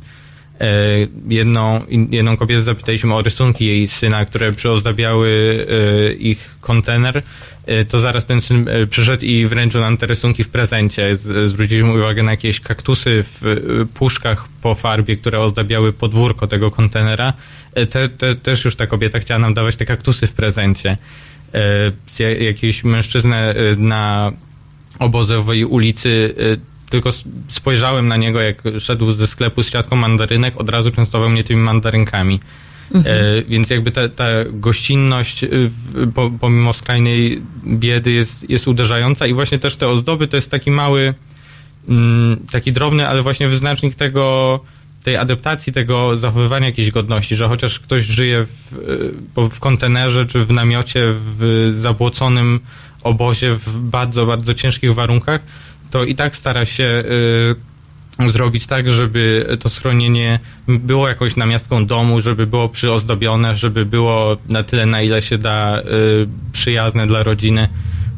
E, 0.62 0.66
Jedną, 1.28 1.80
jedną 2.10 2.36
kobietę 2.36 2.62
zapytaliśmy 2.62 3.14
o 3.14 3.22
rysunki 3.22 3.66
jej 3.66 3.88
syna, 3.88 4.24
które 4.24 4.52
przyozdabiały 4.52 5.66
e, 6.10 6.12
ich 6.12 6.50
kontener. 6.60 7.22
E, 7.66 7.84
To 7.84 7.98
zaraz 8.00 8.26
ten 8.26 8.40
syn 8.40 8.66
przyszedł 8.90 9.24
i 9.24 9.46
wręczył 9.46 9.80
nam 9.80 9.96
te 9.96 10.06
rysunki 10.06 10.44
w 10.44 10.48
prezencie. 10.48 11.16
Zwróciliśmy 11.46 11.92
uwagę 11.92 12.22
na 12.22 12.30
jakieś 12.30 12.60
kaktusy 12.60 13.24
w 13.40 13.86
puszkach 13.94 14.44
po 14.62 14.74
farbie, 14.74 15.16
które 15.16 15.40
ozdabiały 15.40 15.92
podwórko 15.92 16.46
tego 16.46 16.70
kontenera. 16.70 17.32
Te, 17.90 18.08
te, 18.08 18.36
też 18.36 18.64
już 18.64 18.76
ta 18.76 18.86
kobieta 18.86 19.18
chciała 19.18 19.38
nam 19.38 19.54
dawać 19.54 19.76
te 19.76 19.86
kaktusy 19.86 20.26
w 20.26 20.32
prezencie. 20.32 20.96
Jakiś 22.40 22.84
mężczyznę 22.84 23.54
na 23.78 24.32
obozowej 24.98 25.64
ulicy 25.64 26.34
tylko 26.92 27.10
spojrzałem 27.48 28.06
na 28.06 28.16
niego, 28.16 28.40
jak 28.40 28.62
szedł 28.78 29.12
ze 29.12 29.26
sklepu 29.26 29.62
z 29.62 29.70
siatką 29.70 29.96
mandarynek, 29.96 30.60
od 30.60 30.68
razu 30.68 30.90
częstował 30.90 31.30
mnie 31.30 31.44
tymi 31.44 31.60
mandarynkami. 31.60 32.40
Mhm. 32.94 33.16
E, 33.16 33.42
więc 33.42 33.70
jakby 33.70 33.90
ta, 33.90 34.08
ta 34.08 34.24
gościnność, 34.50 35.44
y, 35.44 35.48
w- 35.48 36.12
po, 36.12 36.30
pomimo 36.40 36.72
skrajnej 36.72 37.42
biedy, 37.66 38.10
jest, 38.10 38.50
jest 38.50 38.68
uderzająca 38.68 39.26
i 39.26 39.34
właśnie 39.34 39.58
też 39.58 39.76
te 39.76 39.88
ozdoby 39.88 40.28
to 40.28 40.36
jest 40.36 40.50
taki 40.50 40.70
mały, 40.70 41.14
mm, 41.88 42.36
taki 42.50 42.72
drobny, 42.72 43.08
ale 43.08 43.22
właśnie 43.22 43.48
wyznacznik 43.48 43.94
tego, 43.94 44.60
tej 45.02 45.16
adaptacji, 45.16 45.72
tego 45.72 46.16
zachowywania 46.16 46.66
jakiejś 46.66 46.90
godności, 46.90 47.36
że 47.36 47.48
chociaż 47.48 47.80
ktoś 47.80 48.02
żyje 48.02 48.46
w, 48.46 48.78
y, 49.38 49.48
w 49.50 49.60
kontenerze 49.60 50.26
czy 50.26 50.44
w 50.44 50.50
namiocie, 50.50 51.14
w 51.38 51.72
zabłoconym 51.76 52.60
obozie, 53.02 53.54
w 53.54 53.78
bardzo, 53.78 54.26
bardzo 54.26 54.54
ciężkich 54.54 54.94
warunkach, 54.94 55.40
to 55.92 56.04
i 56.04 56.14
tak 56.14 56.36
stara 56.36 56.64
się 56.66 57.04
y, 58.20 58.30
zrobić 58.30 58.66
tak, 58.66 58.90
żeby 58.90 59.56
to 59.60 59.70
schronienie 59.70 60.38
było 60.68 61.08
jakoś 61.08 61.36
namiastką 61.36 61.86
domu, 61.86 62.20
żeby 62.20 62.46
było 62.46 62.68
przyozdobione, 62.68 63.56
żeby 63.56 63.86
było 63.86 64.36
na 64.48 64.62
tyle, 64.62 64.86
na 64.86 65.02
ile 65.02 65.22
się 65.22 65.38
da 65.38 65.80
y, 65.80 65.82
przyjazne 66.52 67.06
dla 67.06 67.22
rodziny. 67.22 67.68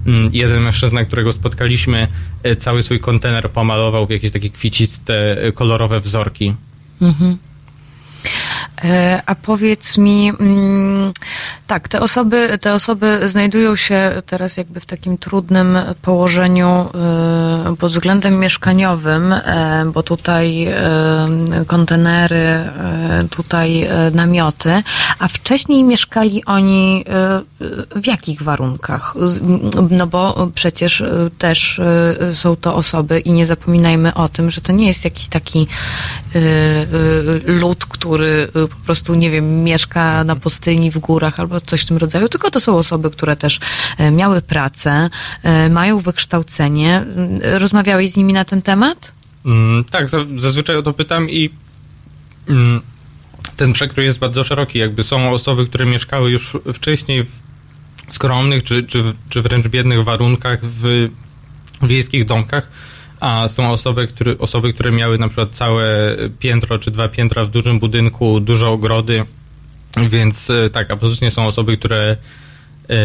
Mm, 0.06 0.28
Jeden 0.32 0.62
mężczyzna, 0.62 1.04
którego 1.04 1.32
spotkaliśmy, 1.32 2.08
y, 2.46 2.56
cały 2.56 2.82
swój 2.82 3.00
kontener 3.00 3.50
pomalował 3.50 4.06
w 4.06 4.10
jakieś 4.10 4.32
takie 4.32 4.50
kwiciste, 4.50 5.46
y, 5.46 5.52
kolorowe 5.52 6.00
wzorki. 6.00 6.54
Mhm. 7.02 7.36
E, 8.84 9.22
A 9.26 9.34
powiedz 9.34 9.98
mi, 9.98 10.32
mm, 10.40 11.12
tak, 11.66 11.88
te 11.88 12.00
osoby, 12.00 12.58
te 12.60 12.74
osoby 12.74 13.28
znajdują 13.28 13.76
się 13.76 14.22
teraz 14.26 14.56
jakby 14.56 14.80
w 14.80 14.86
takim 14.86 15.18
trudnym 15.18 15.78
położeniu 16.02 16.66
e, 16.66 17.76
pod 17.76 17.92
względem 17.92 18.40
mieszkaniowym, 18.40 19.32
e, 19.32 19.84
bo 19.94 20.02
tutaj 20.02 20.68
kontenery, 21.66 22.70
tutaj 23.30 23.88
namioty, 24.12 24.82
a 25.18 25.28
wcześniej 25.28 25.84
mieszkali 25.84 26.44
oni 26.44 27.04
w 27.96 28.06
jakich 28.06 28.42
warunkach? 28.42 29.14
No 29.90 30.06
bo 30.06 30.48
przecież 30.54 31.02
też 31.38 31.80
są 32.32 32.56
to 32.56 32.74
osoby 32.74 33.20
i 33.20 33.32
nie 33.32 33.46
zapominajmy 33.46 34.14
o 34.14 34.28
tym, 34.28 34.50
że 34.50 34.60
to 34.60 34.72
nie 34.72 34.86
jest 34.86 35.04
jakiś 35.04 35.28
taki 35.28 35.66
lud, 37.46 37.84
który 37.84 38.48
po 38.76 38.84
prostu, 38.84 39.14
nie 39.14 39.30
wiem, 39.30 39.64
mieszka 39.64 40.24
na 40.24 40.36
pustyni, 40.36 40.90
w 40.90 40.98
górach 40.98 41.40
albo 41.40 41.60
coś 41.60 41.82
w 41.82 41.86
tym 41.86 41.96
rodzaju, 41.96 42.28
tylko 42.28 42.50
to 42.50 42.60
są 42.60 42.76
osoby, 42.76 43.10
które 43.10 43.36
też 43.36 43.60
e, 43.98 44.10
miały 44.10 44.42
pracę, 44.42 45.10
e, 45.42 45.68
mają 45.68 46.00
wykształcenie. 46.00 46.96
Mm, 46.96 47.40
Rozmawiałeś 47.42 48.10
z 48.10 48.16
nimi 48.16 48.32
na 48.32 48.44
ten 48.44 48.62
temat? 48.62 49.12
Mm, 49.46 49.84
tak, 49.84 50.08
za, 50.08 50.18
zazwyczaj 50.36 50.76
o 50.76 50.82
to 50.82 50.92
pytam 50.92 51.30
i 51.30 51.50
mm, 52.48 52.80
ten 53.56 53.72
przekrój 53.72 54.06
jest 54.06 54.18
bardzo 54.18 54.44
szeroki. 54.44 54.78
Jakby 54.78 55.02
są 55.02 55.30
osoby, 55.30 55.66
które 55.66 55.86
mieszkały 55.86 56.30
już 56.30 56.56
wcześniej 56.74 57.24
w 57.24 58.14
skromnych 58.14 58.64
czy, 58.64 58.82
czy, 58.82 59.14
czy 59.28 59.42
wręcz 59.42 59.68
biednych 59.68 60.04
warunkach 60.04 60.60
w 60.62 61.08
wiejskich 61.82 62.24
domkach, 62.24 62.68
a 63.24 63.48
są 63.48 63.70
osoby 63.70 64.06
które, 64.06 64.38
osoby, 64.38 64.72
które 64.72 64.92
miały 64.92 65.18
na 65.18 65.28
przykład 65.28 65.50
całe 65.50 66.16
piętro 66.38 66.78
czy 66.78 66.90
dwa 66.90 67.08
piętra 67.08 67.44
w 67.44 67.50
dużym 67.50 67.78
budynku, 67.78 68.40
duże 68.40 68.68
ogrody, 68.68 69.24
więc 70.10 70.50
e, 70.50 70.70
tak, 70.70 70.90
absolutnie 70.90 71.30
są 71.30 71.46
osoby, 71.46 71.76
które 71.76 72.16
e, 72.90 72.96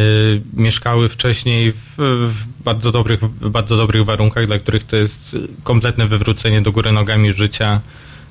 mieszkały 0.54 1.10
wcześniej 1.10 1.72
w, 1.72 1.96
w, 2.28 2.64
bardzo 2.64 2.91
dobrych, 2.91 3.20
w 3.20 3.50
bardzo 3.50 3.78
dobrych 3.78 4.06
warunkach, 4.06 4.46
dla 4.46 4.60
których 4.60 4.84
to 4.84 4.96
jest 4.96 5.38
kompletne 5.64 6.08
wywrócenie 6.08 6.62
do 6.62 6.72
góry 6.72 6.91
nogami 6.91 7.32
życia. 7.32 7.82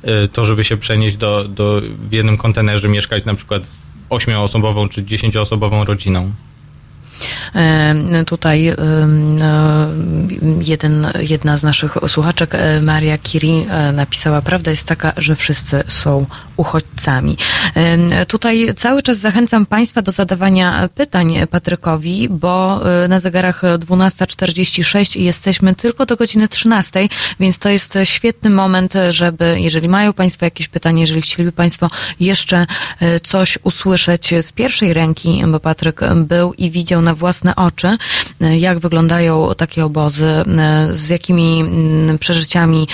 E, 0.03 0.29
to, 0.29 0.45
żeby 0.45 0.65
się 0.65 0.77
przenieść 0.77 1.17
do, 1.17 1.45
do 1.45 1.81
w 2.09 2.13
jednym 2.13 2.37
kontenerze, 2.37 2.89
mieszkać 2.89 3.25
na 3.25 3.35
przykład 3.35 3.63
ośmioosobową 4.11 4.89
czy 4.89 5.03
dziesięcioosobową 5.03 5.85
rodziną. 5.85 6.33
E, 7.55 8.25
Tutaj 8.27 8.69
e, 8.69 8.75
e, 8.75 8.77
jeden, 10.61 11.07
jedna 11.21 11.57
z 11.57 11.63
naszych 11.63 11.97
słuchaczek, 12.07 12.53
Maria 12.83 13.19
Kiri, 13.19 13.67
napisała, 13.93 14.43
prawda 14.43 14.71
jest 14.71 14.85
taka, 14.85 15.13
że 15.17 15.37
wszyscy 15.37 15.83
są 15.89 16.27
uchodźcami. 16.57 17.37
Tutaj 18.29 18.75
cały 18.77 19.03
czas 19.03 19.19
zachęcam 19.19 19.67
Państwa 19.67 20.03
do 20.03 20.13
zadawania 20.13 20.89
pytań 20.95 21.35
Patrykowi, 21.51 22.29
bo 22.31 22.81
na 23.09 23.21
zegarach 23.21 23.63
12.46 23.63 25.19
i 25.19 25.25
jesteśmy 25.25 25.75
tylko 25.75 26.07
do 26.07 26.17
godziny 26.17 26.49
13, 26.49 27.09
więc 27.41 27.59
to 27.59 27.69
jest 27.69 27.99
świetny 28.05 28.51
moment, 28.51 28.95
żeby, 29.11 29.57
jeżeli 29.61 29.89
mają 29.89 30.13
Państwo 30.13 30.45
jakieś 30.45 30.69
pytanie, 30.69 31.01
jeżeli 31.01 31.23
chcieliby 31.23 31.53
Państwo 31.53 31.91
jeszcze 32.21 32.67
coś 33.23 33.59
usłyszeć 33.63 34.35
z 34.43 34.53
pierwszej 34.53 34.93
ręki, 34.93 35.43
bo 35.49 35.61
Patryk 35.61 36.01
był 36.17 36.53
i 36.53 36.71
widział 36.71 37.03
na 37.09 37.15
własne 37.15 37.57
oczy, 37.57 37.97
e, 38.41 38.59
jak 38.59 38.79
wyglądają 38.79 39.55
takie 39.57 39.85
obozy, 39.85 40.27
e, 40.27 40.45
z 40.93 41.09
jakimi 41.09 41.61
mm, 41.61 42.19
przeżyciami 42.19 42.89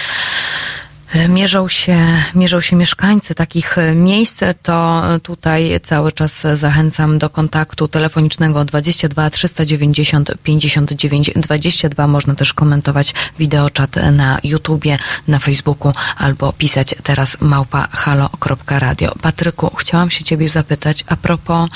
Mierzą 1.29 1.69
się, 1.69 2.23
mierzą 2.35 2.61
się 2.61 2.77
mieszkańcy 2.77 3.35
takich 3.35 3.79
e, 3.79 3.95
miejsc, 3.95 4.41
to 4.63 5.03
tutaj 5.23 5.81
cały 5.83 6.13
czas 6.13 6.47
zachęcam 6.55 7.19
do 7.19 7.31
kontaktu 7.31 7.89
telefonicznego 7.89 8.65
22 8.65 9.31
390 9.31 10.33
59 10.43 11.31
22. 11.37 12.07
Można 12.07 12.35
też 12.35 12.55
komentować 12.55 13.15
wideoczat 13.39 13.97
na 14.13 14.39
YouTubie, 14.45 14.99
na 15.29 15.39
Facebooku 15.39 15.93
albo 16.17 16.53
pisać 16.53 16.95
teraz 17.03 17.41
małpa 17.41 17.89
halo.radio. 17.93 19.15
Patryku, 19.23 19.77
chciałam 19.77 20.11
się 20.11 20.25
ciebie 20.25 20.49
zapytać 20.49 21.05
a 21.09 21.17
propos 21.17 21.71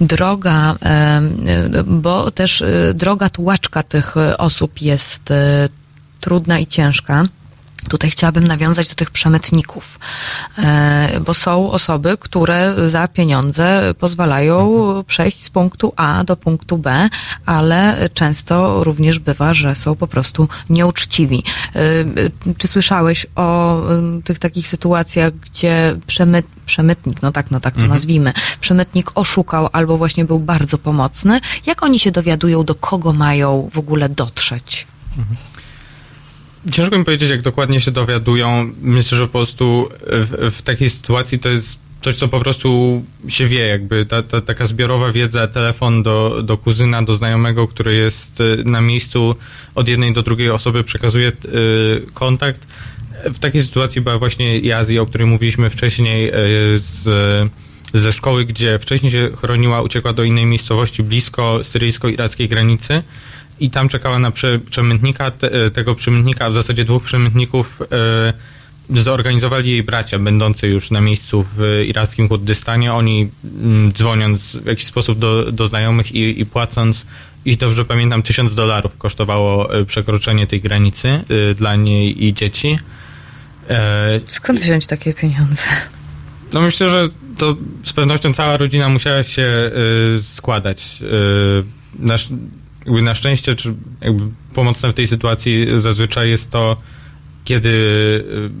droga, 0.00 0.74
e, 0.82 0.86
e, 0.86 1.82
bo 1.84 2.30
też 2.30 2.62
e, 2.62 2.94
droga 2.94 3.30
tułaczka 3.30 3.82
tych 3.82 4.16
e, 4.16 4.38
osób 4.38 4.80
jest 4.80 5.30
e, 5.30 5.68
trudna 6.20 6.58
i 6.58 6.66
ciężka. 6.66 7.24
Tutaj 7.88 8.10
chciałabym 8.10 8.46
nawiązać 8.46 8.88
do 8.88 8.94
tych 8.94 9.10
przemytników, 9.10 9.98
e, 10.58 11.20
bo 11.26 11.34
są 11.34 11.70
osoby, 11.70 12.16
które 12.20 12.74
za 12.90 13.08
pieniądze 13.08 13.94
pozwalają 13.98 14.70
przejść 15.06 15.44
z 15.44 15.50
punktu 15.50 15.92
A 15.96 16.24
do 16.24 16.36
punktu 16.36 16.78
B, 16.78 17.08
ale 17.46 18.08
często 18.14 18.84
również 18.84 19.18
bywa, 19.18 19.54
że 19.54 19.74
są 19.74 19.96
po 19.96 20.06
prostu 20.06 20.48
nieuczciwi. 20.70 21.42
E, 21.74 21.80
e, 21.80 22.54
Czy 22.58 22.68
słyszałeś 22.68 23.26
o 23.36 23.80
tych 24.24 24.38
takich 24.38 24.66
sytuacjach, 24.68 25.32
gdzie 25.34 25.96
przemyt, 26.06 26.46
przemytnik, 26.66 27.22
no 27.22 27.32
tak, 27.32 27.50
no 27.50 27.60
tak 27.60 27.74
to 27.74 27.80
Mhm. 27.80 27.94
nazwijmy, 27.94 28.32
przemytnik 28.60 29.10
oszukał 29.14 29.68
albo 29.72 29.98
właśnie 29.98 30.24
był 30.24 30.38
bardzo 30.38 30.78
pomocny? 30.78 31.40
Jak 31.66 31.82
oni 31.82 31.98
się 31.98 32.10
dowiadują, 32.10 32.64
do 32.64 32.74
kogo 32.74 33.12
mają 33.12 33.70
w 33.74 33.78
ogóle 33.78 34.08
dotrzeć? 34.08 34.86
Ciężko 36.72 36.98
mi 36.98 37.04
powiedzieć, 37.04 37.30
jak 37.30 37.42
dokładnie 37.42 37.80
się 37.80 37.90
dowiadują. 37.90 38.70
Myślę, 38.82 39.18
że 39.18 39.24
po 39.24 39.30
prostu 39.30 39.88
w, 40.02 40.54
w 40.58 40.62
takiej 40.62 40.90
sytuacji 40.90 41.38
to 41.38 41.48
jest 41.48 41.78
coś, 42.02 42.16
co 42.16 42.28
po 42.28 42.40
prostu 42.40 43.02
się 43.28 43.46
wie, 43.46 43.66
jakby 43.66 44.04
ta, 44.04 44.22
ta 44.22 44.40
taka 44.40 44.66
zbiorowa 44.66 45.10
wiedza, 45.10 45.46
telefon 45.46 46.02
do, 46.02 46.42
do 46.42 46.58
kuzyna, 46.58 47.02
do 47.02 47.16
znajomego, 47.16 47.68
który 47.68 47.94
jest 47.94 48.40
y, 48.40 48.62
na 48.64 48.80
miejscu, 48.80 49.36
od 49.74 49.88
jednej 49.88 50.12
do 50.12 50.22
drugiej 50.22 50.50
osoby 50.50 50.84
przekazuje 50.84 51.28
y, 51.28 51.32
kontakt. 52.14 52.66
W 53.24 53.38
takiej 53.38 53.62
sytuacji 53.62 54.00
była 54.00 54.18
właśnie 54.18 54.58
Jazji, 54.58 54.98
o 54.98 55.06
której 55.06 55.26
mówiliśmy 55.26 55.70
wcześniej 55.70 56.28
y, 56.28 56.32
z, 56.78 57.04
ze 57.94 58.12
szkoły, 58.12 58.44
gdzie 58.44 58.78
wcześniej 58.78 59.12
się 59.12 59.30
chroniła, 59.36 59.82
uciekła 59.82 60.12
do 60.12 60.24
innej 60.24 60.46
miejscowości 60.46 61.02
blisko 61.02 61.60
syryjsko-irackiej 61.64 62.48
granicy 62.48 63.02
i 63.60 63.70
tam 63.70 63.88
czekała 63.88 64.18
na 64.18 64.30
prze, 64.30 64.58
przemytnika, 64.58 65.30
te, 65.30 65.70
tego 65.70 65.94
przemytnika, 65.94 66.44
a 66.44 66.50
w 66.50 66.54
zasadzie 66.54 66.84
dwóch 66.84 67.02
przemytników 67.02 67.82
e, 67.92 68.32
zorganizowali 69.00 69.70
jej 69.70 69.82
bracia, 69.82 70.18
będący 70.18 70.68
już 70.68 70.90
na 70.90 71.00
miejscu 71.00 71.44
w 71.56 71.84
irackim 71.88 72.28
Kurdystanie. 72.28 72.92
Oni 72.92 73.28
mm, 73.62 73.92
dzwoniąc 73.92 74.56
w 74.56 74.66
jakiś 74.66 74.86
sposób 74.86 75.18
do, 75.18 75.52
do 75.52 75.66
znajomych 75.66 76.12
i, 76.12 76.40
i 76.40 76.46
płacąc 76.46 77.06
i 77.44 77.56
dobrze 77.56 77.84
pamiętam, 77.84 78.22
1000 78.22 78.54
dolarów 78.54 78.98
kosztowało 78.98 79.74
e, 79.74 79.84
przekroczenie 79.84 80.46
tej 80.46 80.60
granicy 80.60 81.08
e, 81.08 81.54
dla 81.54 81.76
niej 81.76 82.24
i 82.24 82.34
dzieci. 82.34 82.78
E, 83.70 84.20
Skąd 84.28 84.60
wziąć 84.60 84.86
takie 84.86 85.14
pieniądze? 85.14 85.62
No 86.52 86.60
myślę, 86.60 86.88
że 86.90 87.08
to 87.38 87.56
z 87.84 87.92
pewnością 87.92 88.34
cała 88.34 88.56
rodzina 88.56 88.88
musiała 88.88 89.22
się 89.22 89.70
składać. 90.22 90.98
Y, 91.02 91.64
na, 91.98 92.16
jakby 92.86 93.02
na 93.02 93.14
szczęście, 93.14 93.54
czy 93.54 93.74
jakby 94.00 94.24
pomocne 94.54 94.92
w 94.92 94.94
tej 94.94 95.06
sytuacji 95.06 95.66
zazwyczaj 95.76 96.30
jest 96.30 96.50
to, 96.50 96.76
kiedy 97.44 97.68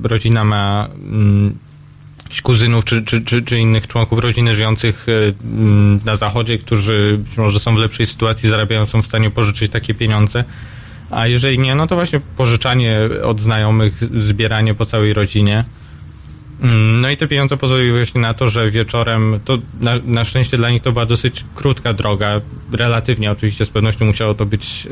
y, 0.04 0.08
rodzina 0.08 0.44
ma 0.44 0.88
mm, 1.04 1.58
kuzynów 2.42 2.84
czy, 2.84 3.02
czy, 3.02 3.22
czy, 3.22 3.42
czy, 3.42 3.58
innych 3.58 3.86
członków 3.86 4.18
rodziny 4.18 4.54
żyjących 4.54 5.08
y, 5.08 5.34
mm, 5.44 6.00
na 6.04 6.16
zachodzie, 6.16 6.58
którzy 6.58 7.18
być 7.18 7.38
może 7.38 7.60
są 7.60 7.74
w 7.74 7.78
lepszej 7.78 8.06
sytuacji, 8.06 8.48
zarabiają, 8.48 8.86
są 8.86 9.02
w 9.02 9.06
stanie 9.06 9.30
pożyczyć 9.30 9.72
takie 9.72 9.94
pieniądze. 9.94 10.44
A 11.10 11.26
jeżeli 11.26 11.58
nie, 11.58 11.74
no 11.74 11.86
to 11.86 11.94
właśnie 11.94 12.20
pożyczanie 12.36 12.98
od 13.24 13.40
znajomych, 13.40 13.94
zbieranie 14.14 14.74
po 14.74 14.86
całej 14.86 15.12
rodzinie. 15.12 15.64
Mm, 16.62 17.00
no 17.00 17.10
i 17.10 17.16
te 17.16 17.28
pieniądze 17.28 17.56
pozwoliły 17.56 17.98
właśnie 17.98 18.20
na 18.20 18.34
to, 18.34 18.48
że 18.48 18.70
wieczorem, 18.70 19.40
to 19.44 19.58
na, 19.80 19.92
na, 20.04 20.24
szczęście 20.24 20.56
dla 20.56 20.70
nich 20.70 20.82
to 20.82 20.92
była 20.92 21.06
dosyć 21.06 21.44
krótka 21.54 21.92
droga, 21.92 22.40
relatywnie 22.72 23.30
oczywiście 23.30 23.64
z 23.64 23.70
pewnością 23.70 24.04
musiało 24.04 24.34
to 24.34 24.46
być 24.46 24.88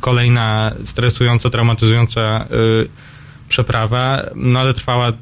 kolejna 0.00 0.72
stresująca, 0.84 1.50
traumatyzująca 1.50 2.46
y, 2.82 2.88
przeprawa, 3.48 4.22
no 4.34 4.60
ale 4.60 4.74
trwała 4.74 5.12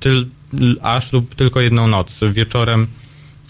tyl, 0.00 0.26
aż 0.82 1.12
lub 1.12 1.34
tylko 1.34 1.60
jedną 1.60 1.86
noc. 1.86 2.20
Wieczorem 2.32 2.86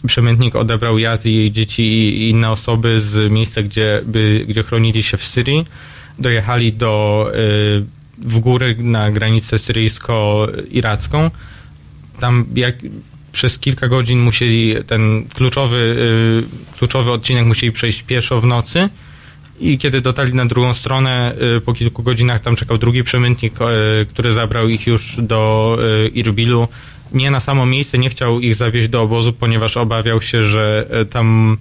przemytnik 0.07 0.57
odebrał 0.57 0.99
Jaz 0.99 1.27
i 1.27 1.35
jej 1.35 1.53
dzieci 1.53 1.83
i 1.83 2.31
inne 2.31 2.51
osoby 2.51 3.01
z 3.01 3.33
miejsca, 3.33 3.63
gdzie, 3.63 4.01
by, 4.07 4.45
gdzie 4.49 4.63
chronili 4.63 5.03
się 5.03 5.17
w 5.17 5.25
Syrii. 5.25 5.67
Dojechali 6.19 6.73
do, 6.73 7.27
y, 7.35 7.85
w 8.19 8.39
góry 8.39 8.77
na 8.79 9.11
granicę 9.11 9.57
syryjsko-iracką 9.59 11.31
tam 12.21 12.45
jak 12.55 12.75
przez 13.33 13.59
kilka 13.59 13.89
godzin 13.89 14.21
musieli 14.21 14.75
ten 14.87 15.25
kluczowy, 15.35 15.77
y, 16.77 16.79
kluczowy 16.79 17.11
odcinek 17.11 17.47
musieli 17.47 17.73
przejść 17.73 18.03
pieszo 18.03 18.41
w 18.41 18.45
nocy 18.45 18.89
i 19.61 19.79
kiedy 19.79 20.01
dotarli 20.01 20.35
na 20.35 20.47
drugą 20.47 20.75
stronę, 20.75 21.35
y, 21.57 21.61
po 21.61 21.75
kilku 21.75 22.03
godzinach 22.03 22.41
tam 22.41 22.57
czekał 22.57 22.79
drugi 22.79 23.05
przemytnik, 23.05 23.55
y, 23.61 24.07
który 24.07 24.33
zabrał 24.33 24.69
ich 24.69 24.87
już 24.87 25.17
do 25.23 25.79
Irbilu. 26.15 26.69
Nie 27.13 27.31
na 27.31 27.41
samo 27.41 27.67
miejsce, 27.67 27.99
nie 27.99 28.11
chciał 28.11 28.41
ich 28.41 28.55
zawieźć 28.55 28.89
do 28.89 29.03
obozu, 29.03 29.33
ponieważ 29.33 29.77
obawiał 29.77 30.23
się, 30.23 30.43
że 30.43 30.89
tam 31.11 31.59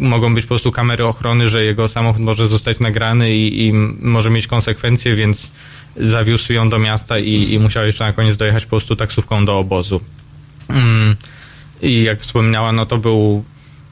mogą 0.00 0.34
być 0.34 0.44
po 0.44 0.48
prostu 0.48 0.72
kamery 0.72 1.06
ochrony, 1.06 1.48
że 1.48 1.64
jego 1.64 1.88
samochód 1.88 2.22
może 2.22 2.48
zostać 2.48 2.80
nagrany 2.80 3.36
i, 3.36 3.66
i 3.66 3.72
może 4.02 4.30
mieć 4.30 4.46
konsekwencje, 4.46 5.14
więc 5.14 5.50
zawiózł 6.00 6.52
ją 6.52 6.68
do 6.68 6.78
miasta 6.78 7.18
i, 7.18 7.52
i 7.52 7.58
musiał 7.58 7.86
jeszcze 7.86 8.04
na 8.04 8.12
koniec 8.12 8.36
dojechać 8.36 8.64
po 8.64 8.70
prostu 8.70 8.96
taksówką 8.96 9.44
do 9.44 9.58
obozu. 9.58 10.00
Mm. 10.68 11.16
I 11.82 12.02
jak 12.02 12.20
wspominała, 12.20 12.72
no 12.72 12.86
to 12.86 12.98
był 12.98 13.44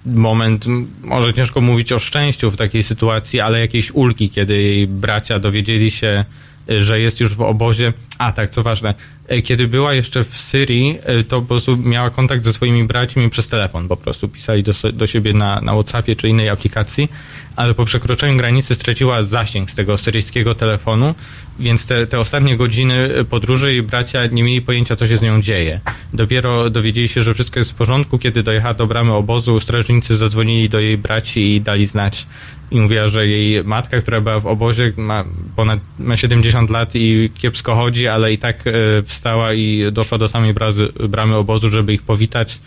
moment, 0.07 0.65
może 1.03 1.35
ciężko 1.35 1.61
mówić 1.61 1.93
o 1.93 1.99
szczęściu 1.99 2.51
w 2.51 2.57
takiej 2.57 2.83
sytuacji, 2.83 3.41
ale 3.41 3.61
jakiejś 3.61 3.91
ulgi, 3.91 4.31
kiedy 4.31 4.63
jej 4.63 4.87
bracia 4.87 5.39
dowiedzieli 5.39 5.91
się, 5.91 6.25
że 6.69 7.01
jest 7.01 7.21
już 7.21 7.35
w 7.35 7.41
obozie. 7.41 7.93
A 8.19 8.33
tak, 8.33 8.51
co 8.51 8.63
ważne, 8.63 8.95
e, 9.29 9.43
kiedy 9.43 9.69
była 9.69 9.95
jeszcze 9.95 10.25
w 10.25 10.37
Syrii, 10.37 10.99
e, 11.05 11.25
to 11.25 11.41
po 11.41 11.47
prostu 11.47 11.77
miała 11.77 12.11
kontakt 12.11 12.43
ze 12.43 12.53
swoimi 12.53 12.85
braćmi 12.85 13.31
przez 13.31 13.49
telefon, 13.49 13.89
po 13.89 13.97
prostu 13.97 14.29
pisali 14.29 14.63
do, 14.63 14.73
do 14.93 15.07
siebie 15.07 15.33
na, 15.33 15.61
na 15.61 15.73
WhatsAppie 15.73 16.17
czy 16.17 16.29
innej 16.29 16.49
aplikacji, 16.49 17.09
ale 17.57 17.75
po 17.75 17.85
przekroczeniu 17.85 18.37
granicy 18.37 18.75
straciła 18.75 19.23
zasięg 19.23 19.71
z 19.71 19.75
tego 19.75 19.99
syryjskiego 19.99 20.55
telefonu, 20.55 21.15
więc 21.59 21.87
te, 21.87 22.07
te 22.07 22.21
ostatnie 22.21 22.57
godziny 22.57 23.11
podróży 23.31 23.75
i 23.75 23.83
bracia 23.83 24.27
nie 24.27 24.43
mieli 24.43 24.63
pojęcia, 24.63 24.97
co 24.97 25.07
się 25.07 25.17
z 25.17 25.23
nią 25.23 25.43
dzieje. 25.43 25.81
Dopiero 26.15 26.71
dowiedzieli 26.71 27.09
się, 27.09 27.23
że 27.23 27.35
wszystko 27.35 27.61
jest 27.61 27.73
w 27.73 27.75
porządku, 27.75 28.19
kiedy 28.19 28.43
dojechała 28.43 28.75
do 28.75 28.87
bramy 28.87 29.13
obozu, 29.13 29.61
strażnicy 29.61 30.17
zadzwonili 30.17 30.69
do 30.69 30.81
jej 30.81 30.99
braci 30.99 31.55
i 31.55 31.61
dali 31.61 31.87
znać, 31.87 32.27
i 32.71 32.81
mówiła, 32.81 33.09
że 33.09 33.27
jej 33.27 33.65
matka, 33.65 34.01
która 34.01 34.21
była 34.21 34.41
w 34.41 34.47
obozie, 34.47 34.93
ma 34.97 35.25
ponad 35.57 35.81
ma 35.99 36.17
70 36.17 36.71
lat 36.71 36.91
i 36.95 37.31
kiepsko 37.35 37.75
chodzi, 37.75 38.09
ale 38.09 38.33
i 38.33 38.39
tak 38.39 38.67
e, 38.67 38.73
wstała 39.03 39.53
i 39.53 39.93
doszła 39.93 40.19
do 40.19 40.29
samej 40.29 40.55
brazy, 40.55 40.89
bramy 41.09 41.37
obozu, 41.37 41.69
żeby 41.69 41.93
ich 41.93 42.03
powitać. 42.03 42.59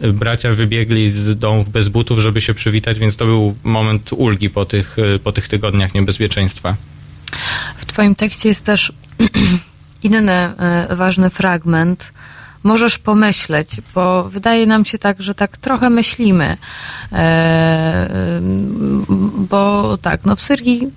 E, 0.00 0.12
bracia 0.12 0.52
wybiegli 0.52 1.08
z 1.08 1.38
domów 1.38 1.70
bez 1.70 1.88
butów, 1.88 2.18
żeby 2.18 2.40
się 2.40 2.54
przywitać, 2.54 2.98
więc 2.98 3.16
to 3.16 3.24
był 3.24 3.56
moment 3.64 4.12
ulgi 4.12 4.50
po 4.50 4.64
tych, 4.64 4.96
e, 4.98 5.18
po 5.18 5.32
tych 5.32 5.48
tygodniach 5.48 5.94
niebezpieczeństwa. 5.94 6.76
Twoim 7.96 8.14
tekście 8.14 8.48
jest 8.48 8.64
też 8.64 8.92
inny 10.02 10.52
ważny 10.90 11.30
fragment, 11.30 12.12
możesz 12.62 12.98
pomyśleć, 12.98 13.80
bo 13.94 14.24
wydaje 14.24 14.66
nam 14.66 14.84
się 14.84 14.98
tak, 14.98 15.22
że 15.22 15.34
tak 15.34 15.56
trochę 15.56 15.90
myślimy. 15.90 16.56
E, 17.12 18.08
bo 19.38 19.98
tak, 20.02 20.24
no 20.24 20.36
w 20.36 20.40
Syrii 20.40 20.88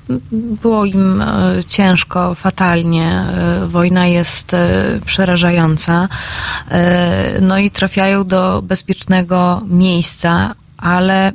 było 0.62 0.86
im 0.86 1.22
e, 1.22 1.64
ciężko, 1.68 2.36
fatalnie. 2.36 3.12
E, 3.12 3.68
wojna 3.68 4.08
jest 4.08 4.56
przerażająca. 5.06 6.08
No 7.42 7.58
i 7.58 7.72
trafiają 7.72 8.28
do 8.28 8.62
bezpiecznego 8.62 9.62
miejsca, 9.68 10.56
ale 10.78 11.32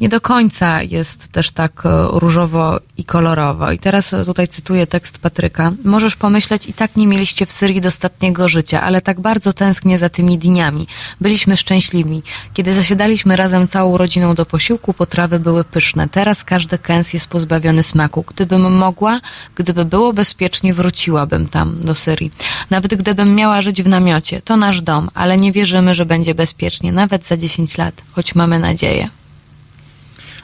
nie 0.00 0.08
do 0.08 0.20
końca 0.20 0.82
jest 0.82 1.28
też 1.28 1.50
tak 1.50 1.86
e, 1.86 1.88
różowo 2.12 2.80
i 2.96 3.04
kolorowo. 3.04 3.72
I 3.72 3.78
teraz 3.78 4.12
e, 4.12 4.24
tutaj 4.24 4.48
cytuję 4.48 4.86
tekst 4.86 5.18
Patryka. 5.18 5.72
Możesz 5.84 6.16
pomyśleć, 6.16 6.66
i 6.66 6.72
tak 6.72 6.96
nie 6.96 7.06
mieliście 7.06 7.46
w 7.46 7.52
Syrii 7.52 7.80
dostatniego 7.80 8.48
życia, 8.48 8.82
ale 8.82 9.00
tak 9.00 9.20
bardzo 9.20 9.52
tęsknię 9.52 9.98
za 9.98 10.08
tymi 10.08 10.38
dniami. 10.38 10.86
Byliśmy 11.20 11.56
szczęśliwi. 11.56 12.22
Kiedy 12.54 12.72
zasiadaliśmy 12.72 13.36
razem 13.36 13.68
całą 13.68 13.96
rodziną 13.96 14.34
do 14.34 14.46
posiłku, 14.46 14.94
potrawy 14.94 15.40
były 15.40 15.64
pyszne. 15.64 16.08
Teraz 16.08 16.44
każdy 16.44 16.78
kęs 16.78 17.12
jest 17.12 17.26
pozbawiony 17.26 17.82
smaku. 17.82 18.24
Gdybym 18.26 18.76
mogła, 18.76 19.20
gdyby 19.54 19.84
było 19.84 20.12
bezpiecznie, 20.12 20.74
wróciłabym 20.74 21.48
tam, 21.48 21.80
do 21.80 21.94
Syrii. 21.94 22.32
Nawet 22.70 22.94
gdybym 22.94 23.34
miała 23.34 23.62
żyć 23.62 23.82
w 23.82 23.88
namiocie. 23.88 24.42
To 24.42 24.56
nasz 24.56 24.82
dom, 24.82 25.10
ale 25.14 25.38
nie 25.38 25.52
wierzymy, 25.52 25.94
że 25.94 26.06
będzie 26.06 26.34
bezpiecznie, 26.34 26.92
nawet 26.92 27.26
za 27.26 27.36
10 27.36 27.78
lat, 27.78 27.94
choć 28.12 28.34
mamy 28.34 28.58
nadzieję. 28.58 29.19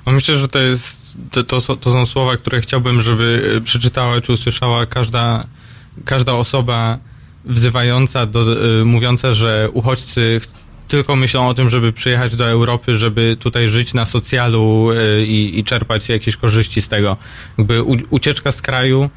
No 0.06 0.12
myślę, 0.12 0.36
że 0.36 0.48
to 0.48 0.58
jest, 0.58 1.16
to, 1.30 1.44
to, 1.44 1.60
to 1.60 1.92
są 1.92 2.06
słowa, 2.06 2.36
które 2.36 2.60
chciałbym, 2.60 3.00
żeby 3.00 3.54
e, 3.56 3.60
przeczytała 3.60 4.20
czy 4.20 4.32
usłyszała 4.32 4.86
każda, 4.86 5.46
każda 6.04 6.34
osoba 6.34 6.98
wzywająca, 7.44 8.26
do, 8.26 8.66
y, 8.80 8.84
mówiąca, 8.84 9.32
że 9.32 9.68
uchodźcy 9.72 10.40
tylko 10.88 11.16
myślą 11.16 11.48
o 11.48 11.54
tym, 11.54 11.68
żeby 11.68 11.92
przyjechać 11.92 12.36
do 12.36 12.48
Europy, 12.48 12.96
żeby 12.96 13.36
tutaj 13.40 13.68
żyć 13.68 13.94
na 13.94 14.06
socjalu 14.06 14.90
y, 14.90 15.26
i, 15.26 15.58
i 15.58 15.64
czerpać 15.64 16.08
jakieś 16.08 16.36
korzyści 16.36 16.82
z 16.82 16.88
tego. 16.88 17.16
Jakby 17.58 17.82
ucieczka 18.10 18.52
z 18.52 18.62
kraju 18.62 19.10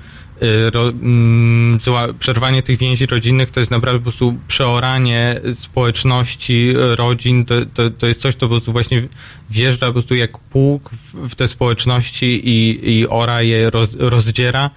Y, 0.44 0.72
ro, 0.72 0.90
mm, 0.90 1.80
przerwanie 2.20 2.64
tych 2.64 2.78
więzi 2.78 3.06
rodzinnych 3.06 3.52
to 3.52 3.60
jest 3.60 3.72
naprawdę 3.72 4.00
po 4.00 4.04
prostu 4.04 4.36
przeoranie 4.48 5.42
społeczności, 5.54 6.74
rodzin, 6.96 7.46
to, 7.46 7.56
to, 7.74 7.90
to 7.90 8.08
jest 8.08 8.22
coś, 8.22 8.36
to 8.36 8.40
po 8.40 8.50
prostu 8.50 8.72
właśnie 8.72 9.04
wjeżdża 9.50 9.88
po 9.88 9.94
prostu 9.94 10.16
jak 10.16 10.38
pług 10.38 10.90
w, 10.90 11.30
w 11.30 11.36
te 11.36 11.48
społeczności 11.48 12.26
i, 12.50 12.90
i 12.98 13.08
ora 13.08 13.42
je 13.42 13.70
roz, 13.70 13.90
rozdziera. 14.00 14.70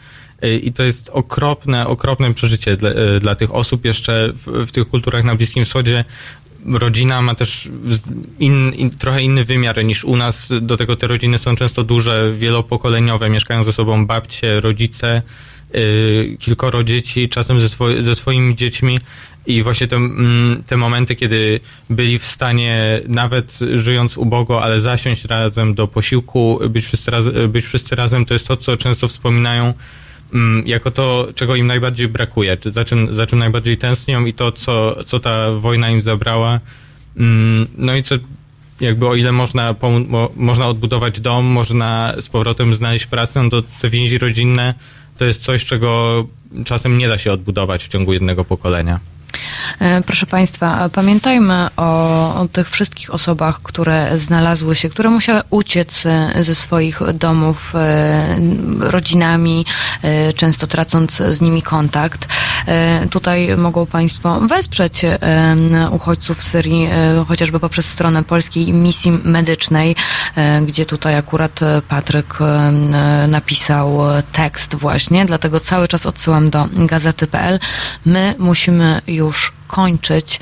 Y, 0.45 0.59
I 0.59 0.73
to 0.73 0.83
jest 0.83 1.11
okropne, 1.13 1.87
okropne 1.87 2.35
przeżycie 2.35 2.77
dla, 2.77 2.91
dla 3.21 3.35
tych 3.35 3.55
osób 3.55 3.85
jeszcze 3.85 4.33
w, 4.33 4.67
w 4.67 4.73
tych 4.73 4.89
kulturach 4.89 5.25
na 5.25 5.35
Bliskim 5.35 5.65
Wschodzie 5.65 6.05
rodzina 6.67 7.23
ma 7.23 7.35
też 7.35 7.69
in, 8.39 8.73
in, 8.75 8.91
trochę 8.91 9.23
inny 9.23 9.45
wymiar 9.45 9.85
niż 9.85 10.05
u 10.05 10.17
nas. 10.17 10.49
Do 10.61 10.77
tego 10.77 10.97
te 10.97 11.07
rodziny 11.07 11.39
są 11.39 11.57
często 11.57 11.85
duże, 11.85 12.33
wielopokoleniowe, 12.39 13.31
mieszkają 13.31 13.63
ze 13.63 13.73
sobą 13.73 14.07
babcie, 14.07 14.61
rodzice, 14.61 15.23
Y, 15.75 16.37
kilkoro 16.41 16.85
dzieci, 16.85 17.29
czasem 17.29 17.61
ze, 17.61 17.69
swo 17.69 18.03
ze 18.03 18.15
swoimi 18.15 18.57
dziećmi 18.57 18.99
i 19.47 19.63
właśnie 19.63 19.87
te, 19.87 19.97
mm, 19.97 20.63
te 20.67 20.77
momenty, 20.77 21.17
kiedy 21.17 21.61
byli 21.91 22.19
w 22.19 22.27
stanie, 22.27 23.01
nawet 23.09 23.59
żyjąc 23.75 24.17
ubogo, 24.17 24.63
ale 24.63 24.81
zasiąść 24.81 25.25
razem 25.25 25.75
do 25.75 25.87
posiłku, 25.87 26.61
być 26.69 26.85
wszyscy, 26.85 27.11
raz, 27.11 27.25
być 27.49 27.65
wszyscy 27.65 27.97
razem, 27.97 28.25
to 28.25 28.35
jest 28.35 28.49
to, 28.49 28.57
co 28.57 28.77
często 28.77 29.09
wspominają 29.09 29.75
jako 30.67 30.91
to, 30.91 31.29
czego 31.35 31.57
im 31.57 31.67
najbardziej 31.67 32.09
brakuje, 32.09 32.57
czy 32.57 32.71
za 32.71 32.85
czym, 32.85 33.13
za 33.13 33.27
czym 33.27 33.39
najbardziej 33.39 33.77
tęsknią 33.79 34.25
i 34.25 34.35
to, 34.35 34.53
co, 34.53 35.05
co 35.05 35.21
ta 35.21 35.53
wojna 35.53 35.91
im 35.91 36.03
zabrała. 36.03 36.61
Mm, 37.17 37.67
no 37.79 37.97
i 37.97 38.03
co 38.03 38.15
jakby 38.81 39.09
o 39.09 39.15
ile 39.15 39.33
można, 39.33 39.75
można 40.37 40.69
odbudować 40.69 41.21
dom, 41.21 41.45
można 41.45 42.15
z 42.21 42.29
powrotem 42.29 42.75
znaleźć 42.75 43.07
pracę, 43.07 43.43
no 43.43 43.51
to 43.51 43.63
te 43.81 43.91
więzi 43.91 44.19
rodzinne 44.19 44.75
to 45.19 45.25
jest 45.25 45.43
coś, 45.43 45.65
czego 45.65 46.27
czasem 46.65 46.99
nie 46.99 47.09
da 47.09 47.19
się 47.19 47.33
odbudować 47.33 47.85
w 47.85 47.89
ciągu 47.89 48.13
jednego 48.13 48.45
pokolenia. 48.45 49.01
E, 49.81 50.03
Proszę 50.03 50.27
Państwa, 50.27 50.89
pamiętajmy 50.93 51.69
o, 51.77 52.35
o 52.41 52.49
tych 52.49 52.71
wszystkich 52.71 53.15
osobach, 53.15 53.63
które 53.63 54.19
znalazły 54.19 54.77
się, 54.77 54.91
które 54.91 55.11
musiały 55.11 55.41
uciec 55.51 56.07
e, 56.07 56.33
ze 56.45 56.55
swoich 56.55 57.01
domów 57.15 57.73
e, 57.75 58.37
rodzinami, 58.79 59.67
często 60.37 60.67
tracąc 60.67 61.17
z 61.17 61.41
nimi 61.41 61.63
kontakt. 61.63 62.29
E, 62.67 63.07
Tutaj 63.11 63.57
mogą 63.57 63.87
Państwo 63.87 64.41
wesprzeć 64.41 65.05
e, 65.05 65.19
uchodźców 65.91 66.43
z 66.43 66.47
Syrii, 66.47 66.89
e, 66.93 67.25
chociażby 67.29 67.61
poprzez 67.61 67.87
stronę 67.87 68.25
polskiej 68.25 68.73
misji 68.73 69.11
medycznej, 69.25 69.97
gdzie 70.67 70.87
tutaj 70.87 71.17
akurat 71.17 71.61
Patryk 71.89 72.39
napisał 73.29 73.99
tekst 74.33 74.75
właśnie, 74.75 75.27
dlatego 75.27 75.61
cały 75.61 75.89
czas 75.89 76.07
odsyłam 76.07 76.51
do 76.51 76.69
gazety.pl. 76.77 77.59
My 78.07 78.35
musimy 78.39 79.01
już 79.07 79.53
kończyć. 79.67 80.41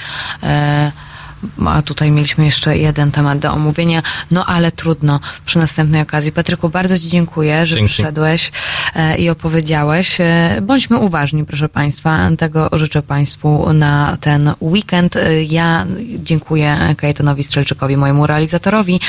A 1.66 1.82
tutaj 1.82 2.10
mieliśmy 2.10 2.44
jeszcze 2.44 2.78
jeden 2.78 3.10
temat 3.10 3.38
do 3.38 3.52
omówienia, 3.52 4.02
no 4.30 4.46
ale 4.46 4.72
trudno 4.72 5.20
przy 5.44 5.58
następnej 5.58 6.02
okazji. 6.02 6.32
Patryku, 6.32 6.68
bardzo 6.68 6.98
Ci 6.98 7.08
dziękuję, 7.08 7.66
że 7.66 7.76
Dzięki. 7.76 7.88
przyszedłeś 7.94 8.52
e, 8.94 9.18
i 9.18 9.30
opowiedziałeś. 9.30 10.20
E, 10.20 10.58
Bądźmy 10.62 10.98
uważni, 10.98 11.44
proszę 11.44 11.68
Państwa. 11.68 12.18
Tego 12.38 12.68
życzę 12.72 13.02
Państwu 13.02 13.72
na 13.72 14.16
ten 14.20 14.52
weekend. 14.60 15.16
E, 15.16 15.42
Ja 15.42 15.86
dziękuję 16.18 16.78
Kajetanowi 16.96 17.44
Strzelczykowi, 17.44 17.96
mojemu 17.96 18.26
realizatorowi. 18.26 19.00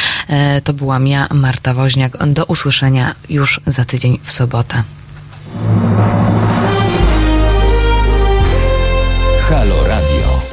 To 0.63 0.73
byłam 0.73 1.07
ja, 1.07 1.27
Marta 1.33 1.73
Woźniak. 1.73 2.27
Do 2.27 2.45
usłyszenia 2.45 3.15
już 3.29 3.61
za 3.67 3.85
tydzień 3.85 4.19
w 4.23 4.31
sobotę. 4.31 4.83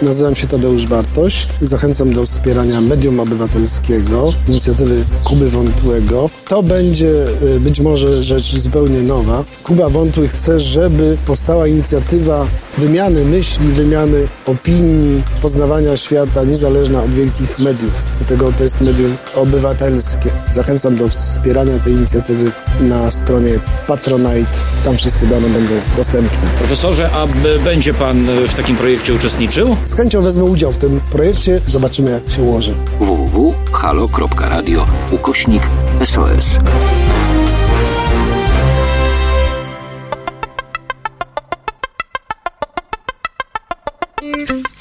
Nazywam 0.03 0.35
się 0.35 0.47
Tadeusz 0.47 0.87
Bartoś. 0.87 1.47
Zachęcam 1.63 2.13
do 2.13 2.27
wspierania 2.27 2.81
medium 2.81 3.21
obywatelskiego, 3.21 4.33
inicjatywy 4.49 5.05
Kuby 5.25 5.51
Wątłego. 5.51 6.31
To 6.49 6.63
będzie 6.63 7.27
y, 7.57 7.61
być 7.61 7.81
może 7.81 8.23
rzecz 8.23 8.57
zupełnie 8.57 9.01
nowa. 9.01 9.45
Kuba 9.63 9.89
Wątły 9.89 10.29
chce, 10.29 10.61
żeby 10.61 11.17
powstała 11.27 11.67
inicjatywa 11.67 12.47
wymiany 12.79 13.25
myśli, 13.25 13.69
wymiany 13.69 14.29
opinii, 14.47 15.23
poznawania 15.43 15.97
świata, 15.97 16.45
niezależna 16.45 17.03
od 17.03 17.11
wielkich 17.11 17.59
mediów. 17.59 18.03
Dlatego 18.19 18.53
to 18.53 18.65
jest 18.65 18.81
medium 18.81 19.17
obywatelskie. 19.35 20.31
Zachęcam 20.53 20.97
do 20.97 21.09
wspierania 21.09 21.79
tej 21.79 21.93
inicjatywy 21.93 22.53
na 22.81 23.11
stronie 23.11 23.59
Patronite. 23.87 24.53
Tam 24.85 24.97
wszystkie 24.97 25.27
dane 25.27 25.49
będą 25.49 25.75
dostępne. 25.97 26.49
Profesorze, 26.59 27.11
a 27.13 27.27
będzie 27.65 27.95
pan 27.95 28.27
w 28.49 28.55
takim 28.55 28.77
projekcie 28.77 29.15
uczestniczył? 29.15 29.77
Z 29.89 29.95
chęcią 29.95 30.23
wezmę 30.23 30.45
udział 30.45 30.73
w 30.73 30.77
tym 30.77 31.01
projekcie. 31.13 31.61
Zobaczymy, 31.69 32.11
jak 32.11 32.31
się 32.31 32.43
ułoży. 32.43 32.75
www.halo.radio 33.01 34.87
ukośnik 35.11 35.63
SOS. 36.05 36.59
Raz 44.23 44.78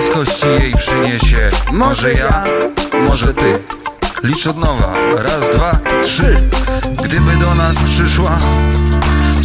z 0.00 0.08
kości 0.08 0.46
jej 0.46 0.74
przyniesie? 0.74 1.48
Może 1.72 2.12
ja? 2.12 2.44
Może 3.08 3.34
ty? 3.34 3.58
Licz 4.22 4.46
od 4.46 4.56
nowa, 4.56 4.94
raz, 5.16 5.56
dwa, 5.56 5.78
trzy 6.04 6.36
Gdyby 7.04 7.36
do 7.36 7.54
nas 7.54 7.76
przyszła 7.78 8.38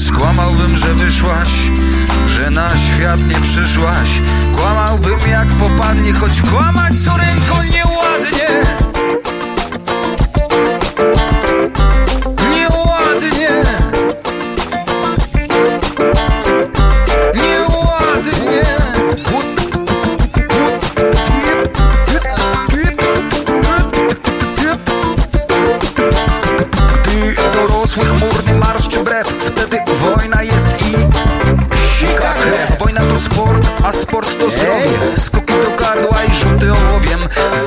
Skłamałbym, 0.08 0.78
że 0.78 0.94
wyszłaś 0.94 1.50
Że 2.30 2.50
na 2.50 2.70
świat 2.70 3.20
nie 3.28 3.42
przyszłaś 3.42 4.10
Kłamałbym 4.58 5.20
jak 5.30 5.48
popadnie 5.48 6.14
Choć 6.14 6.42
kłamać 6.42 6.94
córeńko 7.00 7.64
nieładnie 7.64 7.96
Nieładnie 8.36 8.95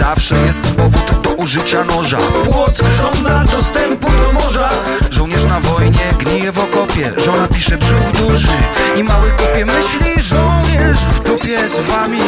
Zawsze 0.09 0.35
jest 0.35 0.63
powód 0.63 1.21
do 1.23 1.31
użycia 1.31 1.85
noża. 1.85 2.19
Płock 2.19 2.83
żąda 2.97 3.45
dostępu 3.45 4.09
do 4.11 4.33
morza. 4.33 4.71
Żołnierz 5.11 5.45
na 5.45 5.61
wojnie 5.61 6.15
gnije 6.19 6.53
w 6.53 6.59
okopie. 6.59 7.13
Żona 7.17 7.49
pisze 7.49 7.77
brzuch 7.77 8.13
duży 8.13 8.49
i 8.97 9.05
mały 9.05 9.31
kopie. 9.31 9.67
Myśli 9.67 10.23
żołnierz 10.23 10.99
w 10.99 11.23
dupie 11.25 11.69
z 11.69 11.81
wami. 11.81 12.21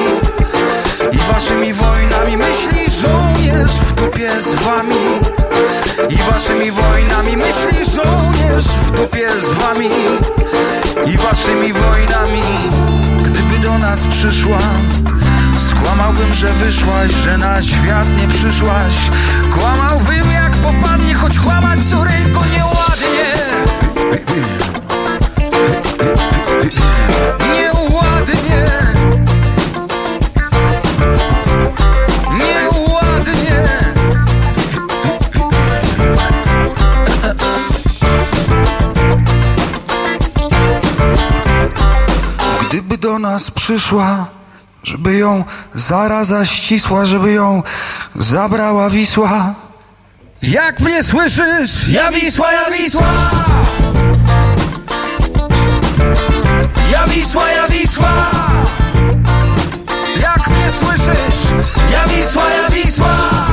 I 1.13 1.19
waszymi 1.33 1.73
wojnami 1.73 2.37
myśli 2.37 3.01
żołnierz 3.01 3.71
w 3.71 3.93
dupie 3.93 4.31
z 4.41 4.55
wami. 4.55 5.05
I 6.11 6.17
waszymi 6.33 6.71
wojnami 6.71 7.37
myśli 7.37 7.85
żołnierz 7.95 8.67
w 8.67 8.91
dupie 8.91 9.29
z 9.29 9.63
wami. 9.63 9.91
I 11.07 11.17
waszymi 11.17 11.73
wojnami 11.73 12.43
Gdyby 13.23 13.59
do 13.63 13.79
nas 13.79 14.01
przyszła 14.01 14.59
Skłamałbym, 15.83 16.35
że 16.35 16.53
wyszłaś, 16.53 17.13
że 17.13 17.39
na 17.39 17.63
świat 17.63 18.07
nie 18.17 18.29
przyszłaś. 18.35 18.95
Kłamałbym 19.59 20.33
jak 20.33 20.53
popadnie, 20.53 21.15
choć 21.15 21.39
kłamać 21.39 21.81
córeńko 21.91 22.41
nieładnie. 22.57 23.31
Nieładnie. 27.55 28.65
Nieładnie. 32.39 33.69
Gdyby 42.69 42.99
do 42.99 43.19
nas 43.19 43.51
przyszła 43.51 44.40
Żeby 44.91 45.15
ją 45.17 45.45
zaraza 45.75 46.47
ścisła 46.47 47.07
Żeby 47.07 47.33
ją 47.33 47.63
zabrała 48.17 48.91
Wisła 48.91 49.55
Jak 50.43 50.81
mnie 50.81 51.03
słyszysz? 51.03 51.89
Ja 51.89 52.13
Wisła, 52.13 52.53
ja 52.53 52.71
Wisła 52.71 53.07
Ja 56.93 57.07
Wisła, 57.07 57.51
ja 57.51 57.69
Wisła 57.69 58.31
Jak 60.21 60.49
mnie 60.49 60.71
słyszysz? 60.71 61.51
Ja 61.93 62.05
Wisła, 62.09 62.45
ja 62.51 62.71
Wisła 62.71 63.50